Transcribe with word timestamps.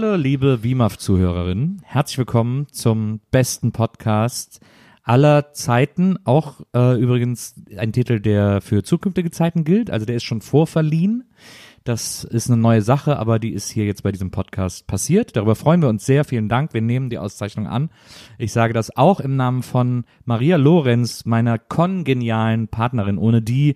Hallo, 0.00 0.16
liebe 0.16 0.62
WIMAF-Zuhörerinnen. 0.62 1.82
Herzlich 1.84 2.16
willkommen 2.16 2.66
zum 2.72 3.20
besten 3.30 3.70
Podcast 3.70 4.60
aller 5.02 5.52
Zeiten. 5.52 6.16
Auch 6.24 6.62
äh, 6.74 6.98
übrigens 6.98 7.54
ein 7.76 7.92
Titel, 7.92 8.18
der 8.18 8.62
für 8.62 8.82
zukünftige 8.82 9.30
Zeiten 9.30 9.62
gilt. 9.62 9.90
Also 9.90 10.06
der 10.06 10.16
ist 10.16 10.24
schon 10.24 10.40
vorverliehen. 10.40 11.24
Das 11.84 12.24
ist 12.24 12.48
eine 12.50 12.58
neue 12.58 12.80
Sache, 12.80 13.18
aber 13.18 13.38
die 13.38 13.52
ist 13.52 13.68
hier 13.68 13.84
jetzt 13.84 14.02
bei 14.02 14.10
diesem 14.10 14.30
Podcast 14.30 14.86
passiert. 14.86 15.36
Darüber 15.36 15.54
freuen 15.54 15.82
wir 15.82 15.90
uns 15.90 16.06
sehr. 16.06 16.24
Vielen 16.24 16.48
Dank. 16.48 16.72
Wir 16.72 16.80
nehmen 16.80 17.10
die 17.10 17.18
Auszeichnung 17.18 17.66
an. 17.66 17.90
Ich 18.38 18.54
sage 18.54 18.72
das 18.72 18.96
auch 18.96 19.20
im 19.20 19.36
Namen 19.36 19.62
von 19.62 20.04
Maria 20.24 20.56
Lorenz, 20.56 21.26
meiner 21.26 21.58
kongenialen 21.58 22.68
Partnerin, 22.68 23.18
ohne 23.18 23.42
die 23.42 23.74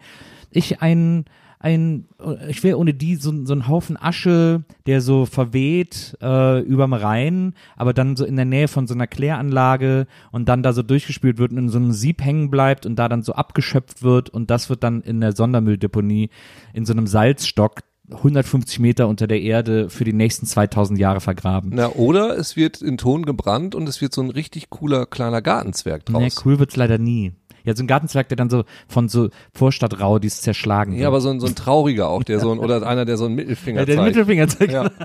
ich 0.51 0.81
ein 0.81 1.27
ein, 1.65 2.07
ich 2.49 2.63
wäre 2.63 2.79
ohne 2.79 2.93
die 2.93 3.17
so, 3.17 3.33
so 3.47 3.55
ein 3.55 3.67
Haufen 3.69 3.97
Asche, 3.97 4.65
der 4.87 5.01
so 5.01 5.25
verweht 5.25 6.15
äh, 6.21 6.61
überm 6.61 6.93
Rhein, 6.93 7.55
aber 7.75 7.95
dann 7.95 8.17
so 8.17 8.27
in 8.27 8.37
der 8.37 8.45
Nähe 8.45 8.69
von 8.69 8.87
so 8.87 8.93
einer 8.93 9.07
Kläranlage 9.07 10.07
und 10.31 10.47
dann 10.51 10.63
da 10.63 10.75
so 10.75 10.83
durchgespült 10.83 11.39
wird 11.39 11.53
und 11.53 11.59
in 11.59 11.69
so 11.71 11.79
einem 11.79 11.93
Sieb 11.93 12.23
hängen 12.23 12.51
bleibt 12.51 12.85
und 12.85 12.97
da 12.97 13.09
dann 13.09 13.23
so 13.23 13.33
abgeschöpft 13.33 14.03
wird 14.03 14.29
und 14.29 14.51
das 14.51 14.69
wird 14.69 14.85
dann 14.85 15.01
in 15.01 15.23
der 15.23 15.33
Sondermülldeponie 15.33 16.29
in 16.75 16.85
so 16.85 16.93
einem 16.93 17.07
Salzstock 17.07 17.81
150 18.13 18.81
Meter 18.81 19.09
unter 19.09 19.27
der 19.27 19.41
Erde 19.41 19.89
für 19.89 20.05
die 20.05 20.13
nächsten 20.13 20.45
2000 20.45 20.99
Jahre 20.99 21.21
vergraben. 21.21 21.71
Na, 21.73 21.89
oder 21.93 22.37
es 22.37 22.57
wird 22.57 22.83
in 22.83 22.99
Ton 22.99 23.25
gebrannt 23.25 23.75
und 23.75 23.89
es 23.89 24.03
wird 24.03 24.13
so 24.13 24.21
ein 24.21 24.29
richtig 24.29 24.69
cooler 24.69 25.07
kleiner 25.07 25.41
Gartenzwerg 25.41 26.05
draus. 26.05 26.21
Nee, 26.21 26.31
cool 26.45 26.59
wird's 26.59 26.77
leider 26.77 26.99
nie. 26.99 27.33
Ja, 27.65 27.75
so 27.75 27.83
ein 27.83 27.87
Gartenzwerg, 27.87 28.29
der 28.29 28.37
dann 28.37 28.51
so 28.51 28.65
von 28.89 29.09
so 29.09 29.31
Vorstadtraudis 29.53 30.43
zerschlagen 30.43 30.93
wird. 30.93 31.03
Ja, 31.03 31.09
aber 31.09 31.21
so 31.21 31.31
ein, 31.31 31.41
so 31.41 31.47
ein 31.47 31.55
trauriger 31.55 32.09
auch, 32.09 32.23
der 32.23 32.39
so 32.41 32.53
ein, 32.53 32.59
oder 32.59 32.87
einer, 32.87 33.05
der 33.05 33.17
so 33.17 33.25
einen 33.25 33.35
Mittelfinger 33.35 33.81
Ja, 33.81 33.87
der 33.87 33.97
zeigt. 33.97 34.09
Mittelfinger 34.09 34.49
zeigt. 34.49 34.73
Ja. 34.73 34.91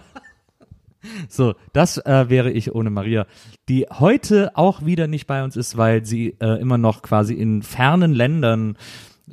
So, 1.30 1.56
das 1.72 1.98
äh, 1.98 2.30
wäre 2.30 2.52
ich 2.52 2.76
ohne 2.76 2.90
Maria, 2.90 3.26
die 3.70 3.86
heute 3.90 4.52
auch 4.58 4.86
wieder 4.86 5.08
nicht 5.08 5.28
bei 5.28 5.44
uns 5.44 5.56
ist, 5.56 5.78
weil 5.78 6.06
sie 6.06 6.36
äh, 6.42 6.60
immer 6.60 6.78
noch 6.78 7.02
quasi 7.02 7.36
in 7.36 7.64
fernen 7.64 8.14
Ländern, 8.14 8.78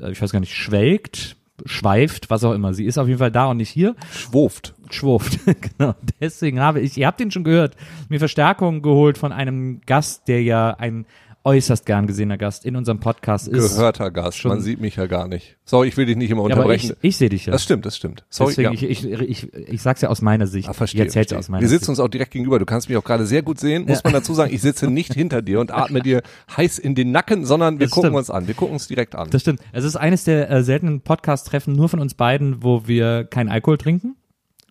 äh, 0.01 0.13
ich 0.13 0.23
weiß 0.23 0.31
gar 0.31 0.39
nicht, 0.39 0.55
schwelgt, 0.55 1.37
schweift, 1.65 2.31
was 2.31 2.45
auch 2.45 2.53
immer. 2.53 2.75
Sie 2.75 2.85
ist 2.85 2.99
auf 2.99 3.09
jeden 3.09 3.19
Fall 3.19 3.33
da 3.33 3.47
und 3.47 3.57
nicht 3.57 3.71
hier. 3.71 3.97
Schwuft. 4.13 4.75
Schwurft. 4.91 5.41
genau. 5.79 5.95
Deswegen 6.21 6.61
habe 6.61 6.81
ich, 6.81 6.97
ihr 6.97 7.07
habt 7.07 7.21
ihn 7.21 7.31
schon 7.31 7.45
gehört, 7.45 7.77
mir 8.09 8.19
Verstärkung 8.19 8.83
geholt 8.83 9.19
von 9.19 9.33
einem 9.33 9.81
Gast, 9.87 10.29
der 10.29 10.43
ja 10.43 10.71
ein 10.71 11.07
äußerst 11.47 11.87
gern 11.87 12.07
gesehener 12.09 12.37
Gast 12.37 12.65
in 12.67 12.75
unserem 12.77 12.99
Podcast 12.99 13.47
ist. 13.47 13.77
Gehörter 13.77 14.11
Gast. 14.11 14.37
schon- 14.39 14.49
Man 14.51 14.61
sieht 14.61 14.81
mich 14.81 14.97
ja 14.97 15.07
gar 15.07 15.29
nicht. 15.29 15.57
Sorry, 15.65 15.89
ich 15.89 15.97
will 15.97 16.05
dich 16.05 16.17
nicht 16.17 16.31
immer 16.31 16.49
Ja, 16.49 16.57
aber 16.57 16.75
ich, 16.75 16.83
unterbrechen. 16.85 16.97
ich 17.03 17.17
sehe 17.17 17.29
dich 17.29 17.47
ja. 17.47 17.53
das 17.53 17.63
stimmt, 17.63 17.87
das 17.87 17.97
stimmt. 17.97 18.25
Sorry, 18.29 18.51
Deswegen, 18.51 18.75
ja. 18.75 18.89
ich, 18.91 19.05
ich, 19.05 19.21
ich, 19.23 19.53
ich 19.55 19.81
sag's 19.83 20.01
ja 20.01 20.09
aus 20.09 20.21
meiner 20.23 20.47
Sicht. 20.49 20.69
Ah, 20.69 20.73
verstehe, 20.73 21.07
ich 21.07 21.13
verstehe. 21.13 21.39
aus 21.39 21.49
meiner 21.49 21.61
Wir 21.63 21.69
sitzen 21.69 21.85
Sicht. 21.85 21.89
uns 21.91 22.01
auch 22.01 22.09
direkt 22.09 22.33
gegenüber. 22.33 22.59
Du 22.59 22.67
kannst 22.67 22.89
mich 22.89 22.99
auch 22.99 23.05
gerade 23.05 23.25
sehr 23.27 23.43
gut 23.43 23.61
sehen. 23.61 23.87
Muss 23.87 24.03
man 24.03 24.13
dazu 24.13 24.35
sagen, 24.35 24.53
ich 24.53 24.61
sitze 24.61 24.91
nicht 24.91 25.15
hinter 25.15 25.41
dir 25.41 25.61
und 25.61 25.71
atme 25.73 26.03
dir 26.03 26.23
heiß 26.57 26.79
in 26.81 26.95
den 26.97 27.13
Nacken, 27.13 27.45
sondern 27.47 27.79
wir 27.79 27.87
Das 27.87 27.93
gucken 27.93 28.09
stimmt. 28.09 28.19
uns 28.19 28.31
an. 28.31 28.47
Wir 28.49 28.55
gucken 28.55 28.75
uns 28.75 28.89
direkt 28.89 29.15
an. 29.15 29.31
Das 29.31 29.43
stimmt. 29.43 29.61
Es 29.73 29.85
ist 29.85 29.95
eines 29.97 30.25
der 30.25 30.51
äh, 30.51 30.63
seltenen 30.65 31.01
Podcast-Treffen 31.01 31.75
nur 31.75 31.89
von 31.89 32.01
uns 32.01 32.15
beiden, 32.15 32.63
wo 32.65 32.89
wir 32.89 33.23
keinen 33.25 33.49
Alkohol 33.51 33.79
trinken. 33.79 34.17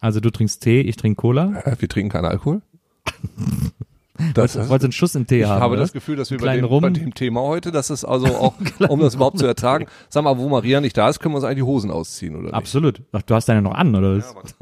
Also 0.02 0.19
du 0.19 0.30
trinkst 0.30 0.62
Tee, 0.62 0.81
ich 0.81 0.97
trinke 0.97 1.22
Cola. 1.22 1.62
Äh, 1.63 1.75
Wir 1.80 1.88
trinken 1.90 2.12
keinen 2.12 2.25
Alkohol. 2.25 2.62
Das, 4.34 4.53
Du 4.53 4.59
wolltest 4.70 4.86
einen 4.86 4.92
Schuss 4.92 5.16
in 5.16 5.28
Tee 5.28 5.42
ich 5.42 5.46
haben. 5.46 5.62
habe 5.62 5.74
oder? 5.74 5.81
das 5.81 5.92
Gefühl, 5.94 6.16
dass 6.16 6.31
wir 6.31 6.38
bei 6.38 6.58
dem, 6.58 6.70
bei 6.70 6.90
dem 6.90 7.14
Thema 7.14 7.42
heute, 7.42 7.72
dass 7.72 7.90
es 7.90 8.06
also 8.06 8.28
auch, 8.36 8.53
um 8.88 9.00
das 9.00 9.16
überhaupt 9.16 9.38
zu 9.40 9.46
ertragen, 9.46 9.88
sag 10.09 10.24
mal, 10.24 10.38
wo 10.38 10.48
Maria 10.48 10.80
nicht 10.81 10.98
da 10.98 11.09
ist, 11.09 11.20
können 11.20 11.34
wir 11.34 11.38
uns 11.38 11.46
eigentlich 11.46 11.58
die 11.58 11.64
Hosen 11.64 11.92
ausziehen, 11.92 12.36
oder? 12.36 12.54
Absolut. 12.54 13.02
Ach, 13.12 13.22
du 13.22 13.36
hast 13.36 13.50
deine 13.50 13.62
noch 13.62 13.74
an, 13.74 13.94
oder 13.96 14.18
was? 14.18 14.36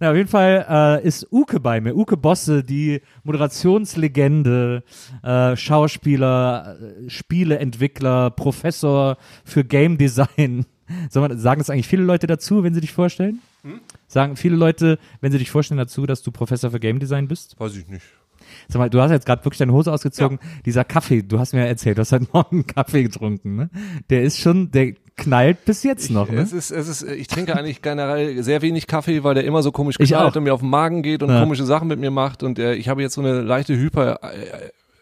Na, 0.00 0.10
auf 0.10 0.16
jeden 0.16 0.28
Fall 0.28 0.66
äh, 0.68 1.06
ist 1.06 1.28
Uke 1.30 1.60
bei 1.60 1.80
mir. 1.80 1.94
Uke 1.96 2.16
Bosse, 2.16 2.64
die 2.64 3.00
Moderationslegende, 3.22 4.82
äh, 5.22 5.56
Schauspieler, 5.56 6.76
äh, 6.80 7.10
Spieleentwickler, 7.10 8.30
Professor 8.30 9.16
für 9.44 9.64
Game 9.64 9.96
Design. 9.96 10.66
Soll 11.10 11.28
man, 11.28 11.38
sagen 11.38 11.60
das 11.60 11.70
eigentlich 11.70 11.86
viele 11.86 12.02
Leute 12.02 12.26
dazu, 12.26 12.64
wenn 12.64 12.74
sie 12.74 12.80
dich 12.80 12.92
vorstellen? 12.92 13.40
Hm? 13.64 13.80
Sagen 14.06 14.36
viele 14.36 14.56
Leute, 14.56 14.98
wenn 15.20 15.32
sie 15.32 15.38
dich 15.38 15.50
vorstellen 15.50 15.78
dazu, 15.78 16.06
dass 16.06 16.22
du 16.22 16.30
Professor 16.30 16.70
für 16.70 16.80
Game 16.80 17.00
Design 17.00 17.26
bist? 17.28 17.58
Weiß 17.58 17.76
ich 17.76 17.88
nicht. 17.88 18.04
Sag 18.68 18.78
mal, 18.78 18.90
du 18.90 19.00
hast 19.00 19.10
jetzt 19.10 19.24
gerade 19.26 19.42
wirklich 19.44 19.58
deine 19.58 19.72
Hose 19.72 19.90
ausgezogen. 19.92 20.38
Dieser 20.66 20.84
Kaffee, 20.84 21.22
du 21.22 21.38
hast 21.38 21.54
mir 21.54 21.66
erzählt, 21.66 21.96
du 21.96 22.02
hast 22.02 22.12
heute 22.12 22.26
Morgen 22.32 22.56
einen 22.56 22.66
Kaffee 22.66 23.02
getrunken, 23.04 23.56
ne? 23.56 23.70
Der 24.10 24.22
ist 24.22 24.38
schon, 24.38 24.70
der 24.70 24.92
knallt 25.16 25.64
bis 25.64 25.82
jetzt 25.82 26.10
noch, 26.10 26.30
ne? 26.30 26.40
Es 26.42 26.52
ist, 26.52 26.70
es 26.70 26.88
ist, 26.88 27.02
ich 27.04 27.26
trinke 27.26 27.56
eigentlich 27.56 27.80
generell 27.80 28.42
sehr 28.42 28.60
wenig 28.60 28.86
Kaffee, 28.86 29.24
weil 29.24 29.34
der 29.34 29.44
immer 29.44 29.62
so 29.62 29.72
komisch 29.72 29.96
Ich 29.98 30.10
knallt 30.10 30.36
und 30.36 30.44
mir 30.44 30.52
auf 30.52 30.60
den 30.60 30.68
Magen 30.70 31.02
geht 31.02 31.22
und 31.22 31.30
Ja. 31.30 31.40
komische 31.40 31.64
Sachen 31.64 31.88
mit 31.88 31.98
mir 32.00 32.10
macht 32.10 32.42
und 32.42 32.58
äh, 32.58 32.74
ich 32.74 32.88
habe 32.88 33.00
jetzt 33.00 33.14
so 33.14 33.22
eine 33.22 33.40
leichte 33.40 33.74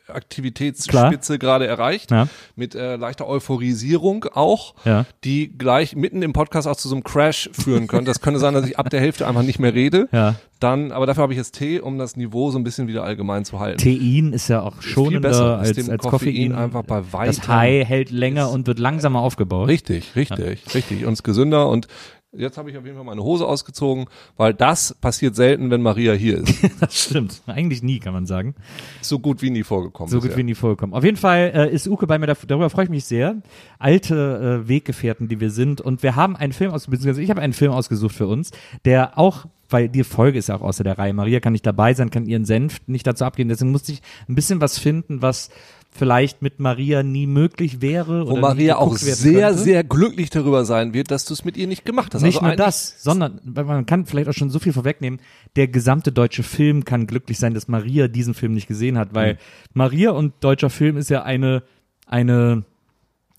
Hyperaktivitätsspitze 0.07 1.39
gerade 1.39 1.67
erreicht 1.67 2.11
Ja. 2.11 2.29
mit 2.57 2.75
äh, 2.75 2.97
leichter 2.97 3.29
Euphorisierung 3.29 4.25
auch, 4.35 4.75
Ja. 4.85 5.07
die 5.25 5.57
gleich 5.57 5.97
mitten 5.97 6.23
im 6.23 6.33
Podcast 6.33 6.67
auch 6.69 6.77
zu 6.77 6.89
so 6.89 6.95
einem 6.95 7.05
Crash 7.05 7.51
führen 7.53 7.87
könnte. 7.87 8.07
Das 8.11 8.21
könnte 8.21 8.41
sein, 8.41 8.55
dass 8.55 8.67
ich 8.67 8.79
ab 8.79 8.91
der 8.91 9.01
Hälfte 9.01 9.27
einfach 9.27 9.43
nicht 9.43 9.59
mehr 9.59 9.75
rede. 9.75 10.09
Ja. 10.13 10.35
Dann, 10.61 10.93
aber 10.93 11.07
dafür 11.07 11.25
habe 11.25 11.33
ich 11.33 11.39
jetzt 11.39 11.57
Tee, 11.59 11.81
um 11.81 11.99
das 11.99 12.17
Niveau 12.17 12.51
so 12.53 12.59
ein 12.59 12.63
bisschen 12.65 12.87
wieder 12.87 13.03
allgemein 13.03 13.45
zu 13.45 13.59
halten. 13.59 13.79
Tein 13.83 14.33
ist 14.33 14.47
ja 14.49 14.63
auch 14.63 14.81
schonender 14.81 15.21
besser, 15.29 15.59
als, 15.59 15.89
als 15.89 16.03
Koffein 16.05 16.55
einfach 16.55 16.85
bei 16.85 17.01
Das 17.01 17.13
weitem- 17.13 17.49
High 17.49 17.89
hält 17.89 18.11
länger 18.11 18.51
und 18.51 18.67
wird 18.69 18.79
langsamer 18.79 19.21
aufgebaut. 19.21 19.67
Richtig, 19.69 20.15
richtig, 20.15 20.73
richtig. 20.75 21.05
Und 21.05 21.15
ist 21.15 21.25
gesünder 21.25 21.69
und 21.69 21.89
jetzt 22.35 22.57
habe 22.57 22.71
ich 22.71 22.77
auf 22.77 22.85
jeden 22.85 22.97
Fall 22.97 23.05
meine 23.05 23.23
Hose 23.23 23.47
ausgezogen, 23.47 24.07
weil 24.37 24.55
das 24.55 24.95
passiert 24.95 25.37
selten, 25.37 25.71
wenn 25.71 25.83
Maria 25.83 26.13
hier 26.13 26.39
ist. 26.39 26.55
Das 26.81 27.01
stimmt. 27.01 27.43
Eigentlich 27.47 27.83
nie, 27.83 28.01
kann 28.01 28.13
man 28.13 28.27
sagen. 28.27 28.55
so 29.03 29.19
gut 29.19 29.41
wie 29.43 29.51
nie 29.51 29.63
vorgekommen. 29.63 30.11
So 30.11 30.17
gut 30.17 30.25
bisher. 30.25 30.39
wie 30.39 30.43
nie 30.45 30.55
vorgekommen. 30.55 30.95
Auf 30.95 31.05
jeden 31.05 31.17
Fall 31.17 31.53
äh, 31.55 31.73
ist 31.73 31.87
Uke 31.87 32.07
bei 32.07 32.19
mir, 32.19 32.27
darüber 32.27 32.71
freue 32.71 32.85
ich 32.85 32.91
mich 32.91 33.05
sehr. 33.05 33.37
Alte 33.79 34.63
äh, 34.65 34.69
Weggefährten, 34.69 35.29
die 35.29 35.39
wir 35.39 35.51
sind. 35.51 35.81
Und 35.81 36.03
wir 36.03 36.17
haben 36.17 36.35
einen 36.35 36.53
Film 36.53 36.73
aus, 36.73 36.87
beziehungsweise 36.87 37.23
ich 37.23 37.31
habe 37.31 37.41
einen 37.41 37.53
Film 37.53 37.73
ausgesucht 37.73 38.15
für 38.15 38.27
uns, 38.27 38.51
der 38.85 39.17
auch, 39.19 39.47
weil 39.69 39.89
die 39.89 40.03
Folge 40.03 40.39
ist 40.39 40.49
ja 40.49 40.57
auch 40.57 40.63
außer 40.63 40.83
der 40.83 40.99
Reihe. 40.99 41.13
Maria 41.13 41.41
kann 41.41 41.53
nicht 41.53 41.67
dabei 41.67 41.95
sein, 41.95 42.11
kann 42.11 42.27
ihren 42.27 42.45
Senf 42.45 42.81
nicht 42.87 43.07
dazu 43.07 43.25
abgeben. 43.25 43.49
Deswegen 43.49 43.71
musste 43.71 43.93
ich 43.93 44.03
ein 44.29 44.35
bisschen 44.35 44.61
was 44.61 44.79
finden, 44.79 45.23
was 45.23 45.51
vielleicht 45.95 46.41
mit 46.41 46.59
Maria 46.59 47.03
nie 47.03 47.27
möglich 47.27 47.83
wäre. 47.83 48.27
Wo 48.27 48.37
Maria 48.37 48.77
auch 48.77 48.97
sehr, 48.97 49.49
könnte. 49.49 49.63
sehr 49.63 49.85
glücklich 49.85 50.31
darüber 50.31 50.65
sein 50.65 50.95
wird, 50.95 51.11
dass 51.11 51.27
du 51.27 51.35
es 51.35 51.45
mit 51.45 51.57
ihr 51.57 51.67
nicht 51.67 51.85
gemacht 51.85 52.15
hast. 52.15 52.23
Nicht 52.23 52.37
also 52.39 52.47
nur 52.47 52.57
das, 52.57 53.03
sondern 53.03 53.41
man 53.45 53.85
kann 53.87 54.07
vielleicht 54.07 54.29
auch 54.29 54.33
schon 54.35 54.49
so 54.51 54.59
viel 54.59 54.73
vorwegnehmen. 54.73 55.21
Der 55.57 55.69
gesamte 55.69 56.11
deutsche 56.11 56.43
Film 56.43 56.85
kann 56.87 57.07
glücklich 57.07 57.39
sein, 57.39 57.53
dass 57.53 57.69
Maria 57.69 58.09
diesen 58.09 58.33
Film 58.35 58.55
nicht 58.55 58.69
gesehen 58.69 58.97
hat, 58.97 59.13
Mhm. 59.13 59.17
weil 59.17 59.39
Maria 59.75 60.11
und 60.13 60.33
deutscher 60.41 60.71
Film 60.71 60.97
ist 60.97 61.11
ja 61.11 61.23
eine 61.23 61.63
eine 62.07 62.65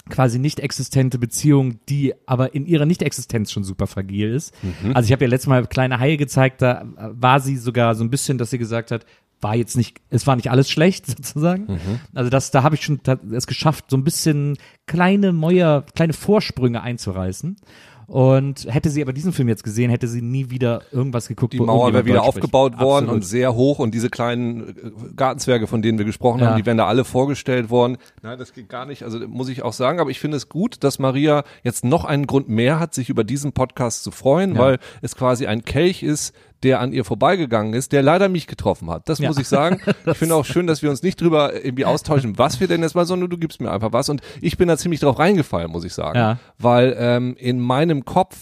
quasi 0.10 0.38
nicht 0.38 0.60
existente 0.60 1.18
Beziehung, 1.18 1.80
die 1.88 2.13
aber 2.25 2.54
in 2.54 2.66
ihrer 2.66 2.86
Nicht-Existenz 2.86 3.51
schon 3.51 3.63
super 3.63 3.88
fragil 3.88 4.33
ist. 4.33 4.54
Mhm. 4.62 4.94
Also 4.95 5.07
ich 5.07 5.12
habe 5.13 5.24
ja 5.24 5.30
letztes 5.30 5.48
Mal 5.48 5.66
kleine 5.68 5.98
Haie 6.00 6.18
gezeigt, 6.18 6.62
da 6.62 6.86
war 6.98 7.39
sie 7.39 7.56
sogar 7.57 7.95
so 7.95 8.04
ein 8.04 8.10
bisschen, 8.10 8.38
dass 8.38 8.50
sie 8.50 8.57
gesagt 8.57 8.92
hat, 8.92 9.06
war 9.44 9.56
jetzt 9.56 9.78
nicht, 9.78 9.98
es 10.10 10.25
war 10.25 10.36
nicht 10.36 10.50
alles 10.50 10.69
schlecht 10.69 11.06
sozusagen. 11.07 11.66
Mhm. 11.74 12.00
Also 12.13 12.30
das, 12.30 12.51
da 12.51 12.63
habe 12.63 12.75
ich 12.75 12.84
schon 12.84 13.00
es 13.31 13.45
geschafft, 13.48 13.86
so 13.90 13.98
ein 13.98 14.04
bisschen 14.04 14.57
kleine 14.88 15.34
Mäuer, 15.34 15.84
kleine 15.95 16.13
Vorsprünge 16.13 16.81
einzureißen. 16.81 17.57
Und 18.06 18.68
hätte 18.69 18.90
sie 18.90 19.01
aber 19.01 19.13
diesen 19.13 19.31
Film 19.31 19.48
jetzt 19.48 19.63
gesehen, 19.63 19.90
hätte 19.90 20.10
sie 20.10 20.22
nie 20.22 20.50
wieder 20.50 20.81
irgendwas 20.92 21.30
geguckt. 21.30 21.54
Die 21.54 21.60
Mauer 21.60 21.94
wäre 21.94 22.04
wieder 22.06 22.16
Deutsch 22.16 22.25
spricht. 22.28 22.38
aufgebaut 22.44 22.74
worden 22.80 23.06
Absolut. 23.06 23.13
und 23.13 23.22
sehr 23.25 23.56
hoch 23.56 23.80
und 23.80 23.94
diese 23.94 24.10
kleinen 24.10 24.69
äh, 24.69 24.74
Gartenzwerge, 25.16 25.68
von 25.68 25.81
denen 25.81 25.98
wir 25.98 26.06
gesprochen 26.06 26.42
Ja. 26.42 26.48
haben, 26.48 26.57
die 26.57 26.66
werden 26.66 26.78
da 26.78 26.86
alle 26.86 27.06
vorgestellt 27.06 27.69
worden. 27.69 27.98
Nein, 28.22 28.38
das 28.38 28.51
geht 28.54 28.68
gar 28.68 28.86
nicht. 28.86 29.04
Also 29.04 29.25
muss 29.28 29.48
ich 29.48 29.63
auch 29.63 29.72
sagen, 29.74 30.01
aber 30.01 30.10
ich 30.12 30.19
finde 30.19 30.36
es 30.36 30.50
gut, 30.50 30.84
dass 30.84 31.00
Maria 31.00 31.44
jetzt 31.63 31.86
noch 31.86 32.04
einen 32.04 32.28
Grund 32.28 32.50
mehr 32.50 32.78
hat, 32.78 32.94
sich 32.94 33.10
über 33.10 33.24
diesen 33.24 33.54
Podcast 33.54 34.04
zu 34.04 34.12
freuen, 34.12 34.56
Ja. 34.56 34.62
weil 34.62 34.80
es 35.01 35.16
quasi 35.16 35.48
ein 35.48 35.63
Kelch 35.63 36.04
ist, 36.04 36.34
der 36.63 36.80
an 36.80 36.94
ihr 36.94 37.06
vorbeigegangen 37.06 37.74
ist, 37.74 37.92
der 37.92 38.01
leider 38.01 38.30
mich 38.30 38.48
getroffen 38.48 38.89
hat. 38.89 39.10
Das 39.10 39.19
Ja. 39.19 39.27
muss 39.30 39.38
ich 39.38 39.48
sagen. 39.48 39.80
Ich 40.06 40.18
finde 40.18 40.36
auch 40.36 40.45
schön, 40.45 40.68
dass 40.68 40.81
wir 40.81 40.89
uns 40.89 41.01
nicht 41.04 41.19
drüber 41.21 41.54
irgendwie 41.54 41.86
austauschen, 41.86 42.38
was 42.38 42.60
wir 42.60 42.68
denn 42.68 42.81
jetzt 42.81 42.95
mal, 42.95 43.06
sondern 43.06 43.30
du 43.30 43.38
gibst 43.38 43.62
mir 43.62 43.71
einfach 43.71 43.94
was. 43.94 44.10
Und 44.10 44.21
ich 44.42 44.57
bin 44.57 44.68
da 44.68 44.77
ziemlich 44.77 45.00
drauf 45.00 45.18
reingefallen, 45.19 45.71
muss 45.71 45.83
ich 45.83 45.94
sagen. 45.94 46.18
Ja. 46.18 46.38
Weil 46.57 46.95
ähm, 46.98 47.36
in 47.38 47.60
meinem 47.60 48.06
Kopf 48.06 48.38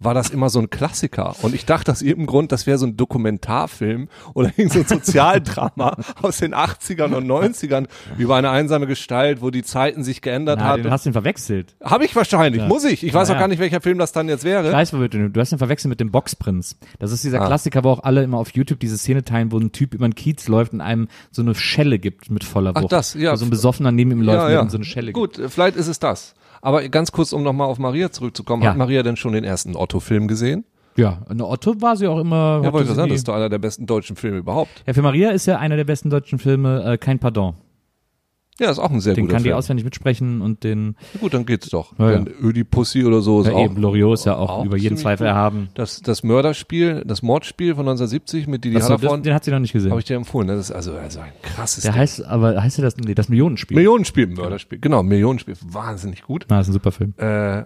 war 0.00 0.14
das 0.14 0.30
immer 0.30 0.48
so 0.48 0.60
ein 0.60 0.70
Klassiker. 0.70 1.34
Und 1.42 1.54
ich 1.54 1.64
dachte 1.66 1.90
aus 1.90 2.02
irgendeinem 2.02 2.26
Grund, 2.28 2.52
das 2.52 2.66
wäre 2.66 2.78
so 2.78 2.86
ein 2.86 2.96
Dokumentarfilm 2.96 4.08
oder 4.34 4.52
irgend 4.56 4.72
so 4.72 4.78
ein 4.80 4.86
Sozialdrama 4.86 5.96
aus 6.22 6.38
den 6.38 6.54
80ern 6.54 7.14
und 7.14 7.26
90ern 7.26 7.86
über 8.16 8.36
eine 8.36 8.50
einsame 8.50 8.86
Gestalt, 8.86 9.42
wo 9.42 9.50
die 9.50 9.62
Zeiten 9.62 10.04
sich 10.04 10.22
geändert 10.22 10.60
haben. 10.60 10.82
du 10.84 10.90
hast 10.90 11.06
ihn 11.06 11.12
verwechselt. 11.12 11.74
Habe 11.82 12.04
ich 12.04 12.14
wahrscheinlich, 12.14 12.62
muss 12.66 12.84
ich. 12.84 13.02
Ich 13.04 13.12
weiß 13.12 13.28
Ja, 13.28 13.34
auch 13.34 13.36
ja. 13.36 13.40
gar 13.40 13.48
nicht, 13.48 13.58
welcher 13.58 13.80
Film 13.80 13.98
das 13.98 14.12
dann 14.12 14.28
jetzt 14.28 14.40
Ich 14.44 14.50
wäre. 14.50 14.72
weiß, 14.72 14.92
wo 14.92 15.00
wir 15.00 15.08
du 15.08 15.40
hast 15.40 15.52
ihn 15.52 15.58
verwechselt 15.58 15.88
mit 15.90 16.00
dem 16.00 16.10
Boxprinz. 16.10 16.76
Das 16.98 17.12
ist 17.12 17.24
dieser 17.24 17.40
Ah. 17.42 17.46
Klassiker, 17.46 17.84
wo 17.84 17.90
auch 17.90 18.04
alle 18.04 18.22
immer 18.22 18.38
auf 18.38 18.50
YouTube 18.54 18.80
diese 18.80 18.98
Szene 18.98 19.24
teilen, 19.24 19.52
wo 19.52 19.58
ein 19.58 19.72
Typ 19.72 19.94
über 19.94 20.06
den 20.08 20.14
Kiez 20.14 20.48
läuft 20.48 20.72
und 20.72 20.80
einem 20.80 21.08
so 21.30 21.42
eine 21.42 21.54
Schelle 21.54 21.98
gibt 21.98 22.30
mit 22.30 22.44
voller 22.44 22.72
Ach, 22.74 22.82
Wucht. 22.82 22.92
das, 22.92 23.14
ja. 23.14 23.32
Wo 23.32 23.36
so 23.36 23.46
ein 23.46 23.50
Besoffener 23.50 23.92
neben 23.92 24.10
ihm 24.12 24.22
läuft 24.22 24.46
und 24.46 24.64
ihm 24.66 24.70
so 24.70 24.76
eine 24.78 24.84
Schelle 24.84 25.06
gibt. 25.12 25.16
Gut, 25.16 25.38
äh, 25.38 25.48
vielleicht 25.48 25.76
ist 25.76 25.88
es 25.88 25.98
das. 25.98 26.34
Aber 26.60 26.88
ganz 26.88 27.12
kurz, 27.12 27.32
um 27.32 27.42
nochmal 27.42 27.68
auf 27.68 27.78
Maria 27.78 28.10
zurückzukommen. 28.10 28.62
Ja. 28.62 28.70
Hat 28.70 28.76
Maria 28.76 29.02
denn 29.02 29.16
schon 29.16 29.32
den 29.32 29.44
ersten 29.44 29.76
Otto-Film 29.76 30.28
gesehen? 30.28 30.64
Ja, 30.96 31.22
eine 31.28 31.46
Otto 31.46 31.80
war 31.80 31.96
sie 31.96 32.08
auch 32.08 32.18
immer. 32.18 32.60
Ja, 32.64 32.72
wollte 32.72 32.90
ich 32.90 32.96
sagen, 32.96 33.08
das 33.08 33.18
ist 33.18 33.28
doch 33.28 33.34
einer 33.34 33.48
der 33.48 33.58
besten 33.58 33.86
deutschen 33.86 34.16
Filme 34.16 34.38
überhaupt. 34.38 34.82
ja, 34.86 34.92
für 34.92 35.02
Maria 35.02 35.30
ist 35.30 35.46
ja 35.46 35.58
einer 35.58 35.76
der 35.76 35.84
besten 35.84 36.10
deutschen 36.10 36.38
Filme 36.40 36.82
äh, 36.84 36.98
Kein 36.98 37.20
Pardon. 37.20 37.54
Ja, 38.60 38.70
ist 38.72 38.80
auch 38.80 38.90
ein 38.90 39.00
sehr 39.00 39.14
Den 39.14 39.26
guter 39.26 39.36
kann 39.36 39.44
die 39.44 39.52
auswendig 39.52 39.84
mitsprechen 39.84 40.40
und 40.40 40.64
den 40.64 40.96
Ja, 41.14 41.20
gut, 41.20 41.32
dann 41.34 41.46
geht's 41.46 41.68
doch. 41.68 41.96
Ja, 41.98 42.10
ja. 42.10 42.24
Ödipussy 42.42 43.04
oder 43.04 43.20
so 43.20 43.40
ist 43.42 43.46
ja, 43.46 43.52
auch. 43.52 43.64
eben 43.64 43.76
Loriot 43.76 44.14
ist 44.14 44.24
ja 44.26 44.34
auch, 44.36 44.50
auch 44.50 44.64
über 44.64 44.76
jeden 44.76 44.96
Zweifel 44.96 45.26
gut. 45.26 45.32
erhaben. 45.32 45.68
Das, 45.74 46.00
das 46.02 46.24
Mörderspiel, 46.24 47.04
das 47.06 47.22
Mordspiel 47.22 47.76
von 47.76 47.82
1970 47.88 48.48
mit 48.48 48.64
Didi 48.64 48.80
Hallervorden, 48.80 49.22
den 49.22 49.32
hat 49.34 49.44
sie 49.44 49.52
noch 49.52 49.60
nicht 49.60 49.72
gesehen. 49.72 49.90
habe 49.92 50.00
ich 50.00 50.06
dir 50.06 50.16
empfohlen. 50.16 50.48
Das 50.48 50.58
ist 50.58 50.72
also, 50.72 50.94
also 50.94 51.20
ein 51.20 51.30
krasses 51.42 51.84
Der 51.84 51.92
Ding. 51.92 52.00
heißt, 52.00 52.24
aber 52.24 52.60
heißt 52.60 52.78
ja 52.78 52.84
das, 52.84 52.96
nee, 52.96 53.14
das 53.14 53.28
Millionenspiel. 53.28 53.76
Millionenspiel, 53.76 54.26
Mörderspiel. 54.26 54.80
Genau, 54.80 55.02
Millionenspiel. 55.04 55.54
Wahnsinnig 55.64 56.22
gut. 56.22 56.46
Na, 56.48 56.58
ist 56.60 56.66
ein 56.68 56.72
super 56.72 56.90
Film. 56.90 57.14
Äh, 57.16 57.62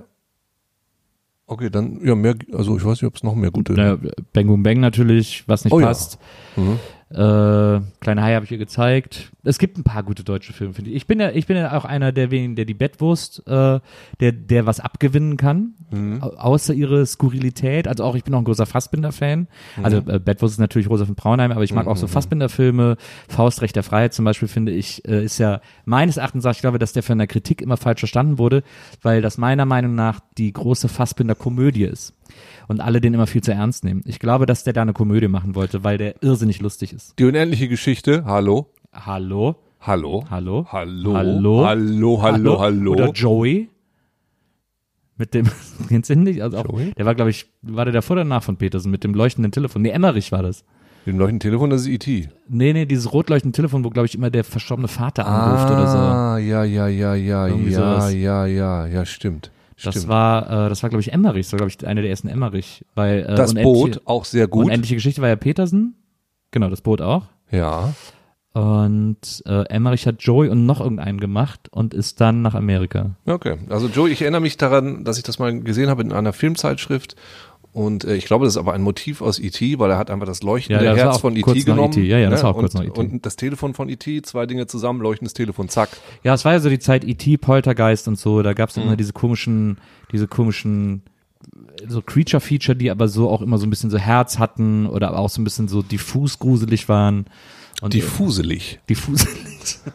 okay, 1.47 1.71
dann, 1.71 2.01
ja, 2.05 2.15
mehr, 2.15 2.35
also 2.53 2.77
ich 2.77 2.85
weiß 2.85 3.01
nicht, 3.01 3.09
ob 3.09 3.17
es 3.17 3.23
noch 3.23 3.35
mehr 3.35 3.51
gute. 3.51 3.73
Ja, 3.75 3.97
Bang 4.35 4.47
Boom 4.47 4.63
Bang 4.63 4.81
natürlich, 4.81 5.45
was 5.49 5.65
nicht 5.65 5.73
Oh 5.73 5.81
ja. 5.81 5.87
passt. 5.87 6.19
Mhm. 6.57 6.79
Äh, 7.11 7.81
Kleine 8.01 8.23
Hai 8.23 8.35
habe 8.35 8.45
ich 8.45 8.53
ihr 8.53 8.59
gezeigt. 8.59 9.32
Es 9.45 9.59
gibt 9.59 9.77
ein 9.77 9.83
paar 9.83 10.05
gute 10.05 10.23
deutsche 10.23 10.53
Filme, 10.53 10.73
finde 10.73 10.91
ich. 10.91 10.97
Ich 10.97 11.07
bin 11.09 11.19
ja, 11.19 11.31
ich 11.31 11.47
bin 11.47 11.57
ja 11.57 11.77
auch 11.77 11.85
einer 11.85 12.13
der 12.13 12.31
wenigen, 12.31 12.55
der 12.55 12.65
die 12.65 12.75
Bettwurst, 12.75 13.43
äh, 13.49 13.81
der, 14.21 14.33
der 14.33 14.67
was 14.67 14.79
abgewinnen 14.79 15.37
kann, 15.37 15.75
Mhm. 15.91 16.23
au- 16.23 16.29
außer 16.37 16.73
ihre 16.75 17.05
Skurrilität. 17.07 17.89
Also 17.89 18.05
auch, 18.05 18.15
ich 18.15 18.23
bin 18.25 18.35
auch 18.35 18.39
ein 18.39 18.45
großer 18.45 18.67
Fassbinder-Fan. 18.67 19.49
Also 19.83 20.01
Mhm. 20.03 20.11
äh, 20.11 20.19
Bettwurst 20.21 20.55
ist 20.55 20.59
natürlich 20.61 20.89
Rosa 20.89 21.07
von 21.07 21.17
Braunheim, 21.17 21.51
aber 21.51 21.65
ich 21.65 21.73
mag 21.75 21.87
auch 21.89 21.97
so 21.97 22.07
Fassbinder-Filme. 22.07 22.97
Faust 23.29 23.63
Recht 23.63 23.75
der 23.75 23.83
Freiheit 23.83 24.15
zum 24.15 24.25
Beispiel, 24.25 24.47
finde 24.49 24.71
ich, 24.73 25.07
äh, 25.09 25.25
ist 25.25 25.39
ja 25.39 25.61
meines 25.85 26.19
Erachtens, 26.19 26.45
ich 26.45 26.61
glaube, 26.61 26.79
dass 26.79 26.93
der 26.93 27.03
von 27.03 27.19
der 27.19 27.27
Kritik 27.27 27.63
immer 27.63 27.77
falsch 27.77 28.01
verstanden 28.01 28.39
wurde, 28.39 28.63
weil 29.03 29.23
das 29.23 29.39
meiner 29.39 29.65
Meinung 29.65 29.95
nach 29.97 30.21
die 30.39 30.53
große 30.53 30.89
Fassbinder-Komödie 30.89 31.85
ist. 31.85 32.15
Und 32.69 32.81
alle 32.81 33.01
den 33.01 33.13
immer 33.13 33.27
viel 33.27 33.43
zu 33.43 33.53
ernst 33.53 33.85
nehmen. 33.85 34.03
Ich 34.07 34.19
glaube, 34.19 34.47
dass 34.47 34.65
der 34.65 34.73
da 34.73 34.83
eine 34.83 34.93
Komödie 34.95 35.29
machen 35.29 35.55
wollte, 35.55 35.85
weil 35.85 35.99
der 35.99 36.23
irrsinnig 36.23 36.61
lustig 36.61 36.93
ist. 36.93 37.19
Die 37.19 37.25
unendliche 37.25 37.69
Geschichte, 37.69 38.25
hallo, 38.25 38.71
Hallo? 38.93 39.57
hallo, 39.81 40.25
Hallo? 40.31 40.67
hallo, 40.71 41.15
Hallo? 41.17 41.65
hallo, 41.67 42.23
hallo, 42.23 42.61
hallo. 42.61 42.93
Oder 42.93 43.11
Joey? 43.13 43.69
Mit 45.17 45.35
dem, 45.35 45.49
kennst 45.89 46.11
du 46.11 46.17
nicht? 46.17 46.43
Also 46.43 46.59
auch, 46.59 46.67
Joey? 46.69 46.93
der 46.93 47.07
war, 47.07 47.15
glaube 47.15 47.31
ich, 47.31 47.47
war 47.63 47.85
der 47.87 47.93
davor 47.95 48.15
oder 48.15 48.25
danach 48.25 48.43
von 48.43 48.57
Petersen 48.59 48.91
mit 48.91 49.03
dem 49.03 49.15
leuchtenden 49.15 49.51
Telefon? 49.51 49.83
Nee, 49.83 49.91
Emmerich 49.91 50.31
war 50.31 50.43
das. 50.43 50.65
Dem 51.07 51.19
leuchtenden 51.19 51.41
Telefon, 51.41 51.71
das 51.71 51.83
ist 51.83 51.89
E.T. 51.89 52.29
Nee, 52.49 52.73
nee, 52.75 52.85
dieses 52.87 53.13
rot 53.13 53.29
leuchtende 53.31 53.57
Telefon, 53.57 53.83
wo, 53.83 53.91
glaube 53.91 54.07
ich, 54.07 54.15
immer 54.15 54.31
der 54.31 54.45
verstorbene 54.45 54.89
Vater 54.89 55.27
anruft 55.27 55.71
oder 55.73 55.87
so. 55.89 55.99
Ah, 55.99 56.39
ja, 56.39 56.63
ja, 56.63 56.87
ja, 56.87 57.15
ja, 57.15 57.47
Irgendwie 57.49 57.73
ja, 57.73 57.79
sowas. 57.79 58.15
ja, 58.15 58.47
ja, 58.47 58.87
ja, 58.87 59.05
stimmt. 59.07 59.51
Das 59.83 59.95
stimmt. 59.95 60.09
war, 60.09 60.67
äh, 60.67 60.69
das 60.69 60.83
war, 60.83 60.91
glaube 60.91 61.01
ich, 61.01 61.13
Emmerich, 61.13 61.49
so, 61.49 61.57
glaube 61.57 61.71
ich, 61.71 61.85
eine 61.85 62.03
der 62.03 62.11
ersten 62.11 62.29
Emmerich. 62.29 62.85
Weil, 62.95 63.21
äh, 63.25 63.35
das 63.35 63.55
Boot, 63.55 64.03
auch 64.05 64.25
sehr 64.27 64.47
gut. 64.47 64.67
Unendliche 64.67 64.95
Geschichte 64.95 65.23
war 65.23 65.29
ja 65.29 65.37
Petersen. 65.37 65.95
Genau, 66.53 66.69
das 66.69 66.83
Boot 66.83 67.01
auch. 67.01 67.25
Ja. 67.51 67.95
Und 68.53 69.43
äh, 69.47 69.63
Emmerich 69.69 70.07
hat 70.07 70.17
Joey 70.23 70.51
und 70.51 70.67
noch 70.67 70.81
irgendeinen 70.81 71.21
gemacht 71.21 71.69
und 71.71 71.95
ist 71.95 72.21
dann 72.21 72.43
nach 72.43 72.55
Amerika. 72.55 73.13
Okay. 73.25 73.57
Also 73.71 73.89
Joe, 73.89 74.11
ich 74.11 74.21
erinnere 74.21 74.43
mich 74.43 74.59
daran, 74.59 75.05
dass 75.05 75.17
ich 75.17 75.23
das 75.23 75.39
mal 75.39 75.59
gesehen 75.61 75.89
habe 75.89 76.03
in 76.03 76.13
einer 76.13 76.35
Filmzeitschrift. 76.35 77.17
Und 77.73 78.05
äh, 78.05 78.15
ich 78.17 78.27
glaube, 78.27 78.45
das 78.45 78.55
ist 78.55 78.59
aber 78.59 78.75
ein 78.75 78.83
Motiv 78.83 79.23
aus 79.23 79.39
E.T., 79.39 79.79
weil 79.79 79.91
er 79.91 79.97
hat 79.97 80.11
einfach 80.11 80.27
das 80.27 80.43
leuchtende 80.43 80.85
Ja, 80.85 80.91
das 80.93 81.01
Herz 81.03 81.19
von 81.19 81.35
E.T. 81.35 81.63
genommen. 81.63 81.93
E.T.. 81.95 82.03
Ja, 82.03 82.19
ja, 82.19 82.29
das 82.29 82.41
ne? 82.41 82.45
war 82.45 82.55
auch 82.55 82.59
kurz 82.59 82.75
und, 82.75 82.81
nach 82.83 82.87
E.T.. 82.91 83.01
Und 83.01 83.25
das 83.25 83.37
Telefon 83.37 83.73
von 83.73 83.89
E.T., 83.89 84.21
zwei 84.21 84.45
Dinge 84.45 84.67
zusammen, 84.67 85.01
leuchtendes 85.01 85.33
Telefon, 85.33 85.71
zack. 85.71 85.89
Ja, 86.23 86.35
es 86.35 86.45
war 86.45 86.53
ja 86.53 86.61
so 86.61 86.69
die 86.69 86.79
Zeit 86.79 87.05
E.T., 87.05 87.39
Poltergeist 87.39 88.07
und 88.09 88.19
so, 88.19 88.43
da 88.43 88.53
gab's 88.53 88.77
Mhm. 88.77 88.83
immer 88.83 88.97
diese 88.97 89.15
komischen, 89.15 89.79
diese 90.13 90.29
komischen 90.29 91.01
so 91.89 92.03
Creature-Feature, 92.03 92.77
die 92.77 92.91
aber 92.91 93.09
so 93.09 93.31
auch 93.31 93.41
immer 93.41 93.57
so 93.57 93.67
ein 93.67 93.71
bisschen 93.71 93.89
so 93.91 93.97
Herz 93.97 94.39
hatten 94.39 94.87
oder 94.87 95.17
auch 95.19 95.31
so 95.31 95.41
ein 95.41 95.45
bisschen 95.45 95.69
so 95.69 95.81
diffus 95.81 96.39
gruselig 96.39 96.91
waren. 96.91 97.25
Und 97.83 97.93
Diffuselig. 97.95 98.81
diffuselig. 98.89 99.79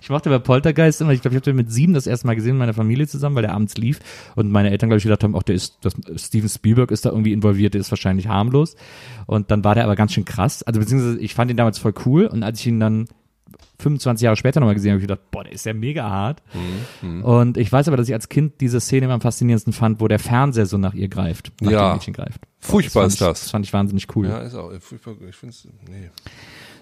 Ich 0.00 0.10
mochte 0.10 0.30
bei 0.30 0.38
Poltergeist 0.38 1.02
immer, 1.02 1.12
ich 1.12 1.20
glaube, 1.20 1.34
ich 1.34 1.40
habe 1.40 1.44
den 1.50 1.56
mit 1.56 1.70
sieben 1.70 1.92
das 1.92 2.06
erste 2.06 2.26
Mal 2.26 2.34
gesehen 2.34 2.52
in 2.52 2.56
meiner 2.58 2.72
Familie 2.72 3.06
zusammen, 3.06 3.36
weil 3.36 3.42
der 3.42 3.52
abends 3.52 3.76
lief 3.76 3.98
und 4.36 4.50
meine 4.50 4.70
Eltern, 4.70 4.88
glaube 4.88 4.98
ich, 4.98 5.02
gedacht 5.04 5.22
haben, 5.22 5.34
auch 5.34 5.42
der 5.42 5.54
ist, 5.54 5.76
das, 5.82 5.94
Steven 6.16 6.48
Spielberg 6.48 6.90
ist 6.92 7.04
da 7.04 7.10
irgendwie 7.10 7.32
involviert, 7.34 7.74
der 7.74 7.82
ist 7.82 7.90
wahrscheinlich 7.90 8.26
harmlos. 8.26 8.74
Und 9.26 9.50
dann 9.50 9.64
war 9.64 9.74
der 9.74 9.84
aber 9.84 9.96
ganz 9.96 10.14
schön 10.14 10.24
krass. 10.24 10.62
Also 10.62 10.80
beziehungsweise 10.80 11.18
ich 11.20 11.34
fand 11.34 11.50
ihn 11.50 11.58
damals 11.58 11.78
voll 11.78 11.92
cool 12.06 12.24
und 12.26 12.42
als 12.42 12.60
ich 12.60 12.68
ihn 12.68 12.80
dann 12.80 13.06
25 13.80 14.24
Jahre 14.24 14.36
später 14.36 14.60
nochmal 14.60 14.76
gesehen 14.76 14.92
habe, 14.92 15.02
habe 15.02 15.04
ich 15.04 15.08
gedacht, 15.08 15.30
boah, 15.30 15.44
der 15.44 15.52
ist 15.52 15.66
ja 15.66 15.74
mega 15.74 16.08
hart. 16.08 16.42
Mhm, 17.02 17.22
Und 17.22 17.56
ich 17.58 17.70
weiß 17.70 17.88
aber, 17.88 17.98
dass 17.98 18.08
ich 18.08 18.14
als 18.14 18.30
Kind 18.30 18.60
diese 18.62 18.80
Szene 18.80 19.04
immer 19.06 19.14
am 19.14 19.20
faszinierendsten 19.20 19.74
fand, 19.74 20.00
wo 20.00 20.08
der 20.08 20.18
Fernseher 20.20 20.64
so 20.66 20.78
nach 20.78 20.94
ihr 20.94 21.08
greift, 21.08 21.52
nach 21.60 21.70
Ja. 21.70 21.90
dem 21.90 21.96
Mädchen 21.98 22.14
greift. 22.14 22.40
Furchtbar 22.60 23.02
fand 23.02 23.12
ist 23.12 23.20
ich, 23.20 23.26
das. 23.26 23.40
Das 23.42 23.50
fand 23.50 23.66
ich 23.66 23.72
wahnsinnig 23.74 24.06
cool. 24.16 24.26
Ja, 24.28 24.38
ist 24.38 24.54
auch. 24.54 24.72
furchtbar. 24.80 25.16
Ich 25.28 25.36
finde 25.36 25.54
es. 25.54 25.68
Nee. 25.86 26.10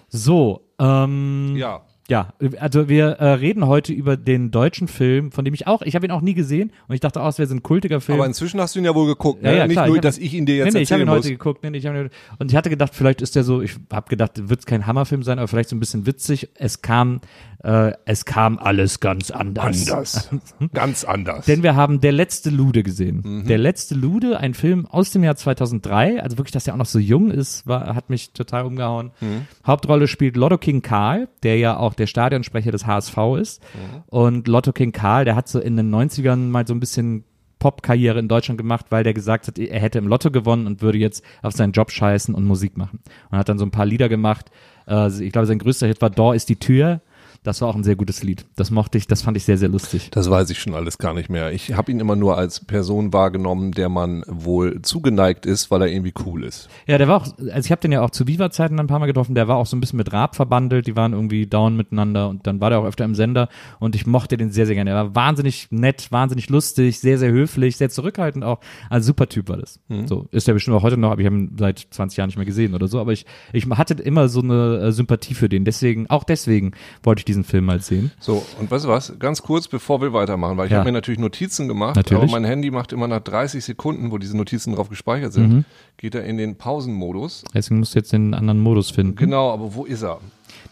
So, 0.09 0.61
ähm, 0.79 1.55
Ja. 1.57 1.81
Ja, 2.09 2.29
also 2.61 2.87
wir 2.87 3.05
äh, 3.19 3.31
reden 3.33 3.67
heute 3.67 3.91
über 3.91 4.15
den 4.15 4.49
deutschen 4.49 4.87
Film, 4.87 5.29
von 5.33 5.43
dem 5.43 5.53
ich 5.53 5.67
auch, 5.67 5.81
ich 5.81 5.93
habe 5.93 6.05
ihn 6.05 6.11
auch 6.11 6.21
nie 6.21 6.33
gesehen 6.35 6.71
und 6.87 6.95
ich 6.95 7.01
dachte 7.01 7.21
auch, 7.21 7.27
es 7.27 7.37
wäre 7.37 7.49
so 7.49 7.53
ein 7.53 7.63
kultiger 7.63 7.99
Film. 7.99 8.17
Aber 8.17 8.25
inzwischen 8.25 8.61
hast 8.61 8.75
du 8.75 8.79
ihn 8.79 8.85
ja 8.85 8.95
wohl 8.95 9.07
geguckt. 9.07 9.43
Ja, 9.43 9.51
ne? 9.51 9.57
ja, 9.57 9.67
Nicht 9.67 9.73
klar, 9.75 9.87
nur, 9.87 9.95
ich 9.95 9.99
hab- 9.99 10.03
dass 10.03 10.17
ich 10.17 10.33
ihn 10.33 10.45
dir 10.45 10.55
jetzt 10.55 10.67
nee, 10.73 10.79
nee, 10.79 10.83
ich 10.83 10.91
habe 10.93 11.01
erzählen 11.01 11.09
ihn 11.09 11.17
muss. 11.17 11.25
heute 11.25 11.31
geguckt. 11.33 11.63
Nee, 11.69 11.77
ich 11.77 11.85
hab 11.85 11.95
ihn, 11.95 12.09
und 12.39 12.49
ich 12.49 12.55
hatte 12.55 12.69
gedacht, 12.69 12.95
vielleicht 12.95 13.21
ist 13.21 13.35
der 13.35 13.43
so, 13.43 13.61
ich 13.61 13.75
habe 13.91 14.07
gedacht, 14.09 14.47
wird 14.47 14.61
es 14.61 14.65
kein 14.65 14.87
Hammerfilm 14.87 15.21
sein, 15.21 15.37
aber 15.37 15.49
vielleicht 15.49 15.67
so 15.67 15.75
ein 15.75 15.81
bisschen 15.81 16.05
witzig. 16.05 16.47
Es 16.55 16.81
kam, 16.81 17.19
äh, 17.63 17.93
es 18.05 18.25
kam 18.25 18.59
alles 18.59 18.99
ganz 18.99 19.31
anders. 19.31 19.89
Anders. 19.89 20.29
Ganz 20.73 21.03
anders. 21.03 21.45
Denn 21.45 21.63
wir 21.63 21.75
haben 21.75 22.01
Der 22.01 22.11
letzte 22.11 22.49
Lude 22.49 22.83
gesehen. 22.83 23.21
Mhm. 23.23 23.47
Der 23.47 23.57
letzte 23.57 23.95
Lude, 23.95 24.39
ein 24.39 24.53
Film 24.53 24.85
aus 24.85 25.11
dem 25.11 25.23
Jahr 25.23 25.35
2003, 25.35 26.21
also 26.21 26.37
wirklich, 26.37 26.51
dass 26.51 26.67
er 26.67 26.73
auch 26.73 26.77
noch 26.77 26.85
so 26.85 26.99
jung 26.99 27.31
ist, 27.31 27.65
war, 27.65 27.95
hat 27.95 28.09
mich 28.09 28.31
total 28.31 28.65
umgehauen. 28.65 29.11
Mhm. 29.21 29.47
Hauptrolle 29.65 30.07
spielt 30.07 30.37
Lotto 30.37 30.57
King 30.57 30.81
Karl, 30.81 31.27
der 31.43 31.57
ja 31.57 31.77
auch 31.77 31.93
der 31.93 32.07
Stadionsprecher 32.07 32.71
des 32.71 32.85
HSV 32.85 33.17
ist. 33.39 33.63
Mhm. 33.73 34.03
Und 34.07 34.47
Lotto 34.47 34.71
King 34.71 34.91
Karl, 34.91 35.25
der 35.25 35.35
hat 35.35 35.47
so 35.47 35.59
in 35.59 35.77
den 35.77 35.93
90ern 35.93 36.49
mal 36.49 36.67
so 36.67 36.73
ein 36.73 36.79
bisschen 36.79 37.23
Popkarriere 37.59 38.19
in 38.19 38.27
Deutschland 38.27 38.57
gemacht, 38.57 38.87
weil 38.89 39.03
der 39.03 39.13
gesagt 39.13 39.47
hat, 39.47 39.57
er 39.57 39.79
hätte 39.79 39.97
im 39.97 40.07
Lotto 40.07 40.31
gewonnen 40.31 40.67
und 40.67 40.81
würde 40.81 40.99
jetzt 40.99 41.23
auf 41.41 41.53
seinen 41.53 41.71
Job 41.71 41.91
scheißen 41.91 42.35
und 42.35 42.45
Musik 42.45 42.77
machen. 42.77 42.99
Und 43.31 43.37
hat 43.37 43.49
dann 43.49 43.57
so 43.57 43.65
ein 43.65 43.71
paar 43.71 43.85
Lieder 43.85 44.09
gemacht. 44.09 44.51
Äh, 44.87 45.07
ich 45.23 45.31
glaube, 45.31 45.47
sein 45.47 45.59
größter 45.59 45.87
Hit 45.87 46.01
war 46.01 46.09
Door 46.09 46.35
ist 46.35 46.49
die 46.49 46.57
Tür. 46.57 47.01
Das 47.47 47.61
war 47.61 47.69
auch 47.69 47.75
ein 47.75 47.83
sehr 47.85 47.95
gutes 47.95 48.23
Lied. 48.23 48.45
Das 48.57 48.71
mochte 48.71 48.97
ich, 48.97 49.07
das 49.07 49.21
fand 49.21 49.37
ich 49.37 49.45
sehr, 49.45 49.57
sehr 49.57 49.69
lustig. 49.69 50.09
Das 50.11 50.29
weiß 50.29 50.49
ich 50.49 50.59
schon 50.59 50.73
alles 50.73 50.97
gar 50.97 51.13
nicht 51.13 51.29
mehr. 51.29 51.53
Ich 51.53 51.73
habe 51.73 51.89
ihn 51.89 52.01
immer 52.01 52.17
nur 52.17 52.37
als 52.37 52.65
Person 52.65 53.13
wahrgenommen, 53.13 53.71
der 53.71 53.87
man 53.87 54.25
wohl 54.27 54.81
zugeneigt 54.81 55.45
ist, 55.45 55.71
weil 55.71 55.81
er 55.83 55.87
irgendwie 55.87 56.13
cool 56.25 56.43
ist. 56.43 56.67
Ja, 56.87 56.97
der 56.97 57.07
war 57.07 57.21
auch, 57.21 57.27
also 57.37 57.65
ich 57.65 57.71
habe 57.71 57.79
den 57.79 57.93
ja 57.93 58.01
auch 58.01 58.09
zu 58.09 58.27
Viva-Zeiten 58.27 58.77
ein 58.81 58.87
paar 58.87 58.99
Mal 58.99 59.05
getroffen, 59.05 59.33
der 59.33 59.47
war 59.47 59.55
auch 59.55 59.65
so 59.65 59.77
ein 59.77 59.79
bisschen 59.79 59.95
mit 59.95 60.11
Raab 60.11 60.35
verbandelt, 60.35 60.87
die 60.87 60.97
waren 60.97 61.13
irgendwie 61.13 61.47
down 61.47 61.77
miteinander 61.77 62.27
und 62.27 62.45
dann 62.47 62.59
war 62.59 62.69
der 62.69 62.79
auch 62.79 62.85
öfter 62.85 63.05
im 63.05 63.15
Sender 63.15 63.47
und 63.79 63.95
ich 63.95 64.05
mochte 64.05 64.35
den 64.35 64.51
sehr, 64.51 64.65
sehr 64.65 64.75
gerne. 64.75 64.89
Er 64.89 64.95
war 64.97 65.15
wahnsinnig 65.15 65.67
nett, 65.71 66.11
wahnsinnig 66.11 66.49
lustig, 66.49 66.99
sehr, 66.99 67.17
sehr 67.17 67.31
höflich, 67.31 67.77
sehr 67.77 67.89
zurückhaltend 67.89 68.43
auch. 68.43 68.59
Also 68.89 69.07
super 69.07 69.29
Typ 69.29 69.47
war 69.47 69.55
das. 69.55 69.79
So, 70.07 70.27
ist 70.31 70.49
er 70.49 70.53
bestimmt 70.53 70.75
auch 70.75 70.83
heute 70.83 70.97
noch, 70.97 71.11
aber 71.11 71.21
ich 71.21 71.27
habe 71.27 71.37
ihn 71.37 71.55
seit 71.57 71.79
20 71.91 72.17
Jahren 72.17 72.27
nicht 72.27 72.37
mehr 72.37 72.45
gesehen 72.45 72.73
oder 72.73 72.89
so, 72.89 72.99
aber 72.99 73.13
ich, 73.13 73.25
ich 73.53 73.65
hatte 73.69 73.93
immer 73.93 74.27
so 74.27 74.41
eine 74.41 74.79
äh, 74.79 74.91
Sympathie 74.91 75.33
für 75.33 75.47
den, 75.47 75.63
deswegen, 75.63 76.09
auch 76.09 76.25
deswegen 76.25 76.73
wollte 77.03 77.21
ich 77.21 77.25
diesen 77.25 77.36
Film 77.43 77.65
mal 77.65 77.81
sehen. 77.81 78.11
So, 78.19 78.45
und 78.59 78.69
weißt 78.71 78.85
du 78.85 78.89
was? 78.89 79.13
Ganz 79.19 79.41
kurz, 79.41 79.67
bevor 79.67 80.01
wir 80.01 80.13
weitermachen, 80.13 80.57
weil 80.57 80.65
ich 80.67 80.71
Ja. 80.71 80.79
habe 80.79 80.89
mir 80.89 80.93
natürlich 80.93 81.19
Notizen 81.19 81.67
gemacht, 81.67 81.95
Natürlich. 81.95 82.23
aber 82.23 82.31
mein 82.31 82.45
Handy 82.45 82.71
macht 82.71 82.93
immer 82.93 83.07
nach 83.07 83.21
30 83.21 83.63
Sekunden, 83.63 84.11
wo 84.11 84.17
diese 84.17 84.35
Notizen 84.37 84.73
drauf 84.75 84.89
gespeichert 84.89 85.33
sind, 85.33 85.49
Mhm. 85.53 85.65
geht 85.97 86.15
er 86.15 86.23
in 86.25 86.37
den 86.37 86.55
Pausenmodus. 86.55 87.43
Deswegen 87.53 87.79
musst 87.79 87.95
du 87.95 87.99
jetzt 87.99 88.13
den 88.13 88.33
anderen 88.33 88.59
Modus 88.59 88.91
finden. 88.91 89.15
Genau, 89.15 89.51
aber 89.51 89.73
wo 89.75 89.85
ist 89.85 90.03
er? 90.03 90.19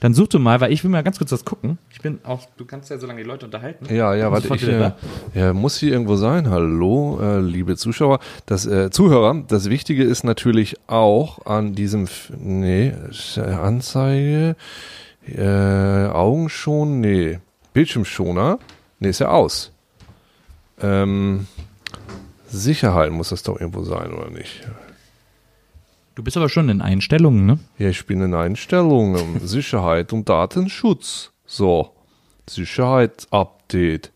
Dann 0.02 0.14
such 0.14 0.28
du 0.28 0.40
mal, 0.40 0.60
weil 0.62 0.74
ich 0.74 0.84
will 0.84 0.92
mal 0.92 1.04
ganz 1.04 1.18
kurz 1.18 1.32
was 1.32 1.46
gucken. 1.46 1.78
Ich 1.92 2.02
bin 2.02 2.20
auch, 2.24 2.42
du 2.58 2.66
kannst 2.66 2.90
ja 2.90 2.98
so 2.98 3.08
lange 3.08 3.22
die 3.24 3.28
Leute 3.28 3.46
unterhalten. 3.46 3.86
Ja, 3.94 4.14
ja, 4.14 4.30
warte, 4.32 4.54
ich, 4.54 4.68
äh, 4.68 4.92
ja, 5.34 5.54
muss 5.54 5.78
hier 5.78 5.92
irgendwo 5.94 6.16
sein. 6.18 6.50
Hallo, 6.50 7.18
äh, 7.22 7.40
liebe 7.40 7.78
Zuschauer, 7.78 8.20
das 8.46 8.66
äh, 8.66 8.90
Zuhörer. 8.92 9.44
Das 9.48 9.70
Wichtige 9.70 10.04
ist 10.04 10.24
natürlich 10.24 10.76
auch 10.88 11.46
an 11.46 11.76
diesem, 11.76 12.08
nee, 12.38 12.94
Anzeige, 13.66 14.56
äh, 15.28 16.08
Augenschon, 16.08 17.00
nee, 17.00 17.40
Bildschirmschoner, 17.74 18.60
nee, 19.00 19.10
ist 19.10 19.20
ja 19.20 19.30
aus. 19.30 19.72
Ähm, 20.82 21.48
Sicherheit 22.48 23.12
muss 23.12 23.30
das 23.30 23.44
doch 23.44 23.60
irgendwo 23.60 23.84
sein, 23.84 24.14
oder 24.14 24.30
nicht? 24.30 24.68
Du 26.16 26.24
bist 26.24 26.38
aber 26.38 26.48
schon 26.48 26.70
in 26.70 26.82
Einstellungen, 26.82 27.46
ne? 27.46 27.60
Ja, 27.78 27.90
ich 27.90 28.06
bin 28.06 28.22
in 28.22 28.34
Einstellungen, 28.34 29.40
Sicherheit 29.46 30.14
und 30.14 30.30
Datenschutz. 30.30 31.32
So, 31.46 31.92
Sicherheitsupdate. 32.50 34.12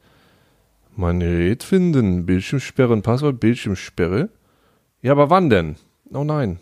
Mein 0.95 1.19
Gerät 1.19 1.63
finden, 1.63 2.25
Bildschirmsperre, 2.25 2.99
Passwort, 3.01 3.39
Bildschirmsperre. 3.39 4.29
Ja, 5.01 5.13
aber 5.13 5.29
wann 5.29 5.49
denn? 5.49 5.75
Oh 6.11 6.23
nein. 6.23 6.59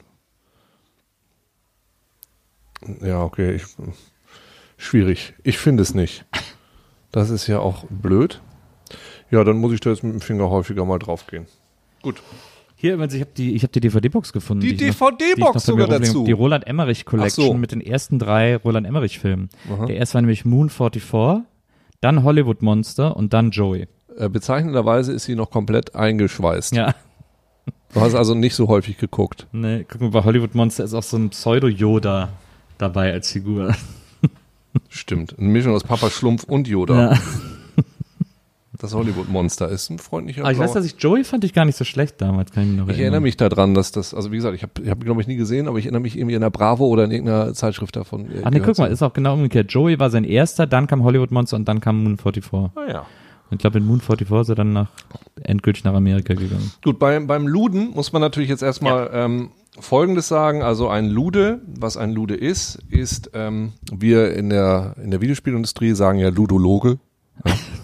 Ja, 3.01 3.23
okay, 3.23 3.55
ich, 3.55 3.63
schwierig. 4.77 5.33
Ich 5.43 5.57
finde 5.57 5.83
es 5.83 5.93
nicht. 5.93 6.25
Das 7.11 7.29
ist 7.29 7.47
ja 7.47 7.59
auch 7.59 7.85
blöd. 7.89 8.41
Ja, 9.31 9.43
dann 9.43 9.57
muss 9.57 9.73
ich 9.73 9.79
da 9.79 9.89
jetzt 9.89 10.03
mit 10.03 10.13
dem 10.13 10.21
Finger 10.21 10.49
häufiger 10.49 10.85
mal 10.85 10.99
drauf 10.99 11.27
gehen. 11.27 11.47
Gut. 12.01 12.21
Hier, 12.75 12.99
ich 12.99 13.21
habe 13.21 13.31
die, 13.35 13.55
ich 13.55 13.63
hab 13.63 13.71
die 13.71 13.79
DVD-Box 13.79 14.31
gefunden. 14.31 14.61
Die 14.61 14.75
die 14.75 14.85
DVD-Box 14.85 15.65
sogar 15.65 15.87
dazu. 15.87 16.23
Die 16.25 16.31
Roland 16.31 16.67
Emmerich 16.67 17.05
Collection 17.05 17.45
so. 17.47 17.53
mit 17.55 17.71
den 17.71 17.81
ersten 17.81 18.19
drei 18.19 18.55
Roland 18.55 18.85
Emmerich-Filmen. 18.85 19.49
Der 19.87 19.95
erste 19.95 20.15
war 20.15 20.21
nämlich 20.21 20.45
Moon 20.45 20.69
44, 20.69 21.43
dann 22.01 22.23
Hollywood 22.23 22.61
Monster 22.61 23.17
und 23.17 23.33
dann 23.33 23.49
Joey. 23.49 23.87
Äh, 24.15 24.29
bezeichnenderweise 24.29 25.11
ist 25.11 25.23
sie 25.23 25.35
noch 25.35 25.49
komplett 25.49 25.95
eingeschweißt. 25.95 26.75
Ja. 26.75 26.93
Du 27.93 28.01
hast 28.01 28.15
also 28.15 28.35
nicht 28.35 28.53
so 28.53 28.67
häufig 28.67 28.97
geguckt. 28.97 29.47
Ne, 29.51 29.85
guck 29.89 30.01
mal, 30.01 30.11
bei 30.11 30.23
Hollywood 30.23 30.53
Monster 30.53 30.83
ist 30.83 30.93
auch 30.93 31.03
so 31.03 31.17
ein 31.17 31.29
Pseudo-Yoda 31.29 32.29
dabei 32.77 33.11
als 33.11 33.31
Figur. 33.31 33.75
Stimmt. 34.89 35.37
Eine 35.37 35.47
Mischung 35.49 35.73
aus 35.73 35.83
Papa 35.83 36.09
Schlumpf 36.09 36.43
und 36.43 36.67
Yoda. 36.67 37.11
Ja. 37.13 37.19
Das 38.79 38.93
Hollywood-Monster 38.93 39.69
ist 39.69 39.89
ein 39.89 39.97
freundlicher 39.97 40.41
Aber 40.43 40.51
ich 40.51 40.59
weiß, 40.59 40.69
blauer- 40.71 40.73
dass 40.75 40.85
ich 40.85 40.95
Joey 41.01 41.23
fand 41.23 41.43
ich 41.43 41.51
gar 41.53 41.65
nicht 41.65 41.75
so 41.77 41.83
schlecht 41.83 42.21
damals, 42.21 42.51
kann 42.51 42.61
ich 42.63 42.69
mich 42.69 42.77
noch 42.77 42.87
Ich 42.89 42.99
erinnere 42.99 43.21
mich 43.21 43.35
daran, 43.35 43.73
dass 43.73 43.91
das, 43.91 44.13
also 44.13 44.31
wie 44.31 44.35
gesagt, 44.35 44.55
ich 44.55 44.61
habe, 44.61 44.71
ich 44.83 44.89
hab, 44.91 44.99
glaube 45.03 45.19
ich, 45.19 45.25
nie 45.27 45.35
gesehen, 45.35 45.67
aber 45.67 45.79
ich 45.79 45.85
erinnere 45.85 46.01
mich 46.03 46.15
irgendwie 46.15 46.35
in 46.35 46.41
der 46.41 46.51
Bravo 46.51 46.85
oder 46.85 47.05
in 47.05 47.09
irgendeiner 47.11 47.55
Zeitschrift 47.55 47.95
davon. 47.95 48.25
äh, 48.29 48.41
Ach 48.43 48.51
ne, 48.51 48.59
guck 48.61 48.75
zu 48.75 48.81
mal, 48.83 48.91
ist 48.91 49.01
auch 49.01 49.13
genau 49.13 49.33
umgekehrt. 49.33 49.71
Joey 49.71 49.97
war 49.99 50.11
sein 50.11 50.23
erster, 50.25 50.67
dann 50.67 50.85
kam 50.85 51.03
Hollywood 51.03 51.31
Monster 51.31 51.55
und 51.57 51.67
dann 51.67 51.81
kam 51.81 52.03
Moon 52.03 52.17
44. 52.17 52.53
Und 52.53 52.71
Ah, 52.75 52.87
ja. 52.87 53.05
ich 53.49 53.57
glaube, 53.57 53.79
in 53.79 53.85
Moon 53.87 53.99
44 53.99 54.29
ist 54.41 54.49
er 54.49 54.55
dann 54.55 54.73
nach, 54.73 54.89
endgültig 55.41 55.83
nach 55.83 55.95
Amerika 55.95 56.35
gegangen. 56.35 56.71
Gut, 56.83 56.99
beim, 56.99 57.25
beim 57.25 57.47
Luden 57.47 57.93
muss 57.95 58.13
man 58.13 58.21
natürlich 58.21 58.49
jetzt 58.49 58.61
erstmal 58.61 59.09
ähm, 59.11 59.49
Folgendes 59.79 60.27
sagen. 60.27 60.61
Also 60.63 60.89
ein 60.89 61.07
Lude, 61.09 61.61
was 61.67 61.97
ein 61.97 62.11
Lude 62.11 62.35
ist, 62.35 62.79
ist, 62.89 63.31
ähm, 63.33 63.73
wir 63.91 64.33
in 64.33 64.49
der, 64.49 64.95
in 65.03 65.11
der 65.11 65.21
Videospielindustrie 65.21 65.93
sagen 65.93 66.19
ja 66.19 66.29
Ludologe. 66.29 66.99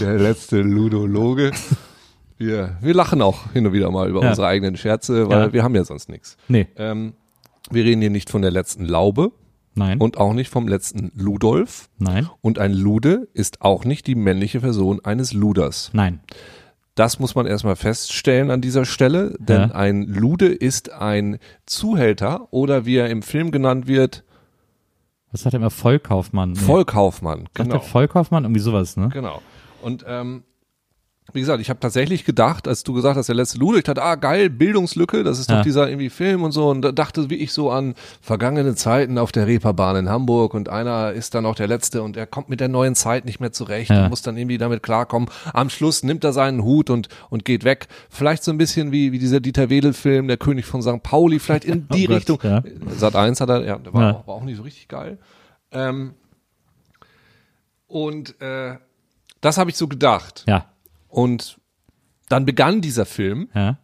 der 0.00 0.18
letzte 0.18 0.62
Ludologe. 0.62 1.52
Wir, 2.38 2.76
wir 2.80 2.94
lachen 2.94 3.22
auch 3.22 3.52
hin 3.52 3.66
und 3.66 3.72
wieder 3.72 3.90
mal 3.90 4.08
über 4.08 4.22
Ja. 4.22 4.30
unsere 4.30 4.46
eigenen 4.46 4.76
Scherze, 4.76 5.28
weil 5.28 5.46
Ja. 5.46 5.52
wir 5.52 5.62
haben 5.62 5.74
ja 5.74 5.84
sonst 5.84 6.08
nichts. 6.08 6.36
Nee, 6.48 6.66
Ähm, 6.76 7.14
wir 7.70 7.84
reden 7.84 8.00
hier 8.00 8.10
nicht 8.10 8.30
von 8.30 8.42
der 8.42 8.50
letzten 8.50 8.84
Laube 8.84 9.32
nein, 9.74 9.98
und 9.98 10.18
auch 10.18 10.32
nicht 10.34 10.50
vom 10.50 10.68
letzten 10.68 11.10
Ludolf. 11.16 11.88
nein, 11.98 12.28
Und 12.42 12.58
ein 12.58 12.72
Lude 12.72 13.28
ist 13.32 13.62
auch 13.62 13.84
nicht 13.84 14.06
die 14.06 14.14
männliche 14.14 14.60
Version 14.60 15.00
eines 15.04 15.32
Luders. 15.32 15.90
nein. 15.92 16.20
Das 16.96 17.18
muss 17.20 17.34
man 17.36 17.46
erstmal 17.46 17.76
feststellen 17.76 18.50
an 18.50 18.60
dieser 18.60 18.84
Stelle, 18.84 19.34
denn 19.38 19.68
Ja. 19.68 19.74
ein 19.76 20.02
Lude 20.02 20.46
ist 20.46 20.90
ein 20.92 21.38
Zuhälter 21.66 22.48
oder 22.52 22.84
wie 22.86 22.96
er 22.96 23.08
im 23.10 23.22
Film 23.22 23.50
genannt 23.52 23.86
wird, 23.86 24.24
Was 25.30 25.42
sagt 25.42 25.54
er 25.54 25.58
immer? 25.60 25.70
Vollkaufmann. 25.70 26.52
Nee. 26.52 26.58
Vollkaufmann. 26.58 27.48
Genau. 27.54 27.70
der 27.72 27.80
Vollkaufmann? 27.82 28.44
Irgendwie 28.44 28.60
sowas, 28.60 28.96
ne? 28.96 29.10
Genau. 29.12 29.42
Und 29.82 30.04
ähm, 30.08 30.42
wie 31.32 31.40
gesagt, 31.40 31.60
ich 31.60 31.68
habe 31.68 31.80
tatsächlich 31.80 32.24
gedacht, 32.24 32.66
als 32.68 32.82
du 32.84 32.92
gesagt 32.94 33.16
hast, 33.16 33.26
der 33.26 33.34
letzte 33.34 33.58
Lude, 33.58 33.78
ich 33.78 33.84
dachte, 33.84 34.02
ah 34.02 34.14
geil, 34.14 34.48
Bildungslücke, 34.48 35.24
das 35.24 35.38
ist 35.38 35.50
doch 35.50 35.56
Ja. 35.56 35.62
dieser 35.62 35.88
irgendwie 35.88 36.08
Film 36.08 36.42
und 36.44 36.52
so 36.52 36.68
und 36.70 36.82
da 36.82 36.92
dachte 36.92 37.28
wie 37.30 37.34
ich 37.34 37.52
so 37.52 37.70
an 37.70 37.94
vergangene 38.22 38.74
Zeiten 38.76 39.18
auf 39.18 39.32
der 39.32 39.46
Reeperbahn 39.46 39.96
in 39.96 40.08
Hamburg 40.08 40.54
und 40.54 40.68
einer 40.68 41.12
ist 41.12 41.34
dann 41.34 41.44
auch 41.44 41.56
der 41.56 41.66
letzte 41.66 42.02
und 42.02 42.16
er 42.16 42.26
kommt 42.26 42.48
mit 42.48 42.60
der 42.60 42.68
neuen 42.68 42.94
Zeit 42.94 43.24
nicht 43.24 43.40
mehr 43.40 43.52
zurecht 43.52 43.90
Ja. 43.90 44.04
und 44.04 44.10
muss 44.10 44.22
dann 44.22 44.36
irgendwie 44.36 44.56
damit 44.56 44.82
klarkommen. 44.82 45.28
Am 45.52 45.68
Schluss 45.68 46.02
nimmt 46.04 46.22
er 46.24 46.32
seinen 46.32 46.62
Hut 46.62 46.90
und 46.90 47.08
und 47.28 47.44
geht 47.44 47.64
weg. 47.64 47.88
Vielleicht 48.08 48.44
so 48.44 48.50
ein 48.52 48.58
bisschen 48.58 48.92
wie 48.92 49.10
wie 49.12 49.18
dieser 49.18 49.40
Dieter 49.40 49.68
Wedel 49.68 49.92
Film, 49.92 50.28
der 50.28 50.36
König 50.38 50.64
von 50.64 50.80
St. 50.80 51.02
Pauli, 51.02 51.38
vielleicht 51.40 51.64
in 51.64 51.86
die 51.92 52.04
Oh 52.04 52.08
Gott, 52.08 52.16
Richtung. 52.16 52.38
ja. 52.44 52.62
Sat 52.96 53.16
1 53.16 53.40
hat 53.40 53.48
er, 53.50 53.64
ja, 53.64 53.76
der 53.78 53.92
war. 53.92 54.14
Auch, 54.16 54.26
war 54.28 54.34
auch 54.36 54.44
nicht 54.44 54.56
so 54.56 54.62
richtig 54.62 54.88
geil. 54.88 55.18
Ähm, 55.72 56.14
und 57.88 58.40
äh, 58.40 58.76
das 59.40 59.58
habe 59.58 59.70
ich 59.70 59.76
so 59.76 59.86
gedacht. 59.88 60.44
Ja, 60.46 60.66
Und 61.16 61.58
dann 62.28 62.44
begann 62.44 62.82
dieser 62.82 63.06
Film. 63.06 63.48
ja. 63.54 63.78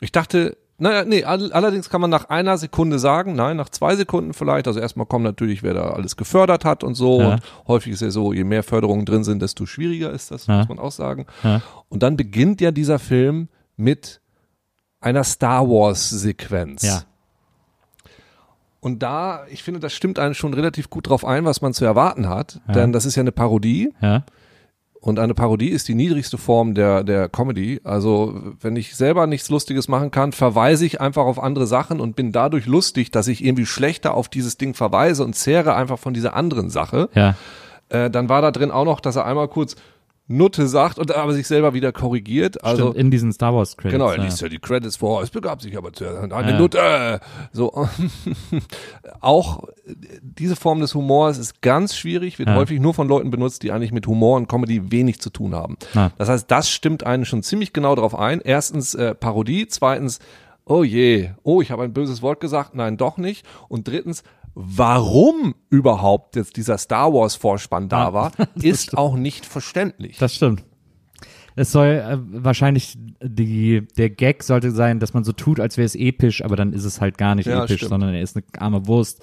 Ich 0.00 0.10
dachte, 0.12 0.56
naja, 0.78 1.04
nee, 1.04 1.24
all, 1.24 1.52
allerdings 1.52 1.90
kann 1.90 2.00
man 2.00 2.08
nach 2.10 2.30
einer 2.30 2.56
Sekunde 2.56 2.98
sagen, 2.98 3.34
nein, 3.34 3.56
nach 3.58 3.68
zwei 3.68 3.94
Sekunden 3.96 4.32
vielleicht. 4.32 4.66
Also 4.66 4.80
erstmal 4.80 5.04
kommt 5.06 5.24
natürlich, 5.24 5.62
wer 5.62 5.74
da 5.74 5.90
alles 5.90 6.16
gefördert 6.16 6.64
hat 6.64 6.82
und 6.82 6.94
so. 6.94 7.20
Ja. 7.20 7.34
Und 7.34 7.42
häufig 7.68 7.92
ist 7.92 8.00
ja 8.00 8.10
so, 8.10 8.32
je 8.32 8.44
mehr 8.44 8.62
Förderungen 8.62 9.04
drin 9.04 9.22
sind, 9.22 9.42
desto 9.42 9.66
schwieriger 9.66 10.10
ist 10.10 10.30
das, 10.30 10.46
Ja. 10.46 10.58
muss 10.60 10.68
man 10.70 10.78
auch 10.78 10.90
sagen. 10.90 11.26
Ja. 11.44 11.60
Und 11.90 12.02
dann 12.02 12.16
beginnt 12.16 12.62
ja 12.62 12.70
dieser 12.72 12.98
Film 12.98 13.48
mit 13.76 14.22
einer 15.00 15.22
Star 15.22 15.68
Wars 15.68 16.08
Sequenz. 16.08 16.82
Ja. 16.82 17.02
Und 18.80 19.02
da, 19.02 19.44
ich 19.50 19.62
finde, 19.62 19.78
das 19.80 19.92
stimmt 19.92 20.18
einen 20.18 20.34
schon 20.34 20.54
relativ 20.54 20.88
gut 20.88 21.08
drauf 21.10 21.24
ein, 21.26 21.44
was 21.44 21.60
man 21.60 21.74
zu 21.74 21.84
erwarten 21.84 22.28
hat. 22.28 22.60
Denn 22.74 22.92
das 22.92 23.04
ist 23.04 23.14
ja 23.16 23.20
eine 23.20 23.32
Parodie. 23.32 23.92
Ja. 24.00 24.24
Und 25.00 25.18
eine 25.18 25.32
Parodie 25.32 25.70
ist 25.70 25.88
die 25.88 25.94
niedrigste 25.94 26.36
Form 26.36 26.74
der, 26.74 27.02
der 27.04 27.30
Comedy. 27.30 27.80
Also, 27.84 28.38
wenn 28.60 28.76
ich 28.76 28.94
selber 28.94 29.26
nichts 29.26 29.48
Lustiges 29.48 29.88
machen 29.88 30.10
kann, 30.10 30.32
verweise 30.32 30.84
ich 30.84 31.00
einfach 31.00 31.24
auf 31.24 31.42
andere 31.42 31.66
Sachen 31.66 32.00
und 32.00 32.16
bin 32.16 32.32
dadurch 32.32 32.66
lustig, 32.66 33.10
dass 33.10 33.26
ich 33.26 33.42
irgendwie 33.42 33.64
schlechter 33.64 34.12
auf 34.12 34.28
dieses 34.28 34.58
Ding 34.58 34.74
verweise 34.74 35.24
und 35.24 35.34
zehre 35.34 35.74
einfach 35.74 35.98
von 35.98 36.12
dieser 36.12 36.34
anderen 36.34 36.68
Sache. 36.68 37.08
Ja. 37.14 37.34
Äh, 37.88 38.10
dann 38.10 38.28
war 38.28 38.42
da 38.42 38.50
drin 38.50 38.70
auch 38.70 38.84
noch, 38.84 39.00
dass 39.00 39.16
er 39.16 39.24
einmal 39.24 39.48
kurz 39.48 39.74
Nutte 40.32 40.68
sagt 40.68 40.98
und 41.00 41.14
aber 41.14 41.32
sich 41.32 41.46
selber 41.48 41.74
wieder 41.74 41.90
korrigiert. 41.92 42.62
Also, 42.62 42.84
Stimmt, 42.90 42.96
in 42.96 43.10
diesen 43.10 43.32
Star 43.32 43.52
Wars 43.54 43.76
Credits. 43.76 43.92
Genau, 43.92 44.10
er 44.10 44.18
liest 44.18 44.40
ja 44.40 44.48
die 44.48 44.58
Credits 44.60 44.96
vor. 44.96 45.22
Es 45.22 45.30
begab 45.30 45.60
sich 45.60 45.76
aber 45.76 45.92
zuerst 45.92 46.32
eine 46.32 46.50
Ja. 46.52 46.58
Nutte. 46.58 47.20
So. 47.52 47.72
Auch 49.20 49.64
diese 50.22 50.56
Form 50.56 50.80
des 50.80 50.94
Humors 50.94 51.38
ist 51.38 51.62
ganz 51.62 51.96
schwierig, 51.96 52.38
wird 52.38 52.48
Ja. 52.48 52.54
häufig 52.56 52.80
nur 52.80 52.94
von 52.94 53.08
Leuten 53.08 53.30
benutzt, 53.30 53.62
die 53.62 53.72
eigentlich 53.72 53.92
mit 53.92 54.06
Humor 54.06 54.36
und 54.36 54.48
Comedy 54.48 54.90
wenig 54.92 55.20
zu 55.20 55.30
tun 55.30 55.54
haben. 55.54 55.76
Ja. 55.94 56.12
Das 56.18 56.28
heißt, 56.28 56.50
das 56.50 56.70
stimmt 56.70 57.04
einen 57.04 57.24
schon 57.24 57.42
ziemlich 57.42 57.72
genau 57.72 57.94
darauf 57.94 58.14
ein. 58.18 58.40
Erstens 58.40 58.94
äh, 58.94 59.14
Parodie, 59.14 59.66
zweitens, 59.68 60.20
oh 60.64 60.84
je, 60.84 61.30
oh, 61.42 61.60
ich 61.60 61.70
habe 61.70 61.82
ein 61.82 61.92
böses 61.92 62.22
Wort 62.22 62.40
gesagt, 62.40 62.74
nein, 62.74 62.96
doch 62.96 63.16
nicht. 63.18 63.44
Und 63.68 63.88
drittens, 63.88 64.22
warum 64.54 65.54
überhaupt 65.68 66.36
jetzt 66.36 66.56
dieser 66.56 66.78
Star 66.78 67.12
Wars 67.12 67.36
Vorspann 67.36 67.88
da 67.88 68.12
war, 68.12 68.32
ist 68.54 68.96
auch 68.96 69.16
nicht 69.16 69.46
verständlich. 69.46 70.18
Das 70.18 70.34
stimmt. 70.34 70.64
Es 71.56 71.72
soll 71.72 71.86
äh, 71.88 72.16
wahrscheinlich 72.44 72.96
die, 73.22 73.86
der 73.96 74.08
Gag 74.10 74.42
sollte 74.42 74.70
sein, 74.70 75.00
dass 75.00 75.14
man 75.14 75.24
so 75.24 75.32
tut, 75.32 75.60
als 75.60 75.76
wäre 75.76 75.86
es 75.86 75.94
episch, 75.94 76.44
aber 76.44 76.56
dann 76.56 76.72
ist 76.72 76.84
es 76.84 77.00
halt 77.00 77.18
gar 77.18 77.34
nicht 77.34 77.46
Ja, 77.46 77.64
episch, 77.64 77.76
stimmt. 77.78 77.90
sondern 77.90 78.14
er 78.14 78.22
ist 78.22 78.36
eine 78.36 78.44
arme 78.58 78.86
Wurst. 78.86 79.22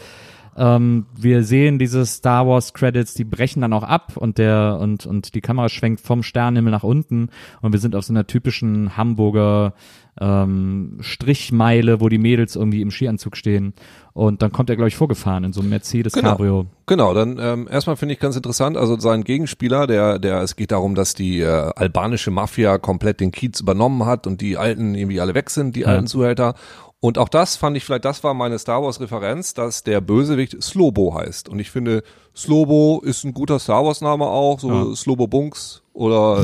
Ähm, 0.58 1.06
wir 1.16 1.44
sehen 1.44 1.80
diese 1.80 2.06
Star 2.06 2.48
Wars 2.48 2.74
Credits, 2.74 3.14
die 3.14 3.24
brechen 3.24 3.62
dann 3.62 3.74
auch 3.74 3.84
ab 3.84 4.18
und 4.18 4.38
der 4.40 4.78
und 4.82 5.06
und 5.06 5.36
die 5.36 5.42
Kamera 5.42 5.70
schwenkt 5.70 6.02
vom 6.02 6.24
Sternenhimmel 6.24 6.72
nach 6.72 6.84
unten 6.84 7.30
und 7.62 7.72
wir 7.74 7.80
sind 7.80 7.96
auf 7.96 8.04
so 8.06 8.14
einer 8.14 8.26
typischen 8.28 8.98
Hamburger 8.98 9.74
ähm, 10.20 10.98
Strichmeile, 11.02 12.00
wo 12.02 12.10
die 12.10 12.18
Mädels 12.18 12.56
irgendwie 12.56 12.82
im 12.82 12.92
Skianzug 12.92 13.36
stehen 13.38 13.74
und 14.14 14.42
dann 14.42 14.52
kommt 14.52 14.70
er 14.70 14.76
glaube 14.76 14.88
ich 14.90 14.96
vorgefahren 14.96 15.44
in 15.44 15.54
so 15.54 15.62
einem 15.62 15.70
Mercedes 15.70 16.14
Genau. 16.14 16.30
Cabrio. 16.32 16.66
Genau, 16.88 17.14
dann 17.14 17.38
ähm, 17.40 17.68
erstmal 17.70 17.96
finde 17.98 18.14
ich 18.14 18.20
ganz 18.20 18.36
interessant, 18.36 18.78
also 18.78 19.00
sein 19.00 19.24
Gegenspieler, 19.24 19.88
der, 19.88 20.20
der, 20.20 20.42
es 20.42 20.56
geht 20.56 20.72
darum, 20.72 20.96
dass 20.96 21.14
die 21.14 21.42
äh, 21.42 21.72
albanische 21.76 22.32
Mafia 22.32 22.78
komplett 22.78 23.20
den 23.20 23.32
Kiez 23.32 23.60
übernommen 23.60 24.06
hat 24.06 24.26
und 24.28 24.42
die 24.42 24.58
Alten 24.58 24.96
irgendwie 24.96 25.20
alle 25.22 25.36
weg 25.36 25.50
sind, 25.50 25.76
die 25.76 25.82
Ja. 25.82 25.88
alten 25.88 26.08
Zuhälter. 26.08 26.56
Und 27.00 27.20
auch 27.20 27.30
das 27.30 27.56
fand 27.58 27.78
ich 27.78 27.86
vielleicht, 27.86 28.06
das 28.06 28.24
war 28.24 28.34
meine 28.34 28.58
Star 28.58 28.82
Wars 28.82 29.00
Referenz, 29.00 29.54
dass 29.54 29.84
der 29.84 30.02
Bösewicht 30.02 30.64
Slobo 30.64 31.14
heißt. 31.14 31.48
Und 31.48 31.60
ich 31.60 31.70
finde, 31.70 32.02
Slobo 32.36 33.02
ist 33.04 33.24
ein 33.24 33.34
guter 33.36 33.60
Star 33.60 33.86
Wars 33.86 34.02
Name 34.02 34.26
auch, 34.26 34.60
so 34.60 34.70
Ja. 34.72 34.96
Slobo 34.96 35.28
Bunks 35.28 35.84
oder 35.94 36.44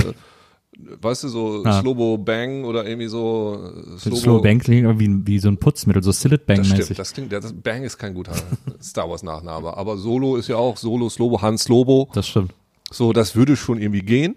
weißt 1.01 1.23
du, 1.23 1.27
so 1.29 1.63
Ja. 1.65 1.79
Slobo 1.79 2.17
Bang 2.17 2.63
oder 2.65 2.85
irgendwie 2.85 3.07
so 3.07 3.59
äh, 3.95 3.99
Slow, 3.99 4.15
Slow 4.15 4.41
Bang 4.41 4.59
klingt 4.59 4.83
irgendwie 4.85 5.07
wie, 5.07 5.27
wie 5.27 5.39
so 5.39 5.47
ein 5.49 5.57
Putzmittel, 5.57 6.01
so 6.03 6.11
Sillet 6.11 6.45
Bang 6.45 6.57
das 6.57 6.69
mäßig. 6.69 6.85
stimmt, 6.85 6.99
das 6.99 7.13
klingt, 7.13 7.31
das 7.33 7.53
Bang 7.53 7.83
ist 7.83 7.97
kein 7.97 8.13
guter 8.13 8.33
Star 8.81 9.09
Wars 9.09 9.23
Nachname, 9.23 9.75
aber 9.75 9.97
Solo 9.97 10.35
ist 10.35 10.47
ja 10.49 10.55
auch 10.57 10.77
Solo, 10.77 11.09
Slobo, 11.09 11.41
Hans 11.41 11.63
Slobo. 11.63 12.09
Das 12.13 12.27
stimmt. 12.27 12.53
So, 12.91 13.13
das 13.13 13.35
würde 13.35 13.55
schon 13.55 13.79
irgendwie 13.79 14.01
gehen. 14.01 14.35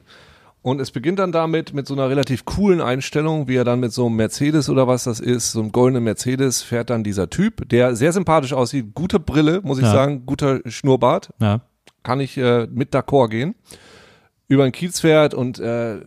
Und 0.63 0.81
es 0.81 0.91
beginnt 0.91 1.21
dann 1.21 1.31
damit 1.31 1.75
mit 1.75 1.87
so 1.87 1.95
einer 1.95 2.09
relativ 2.09 2.45
coolen 2.45 2.81
Einstellung, 2.81 3.47
wie 3.47 3.55
er 3.55 3.63
dann 3.65 3.79
mit 3.79 3.93
so 3.93 4.07
einem 4.07 4.17
Mercedes 4.17 4.69
oder 4.69 4.89
was 4.89 5.05
das 5.05 5.21
ist, 5.21 5.53
so 5.53 5.61
einem 5.61 5.71
goldenen 5.71 6.03
Mercedes 6.03 6.63
fährt 6.63 6.91
dann 6.91 7.05
dieser 7.05 7.31
Typ, 7.31 7.69
der 7.69 7.95
sehr 7.95 8.13
sympathisch 8.13 8.53
aussieht, 8.53 8.87
gute 8.93 9.21
Brille, 9.21 9.61
muss 9.63 9.79
ich 9.79 9.85
Ja. 9.85 9.93
sagen, 9.93 10.27
guter 10.27 10.61
Schnurrbart, 10.67 11.31
Ja. 11.41 11.61
kann 12.03 12.19
ich 12.19 12.37
äh, 12.37 12.67
mit 12.69 12.93
d'accord 12.93 13.29
gehen, 13.29 13.55
über 14.49 14.65
den 14.65 14.73
Kiez 14.73 14.99
fährt 14.99 15.35
und 15.35 15.61
äh, 15.61 16.01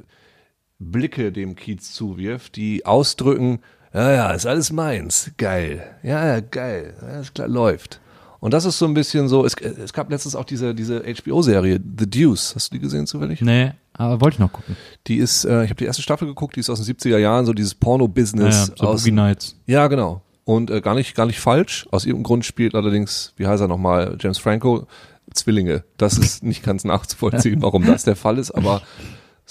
Blicke 0.79 1.31
dem 1.31 1.55
Kiez 1.55 1.93
zuwirft, 1.93 2.55
die 2.55 2.85
ausdrücken, 2.85 3.59
ja, 3.93 4.11
ja, 4.11 4.31
ist 4.31 4.45
alles 4.45 4.71
meins, 4.71 5.31
geil, 5.37 5.83
ja, 6.03 6.25
ja, 6.25 6.39
geil, 6.39 6.95
alles 7.01 7.33
klar, 7.33 7.47
läuft. 7.47 7.99
Und 8.39 8.53
das 8.53 8.63
ist 8.63 8.79
so 8.79 8.85
ein 8.85 8.93
bisschen 8.93 9.27
so, 9.27 9.45
es, 9.45 9.55
es 9.55 9.91
gab 9.91 10.09
letztens 10.09 10.35
auch 10.35 10.45
diese, 10.45 10.73
diese 10.73 11.01
HBO-Serie, 11.01 11.81
The 11.97 12.09
Deuce, 12.09 12.55
hast 12.55 12.71
du 12.71 12.77
die 12.77 12.79
gesehen 12.81 13.05
zufällig? 13.05 13.41
Nee, 13.41 13.73
aber 13.93 14.21
wollte 14.21 14.35
ich 14.35 14.39
noch 14.39 14.53
gucken. 14.53 14.77
Die 15.07 15.17
ist, 15.17 15.43
äh, 15.43 15.65
ich 15.65 15.69
habe 15.69 15.79
die 15.79 15.85
erste 15.85 16.01
Staffel 16.01 16.27
geguckt, 16.27 16.55
die 16.55 16.61
ist 16.61 16.69
aus 16.69 16.81
den 16.81 16.95
70er 16.95 17.17
Jahren, 17.17 17.45
so 17.45 17.53
dieses 17.53 17.75
Porno-Business. 17.75 18.55
Ja, 18.55 18.65
ja, 18.67 18.77
so 18.77 18.87
aus, 18.87 19.01
Boogie 19.01 19.11
Nights. 19.11 19.55
ja, 19.65 19.87
genau. 19.87 20.21
Und 20.45 20.71
äh, 20.71 20.81
gar 20.81 20.95
nicht, 20.95 21.15
gar 21.15 21.25
nicht 21.27 21.39
falsch. 21.39 21.85
Aus 21.91 22.05
irgendeinem 22.05 22.23
Grund 22.23 22.45
spielt 22.45 22.73
allerdings, 22.73 23.33
wie 23.35 23.45
heißt 23.45 23.61
er 23.61 23.67
nochmal, 23.67 24.17
James 24.19 24.39
Franco, 24.39 24.87
Zwillinge. 25.33 25.83
Das 25.97 26.17
ist 26.17 26.43
nicht 26.43 26.63
ganz 26.63 26.85
nachzuvollziehen, 26.85 27.61
warum 27.61 27.85
das 27.85 28.03
der 28.03 28.15
Fall 28.15 28.37
ist, 28.37 28.51
aber 28.51 28.81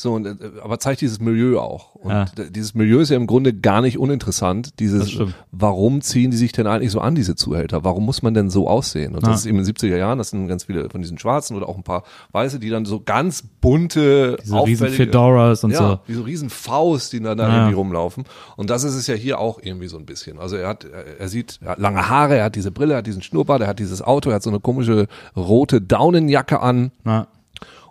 So, 0.01 0.13
und, 0.15 0.27
äh, 0.27 0.37
aber 0.63 0.79
zeigt 0.79 1.01
dieses 1.01 1.19
Milieu 1.21 1.59
auch. 1.59 1.97
Und 1.97 2.11
Ja. 2.13 2.27
dieses 2.51 2.75
Milieu 2.77 3.01
ist 3.01 3.09
ja 3.09 3.17
im 3.17 3.27
Grunde 3.27 3.53
gar 3.53 3.81
nicht 3.81 3.99
uninteressant. 3.99 4.79
Dieses, 4.79 5.19
warum 5.51 6.03
ziehen 6.03 6.31
die 6.31 6.37
sich 6.37 6.53
denn 6.53 6.69
eigentlich 6.69 6.93
so 6.93 7.01
an, 7.01 7.17
diese 7.17 7.35
Zuhälter? 7.35 7.83
Warum 7.83 8.05
muss 8.05 8.23
man 8.23 8.33
denn 8.33 8.49
so 8.49 8.69
aussehen? 8.69 9.17
Und 9.17 9.23
Ja. 9.25 9.31
das 9.31 9.41
ist 9.41 9.47
eben 9.47 9.59
in 9.59 9.65
den 9.65 9.67
70er 9.75 9.97
Jahren, 9.97 10.19
das 10.19 10.31
sind 10.31 10.47
ganz 10.47 10.65
viele 10.65 10.89
von 10.89 11.03
diesen 11.03 11.19
Schwarzen 11.19 11.57
oder 11.57 11.69
auch 11.69 11.77
ein 11.77 11.83
paar 11.83 12.05
Weiße, 12.31 12.61
die 12.61 12.71
dann 12.71 12.85
so 12.85 13.01
ganz 13.01 13.43
bunte, 13.61 14.37
Diese 14.45 14.65
riesen 14.65 14.89
Fedoras 14.89 15.65
und 15.65 15.73
ja, 15.73 15.79
so. 15.79 15.99
wie 16.07 16.15
so 16.15 16.23
riesen 16.23 16.49
Faust, 16.49 17.13
die 17.13 17.21
dann 17.21 17.37
da 17.37 17.49
Ja. 17.49 17.55
irgendwie 17.57 17.75
rumlaufen. 17.75 18.23
Und 18.57 18.71
das 18.71 18.85
ist 18.85 18.95
es 18.95 19.09
ja 19.09 19.15
hier 19.17 19.41
auch 19.41 19.59
irgendwie 19.61 19.89
so 19.89 19.99
ein 19.99 20.07
bisschen. 20.07 20.39
Also 20.39 20.55
er 20.55 20.69
hat, 20.69 20.87
er, 21.19 21.29
sieht, 21.29 21.59
er 21.61 21.71
hat 21.73 21.79
lange 21.81 22.09
Haare, 22.09 22.37
er 22.37 22.45
hat 22.45 22.55
diese 22.55 22.71
Brille, 22.71 22.95
er 22.95 22.99
hat 22.99 23.07
diesen 23.09 23.23
Schnurrbart, 23.23 23.63
er 23.63 23.67
hat 23.67 23.81
dieses 23.81 24.01
Auto, 24.01 24.31
er 24.31 24.37
hat 24.37 24.45
so 24.45 24.51
eine 24.51 24.61
komische 24.61 25.09
rote 25.37 25.81
Daunenjacke 25.81 26.61
an 26.61 26.93
Na, 27.03 27.27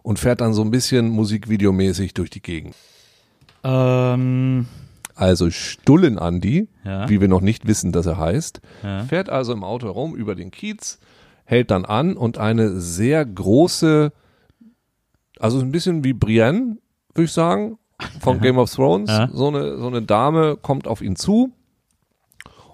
und 0.08 0.20
fährt 0.20 0.40
dann 0.40 0.54
so 0.54 0.62
ein 0.62 0.72
bisschen 0.72 1.10
musikvideomäßig 1.10 2.14
durch 2.14 2.30
die 2.30 2.42
Gegend. 2.42 2.76
ähm, 3.64 4.68
Also 5.16 5.50
Stullen 5.50 6.18
Andi, 6.20 6.70
Ja. 6.86 7.10
wie 7.10 7.20
wir 7.20 7.28
noch 7.28 7.42
nicht 7.42 7.68
wissen, 7.68 7.92
dass 7.92 8.06
er 8.06 8.18
heißt, 8.18 8.62
Ja. 8.84 9.04
fährt 9.04 9.30
also 9.30 9.52
im 9.52 9.64
Auto 9.66 9.88
herum 9.88 10.16
über 10.16 10.34
den 10.36 10.50
Kiez, 10.52 11.00
hält 11.44 11.72
dann 11.72 11.84
an 11.86 12.16
und 12.16 12.38
eine 12.38 12.80
sehr 12.80 13.26
große, 13.26 14.14
also 15.40 15.60
ein 15.60 15.72
bisschen 15.74 16.04
wie 16.06 16.14
Brienne, 16.14 16.78
würde 17.16 17.26
ich 17.26 17.32
sagen, 17.34 17.78
von 18.22 18.40
Game 18.40 18.60
of 18.60 18.72
Thrones, 18.74 19.10
Ja. 19.10 19.28
so 19.34 19.48
eine 19.50 19.78
so 19.78 19.88
eine 19.88 20.04
Dame 20.04 20.56
kommt 20.56 20.88
auf 20.88 21.02
ihn 21.02 21.16
zu 21.18 21.52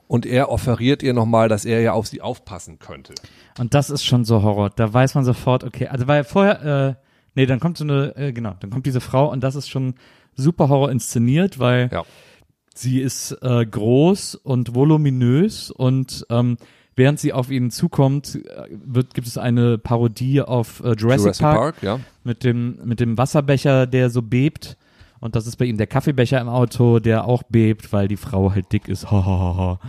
und 0.08 0.26
er 0.28 0.50
offeriert 0.50 1.02
ihr 1.02 1.14
nochmal, 1.14 1.48
dass 1.50 1.64
er 1.66 1.80
ja 1.82 1.94
auf 1.94 2.06
sie 2.08 2.22
aufpassen 2.22 2.78
könnte. 2.78 3.14
Und 3.58 3.74
das 3.74 3.90
ist 3.90 4.04
schon 4.04 4.26
so 4.26 4.44
Horror. 4.44 4.70
Da 4.70 4.94
weiß 4.94 5.16
man 5.16 5.24
sofort, 5.24 5.64
okay, 5.64 5.88
also 5.88 6.06
weil 6.08 6.26
vorher, 6.26 6.98
äh, 7.00 7.03
nee, 7.36 7.46
dann 7.46 7.60
kommt 7.60 7.78
so 7.78 7.84
eine, 7.84 8.16
äh, 8.16 8.32
genau, 8.34 8.56
dann 8.60 8.70
kommt 8.70 8.86
diese 8.86 9.02
Frau 9.02 9.32
und 9.32 9.42
das 9.44 9.56
ist 9.56 9.70
schon 9.70 9.96
super 10.36 10.70
Horror 10.70 10.92
inszeniert, 10.92 11.60
weil 11.60 11.90
Ja. 11.92 12.04
sie 12.74 13.00
ist 13.02 13.38
äh, 13.42 13.66
groß 13.66 14.36
und 14.36 14.74
voluminös 14.76 15.70
und 15.72 16.26
ähm, 16.30 16.58
während 16.96 17.20
sie 17.20 17.34
auf 17.34 17.50
ihn 17.52 17.72
zukommt, 17.72 18.36
äh, 18.36 18.68
wird, 18.86 19.14
gibt 19.14 19.28
es 19.28 19.38
eine 19.38 19.78
Parodie 19.78 20.42
auf 20.42 20.80
äh, 20.82 20.94
Jurassic, 20.94 21.26
Jurassic 21.26 21.42
Park, 21.42 21.58
Park, 21.58 21.84
ja. 21.84 22.00
mit 22.24 22.44
dem 22.44 22.80
mit 22.84 23.00
dem 23.00 23.18
Wasserbecher, 23.18 23.88
der 23.88 24.10
so 24.10 24.22
bebt. 24.22 24.78
Und 25.24 25.36
das 25.38 25.48
ist 25.48 25.56
bei 25.56 25.64
ihm 25.66 25.78
der 25.78 25.88
Kaffeebecher 25.88 26.42
im 26.42 26.50
Auto, 26.50 27.00
der 27.00 27.26
auch 27.26 27.44
bebt, 27.44 27.94
weil 27.94 28.10
die 28.10 28.18
Frau 28.18 28.52
halt 28.54 28.72
dick 28.74 28.90
ist. 28.90 29.06
Und 29.12 29.80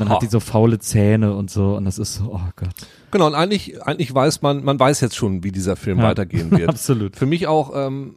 dann 0.00 0.08
Ha. 0.08 0.14
hat 0.14 0.22
die 0.22 0.26
so 0.28 0.40
faule 0.40 0.78
Zähne 0.78 1.34
und 1.34 1.50
so. 1.50 1.76
Und 1.76 1.84
das 1.84 1.98
ist 1.98 2.14
so, 2.16 2.30
oh 2.32 2.40
Gott. 2.56 2.70
Genau, 3.10 3.26
und 3.26 3.34
eigentlich, 3.34 3.82
eigentlich 3.82 4.14
weiß 4.14 4.40
man, 4.42 4.64
man 4.64 4.78
weiß 4.80 5.00
jetzt 5.02 5.16
schon, 5.16 5.44
wie 5.44 5.52
dieser 5.52 5.76
Film 5.76 5.98
Ja. 5.98 6.04
weitergehen 6.04 6.50
wird. 6.50 6.68
Absolut. 6.70 7.16
Für 7.16 7.26
mich 7.26 7.46
auch 7.46 7.72
ähm, 7.74 8.14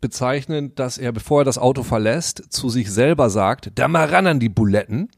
bezeichnend, 0.00 0.78
dass 0.78 0.96
er, 0.98 1.12
bevor 1.12 1.42
er 1.42 1.44
das 1.44 1.58
Auto 1.58 1.82
verlässt, 1.82 2.42
zu 2.52 2.68
sich 2.70 2.90
selber 2.90 3.30
sagt, 3.30 3.72
da 3.74 3.88
mal 3.88 4.06
ran 4.08 4.26
an 4.26 4.40
die 4.40 4.48
Buletten, 4.48 5.08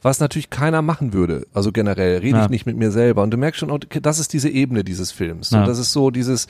was 0.00 0.18
natürlich 0.20 0.50
keiner 0.50 0.82
machen 0.82 1.12
würde. 1.12 1.46
Also 1.52 1.72
generell 1.72 2.18
rede 2.18 2.38
Ja. 2.38 2.44
ich 2.44 2.50
nicht 2.50 2.66
mit 2.66 2.76
mir 2.76 2.90
selber. 2.90 3.22
Und 3.22 3.30
du 3.32 3.36
merkst 3.36 3.60
schon, 3.60 3.78
das 4.02 4.18
ist 4.18 4.32
diese 4.32 4.48
Ebene 4.48 4.82
dieses 4.84 5.12
Films. 5.12 5.50
Ja. 5.50 5.60
Und 5.60 5.68
das 5.68 5.78
ist 5.78 5.92
so 5.92 6.10
dieses, 6.10 6.46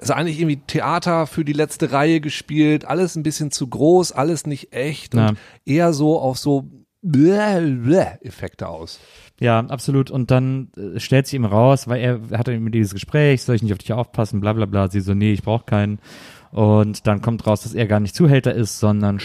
also 0.00 0.12
eigentlich 0.14 0.38
irgendwie 0.40 0.60
Theater 0.66 1.26
für 1.26 1.44
die 1.44 1.52
letzte 1.52 1.92
Reihe 1.92 2.20
gespielt, 2.20 2.84
alles 2.84 3.16
ein 3.16 3.22
bisschen 3.22 3.50
zu 3.50 3.66
groß, 3.66 4.12
alles 4.12 4.46
nicht 4.46 4.72
echt 4.72 5.14
Ja. 5.14 5.28
und 5.30 5.38
eher 5.64 5.92
so 5.92 6.18
auf 6.18 6.38
so 6.38 6.68
Effekte 8.22 8.68
aus. 8.68 8.98
Ja, 9.40 9.60
absolut. 9.60 10.10
Und 10.10 10.30
dann 10.30 10.70
äh, 10.76 10.98
stellt 10.98 11.26
sie 11.26 11.36
ihm 11.36 11.44
raus, 11.44 11.86
weil 11.86 12.00
er 12.00 12.38
hatte 12.38 12.58
mit 12.58 12.74
dieses 12.74 12.92
Gespräch, 12.94 13.42
soll 13.42 13.54
ich 13.54 13.62
nicht 13.62 13.72
auf 13.72 13.78
dich 13.78 13.92
aufpassen, 13.92 14.40
bla 14.40 14.52
bla 14.52 14.66
bla. 14.66 14.88
Sie 14.88 15.00
so, 15.00 15.14
nee, 15.14 15.32
ich 15.32 15.42
brauche 15.42 15.64
keinen. 15.64 16.00
Und 16.50 17.06
dann 17.06 17.20
kommt 17.22 17.46
raus, 17.46 17.62
dass 17.62 17.74
er 17.74 17.86
gar 17.86 18.00
nicht 18.00 18.16
Zuhälter 18.16 18.52
ist, 18.54 18.80
sondern 18.80 19.20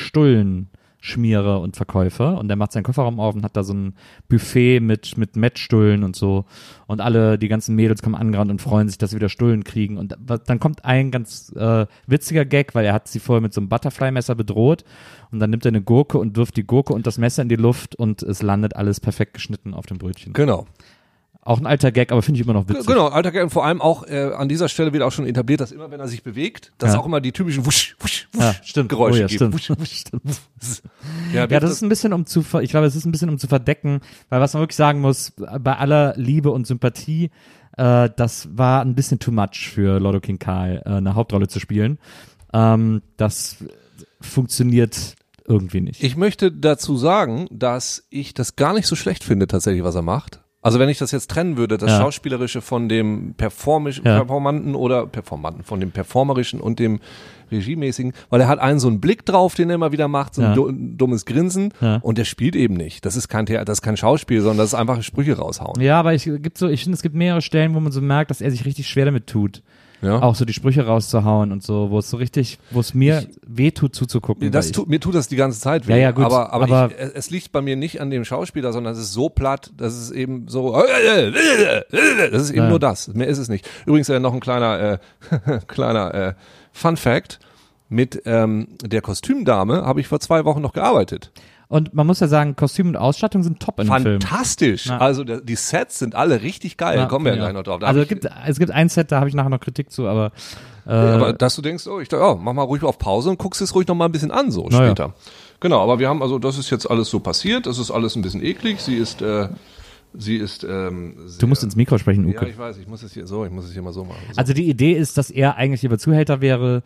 Stullenschmierer 1.03 1.59
und 1.59 1.75
Verkäufer. 1.75 2.37
Und 2.37 2.49
er 2.49 2.55
macht 2.55 2.71
seinen 2.71 2.83
Kofferraum 2.83 3.19
auf 3.19 3.35
und 3.35 3.43
hat 3.43 3.55
da 3.57 3.63
so 3.63 3.73
ein 3.73 3.93
Buffet 4.29 4.79
mit, 4.79 5.17
mit 5.17 5.35
Mettstullen 5.35 6.03
und 6.03 6.15
so. 6.15 6.45
Und 6.87 7.01
alle, 7.01 7.37
die 7.37 7.49
ganzen 7.49 7.75
Mädels 7.75 8.01
kommen 8.01 8.15
angerannt 8.15 8.49
und 8.49 8.61
freuen 8.61 8.87
sich, 8.87 8.97
dass 8.97 9.11
sie 9.11 9.17
wieder 9.17 9.29
Stullen 9.29 9.63
kriegen. 9.63 9.97
Und 9.97 10.15
da- 10.19 10.37
dann 10.37 10.59
kommt 10.59 10.85
ein 10.85 11.11
ganz 11.11 11.51
äh, 11.55 11.85
witziger 12.07 12.45
Gag, 12.45 12.73
weil 12.73 12.85
er 12.85 12.93
hat 12.93 13.07
sie 13.07 13.19
vorher 13.19 13.41
mit 13.41 13.53
so 13.53 13.61
einem 13.61 13.69
Butterfly-Messer 13.69 14.35
bedroht. 14.35 14.85
Und 15.31 15.39
dann 15.39 15.49
nimmt 15.49 15.65
er 15.65 15.69
eine 15.69 15.81
Gurke 15.81 16.17
und 16.17 16.37
wirft 16.37 16.55
die 16.57 16.65
Gurke 16.65 16.93
und 16.93 17.05
das 17.05 17.17
Messer 17.17 17.41
in 17.41 17.49
die 17.49 17.55
Luft 17.55 17.95
und 17.95 18.23
es 18.23 18.41
landet 18.41 18.75
alles 18.75 18.99
perfekt 18.99 19.33
geschnitten 19.33 19.73
auf 19.73 19.85
dem 19.85 19.97
Brötchen. 19.97 20.33
Genau. 20.33 20.65
Auch 21.45 21.59
ein 21.59 21.65
alter 21.65 21.91
Gag, 21.91 22.13
aber 22.13 22.21
finde 22.21 22.39
ich 22.39 22.45
immer 22.45 22.53
noch 22.53 22.69
witzig. 22.69 22.85
Genau, 22.85 23.07
alter 23.07 23.31
Gag 23.31 23.43
und 23.43 23.49
vor 23.49 23.65
allem 23.65 23.81
auch 23.81 24.07
äh, 24.07 24.31
an 24.33 24.47
dieser 24.47 24.69
Stelle 24.69 24.93
wird 24.93 25.03
auch 25.03 25.11
schon 25.11 25.25
etabliert, 25.27 25.59
dass 25.59 25.73
immer 25.73 25.91
wenn 25.91 25.99
er 25.99 26.07
sich 26.07 26.23
bewegt, 26.23 26.71
dass 26.77 26.93
Ja. 26.93 26.99
auch 26.99 27.05
immer 27.05 27.19
die 27.19 27.33
typischen 27.33 27.65
wusch, 27.65 27.97
wusch, 27.99 28.27
wusch 28.31 28.41
Ja, 28.41 28.55
stimmt. 28.63 28.87
Geräusche 28.87 29.17
oh, 29.17 29.21
ja, 29.21 29.27
gibt. 29.27 29.39
stimmt. 29.39 29.53
Wusch, 29.53 29.69
wusch. 29.69 29.91
stimmt. 29.91 30.23
Ja, 31.33 31.45
Ja, 31.47 31.59
das 31.59 31.71
ist 31.71 31.81
ein 31.81 31.89
bisschen 31.89 32.13
um 32.13 32.25
zu, 32.25 32.43
ver 32.43 32.61
ich 32.61 32.69
glaube, 32.69 32.85
es 32.85 32.95
ist 32.95 33.05
ein 33.05 33.11
bisschen 33.11 33.29
um 33.29 33.37
zu 33.37 33.47
verdecken, 33.47 33.99
weil 34.29 34.39
was 34.39 34.53
man 34.53 34.61
wirklich 34.61 34.77
sagen 34.77 35.01
muss, 35.01 35.33
bei 35.35 35.75
aller 35.77 36.13
Liebe 36.15 36.49
und 36.49 36.65
Sympathie, 36.65 37.29
äh, 37.75 38.09
das 38.15 38.47
war 38.57 38.81
ein 38.81 38.95
bisschen 38.95 39.19
too 39.19 39.31
much 39.31 39.69
für 39.73 39.99
Lotto 39.99 40.21
King 40.21 40.39
Karl, 40.39 40.81
äh, 40.85 40.89
eine 40.91 41.15
Hauptrolle 41.15 41.49
zu 41.49 41.59
spielen. 41.59 41.99
Ähm, 42.53 43.01
das 43.17 43.57
funktioniert 44.21 45.15
irgendwie 45.45 45.81
nicht. 45.81 46.01
Ich 46.01 46.15
möchte 46.15 46.51
dazu 46.51 46.95
sagen, 46.95 47.47
dass 47.51 48.05
ich 48.09 48.33
das 48.33 48.55
gar 48.55 48.73
nicht 48.73 48.87
so 48.87 48.95
schlecht 48.95 49.23
finde, 49.25 49.47
tatsächlich, 49.47 49.83
was 49.83 49.95
er 49.95 50.01
macht. 50.01 50.39
Also 50.63 50.79
wenn 50.79 50.89
ich 50.89 50.97
das 50.97 51.11
jetzt 51.11 51.29
trennen 51.29 51.57
würde, 51.57 51.77
das 51.77 51.91
Ja. 51.91 51.97
Schauspielerische 51.99 52.61
von 52.61 52.89
dem 52.89 53.33
Performisch, 53.35 53.97
Ja. 54.03 54.15
Performanten 54.19 54.73
oder 54.75 55.05
Performanten, 55.05 55.61
von 55.63 55.79
dem 55.79 55.91
Performerischen 55.91 56.59
und 56.61 56.79
dem 56.79 56.99
Regiemäßigen, 57.51 58.13
weil 58.29 58.41
er 58.41 58.47
hat 58.47 58.59
einen 58.59 58.79
so 58.79 58.87
einen 58.87 58.99
Blick 58.99 59.25
drauf, 59.25 59.55
den 59.55 59.69
er 59.69 59.75
immer 59.75 59.91
wieder 59.91 60.07
macht, 60.07 60.35
so 60.35 60.41
ein 60.41 60.49
Ja. 60.49 60.55
du- 60.55 60.71
dummes 60.71 61.25
Grinsen 61.25 61.73
und 62.01 62.17
der 62.17 62.25
spielt 62.25 62.55
eben 62.55 62.73
nicht. 62.75 63.05
Das 63.05 63.15
ist 63.15 63.27
kein 63.27 63.45
Theater, 63.45 63.65
das 63.65 63.77
ist 63.79 63.81
kein 63.83 63.97
Schauspiel, 63.97 64.41
sondern 64.41 64.57
das 64.59 64.69
ist 64.69 64.73
einfach 64.75 65.01
Sprüche 65.03 65.37
raushauen. 65.37 65.79
ja, 65.81 65.99
aber 65.99 66.13
ich 66.13 66.23
gibt 66.23 66.57
so, 66.57 66.67
ich 66.69 66.83
finde, 66.83 66.95
es 66.95 67.01
gibt 67.03 67.15
mehrere 67.15 67.41
Stellen, 67.41 67.75
wo 67.75 67.79
man 67.79 67.91
so 67.91 68.01
merkt, 68.01 68.31
dass 68.31 68.41
er 68.41 68.49
sich 68.49 68.65
richtig 68.65 68.87
schwer 68.87 69.05
damit 69.05 69.27
tut, 69.27 69.61
Ja. 70.03 70.21
auch 70.21 70.35
so 70.35 70.45
die 70.45 70.53
Sprüche 70.53 70.85
rauszuhauen 70.85 71.51
und 71.51 71.63
so, 71.63 71.89
wo 71.89 71.99
es 71.99 72.09
so 72.09 72.17
richtig, 72.17 72.59
wo 72.71 72.79
es 72.81 72.93
mir 72.93 73.25
weh 73.47 73.71
tut 73.71 73.95
zuzugucken. 73.95 74.51
Das 74.51 74.67
ich- 74.67 74.71
tut, 74.73 74.89
mir 74.89 74.99
tut 74.99 75.15
das 75.15 75.27
die 75.29 75.35
ganze 75.37 75.59
Zeit 75.59 75.87
weh. 75.87 75.91
Ja, 75.93 75.97
ja, 75.97 76.11
gut, 76.11 76.25
Aber, 76.25 76.51
aber, 76.53 76.65
aber- 76.65 76.91
ich, 76.91 77.15
es 77.15 77.29
liegt 77.29 77.51
bei 77.51 77.61
mir 77.61 77.75
nicht 77.75 78.01
an 78.01 78.09
dem 78.09 78.25
Schauspieler, 78.25 78.73
sondern 78.73 78.93
es 78.93 78.99
ist 78.99 79.13
so 79.13 79.29
platt, 79.29 79.71
dass 79.77 79.93
es 79.93 80.11
eben 80.11 80.47
so, 80.47 80.73
das 82.31 82.41
ist 82.43 82.49
eben 82.51 82.57
Ja. 82.63 82.69
nur 82.69 82.79
das. 82.79 83.07
Mehr 83.13 83.27
ist 83.27 83.37
es 83.37 83.49
nicht. 83.49 83.67
Übrigens 83.85 84.09
äh, 84.09 84.19
noch 84.19 84.33
ein 84.33 84.39
kleiner, 84.39 84.99
äh, 85.31 85.59
kleiner 85.67 86.13
äh, 86.13 86.33
Fun 86.71 86.97
Fact. 86.97 87.39
Mit 87.89 88.23
ähm, 88.25 88.69
der 88.83 89.01
Kostümdame 89.01 89.85
habe 89.85 89.99
ich 89.99 90.07
vor 90.07 90.19
zwei 90.19 90.45
Wochen 90.45 90.61
noch 90.61 90.73
gearbeitet. 90.73 91.31
Und 91.73 91.91
man 91.95 92.05
muss 92.05 92.19
ja 92.19 92.27
sagen, 92.27 92.55
Kostüm 92.55 92.89
und 92.89 92.97
Ausstattung 92.97 93.41
sind 93.41 93.59
top 93.59 93.79
in 93.79 93.87
dem 93.87 94.03
Film. 94.03 94.21
Fantastisch. 94.21 94.85
Ja. 94.85 94.99
Also 94.99 95.23
die 95.23 95.55
Sets 95.55 95.97
sind 95.97 96.13
alle 96.13 96.43
richtig 96.43 96.77
geil. 96.77 96.99
Ja, 96.99 97.05
Kommen 97.07 97.25
wir 97.25 97.31
ja 97.31 97.37
gleich 97.39 97.49
ich 97.49 97.55
noch 97.55 97.63
drauf. 97.63 97.79
Da 97.79 97.87
Also 97.87 98.01
es 98.01 98.07
gibt, 98.07 98.27
es 98.45 98.59
gibt 98.59 98.69
ein 98.69 98.89
Set, 98.89 99.11
da 99.11 99.17
habe 99.17 99.27
ich 99.27 99.33
nachher 99.33 99.49
noch 99.49 99.59
Kritik 99.59 99.89
zu, 99.89 100.07
aber, 100.07 100.33
äh, 100.85 100.91
aber 100.91 101.33
dass 101.33 101.55
du 101.55 101.63
denkst, 101.63 101.87
oh, 101.87 101.99
ich 101.99 102.09
dachte, 102.09 102.23
ja, 102.23 102.35
mach 102.35 102.53
mal 102.53 102.61
ruhig 102.61 102.83
auf 102.83 102.99
Pause 102.99 103.31
und 103.31 103.39
guckst 103.39 103.59
es 103.59 103.73
ruhig 103.73 103.87
noch 103.87 103.95
mal 103.95 104.05
ein 104.05 104.11
bisschen 104.11 104.29
an, 104.29 104.51
so 104.51 104.67
Na 104.69 104.81
ja. 104.81 104.85
später. 104.85 105.15
Genau, 105.61 105.81
aber 105.81 105.97
wir 105.97 106.09
haben, 106.09 106.21
also 106.21 106.37
das 106.37 106.59
ist 106.59 106.69
jetzt 106.69 106.87
alles 106.87 107.09
so 107.09 107.19
passiert, 107.19 107.65
das 107.65 107.79
ist 107.79 107.89
alles 107.89 108.15
ein 108.15 108.21
bisschen 108.21 108.43
eklig, 108.43 108.79
sie 108.79 108.97
ist, 108.97 109.23
äh, 109.23 109.47
sie 110.13 110.35
ist, 110.35 110.63
ähm, 110.63 111.15
sehr, 111.25 111.39
du 111.39 111.47
musst 111.47 111.63
ins 111.63 111.75
Mikro 111.75 111.97
sprechen, 111.97 112.27
Ja, 112.29 112.35
Uke. 112.35 112.49
ich 112.49 112.57
weiß, 112.59 112.77
ich 112.77 112.87
muss 112.87 113.01
es 113.01 113.13
hier 113.13 113.25
so, 113.25 113.45
ich 113.45 113.51
muss 113.51 113.65
es 113.65 113.73
hier 113.73 113.81
mal 113.81 113.93
so 113.93 114.03
machen. 114.03 114.21
So. 114.29 114.37
Also 114.37 114.53
die 114.53 114.69
Idee 114.69 114.91
ist, 114.93 115.17
dass 115.17 115.31
er 115.31 115.55
eigentlich 115.55 115.81
lieber 115.81 115.97
Zuhälter 115.97 116.39
wäre, 116.39 116.83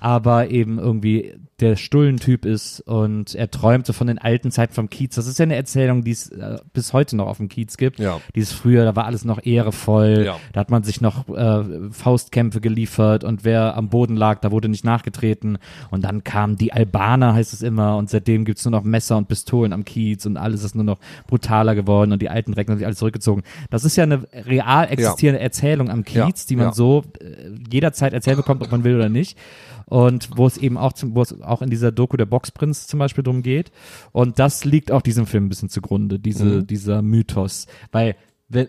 aber 0.00 0.50
eben 0.50 0.78
irgendwie 0.78 1.34
der 1.60 1.76
Stullentyp 1.76 2.46
ist 2.46 2.80
und 2.80 3.34
er 3.34 3.50
träumte 3.50 3.92
von 3.92 4.06
den 4.06 4.16
alten 4.18 4.50
Zeiten 4.50 4.72
vom 4.72 4.88
Kiez. 4.88 5.14
Das 5.14 5.26
ist 5.26 5.38
ja 5.38 5.42
eine 5.42 5.56
Erzählung, 5.56 6.02
die 6.04 6.12
es 6.12 6.30
äh, 6.30 6.56
bis 6.72 6.94
heute 6.94 7.16
noch 7.16 7.26
auf 7.26 7.36
dem 7.36 7.50
Kiez 7.50 7.76
gibt. 7.76 7.98
Ja. 7.98 8.18
Dieses 8.34 8.50
früher, 8.52 8.84
da 8.86 8.96
war 8.96 9.04
alles 9.04 9.26
noch 9.26 9.44
ehrevoll. 9.44 10.22
Ja. 10.24 10.38
Da 10.54 10.60
hat 10.60 10.70
man 10.70 10.84
sich 10.84 11.02
noch 11.02 11.28
äh, 11.28 11.90
Faustkämpfe 11.90 12.62
geliefert 12.62 13.24
und 13.24 13.44
wer 13.44 13.76
am 13.76 13.90
Boden 13.90 14.16
lag, 14.16 14.40
da 14.40 14.50
wurde 14.50 14.70
nicht 14.70 14.86
nachgetreten. 14.86 15.58
Und 15.90 16.02
dann 16.04 16.24
kamen 16.24 16.56
die 16.56 16.72
Albaner, 16.72 17.34
heißt 17.34 17.52
es 17.52 17.60
immer, 17.60 17.98
und 17.98 18.08
seitdem 18.08 18.46
gibt's 18.46 18.64
nur 18.64 18.72
noch 18.72 18.82
Messer 18.84 19.18
und 19.18 19.28
Pistolen 19.28 19.74
am 19.74 19.84
Kiez 19.84 20.24
und 20.24 20.38
alles 20.38 20.64
ist 20.64 20.74
nur 20.74 20.84
noch 20.84 20.98
brutaler 21.26 21.74
geworden 21.74 22.12
und 22.12 22.22
die 22.22 22.30
alten 22.30 22.54
Recken 22.54 22.70
haben 22.72 22.78
sich 22.78 22.86
alles 22.86 22.98
zurückgezogen. 22.98 23.42
Das 23.68 23.84
ist 23.84 23.96
ja 23.96 24.04
eine 24.04 24.22
real 24.32 24.88
existierende 24.90 25.40
Erzählung 25.42 25.90
am 25.90 26.04
Kiez, 26.06 26.16
Ja. 26.16 26.32
die 26.48 26.56
man 26.56 26.66
Ja. 26.68 26.72
so 26.72 27.04
äh, 27.20 27.50
jederzeit 27.70 28.14
erzählt 28.14 28.38
bekommt, 28.38 28.62
ob 28.62 28.70
man 28.72 28.82
will 28.82 28.96
oder 28.96 29.10
nicht. 29.10 29.36
Und 29.90 30.30
wo 30.36 30.46
es 30.46 30.56
eben 30.56 30.78
auch, 30.78 30.94
zum, 30.94 31.14
wo 31.14 31.20
es 31.20 31.42
auch 31.42 31.60
in 31.60 31.68
dieser 31.68 31.92
Doku 31.92 32.16
der 32.16 32.24
Boxprinz 32.24 32.86
zum 32.86 32.98
Beispiel 32.98 33.22
drum 33.22 33.42
geht. 33.42 33.70
Und 34.12 34.38
das 34.38 34.64
liegt 34.64 34.90
auch 34.90 35.02
diesem 35.02 35.26
Film 35.26 35.44
ein 35.46 35.48
bisschen 35.50 35.68
zugrunde, 35.68 36.18
diese, 36.18 36.44
Mhm. 36.44 36.66
dieser 36.66 37.02
Mythos. 37.02 37.66
Weil 37.92 38.16
wir, 38.50 38.68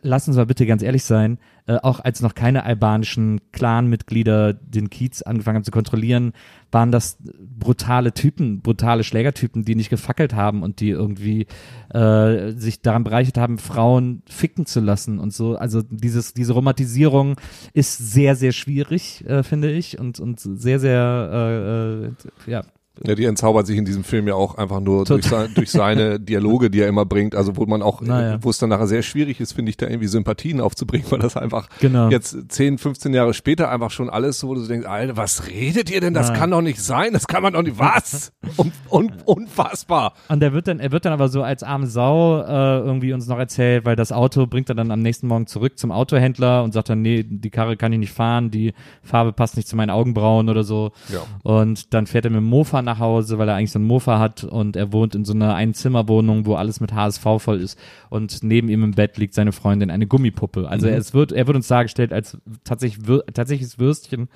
lass 0.00 0.26
uns 0.26 0.36
mal 0.36 0.46
bitte 0.46 0.66
ganz 0.66 0.82
ehrlich 0.82 1.04
sein, 1.04 1.38
äh, 1.66 1.76
auch 1.76 2.00
als 2.00 2.22
noch 2.22 2.34
keine 2.34 2.64
albanischen 2.64 3.40
Clan-Mitglieder 3.52 4.54
den 4.54 4.88
Kiez 4.88 5.20
angefangen 5.22 5.56
haben 5.56 5.64
zu 5.64 5.70
kontrollieren, 5.70 6.32
waren 6.70 6.90
das 6.90 7.18
brutale 7.38 8.14
Typen, 8.14 8.62
brutale 8.62 9.04
Schlägertypen, 9.04 9.64
die 9.64 9.74
nicht 9.74 9.90
gefackelt 9.90 10.34
haben 10.34 10.62
und 10.62 10.80
die 10.80 10.88
irgendwie 10.88 11.46
äh, 11.92 12.52
sich 12.52 12.80
daran 12.80 13.04
bereichert 13.04 13.36
haben, 13.36 13.58
Frauen 13.58 14.22
ficken 14.26 14.64
zu 14.64 14.80
lassen 14.80 15.18
und 15.18 15.34
so. 15.34 15.56
Also 15.56 15.82
dieses, 15.82 16.32
diese 16.32 16.54
Romantisierung 16.54 17.36
ist 17.74 17.98
sehr, 17.98 18.34
sehr 18.34 18.52
schwierig, 18.52 19.24
äh, 19.26 19.42
finde 19.42 19.70
ich, 19.70 19.98
und, 20.00 20.20
und 20.20 20.40
sehr, 20.40 20.80
sehr, 20.80 21.30
äh, 21.32 22.06
äh, 22.06 22.50
ja, 22.50 22.62
Ja, 23.04 23.14
die 23.14 23.24
entzaubert 23.24 23.66
sich 23.66 23.78
in 23.78 23.84
diesem 23.86 24.04
Film 24.04 24.28
ja 24.28 24.34
auch 24.34 24.56
einfach 24.58 24.80
nur 24.80 25.04
durch, 25.06 25.24
sein, 25.24 25.50
durch 25.54 25.70
seine 25.70 26.20
Dialoge, 26.20 26.68
die 26.70 26.80
er 26.80 26.88
immer 26.88 27.06
bringt. 27.06 27.34
Also 27.34 27.56
wo 27.56 27.64
man 27.64 27.80
auch, 27.80 28.02
Naja. 28.02 28.38
wo 28.42 28.50
es 28.50 28.58
dann 28.58 28.68
nachher 28.68 28.86
sehr 28.86 29.02
schwierig 29.02 29.40
ist, 29.40 29.52
finde 29.54 29.70
ich, 29.70 29.78
da 29.78 29.86
irgendwie 29.86 30.08
Sympathien 30.08 30.60
aufzubringen, 30.60 31.06
weil 31.10 31.18
das 31.18 31.36
einfach 31.36 31.68
Genau. 31.80 32.10
jetzt 32.10 32.36
10, 32.48 32.76
15 32.78 33.14
Jahre 33.14 33.32
später 33.32 33.70
einfach 33.70 33.90
schon 33.90 34.10
alles 34.10 34.38
so, 34.38 34.48
wo 34.48 34.54
du 34.54 34.66
denkst, 34.66 34.86
Alter, 34.86 35.16
was 35.16 35.48
redet 35.48 35.90
ihr 35.90 36.00
denn? 36.02 36.12
Das 36.12 36.28
Naja. 36.28 36.40
kann 36.40 36.50
doch 36.50 36.60
nicht 36.60 36.80
sein, 36.82 37.14
das 37.14 37.26
kann 37.26 37.42
man 37.42 37.54
doch 37.54 37.62
nicht, 37.62 37.78
was? 37.78 38.30
Un, 38.58 38.72
un, 38.90 39.10
unfassbar. 39.24 40.12
Und 40.28 40.42
er 40.42 40.52
wird 40.52 40.68
dann, 40.68 40.78
er 40.78 40.92
wird 40.92 41.04
dann 41.06 41.14
aber 41.14 41.28
so 41.28 41.42
als 41.42 41.62
arme 41.62 41.86
Sau 41.86 42.40
äh, 42.40 42.78
irgendwie 42.78 43.12
uns 43.14 43.26
noch 43.26 43.38
erzählt, 43.38 43.84
weil 43.86 43.96
das 43.96 44.12
Auto 44.12 44.46
bringt 44.46 44.68
er 44.68 44.74
dann 44.74 44.90
am 44.90 45.00
nächsten 45.00 45.26
Morgen 45.28 45.46
zurück 45.46 45.78
zum 45.78 45.92
Autohändler 45.92 46.62
und 46.62 46.72
sagt 46.72 46.90
dann, 46.90 47.00
nee, 47.02 47.24
die 47.26 47.50
Karre 47.50 47.76
kann 47.78 47.92
ich 47.92 47.98
nicht 47.98 48.12
fahren, 48.12 48.50
die 48.50 48.74
Farbe 49.02 49.32
passt 49.32 49.56
nicht 49.56 49.66
zu 49.68 49.76
meinen 49.76 49.90
Augenbrauen 49.90 50.48
oder 50.50 50.62
so. 50.64 50.92
Ja. 51.12 51.20
Und 51.42 51.94
dann 51.94 52.06
fährt 52.06 52.24
er 52.26 52.30
mit 52.30 52.40
dem 52.40 52.44
Mofa 52.44 52.81
nach 52.82 52.98
Hause, 52.98 53.38
weil 53.38 53.48
er 53.48 53.54
eigentlich 53.56 53.72
so 53.72 53.78
ein 53.78 53.84
Mofa 53.84 54.18
hat 54.18 54.44
und 54.44 54.76
er 54.76 54.92
wohnt 54.92 55.14
in 55.14 55.24
so 55.24 55.32
einer 55.32 55.54
Einzimmerwohnung, 55.54 56.46
wo 56.46 56.54
alles 56.54 56.80
mit 56.80 56.92
HSV 56.92 57.22
voll 57.38 57.60
ist 57.60 57.78
und 58.10 58.42
neben 58.42 58.68
ihm 58.68 58.84
im 58.84 58.90
Bett 58.92 59.16
liegt 59.18 59.34
seine 59.34 59.52
Freundin, 59.52 59.90
eine 59.90 60.06
Gummipuppe. 60.06 60.68
Also 60.68 60.86
Mhm. 60.86 60.94
es 60.94 61.14
wird, 61.14 61.32
er 61.32 61.46
wird 61.46 61.56
uns 61.56 61.68
dargestellt 61.68 62.12
als 62.12 62.36
tatsächlich, 62.64 63.04
tatsächliches 63.32 63.78
Würstchen, 63.78 64.28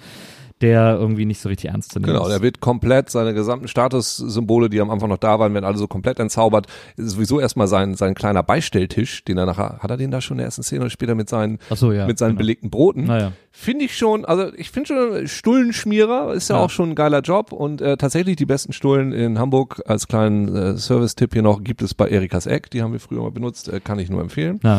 der 0.63 0.97
irgendwie 0.99 1.27
nicht 1.27 1.41
so 1.41 1.49
richtig 1.49 1.71
ernst 1.71 1.93
zu 1.93 1.99
nehmen 1.99 2.13
Genau, 2.13 2.29
der 2.29 2.41
wird 2.41 2.61
komplett, 2.61 3.11
seine 3.11 3.35
gesamten 3.35 3.69
Statussymbole, 3.69 4.71
die 4.71 4.81
am 4.81 4.91
Anfang 4.91 5.11
noch 5.11 5.19
da 5.19 5.39
waren, 5.39 5.53
werden 5.53 5.65
alle 5.67 5.77
so 5.77 5.87
komplett 5.87 6.19
entzaubert. 6.19 6.67
Ist 6.97 7.11
sowieso 7.11 7.41
erstmal 7.41 7.69
sein, 7.69 7.95
sein 7.95 8.15
kleiner 8.15 8.43
Beistelltisch, 8.43 9.23
den 9.25 9.37
er 9.37 9.47
nachher, 9.47 9.79
hat 9.81 9.91
er 9.91 9.97
den 9.97 10.11
da 10.11 10.21
schon 10.21 10.37
in 10.37 10.39
der 10.39 10.47
ersten 10.47 10.63
Szene 10.63 10.83
oder 10.83 10.91
später 10.91 11.15
mit 11.15 11.29
seinen, 11.29 11.59
so, 11.75 11.93
ja, 11.93 12.07
mit 12.07 12.19
seinen 12.19 12.31
genau. 12.31 12.39
belegten 12.39 12.71
Broten? 12.71 13.05
Naja. 13.05 13.33
Finde 13.53 13.87
ich 13.87 13.97
schon, 13.97 14.25
also 14.27 14.53
ich 14.55 14.71
finde 14.71 14.89
schon, 14.89 15.27
Stullenschmierer 15.29 16.35
ist 16.35 16.49
ja, 16.49 16.57
Ja. 16.57 16.63
auch 16.65 16.71
schon 16.71 16.91
ein 16.91 16.95
geiler 16.95 17.21
Job 17.21 17.53
und 17.53 17.81
äh, 17.81 17.97
tatsächlich 17.97 18.37
die 18.37 18.45
besten 18.45 18.73
Stullen 18.73 19.13
in 19.13 19.39
Hamburg 19.39 19.83
als 19.87 20.09
kleinen 20.09 20.55
äh, 20.55 20.77
Service-Tipp 20.77 21.33
hier 21.33 21.43
noch 21.43 21.65
gibt 21.65 21.81
es 21.81 21.95
bei 21.95 22.09
Erikas 22.09 22.47
Eck, 22.47 22.71
die 22.71 22.83
haben 22.83 22.93
wir 22.93 23.01
früher 23.01 23.23
mal 23.23 23.31
benutzt, 23.31 23.69
äh, 23.69 23.81
kann 23.81 23.99
ich 23.99 24.11
nur 24.11 24.21
empfehlen. 24.21 24.61
Ja. 24.63 24.77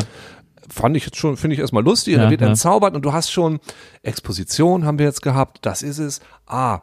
Fand 0.70 0.96
ich 0.96 1.04
jetzt 1.04 1.16
schon, 1.16 1.36
finde 1.36 1.54
ich 1.54 1.60
erstmal 1.60 1.82
lustig, 1.84 2.14
Ja, 2.16 2.24
er 2.24 2.30
wird 2.30 2.40
ja. 2.40 2.48
entzaubert 2.48 2.94
und 2.94 3.04
du 3.04 3.12
hast 3.12 3.30
schon 3.30 3.60
Exposition 4.02 4.84
haben 4.84 4.98
wir 4.98 5.06
jetzt 5.06 5.22
gehabt, 5.22 5.58
das 5.62 5.82
ist 5.82 5.98
es, 5.98 6.20
ah, 6.46 6.80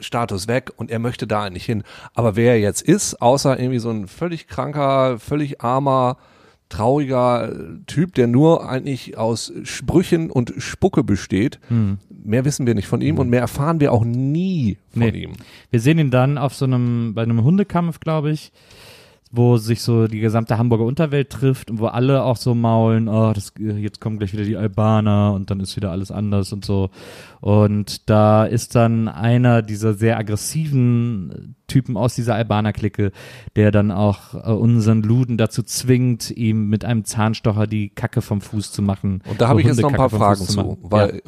Status 0.00 0.48
weg 0.48 0.70
und 0.76 0.90
er 0.90 0.98
möchte 0.98 1.26
da 1.26 1.44
eigentlich 1.44 1.64
hin. 1.64 1.82
Aber 2.14 2.36
wer 2.36 2.52
er 2.52 2.60
jetzt 2.60 2.82
ist, 2.82 3.22
außer 3.22 3.58
irgendwie 3.58 3.78
so 3.78 3.90
ein 3.90 4.06
völlig 4.06 4.46
kranker, 4.46 5.18
völlig 5.18 5.62
armer, 5.62 6.18
trauriger 6.68 7.50
äh, 7.50 7.54
Typ, 7.86 8.14
der 8.14 8.26
nur 8.26 8.68
eigentlich 8.68 9.16
aus 9.16 9.50
Sprüchen 9.64 10.30
und 10.30 10.52
Spucke 10.58 11.02
besteht, 11.02 11.58
Hm. 11.68 11.98
mehr 12.10 12.44
wissen 12.44 12.66
wir 12.66 12.74
nicht 12.74 12.86
von 12.88 13.00
ihm 13.00 13.18
und 13.18 13.30
mehr 13.30 13.40
erfahren 13.40 13.80
wir 13.80 13.92
auch 13.92 14.04
nie 14.04 14.76
von 14.92 15.00
Nee. 15.02 15.08
ihm. 15.10 15.32
Wir 15.70 15.80
sehen 15.80 15.98
ihn 15.98 16.10
dann 16.10 16.36
auf 16.36 16.54
so 16.54 16.66
einem, 16.66 17.14
bei 17.14 17.22
einem 17.22 17.42
Hundekampf, 17.42 18.00
glaube 18.00 18.30
ich, 18.30 18.52
wo 19.30 19.58
sich 19.58 19.82
so 19.82 20.08
die 20.08 20.20
gesamte 20.20 20.56
Hamburger 20.56 20.84
Unterwelt 20.84 21.30
trifft 21.30 21.70
und 21.70 21.80
wo 21.80 21.86
alle 21.86 22.22
auch 22.22 22.36
so 22.36 22.54
maulen, 22.54 23.08
oh, 23.08 23.32
das, 23.32 23.52
jetzt 23.58 24.00
kommen 24.00 24.18
gleich 24.18 24.32
wieder 24.32 24.44
die 24.44 24.56
Albaner 24.56 25.34
und 25.34 25.50
dann 25.50 25.60
ist 25.60 25.76
wieder 25.76 25.90
alles 25.90 26.10
anders 26.10 26.52
und 26.52 26.64
so. 26.64 26.90
Und 27.40 28.08
da 28.08 28.44
ist 28.44 28.74
dann 28.74 29.06
einer 29.08 29.62
dieser 29.62 29.94
sehr 29.94 30.18
aggressiven 30.18 31.56
Typen 31.66 31.98
aus 31.98 32.14
dieser 32.14 32.34
Albaner-Clique, 32.34 33.12
der 33.54 33.70
dann 33.70 33.90
auch 33.90 34.34
äh, 34.34 34.50
unseren 34.50 35.02
Luden 35.02 35.36
dazu 35.36 35.62
zwingt, 35.62 36.30
ihm 36.30 36.68
mit 36.68 36.86
einem 36.86 37.04
Zahnstocher 37.04 37.66
die 37.66 37.90
Kacke 37.90 38.22
vom 38.22 38.40
Fuß 38.40 38.72
zu 38.72 38.80
machen. 38.80 39.22
Und 39.28 39.40
da 39.40 39.48
habe 39.48 39.60
ich 39.60 39.66
jetzt 39.66 39.80
noch 39.82 39.90
ein 39.90 39.96
paar 39.96 40.08
Fragen 40.08 40.40
zu, 40.40 40.56
machen. 40.56 40.78
weil 40.82 41.16
äh, 41.16 41.20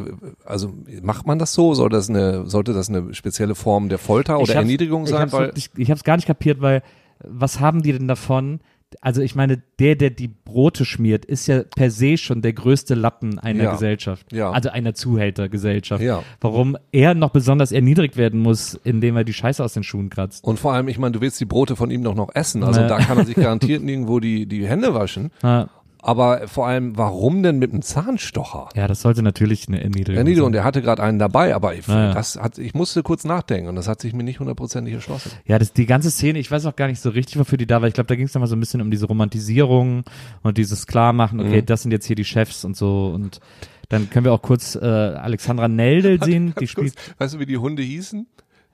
also 0.47 0.73
macht 1.03 1.27
man 1.27 1.39
das 1.39 1.53
so? 1.53 1.75
Soll 1.75 1.91
das 1.91 2.09
eine 2.09 2.47
sollte 2.47 2.73
das 2.73 2.89
eine 2.89 3.13
spezielle 3.13 3.55
Form 3.55 3.91
der 3.91 3.99
Folter 3.99 4.39
oder 4.39 4.51
Ich 4.51 4.57
Erniedrigung 4.57 5.05
ich 5.05 5.11
sein? 5.11 5.21
hab's 5.21 5.33
Weil 5.35 5.53
ich 5.55 5.91
habe 5.91 5.99
es 5.99 6.05
gar 6.05 6.17
nicht 6.17 6.27
kapiert, 6.27 6.63
weil 6.63 6.83
was 7.27 7.61
haben 7.61 7.83
die 7.83 7.93
denn 7.93 8.09
davon? 8.09 8.61
Also 9.03 9.23
ich 9.23 9.37
meine, 9.37 9.63
der, 9.79 9.95
der 9.95 10.11
die 10.11 10.27
Brote 10.27 10.85
schmiert, 10.85 11.25
ist 11.25 11.47
ja 11.47 11.63
per 11.63 11.93
se 11.93 12.17
schon 12.17 12.43
der 12.43 12.53
größte 12.53 12.97
Lappen 12.97 13.39
einer 13.39 13.63
Ja. 13.65 13.73
Gesellschaft. 13.73 14.27
Ja. 14.33 14.51
Also 14.51 14.71
einer 14.71 14.95
Zuhältergesellschaft. 14.95 16.03
Ja. 16.03 16.23
Warum 16.41 16.77
er 16.91 17.15
noch 17.15 17.31
besonders 17.31 17.71
erniedrigt 17.71 18.17
werden 18.17 18.41
muss, 18.41 18.75
indem 18.83 19.17
er 19.17 19.23
die 19.23 19.33
Scheiße 19.33 19.63
aus 19.63 19.75
den 19.75 19.85
Schuhen 19.85 20.11
kratzt. 20.11 20.45
und 20.45 20.59
vor 20.59 20.73
allem, 20.73 20.89
ich 20.89 20.99
meine, 20.99 21.13
du 21.13 21.21
willst 21.21 21.41
die 21.41 21.45
Brote 21.45 21.77
von 21.77 21.91
ihm 21.93 22.03
doch 22.03 22.17
noch 22.17 22.31
essen, 22.35 22.65
also 22.65 22.81
Ja. 22.81 22.89
da 22.89 22.99
kann 22.99 23.19
er 23.19 23.27
sich 23.27 23.37
garantiert 23.37 23.83
nirgendwo 23.85 24.19
die 24.19 24.47
die 24.47 24.67
Hände 24.67 24.93
waschen. 24.93 25.31
Ja, 25.43 25.69
Aber 26.03 26.49
vor 26.49 26.67
allem, 26.67 26.97
warum 26.97 27.43
denn 27.43 27.59
mit 27.59 27.73
einem 27.73 27.83
Zahnstocher? 27.83 28.69
ja 28.75 28.89
das 28.89 29.03
sollte 29.03 29.23
natürlich 29.23 29.69
eine 29.69 29.83
Erniedrigung 29.83 30.17
Erniedrigung, 30.19 30.47
sein. 30.49 30.53
der 30.55 30.65
hatte 30.65 30.81
gerade 30.83 31.03
einen 31.03 31.19
dabei, 31.19 31.55
aber 31.55 31.75
ich, 31.75 31.87
Ja, 31.87 32.07
ja. 32.09 32.15
das 32.15 32.37
hat, 32.37 32.59
ich 32.59 32.75
musste 32.75 33.03
kurz 33.03 33.25
nachdenken 33.25 33.69
und 33.69 33.77
das 33.77 33.87
hat 33.89 34.01
sich 34.01 34.13
mir 34.15 34.23
nicht 34.23 34.41
hundertprozentig 34.41 34.95
erschlossen. 34.95 35.31
Ja, 35.45 35.59
das, 35.59 35.73
die 35.73 35.87
ganze 35.87 36.11
Szene, 36.11 36.39
ich 36.39 36.51
weiß 36.51 36.65
auch 36.67 36.77
gar 36.77 36.87
nicht 36.89 37.01
so 37.01 37.11
richtig, 37.11 37.39
wofür 37.39 37.59
die 37.59 37.67
da 37.67 37.81
war. 37.83 37.89
Ich 37.89 37.95
glaube, 37.95 38.09
da 38.09 38.15
ging 38.17 38.27
es 38.27 38.35
nochmal 38.35 38.49
so 38.49 38.57
ein 38.57 38.61
bisschen 38.61 38.81
um 38.81 38.91
diese 38.91 39.07
Romantisierung 39.07 40.05
und 40.43 40.59
dieses 40.59 40.87
Klarmachen, 40.87 41.41
okay, 41.41 41.61
Mhm. 41.63 41.67
das 41.67 41.83
sind 41.83 41.93
jetzt 41.93 42.07
hier 42.07 42.17
die 42.17 42.25
Chefs 42.25 42.65
und 42.65 42.77
so. 42.77 43.09
Und 43.15 43.41
dann 43.89 44.09
können 44.09 44.25
wir 44.25 44.33
auch 44.33 44.43
kurz 44.43 44.77
äh, 44.77 44.79
Alexandra 44.87 45.69
Neldel 45.69 46.21
sehen, 46.25 46.55
die 46.61 46.67
spielt 46.67 46.95
Weißt 47.19 47.35
du, 47.35 47.39
wie 47.41 47.47
die 47.47 47.59
Hunde 47.59 47.83
hießen? 47.83 48.27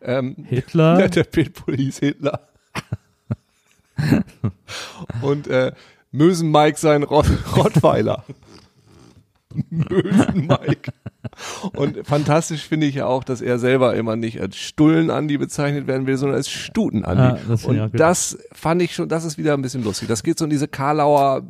Ähm, 0.03 0.37
Hitler. 0.49 1.01
Ja, 1.01 1.09
der 1.09 1.25
Pitbull 1.25 1.77
hieß 1.77 1.99
Hitler. 1.99 2.41
Und 5.23 5.47
äh, 5.49 5.73
Mösen 6.17 6.51
Mike 6.51 6.79
sein 6.79 7.03
Rott 7.03 7.27
Rottweiler. 7.57 8.25
Mösen 9.71 10.47
Mike. 10.47 10.93
Und 11.75 12.07
fantastisch 12.07 12.63
finde 12.69 12.87
ich 12.87 12.97
ja 12.97 13.07
auch, 13.07 13.25
dass 13.25 13.41
er 13.41 13.59
selber 13.59 13.95
immer 13.95 14.17
nicht 14.17 14.41
als 14.41 14.57
Stullen-Andi 14.57 15.39
bezeichnet 15.39 15.87
werden 15.87 16.07
will, 16.07 16.17
sondern 16.17 16.37
als 16.37 16.51
Stuten-Andi. 16.51 17.23
Ah, 17.23 17.39
das 17.49 17.65
Und 17.65 17.79
gut. 17.79 17.99
das 18.01 18.39
fand 18.53 18.83
ich 18.83 18.95
schon, 18.95 19.09
das 19.09 19.25
ist 19.25 19.39
wieder 19.39 19.55
ein 19.55 19.63
bisschen 19.63 19.83
lustig. 19.83 20.09
Das 20.09 20.23
geht 20.23 20.39
so 20.39 20.45
in 20.45 20.51
diese 20.51 20.69
Karlauer, 20.69 21.43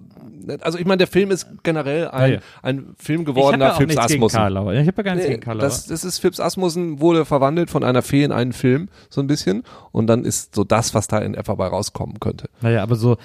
also 0.60 0.78
ich 0.78 0.84
meine, 0.86 0.98
der 0.98 1.06
Film 1.08 1.30
ist 1.30 1.46
generell 1.62 2.08
ein, 2.08 2.30
Ja, 2.30 2.36
ja. 2.36 2.42
ein 2.62 2.94
Film 2.96 3.24
ja 3.26 3.72
auch 3.72 3.76
Phipps 3.78 3.96
Asmussen. 3.96 4.36
Karlauer. 4.36 4.72
Ich 4.74 4.86
habe 4.86 4.96
ja 4.98 5.02
gar 5.02 5.14
nichts 5.14 5.26
Nee, 5.28 5.34
gegen 5.34 5.42
Karlauer. 5.44 5.62
das, 5.64 5.86
das 5.86 6.04
ist 6.04 6.18
Phipps 6.20 6.38
Asmussen 6.40 7.00
wurde 7.00 7.24
verwandelt 7.24 7.70
von 7.70 7.82
einer 7.84 8.02
Fee 8.02 8.22
in 8.24 8.32
einen 8.32 8.52
Film, 8.52 8.88
so 9.10 9.20
ein 9.20 9.26
bisschen. 9.26 9.64
Und 9.92 10.06
dann 10.06 10.24
ist 10.24 10.54
so 10.54 10.62
das, 10.64 10.94
was 10.94 11.06
da 11.08 11.18
in 11.18 11.34
etwa 11.34 11.54
bei 11.54 11.66
rauskommen 11.66 12.20
könnte. 12.20 12.48
naja, 12.60 12.82
aber 12.82 12.94
so, 12.96 13.16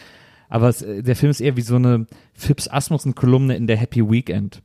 aber 0.52 0.70
es, 0.70 0.82
äh, 0.84 1.02
der 1.02 1.16
Film 1.16 1.32
ist 1.32 1.42
eher 1.42 1.58
wie 1.58 1.62
so 1.62 1.78
eine 1.78 2.06
Phipps 2.34 2.68
Asmussen-Kolumne 2.68 3.56
in 3.56 3.66
der 3.66 3.78
Happy 3.78 4.08
Weekend. 4.08 4.62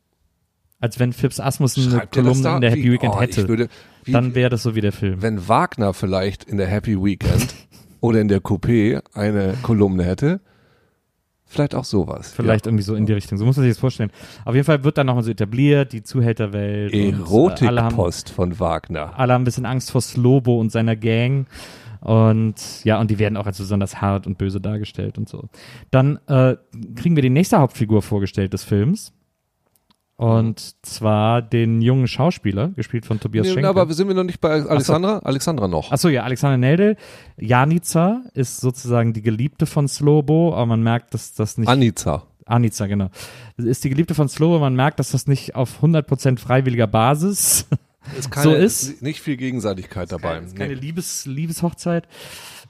Als 0.79 0.99
wenn 0.99 1.15
Phipps 1.15 1.41
Asmussen 1.41 1.91
eine 1.91 2.07
Kolumne 2.07 2.55
in 2.57 2.61
der 2.61 2.71
Happy 2.71 2.85
Wie- 2.85 2.93
Weekend 2.93 3.15
oh, 3.15 3.21
hätte. 3.21 3.49
würde, 3.49 3.69
wie, 4.05 4.13
dann 4.13 4.35
wäre 4.35 4.51
das 4.51 4.63
so 4.63 4.75
wie 4.75 4.83
der 4.83 4.93
Film. 4.93 5.23
wenn 5.23 5.49
Wagner 5.49 5.95
vielleicht 5.95 6.45
in 6.45 6.59
der 6.59 6.67
Happy 6.67 7.03
Weekend 7.03 7.55
oder 8.01 8.21
in 8.21 8.29
der 8.29 8.41
Coupé 8.43 9.01
eine 9.15 9.55
Kolumne 9.63 10.05
hätte, 10.05 10.41
vielleicht 11.47 11.75
auch 11.75 11.85
sowas. 11.85 12.33
Vielleicht 12.33 12.67
irgendwie 12.67 12.83
so 12.83 12.95
in 12.95 13.07
die 13.07 13.15
Richtung. 13.15 13.39
So 13.39 13.47
muss 13.47 13.57
man 13.57 13.65
sich 13.65 13.73
das 13.73 13.79
vorstellen. 13.81 14.11
Auf 14.45 14.55
jeden 14.55 14.67
Fall 14.67 14.85
wird 14.85 14.99
dann 14.99 15.07
nochmal 15.07 15.23
so 15.23 15.31
etabliert, 15.31 15.93
die 15.93 16.03
Zuhälterwelt. 16.03 16.93
ja. 16.93 16.99
äh, 17.01 17.11
Erotikpost 17.13 18.29
von 18.31 18.59
Wagner. 18.61 19.19
alle 19.19 19.33
haben 19.33 19.43
ein 19.43 19.47
bisschen 19.47 19.65
Angst 19.67 19.91
vor 19.93 20.03
Slobo 20.03 20.61
und 20.61 20.71
seiner 20.73 20.97
Gang. 20.97 21.47
Und 22.07 22.85
ja, 22.85 23.01
und 23.01 23.11
die 23.11 23.19
werden 23.19 23.37
auch 23.37 23.47
als 23.47 23.59
besonders 23.59 24.01
hart 24.01 24.29
und 24.29 24.39
böse 24.39 24.61
dargestellt 24.61 25.19
und 25.19 25.29
so. 25.29 25.49
Dann 25.91 26.21
äh, 26.29 26.55
kriegen 26.95 27.17
wir 27.17 27.23
die 27.23 27.31
nächste 27.31 27.59
Hauptfigur 27.59 28.01
vorgestellt 28.01 28.53
des 28.53 28.63
Films. 28.63 29.13
Und 30.15 30.77
zwar 30.87 31.43
den 31.43 31.83
jungen 31.83 32.07
Schauspieler, 32.07 32.69
gespielt 32.69 33.07
von 33.07 33.19
Tobias 33.19 33.49
Nee, 33.49 33.55
Schenker. 33.55 33.71
aber 33.71 33.93
sind 33.93 34.07
wir 34.07 34.15
noch 34.15 34.23
nicht 34.23 34.41
bei 34.41 34.51
Alexandra? 34.51 35.19
Alexandra 35.19 35.67
noch. 35.67 35.91
Achso, 35.91 36.09
ja, 36.09 36.23
Alexander 36.23 36.57
Neldel. 36.59 36.97
Janica 37.39 38.23
ist 38.35 38.61
sozusagen 38.61 39.13
die 39.13 39.23
Geliebte 39.23 39.67
von 39.67 39.89
Slobo, 39.89 40.55
aber 40.55 40.67
man 40.67 40.85
merkt, 40.85 41.13
dass 41.13 41.35
das 41.35 41.59
nicht. 41.59 41.69
Anica. 41.69 42.23
Anica, 42.47 42.87
genau. 42.87 43.11
Ist 43.57 43.83
die 43.83 43.91
Geliebte 43.91 44.15
von 44.15 44.29
Slobo, 44.29 44.61
man 44.61 44.77
merkt, 44.77 45.01
dass 45.01 45.11
das 45.11 45.27
nicht 45.27 45.57
auf 45.57 45.83
100% 45.83 46.39
freiwilliger 46.39 46.87
Basis 46.87 47.67
Ist 48.19 48.33
So 48.35 48.53
ist- 48.53 49.03
nicht 49.03 49.21
viel 49.21 49.37
Gegenseitigkeit 49.37 50.13
dabei. 50.13 50.39
ist 50.39 50.57
keine 50.57 50.75
Nee. 50.75 50.81
Liebes, 50.81 51.27
Liebeshochzeit. 51.27 52.07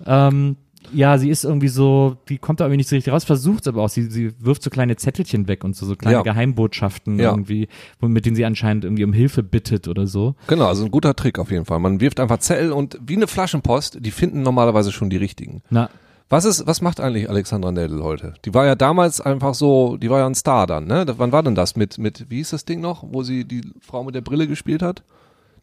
Ähm, 0.05 0.57
ja, 0.93 1.19
sie 1.19 1.31
ist 1.31 1.45
irgendwie 1.45 1.67
so, 1.69 2.17
die 2.29 2.39
kommt 2.39 2.61
da 2.61 2.65
irgendwie 2.65 2.77
nicht 2.79 2.89
so 2.89 2.95
richtig 2.95 3.13
raus, 3.13 3.25
versucht 3.25 3.67
aber 3.67 3.83
auch. 3.83 3.89
Sie, 3.89 4.05
sie 4.05 4.33
wirft 4.39 4.63
so 4.63 4.71
kleine 4.71 4.95
Zettelchen 4.97 5.49
weg 5.49 5.65
und 5.65 5.75
so, 5.75 5.85
so 5.85 5.97
kleine 5.97 6.19
Ja. 6.19 6.23
Geheimbotschaften 6.23 7.19
Ja. 7.19 7.31
irgendwie, 7.31 7.69
mit 8.01 8.25
denen 8.25 8.37
sie 8.37 8.45
anscheinend 8.45 8.85
irgendwie 8.85 9.03
um 9.05 9.13
Hilfe 9.13 9.43
bittet 9.43 9.89
oder 9.89 10.07
so. 10.07 10.37
Genau, 10.47 10.67
also 10.67 10.85
ein 10.85 10.91
guter 10.93 11.17
Trick 11.17 11.39
auf 11.41 11.51
jeden 11.51 11.65
Fall. 11.65 11.81
Man 11.81 12.01
wirft 12.01 12.21
einfach 12.21 12.39
Zettel 12.39 12.71
und 12.73 12.99
wie 13.05 13.17
eine 13.17 13.27
Flaschenpost, 13.27 13.99
die 14.01 14.11
finden 14.13 14.43
normalerweise 14.43 14.93
schon 14.93 15.11
die 15.11 15.17
richtigen. 15.17 15.63
Na, 15.71 15.91
Was 16.29 16.45
ist, 16.45 16.67
was 16.67 16.81
macht 16.81 16.99
eigentlich 16.99 17.31
Alexandra 17.31 17.71
Nedel 17.71 18.03
heute? 18.03 18.35
Die 18.45 18.53
war 18.53 18.67
ja 18.67 18.75
damals 18.75 19.21
einfach 19.21 19.55
so, 19.55 19.97
die 19.97 20.11
war 20.11 20.19
ja 20.19 20.27
ein 20.27 20.35
Star 20.35 20.67
dann, 20.67 20.87
ne? 20.89 21.05
Wann 21.19 21.31
war 21.31 21.43
denn 21.45 21.55
das 21.55 21.77
mit, 21.77 21.99
mit, 21.99 22.27
wie 22.29 22.39
hieß 22.39 22.51
das 22.51 22.65
Ding 22.65 22.81
noch, 22.81 23.05
wo 23.13 23.23
sie 23.23 23.45
die 23.45 23.61
Frau 23.81 24.03
mit 24.03 24.17
der 24.17 24.23
Brille 24.23 24.49
gespielt 24.49 24.83
hat? 24.83 25.05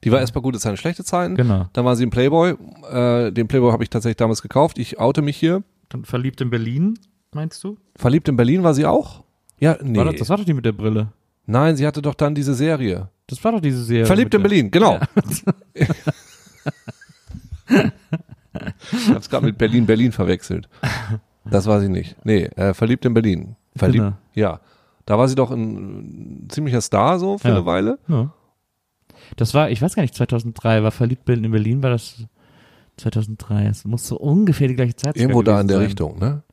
Die 0.03 0.11
war 0.11 0.19
erst 0.19 0.33
mal 0.35 0.41
gute 0.41 0.59
Zeiten, 0.59 0.77
schlechte 0.77 1.03
Zeiten. 1.03 1.35
Genau. 1.35 1.67
Dann 1.73 1.85
war 1.85 1.95
sie 1.95 2.03
im 2.03 2.09
Playboy. 2.09 2.55
Äh, 2.91 3.31
den 3.31 3.47
Playboy 3.47 3.71
habe 3.71 3.83
ich 3.83 3.89
tatsächlich 3.89 4.17
damals 4.17 4.41
gekauft. 4.41 4.77
Ich 4.77 4.99
oute 4.99 5.21
mich 5.21 5.37
hier. 5.37 5.63
Dann 5.89 6.05
verliebt 6.05 6.41
in 6.41 6.49
Berlin, 6.49 6.97
meinst 7.33 7.63
du? 7.63 7.77
Verliebt 7.95 8.27
in 8.29 8.35
Berlin 8.35 8.63
war 8.63 8.73
sie 8.73 8.85
auch? 8.85 9.23
Ja, 9.59 9.77
nee. 9.81 9.97
War 9.97 10.05
das, 10.05 10.15
das 10.15 10.29
war 10.29 10.37
doch 10.37 10.45
die 10.45 10.53
mit 10.53 10.65
der 10.65 10.71
Brille. 10.73 11.07
Nein, 11.45 11.75
sie 11.75 11.85
hatte 11.85 12.01
doch 12.01 12.15
dann 12.15 12.33
diese 12.35 12.53
Serie. 12.53 13.09
Das 13.27 13.43
war 13.43 13.51
doch 13.51 13.61
diese 13.61 13.83
Serie. 13.83 14.05
Verliebt 14.05 14.33
in 14.33 14.41
der- 14.41 14.49
Berlin, 14.49 14.71
genau. 14.71 14.99
ich 18.91 19.09
hab's 19.09 19.29
gerade 19.29 19.45
mit 19.45 19.57
Berlin 19.57 19.85
Berlin 19.85 20.11
verwechselt. 20.11 20.69
Das 21.45 21.65
war 21.67 21.79
sie 21.79 21.89
nicht. 21.89 22.15
Nee, 22.23 22.45
äh, 22.55 22.73
verliebt 22.73 23.05
in 23.05 23.13
Berlin. 23.13 23.55
Verliebt. 23.75 24.03
Genau. 24.03 24.17
Ja. 24.33 24.59
Da 25.05 25.17
war 25.17 25.27
sie 25.27 25.35
doch 25.35 25.51
ein, 25.51 26.43
ein 26.45 26.47
ziemlicher 26.49 26.79
Star 26.81 27.19
so 27.19 27.37
für 27.37 27.49
Ja. 27.49 27.55
eine 27.55 27.65
Weile. 27.65 27.99
Ja. 28.07 28.31
Das 29.35 29.53
war, 29.53 29.69
ich 29.69 29.81
weiß 29.81 29.95
gar 29.95 30.03
nicht, 30.03 30.15
2003 30.15 30.83
war 30.83 30.91
Verliebt 30.91 31.27
in 31.29 31.51
Berlin, 31.51 31.83
war 31.83 31.89
das 31.89 32.25
2003. 32.97 33.65
Es 33.65 33.85
muss 33.85 34.07
so 34.07 34.17
ungefähr 34.17 34.67
die 34.67 34.75
gleiche 34.75 34.95
Zeit 34.95 35.15
Irgendwo 35.15 35.39
sogar 35.39 35.55
da 35.55 35.61
in 35.61 35.67
der 35.67 35.77
gewesen 35.77 35.87
Richtung, 35.87 36.19
ne? 36.19 36.43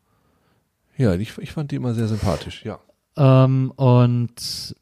Ja, 0.97 1.15
ich, 1.15 1.37
ich 1.39 1.53
fand 1.53 1.71
die 1.71 1.77
immer 1.77 1.95
sehr 1.95 2.09
sympathisch, 2.09 2.65
ja. 2.65 2.79
Ähm, 3.17 3.73
und 3.77 4.75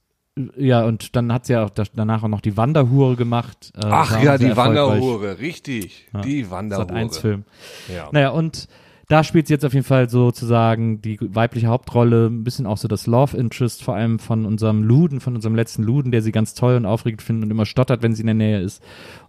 ja, 0.57 0.85
und 0.85 1.17
dann 1.17 1.33
hat 1.33 1.47
sie 1.47 1.55
ja 1.55 1.65
auch 1.65 1.71
das, 1.71 1.91
danach 1.93 2.23
auch 2.23 2.29
noch 2.29 2.41
die 2.41 2.57
Wanderhure 2.57 3.17
gemacht. 3.17 3.73
Äh, 3.77 3.87
Ach 3.87 4.23
ja, 4.23 4.39
die. 4.39 4.57
Wanderhure, 4.57 5.39
richtig. 5.39 6.07
Ja. 6.13 6.21
Die 6.21 6.51
Wanderhure. 6.51 6.87
Sat 6.87 6.97
1 6.97 7.19
Film. 7.19 7.45
Ja. 7.93 8.09
Naja, 8.13 8.31
und 8.31 8.69
da 9.09 9.25
spielt 9.25 9.47
sie 9.47 9.55
jetzt 9.55 9.65
auf 9.65 9.73
jeden 9.73 9.87
Fall 9.87 10.11
sozusagen 10.11 11.01
die 11.01 11.19
weibliche 11.21 11.69
Hauptrolle, 11.69 12.27
ein 12.27 12.45
bisschen 12.45 12.67
auch 12.67 12.77
so 12.77 12.89
das 12.89 13.07
Love 13.07 13.37
Interest, 13.37 13.83
vor 13.83 13.95
allem 13.95 14.19
von 14.19 14.45
unserem 14.45 14.83
Luden, 14.83 15.21
von 15.21 15.35
unserem 15.35 15.55
letzten 15.55 15.83
Luden, 15.83 16.13
der 16.13 16.21
sie 16.21 16.31
ganz 16.31 16.53
toll 16.53 16.77
und 16.77 16.85
aufregend 16.85 17.23
findet 17.23 17.45
und 17.47 17.51
immer 17.51 17.65
stottert, 17.65 18.03
wenn 18.03 18.15
sie 18.15 18.21
in 18.21 18.27
der 18.27 18.35
Nähe 18.35 18.61
ist 18.61 18.83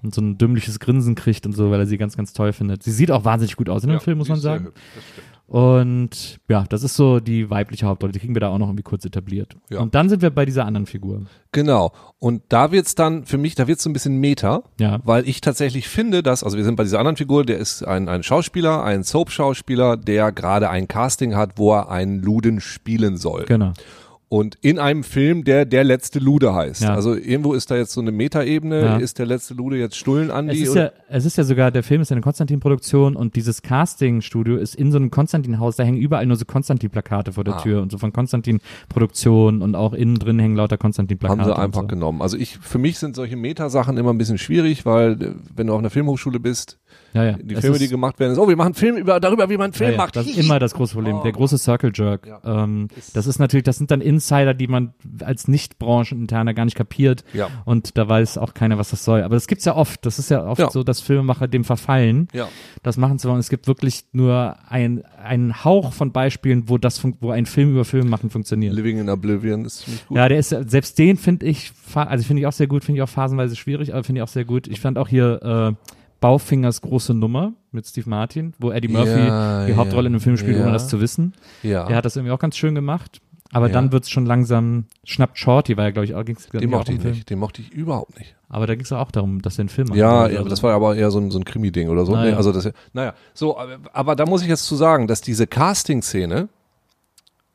und 0.04 0.14
so 0.14 0.22
ein 0.22 0.38
dümmliches 0.38 0.80
Grinsen 0.80 1.16
kriegt 1.16 1.46
und 1.46 1.54
so, 1.54 1.72
weil 1.72 1.80
er 1.80 1.86
sie 1.86 1.98
ganz, 1.98 2.18
ganz 2.18 2.34
toll 2.34 2.52
findet. 2.52 2.84
Sie 2.84 2.92
sieht 2.92 3.10
auch 3.10 3.24
wahnsinnig 3.24 3.56
gut 3.56 3.70
aus 3.70 3.84
in 3.84 3.90
dem 3.90 3.96
Ja, 3.96 4.00
Film, 4.02 4.18
muss 4.18 4.28
man 4.28 4.40
sagen. 4.40 4.66
hübsch, 4.66 4.82
das 4.96 5.04
stimmt. 5.06 5.39
Und 5.50 6.40
ja, 6.48 6.64
das 6.70 6.84
ist 6.84 6.96
so 6.96 7.20
die 7.20 7.50
weibliche 7.50 7.88
Hauptrolle, 7.88 8.14
die 8.14 8.20
kriegen 8.20 8.36
wir 8.36 8.40
da 8.40 8.50
auch 8.50 8.60
noch 8.60 8.68
irgendwie 8.68 8.84
kurz 8.84 9.04
etabliert. 9.04 9.56
Ja. 9.72 9.80
Und 9.80 9.96
dann 9.96 10.08
sind 10.08 10.22
wir 10.22 10.30
bei 10.30 10.46
dieser 10.46 10.64
anderen 10.66 10.86
Figur. 10.86 11.24
Genau. 11.52 11.92
Und 12.20 12.44
da 12.50 12.72
wird's 12.72 12.94
dann, 12.94 13.26
für 13.26 13.40
mich, 13.40 13.56
da 13.56 13.68
wird's 13.68 13.82
so 13.82 13.90
ein 13.90 13.94
bisschen 13.94 14.18
Meta, 14.20 14.62
Ja. 14.80 15.00
weil 15.06 15.28
ich 15.28 15.42
tatsächlich 15.42 15.88
finde, 15.88 16.22
dass, 16.22 16.44
also 16.44 16.56
wir 16.56 16.64
sind 16.64 16.76
bei 16.76 16.84
dieser 16.84 17.00
anderen 17.00 17.18
Figur, 17.18 17.44
der 17.46 17.58
ist 17.58 17.82
ein, 17.84 18.08
ein 18.10 18.22
Schauspieler, 18.22 18.84
ein 18.84 19.02
Soap-Schauspieler, 19.04 19.98
der 19.98 20.32
gerade 20.32 20.70
ein 20.70 20.88
Casting 20.88 21.36
hat, 21.36 21.58
wo 21.58 21.74
er 21.74 21.90
einen 21.90 22.22
Luden 22.22 22.62
spielen 22.62 23.18
soll. 23.18 23.46
Genau. 23.46 23.74
Und 24.32 24.60
in 24.62 24.78
einem 24.78 25.04
Film, 25.04 25.44
der 25.44 25.66
der 25.66 25.84
letzte 25.84 26.20
Lude 26.20 26.54
heißt. 26.54 26.84
Ja. 26.84 26.94
Also 26.94 27.16
irgendwo 27.16 27.54
ist 27.54 27.72
da 27.72 27.76
jetzt 27.78 27.94
so 27.94 28.00
eine 28.02 28.12
Metaebene, 28.12 28.80
Ja. 28.80 28.98
ist 28.98 29.18
der 29.18 29.26
letzte 29.26 29.56
Lude 29.56 29.78
jetzt 29.78 29.96
Stullen 29.98 30.30
Es 30.30 30.36
Andi 30.36 30.62
ist, 30.62 30.70
oder 30.70 30.84
ja, 30.86 30.92
es 31.10 31.26
ist 31.26 31.36
ja 31.38 31.44
sogar, 31.44 31.72
der 31.72 31.82
Film 31.82 32.02
ist 32.04 32.10
ja 32.10 32.14
eine 32.14 32.22
Konstantin-Produktion 32.22 33.16
und 33.16 33.36
dieses 33.36 33.64
Casting-Studio 33.64 34.58
ist 34.58 34.76
in 34.76 34.92
so 34.92 34.98
einem 34.98 35.10
Konstantin-Haus, 35.10 35.78
da 35.78 35.84
hängen 35.84 35.98
überall 35.98 36.28
nur 36.28 36.38
so 36.38 36.46
Konstantin-Plakate 36.46 37.34
vor 37.34 37.44
der 37.44 37.56
Ah. 37.56 37.62
Tür 37.62 37.82
und 37.82 37.92
so 37.92 37.98
von 37.98 38.14
Konstantin-Produktion 38.14 39.62
und 39.62 39.76
auch 39.76 39.94
innen 39.94 40.16
drin 40.20 40.40
hängen 40.40 40.56
lauter 40.56 40.78
Konstantin-Plakate. 40.78 41.40
haben 41.42 41.48
sie 41.48 41.58
einfach 41.58 41.82
so. 41.82 41.88
genommen. 41.88 42.22
Also 42.22 42.38
ich, 42.38 42.58
für 42.60 42.78
mich 42.78 43.00
sind 43.00 43.16
solche 43.16 43.36
Metasachen 43.36 43.98
immer 43.98 44.12
ein 44.14 44.18
bisschen 44.18 44.38
schwierig, 44.38 44.86
weil 44.86 45.14
äh, 45.22 45.32
wenn 45.56 45.68
du 45.68 45.74
auf 45.74 45.80
einer 45.80 45.90
Filmhochschule 45.90 46.40
bist, 46.40 46.78
Ja, 47.14 47.24
ja. 47.24 47.34
die 47.34 47.56
Es 47.56 47.62
Filme, 47.62 47.76
ist, 47.76 47.82
die 47.84 47.88
gemacht 47.88 48.20
werden, 48.20 48.34
ist, 48.34 48.38
oh, 48.38 48.48
wir 48.48 48.56
machen 48.56 48.68
einen 48.68 48.76
Film 48.76 48.98
über, 48.98 49.20
darüber, 49.20 49.50
wie 49.50 49.58
man 49.58 49.66
einen 49.66 49.74
Film 49.74 49.92
ja, 49.92 49.98
macht. 49.98 50.16
Das 50.16 50.28
ist 50.28 50.38
immer 50.38 50.60
das 50.60 50.74
große 50.74 50.94
Problem. 50.94 51.22
Der 51.24 51.32
große 51.32 51.58
Circle 51.58 51.92
Jerk. 51.94 52.28
Ja. 52.28 52.42
Ähm, 52.44 52.88
das 53.14 53.28
ist 53.28 53.40
natürlich, 53.40 53.64
das 53.64 53.78
sind 53.78 53.92
dann 53.92 54.02
Insider, 54.02 54.54
die 54.54 54.68
man 54.68 54.94
als 55.24 55.48
Nicht-Brancheninterner 55.48 56.54
gar 56.54 56.66
nicht 56.66 56.76
kapiert. 56.76 57.24
Ja. 57.34 57.48
Und 57.66 57.98
da 57.98 58.08
weiß 58.08 58.38
auch 58.38 58.54
keiner, 58.54 58.78
was 58.78 58.92
das 58.92 59.04
soll. 59.04 59.24
Aber 59.24 59.36
das 59.36 59.48
gibt's 59.48 59.66
ja 59.66 59.76
oft. 59.76 60.06
Das 60.06 60.20
ist 60.20 60.30
ja 60.30 60.46
oft 60.46 60.72
so, 60.72 60.84
dass 60.84 61.02
Filmemacher 61.02 61.48
dem 61.48 61.64
verfallen. 61.64 62.28
Ja. 62.34 62.48
Das 62.84 62.98
machen 62.98 63.20
zu 63.20 63.30
wollen. 63.30 63.40
Es 63.40 63.50
gibt 63.50 63.68
wirklich 63.68 64.06
nur 64.12 64.58
ein, 64.68 65.04
einen 65.24 65.64
Hauch 65.64 65.94
von 65.94 66.12
Beispielen, 66.12 66.70
wo 66.70 66.78
das, 66.78 67.02
wo 67.20 67.32
ein 67.32 67.46
Film 67.46 67.72
über 67.72 67.86
Film 67.86 68.10
machen 68.10 68.30
funktioniert. 68.30 68.74
Living 68.74 69.00
in 69.00 69.10
Oblivion 69.10 69.66
ist 69.66 69.80
ziemlich 69.80 70.08
gut. 70.08 70.18
Ja, 70.18 70.30
der 70.30 70.40
ist 70.40 70.50
selbst 70.50 70.98
den 71.00 71.18
finde 71.18 71.46
ich, 71.46 71.72
also 71.94 72.24
finde 72.24 72.42
ich 72.42 72.48
auch 72.48 72.54
sehr 72.54 72.68
gut, 72.68 72.84
finde 72.84 73.00
ich 73.00 73.04
auch 73.04 73.10
phasenweise 73.10 73.56
schwierig, 73.56 73.94
aber 73.94 74.04
finde 74.04 74.20
ich 74.20 74.24
auch 74.24 74.32
sehr 74.32 74.46
gut. 74.46 74.68
Ich 74.68 74.80
fand 74.80 74.98
auch 74.98 75.08
hier 75.08 75.76
äh, 75.78 75.99
Baufingers 76.20 76.82
große 76.82 77.14
Nummer 77.14 77.54
mit 77.72 77.86
Steve 77.88 78.10
Martin, 78.10 78.54
wo 78.60 78.72
Eddie 78.72 78.88
Murphy 78.90 79.10
Ja, 79.28 79.66
die 79.66 79.76
Hauptrolle 79.76 80.08
in 80.08 80.14
einem 80.14 80.22
Film 80.22 80.38
spielt, 80.38 80.60
ohne 80.62 80.72
das 80.72 80.88
zu 80.90 81.00
wissen. 81.02 81.34
ja. 81.64 81.86
Der 81.86 81.96
hat 81.96 82.06
das 82.06 82.16
irgendwie 82.16 82.32
auch 82.34 82.40
ganz 82.40 82.58
schön 82.58 82.76
gemacht. 82.76 83.22
Aber 83.52 83.66
Ja. 83.68 83.74
dann 83.74 83.92
wird's 83.92 84.12
schon 84.12 84.28
langsam, 84.28 84.86
schnappt 85.04 85.40
Shorty, 85.40 85.76
war 85.76 85.86
ja, 85.86 85.90
glaube 85.90 86.06
ich, 86.06 86.14
auch, 86.14 86.24
ging's, 86.24 86.48
glaub 86.50 86.62
den 86.62 86.70
mochte 86.70 86.94
ich 86.94 87.04
nicht. 87.04 87.30
Den 87.32 87.40
mochte 87.40 87.64
ich 87.64 87.72
überhaupt 87.72 88.16
nicht. 88.20 88.36
Aber 88.48 88.68
da 88.68 88.76
ging's 88.76 88.92
auch 88.92 89.10
darum, 89.10 89.42
dass 89.42 89.58
er 89.58 89.62
einen 89.62 89.70
Film 89.70 89.88
macht. 89.88 89.98
Ja, 89.98 90.28
ja, 90.28 90.44
das 90.44 90.62
war 90.62 90.72
aber 90.76 90.96
eher 90.96 91.10
so 91.10 91.20
ein, 91.20 91.32
so 91.32 91.40
ein 91.40 91.46
Krimi-Ding 91.46 91.90
oder 91.90 92.06
so. 92.06 92.14
Ah, 92.14 92.24
nee, 92.26 92.30
ja. 92.32 92.38
Also 92.38 92.52
das, 92.52 92.70
naja, 92.94 93.16
so, 93.34 93.58
aber, 93.58 93.80
aber 93.92 94.16
da 94.16 94.28
muss 94.28 94.44
ich 94.44 94.48
jetzt 94.50 94.66
zu 94.66 94.76
sagen, 94.76 95.08
dass 95.08 95.22
diese 95.22 95.48
Casting-Szene 95.48 96.48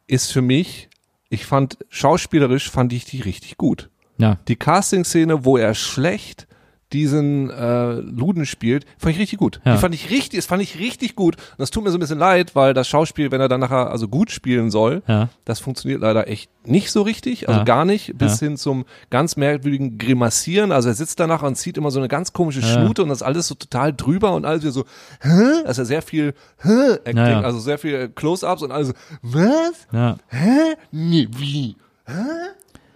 ist 0.09 0.33
für 0.33 0.43
mich, 0.43 0.89
ich 1.29 1.47
fand, 1.47 1.79
schauspielerisch 1.91 2.71
fand 2.71 2.93
ich 2.93 3.05
die 3.05 3.21
richtig 3.21 3.57
gut. 3.57 3.89
ja, 4.19 4.39
Die 4.49 4.57
Casting-Szene, 4.57 5.45
wo 5.45 5.57
er 5.59 5.75
schlecht 5.75 6.47
diesen 6.95 7.51
äh, 7.51 7.95
Luden 7.95 8.47
spielt, 8.47 8.87
fand 8.97 9.15
ich 9.15 9.21
richtig 9.21 9.39
gut. 9.39 9.61
Ja. 9.65 9.75
Die 9.75 9.79
fand 9.79 9.95
ich 9.95 10.11
richtig, 10.11 10.39
das 10.39 10.47
fand 10.47 10.63
ich 10.63 10.79
richtig 10.79 11.17
gut. 11.17 11.37
Und 11.37 11.59
das 11.59 11.71
tut 11.71 11.85
mir 11.85 11.91
so 11.91 11.99
ein 11.99 12.01
bisschen 12.01 12.19
leid, 12.19 12.55
weil 12.55 12.73
das 12.73 12.89
Schauspiel, 12.89 13.31
wenn 13.33 13.41
er 13.41 13.49
dann 13.49 13.61
nachher 13.61 13.91
also 13.91 14.09
gut 14.09 14.31
spielen 14.31 14.71
soll, 14.71 15.03
ja, 15.07 15.29
das 15.45 15.61
funktioniert 15.61 16.01
leider 16.01 16.29
echt 16.29 16.49
nicht 16.65 16.91
so 16.91 17.03
richtig, 17.03 17.49
also 17.49 17.61
Ja. 17.61 17.65
gar 17.65 17.85
nicht, 17.85 18.17
bis 18.17 18.39
hin 18.39 18.57
zum 18.57 18.87
ganz 19.11 19.37
merkwürdigen 19.37 19.99
Grimassieren. 19.99 20.73
Also 20.73 20.89
er 20.89 20.95
sitzt 20.95 21.21
danach 21.21 21.43
und 21.43 21.57
zieht 21.57 21.77
immer 21.77 21.91
so 21.91 21.99
eine 21.99 22.09
ganz 22.09 22.33
komische. 22.33 22.63
Schnute 22.63 23.03
und 23.03 23.11
das 23.11 23.23
alles 23.23 23.49
so 23.49 23.55
total 23.55 23.93
drüber 23.93 24.33
und 24.33 24.47
alles 24.47 24.63
wieder 24.63 24.73
so, 24.73 24.85
hä? 25.21 25.65
Also 25.67 25.85
sehr 25.85 26.01
viel 26.01 26.33
hä? 26.63 26.93
Acting, 27.05 27.17
also 27.45 27.59
sehr 27.59 27.77
viel 27.79 28.09
Close-Ups 28.09 28.63
und 28.63 28.71
alles 28.71 28.89
so, 28.89 28.95
was? 29.23 30.15
Hä? 30.29 30.75
Nee, 30.93 31.29
wie? 31.37 31.77
Hä? 32.07 32.13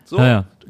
So, 0.05 0.19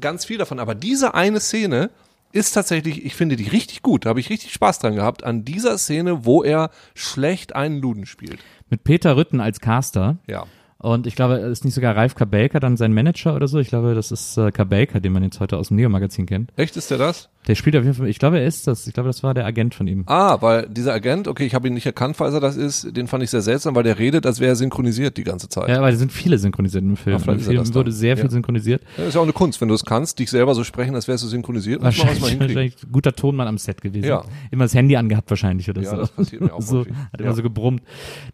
ganz 0.01 0.25
viel 0.25 0.38
davon. 0.38 0.59
Aber 0.59 0.75
diese 0.75 1.14
eine 1.14 1.38
Szene 1.41 1.91
ist 2.33 2.53
tatsächlich, 2.53 3.05
ich 3.05 3.14
finde 3.14 3.37
die 3.37 3.49
richtig 3.49 3.83
gut. 3.83 4.05
Da 4.05 4.11
habe 4.11 4.21
ich 4.21 4.31
richtig 4.31 4.53
Spaß 4.53 4.79
dran 4.81 4.95
gehabt, 4.95 5.25
an 5.25 5.45
dieser 5.45 5.79
Szene, 5.79 6.25
wo 6.25 6.43
er 6.43 6.71
schlecht 6.95 7.55
einen 7.55 7.81
Luden 7.81 8.07
spielt. 8.07 8.38
mit 8.71 8.85
Peter 8.85 9.17
Rütten 9.17 9.41
als 9.41 9.61
Caster. 9.61 10.19
Ja. 10.27 10.47
Und 10.81 11.09
ich 11.09 11.17
glaube, 11.17 11.35
ist 11.38 11.64
nicht 11.64 11.75
sogar 11.75 11.97
Ralf 11.97 12.14
Kabelka 12.14 12.61
dann 12.61 12.77
sein 12.77 12.93
Manager 12.93 13.35
oder 13.35 13.49
so? 13.49 13.59
Ich 13.59 13.69
glaube, 13.69 13.95
das 13.97 14.12
ist 14.12 14.37
äh, 14.37 14.53
Kabelka, 14.53 15.01
den 15.01 15.12
man 15.12 15.25
jetzt 15.25 15.41
heute 15.41 15.57
aus 15.57 15.69
dem 15.69 15.77
Neo-Magazin 15.77 16.27
kennt. 16.27 16.53
Echt, 16.57 16.77
ist 16.77 16.91
der 16.93 16.99
das? 16.99 17.29
Der 17.49 17.55
spielt 17.55 17.75
auf 17.77 17.83
jeden 17.83 17.95
Fall, 17.95 18.09
ich 18.09 18.19
glaube, 18.19 18.39
er 18.39 18.47
ist 18.47 18.67
das. 18.67 18.87
Ich 18.87 18.93
glaube, 18.93 19.09
das 19.09 19.23
war 19.23 19.33
der 19.35 19.47
Agent 19.47 19.75
von 19.75 19.89
ihm. 19.89 20.05
Ah, 20.07 20.37
weil 20.41 20.69
dieser 20.69 20.93
Agent, 20.93 21.27
okay, 21.29 21.47
ich 21.47 21.55
habe 21.55 21.67
ihn 21.67 21.75
nicht 21.75 21.87
erkannt, 21.87 22.17
falls 22.17 22.35
er 22.35 22.41
das 22.41 22.57
ist, 22.57 22.95
den 22.97 23.07
fand 23.09 23.25
ich 23.25 23.31
sehr 23.31 23.41
seltsam, 23.41 23.75
weil 23.75 23.83
der 23.85 23.99
redet, 23.99 24.27
als 24.27 24.39
wäre 24.39 24.53
er 24.53 24.57
synchronisiert 24.57 25.17
die 25.17 25.25
ganze 25.25 25.49
Zeit. 25.49 25.69
Ja, 25.69 25.89
es 25.89 25.99
sind 25.99 26.13
viele 26.13 26.37
synchronisiert 26.39 26.85
im 26.85 26.97
Film. 26.97 27.19
Vielleicht 27.19 27.49
Im 27.49 27.65
Film 27.65 27.75
wurde 27.75 27.91
sehr 27.91 28.17
viel 28.17 28.27
Ja. 28.27 28.31
synchronisiert. 28.31 28.83
Ja, 28.99 29.05
ist 29.05 29.15
ja 29.15 29.21
auch 29.21 29.25
eine 29.25 29.33
Kunst, 29.33 29.61
wenn 29.61 29.69
du 29.69 29.75
es 29.75 29.85
kannst, 29.85 30.19
dich 30.19 30.31
selber 30.31 30.55
so 30.55 30.63
sprechen, 30.63 30.95
als 30.95 31.09
wärst 31.09 31.25
du 31.25 31.29
synchronisiert, 31.29 31.83
Wahrscheinlich, 31.83 32.21
mal 32.21 32.41
wahrscheinlich 32.41 32.77
guter 32.93 33.13
Tonmann 33.15 33.49
am 33.49 33.57
Set 33.59 33.81
gewesen. 33.81 34.07
Ja. 34.07 34.25
Immer 34.51 34.65
das 34.65 34.75
Handy 34.75 34.97
angehabt 34.97 35.31
wahrscheinlich 35.31 35.71
oder 35.71 35.81
Ja, 35.83 35.91
so. 35.91 35.97
das 35.97 36.11
passiert 36.11 36.43
mir 36.43 36.53
auch 36.53 36.61
so, 36.63 36.81
häufig. 36.81 36.93
Hat 37.13 37.21
Ja. 37.21 37.27
immer 37.27 37.35
so 37.35 37.43
gebrummt. 37.43 37.83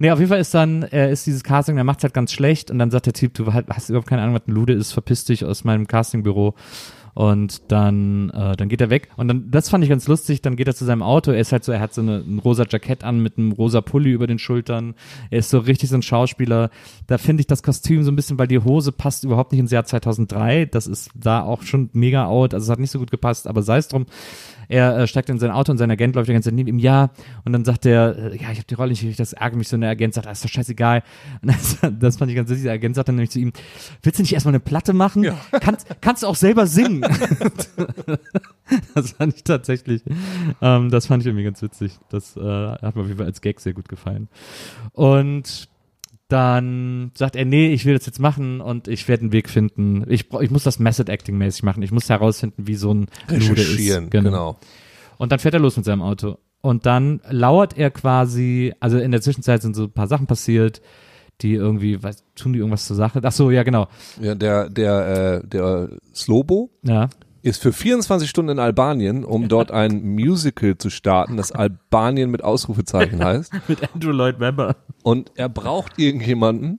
Nee, 0.01 0.11
auf 0.11 0.19
jeden 0.19 0.29
Fall 0.31 0.41
ist 0.41 0.53
dann, 0.55 0.83
er 0.83 1.11
ist 1.11 1.25
dieses 1.27 1.45
Casting, 1.45 1.77
der 1.77 1.85
macht's 1.85 2.03
halt 2.03 2.15
ganz 2.15 2.33
schlecht 2.33 2.71
und 2.73 2.79
dann 2.81 2.91
sagt 2.91 3.07
der 3.07 3.13
Typ, 3.13 3.35
du 3.35 3.53
hast 3.53 3.91
überhaupt 3.91 4.09
keine 4.09 4.23
Ahnung, 4.23 4.35
was 4.35 4.49
ein 4.49 4.53
Lude 4.53 4.73
ist, 4.73 4.91
verpiss 4.93 5.25
dich 5.25 5.45
aus 5.45 5.63
meinem 5.63 5.87
Castingbüro. 5.87 6.55
Und 7.15 7.71
dann, 7.71 8.31
äh, 8.31 8.57
dann 8.57 8.69
geht 8.69 8.81
er 8.81 8.91
weg. 8.91 9.09
Und 9.17 9.29
dann, 9.29 9.51
das 9.51 9.69
fand 9.69 9.85
ich 9.85 9.91
ganz 9.91 10.09
lustig, 10.09 10.43
dann 10.43 10.57
geht 10.57 10.67
er 10.67 10.75
zu 10.75 10.85
seinem 10.85 11.03
Auto. 11.03 11.31
Er 11.31 11.39
ist 11.39 11.53
halt 11.53 11.63
so, 11.63 11.71
er 11.71 11.81
hat 11.81 11.95
so 11.95 12.03
eine, 12.03 12.17
ein 12.17 12.41
rosa 12.41 12.67
Jackett 12.69 13.05
an 13.05 13.21
mit 13.21 13.39
einem 13.39 13.53
rosa 13.53 13.81
Pulli 13.81 14.11
über 14.11 14.27
den 14.27 14.41
Schultern. 14.41 14.95
Er 15.31 15.39
ist 15.39 15.51
so 15.51 15.59
richtig 15.61 15.91
so 15.91 15.97
ein 15.97 16.03
Schauspieler. 16.03 16.71
Da 17.07 17.19
finde 17.19 17.43
ich 17.43 17.47
das 17.47 17.63
Kostüm 17.63 18.03
so 18.03 18.11
ein 18.11 18.17
bisschen, 18.17 18.39
weil 18.39 18.49
die 18.49 18.59
Hose 18.59 18.91
passt 18.91 19.23
überhaupt 19.23 19.53
nicht 19.53 19.61
ins 19.61 19.71
Jahr 19.71 19.85
2003. 19.85 20.67
Das 20.67 20.89
ist 20.89 21.11
da 21.15 21.43
auch 21.43 21.63
schon 21.63 21.89
mega 21.93 22.27
out. 22.27 22.53
Also 22.53 22.65
es 22.65 22.71
hat 22.71 22.81
nicht 22.81 22.91
so 22.91 22.99
gut 22.99 23.13
gepasst, 23.13 23.47
aber 23.47 23.63
sei 23.63 23.79
es 23.79 23.89
drum. 23.89 24.07
Er 24.75 24.99
äh, 24.99 25.07
steigt 25.07 25.31
in 25.31 25.39
sein 25.39 25.53
Auto 25.53 25.71
und 25.71 25.79
sein 25.79 25.89
Agent 25.89 26.17
läuft 26.17 26.29
die 26.29 26.33
ganze 26.33 26.49
Zeit 26.49 26.57
neben 26.57 26.69
ihm, 26.69 26.81
ja. 26.81 27.11
Und 27.45 27.53
dann 27.53 27.65
sagt 27.65 27.87
er, 27.87 28.19
äh, 28.19 28.37
ja, 28.37 28.51
ich 28.51 28.59
habe 28.59 28.65
die 28.69 28.75
Rolle 28.75 28.91
nicht 28.91 29.03
gekriegt, 29.03 29.21
das 29.21 29.33
ärgert 29.33 29.57
mich 29.57 29.69
so. 29.69 29.77
Und 29.77 29.83
der 29.83 29.91
Agent 29.91 30.15
sagt, 30.15 30.27
ah, 30.27 30.33
ist 30.33 30.45
doch 30.45 30.49
scheißegal. 30.49 31.05
Und 31.43 31.53
das, 31.53 31.79
das 32.01 32.17
fand 32.17 32.33
ich 32.33 32.37
ganz 32.37 32.51
lustig. 32.51 32.65
Der 32.65 32.73
Agent 32.73 32.97
sagt 32.97 33.07
dann 33.07 33.15
nämlich 33.15 33.31
zu 33.31 33.39
ihm, 33.39 33.53
willst 34.03 34.19
du 34.19 34.25
nicht 34.25 34.33
erstmal 34.33 34.51
eine 34.51 34.59
Platte 34.59 34.93
machen? 34.93 35.23
Ja. 35.23 35.39
Kannst, 35.61 35.87
kannst 36.01 36.25
du 36.25 36.27
auch 36.27 36.35
selber 36.35 36.67
singen? 36.67 37.03
das 38.97 39.13
fand 39.13 39.37
ich 39.37 39.45
tatsächlich, 39.45 40.03
ähm, 40.61 40.91
das 40.91 41.07
fand 41.07 41.23
ich 41.23 41.29
irgendwie 41.29 41.45
ganz 41.45 41.63
witzig. 41.63 42.01
Das 42.09 42.37
äh, 42.37 42.41
hat 42.41 42.97
mir 42.97 43.03
auf 43.03 43.07
jeden 43.07 43.19
Fall 43.19 43.27
als 43.27 43.41
Gag 43.41 43.61
sehr 43.61 43.75
gut 43.75 43.89
gefallen. 43.89 44.29
Und 44.93 45.69
dann 46.35 47.13
sagt 47.15 47.37
er, 47.37 47.45
nee, 47.45 47.73
ich 47.73 47.85
will 47.85 47.95
das 47.97 48.07
jetzt 48.07 48.19
machen 48.19 48.61
und 48.61 48.89
ich 48.89 49.07
werde 49.07 49.21
einen 49.23 49.33
Weg 49.33 49.49
finden. 49.49 50.05
Ich, 50.09 50.27
ich 50.41 50.51
muss 50.51 50.65
das 50.65 50.81
Method 50.81 51.09
Acting 51.13 51.39
mäßig 51.39 51.63
machen. 51.63 51.81
Ich 51.85 51.93
muss 51.93 52.11
herausfinden, 52.11 52.67
wie 52.67 52.75
so 52.75 52.93
ein 52.93 53.07
Lude 53.29 53.63
ist. 53.63 54.11
genau. 54.11 54.59
Und 55.17 55.31
dann 55.31 55.39
fährt 55.39 55.55
er 55.55 55.61
los 55.61 55.77
mit 55.77 55.87
seinem 55.87 56.03
Auto. 56.03 56.39
und 56.61 56.87
dann 56.87 57.21
lauert 57.31 57.79
er 57.79 57.93
quasi, 57.93 58.73
also 58.81 58.99
in 58.99 59.13
der 59.13 59.21
Zwischenzeit 59.21 59.63
sind 59.63 59.77
so 59.77 59.85
ein 59.85 59.93
paar 59.93 60.09
Sachen 60.09 60.27
passiert, 60.27 60.83
die 61.41 61.55
irgendwie, 61.55 62.03
was, 62.03 62.25
tun 62.35 62.53
die 62.53 62.59
irgendwas 62.59 62.87
zur 62.87 62.97
Sache? 62.97 63.21
Ach 63.23 63.33
so, 63.33 63.53
ja, 63.53 63.63
genau. 63.63 63.87
Ja, 64.21 64.35
der, 64.35 64.69
der, 64.71 65.43
äh, 65.45 65.47
der 65.47 65.89
Slobo 66.15 66.71
Ja. 66.83 67.11
Ist 67.45 67.61
für 67.61 67.75
24 67.75 68.29
Stunden 68.29 68.53
in 68.53 68.59
Albanien, 68.59 69.23
um 69.23 69.49
dort 69.49 69.71
ein 69.71 70.03
Musical 70.03 70.79
zu 70.79 70.89
starten, 70.89 71.37
das 71.37 71.53
Albanien 71.53 72.31
mit 72.31 72.43
Ausrufezeichen 72.43 73.23
heißt. 73.23 73.53
Mit 73.69 73.95
Andrew 73.95 74.13
Lloyd 74.13 74.41
Webber. 74.41 74.77
Und 75.03 75.31
er 75.35 75.51
braucht 75.51 75.99
irgendjemanden, 75.99 76.79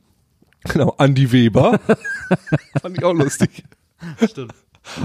genau, 0.63 0.95
Andy 0.97 1.31
Weber. 1.31 1.79
Fand 2.81 2.97
ich 2.97 3.03
auch 3.03 3.13
lustig. 3.13 3.63
Stimmt. 4.27 4.55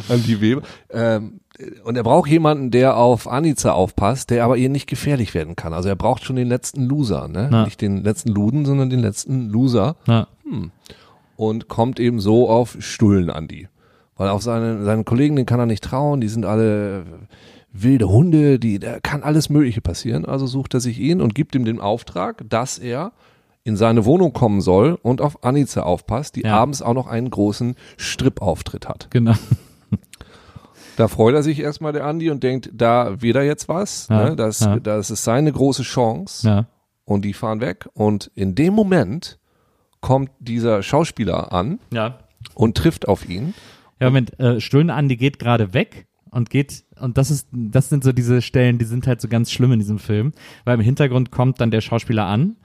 Andy 0.09 0.41
Weber. 0.41 0.63
Ähm, 0.89 1.41
und 1.85 1.95
er 1.95 2.05
braucht 2.05 2.31
jemanden, 2.31 2.71
der 2.71 2.97
auf 2.97 3.29
Anica 3.29 3.73
aufpasst, 3.73 4.31
der 4.31 4.45
aber 4.45 4.57
ihr 4.57 4.71
nicht 4.71 4.87
gefährlich 4.87 5.35
werden 5.35 5.57
kann. 5.57 5.75
Also 5.75 5.91
er 5.91 5.97
braucht 5.97 6.25
schon 6.25 6.37
den 6.37 6.49
letzten 6.49 6.85
Loser, 6.85 7.29
ne? 7.29 7.49
Na. 7.51 7.65
Nicht 7.67 7.83
den 7.83 8.03
letzten 8.03 8.31
Luden, 8.31 8.65
sondern 8.65 8.89
den 8.89 9.01
letzten 9.01 9.51
Loser. 9.51 9.97
Ja. 10.07 10.27
und 11.37 11.69
kommt 11.69 12.01
eben 12.01 12.19
so 12.19 12.49
auf 12.49 12.79
Stullen 12.81 13.29
Andi. 13.29 13.69
Weil 14.21 14.29
auf 14.29 14.43
seine, 14.43 14.85
seinen 14.85 15.07
Kollegen, 15.07 15.35
den 15.35 15.47
kann 15.47 15.61
er 15.61 15.65
nicht 15.65 15.83
trauen, 15.83 16.21
die 16.21 16.29
sind 16.29 16.45
alle 16.45 17.07
wilde 17.73 18.07
Hunde, 18.07 18.59
die, 18.59 18.79
da 18.79 19.01
kann 19.01 19.23
alles 19.23 19.49
Mögliche 19.49 19.81
passieren. 19.81 20.27
Also 20.27 20.47
sucht 20.47 20.75
er 20.75 20.81
sich 20.81 20.99
ihn 20.99 21.23
und 21.23 21.35
gibt 21.35 21.55
ihm 21.55 21.65
den 21.65 21.81
Auftrag, 21.81 22.45
dass 22.47 22.77
er 22.77 23.13
in 23.65 23.79
seine 23.79 24.05
Wohnung 24.05 24.35
kommen 24.35 24.61
soll 24.61 24.99
und 25.01 25.23
auf 25.23 25.43
Anica 25.43 25.85
aufpasst, 25.85 26.37
die 26.37 26.43
Ja. 26.43 26.59
abends 26.59 26.83
auch 26.83 26.93
noch 26.93 27.07
einen 27.07 27.31
großen 27.31 27.77
Strippauftritt 27.97 28.87
hat. 28.91 29.07
Genau. 29.09 29.33
Da 30.99 31.09
freut 31.09 31.35
er 31.35 31.43
sich 31.43 31.59
erstmal 31.59 31.95
der 31.95 32.05
Andi 32.05 32.29
und 32.29 32.43
denkt, 32.43 32.69
da 32.75 33.23
wird 33.23 33.37
er 33.37 33.45
jetzt 33.45 33.71
was. 33.71 34.09
Ja, 34.11 34.25
ne? 34.31 34.37
das, 34.37 34.61
ja. 34.61 34.79
das 34.81 35.09
ist 35.11 35.25
seine 35.25 35.51
große 35.51 35.83
Chance. 35.83 36.47
Ja. 36.47 36.67
Und 37.07 37.25
die 37.25 37.33
fahren 37.33 37.63
weg. 37.63 37.89
Und 37.95 38.31
in 38.35 38.55
dem 38.55 38.75
Moment 38.75 39.39
kommt 40.03 40.31
dieser 40.41 40.83
Schauspieler 40.83 41.55
an 41.55 41.79
und 42.55 42.77
trifft 42.77 43.09
auf 43.09 43.27
ihn. 43.27 43.55
Ja, 44.01 44.09
Moment, 44.09 44.39
äh, 44.41 44.61
Stullen 44.61 44.91
Andi 44.91 45.17
geht 45.17 45.39
gerade 45.39 45.75
weg 45.75 46.07
und 46.31 46.51
geht, 46.51 46.85
und 46.99 47.19
das 47.19 47.31
ist, 47.31 47.49
das 47.53 47.89
sind 47.89 48.03
so 48.03 48.13
diese 48.13 48.41
Stellen, 48.41 48.79
die 48.79 48.85
sind 48.85 49.07
halt 49.07 49.21
so 49.21 49.29
ganz 49.29 49.53
schlimm 49.53 49.73
in 49.73 49.79
diesem 49.79 49.99
Film, 49.99 50.33
weil 50.65 50.75
im 50.77 50.81
Hintergrund 50.81 51.31
kommt 51.31 51.61
dann 51.61 51.71
der 51.71 51.81
Schauspieler 51.81 52.27
an 52.27 52.57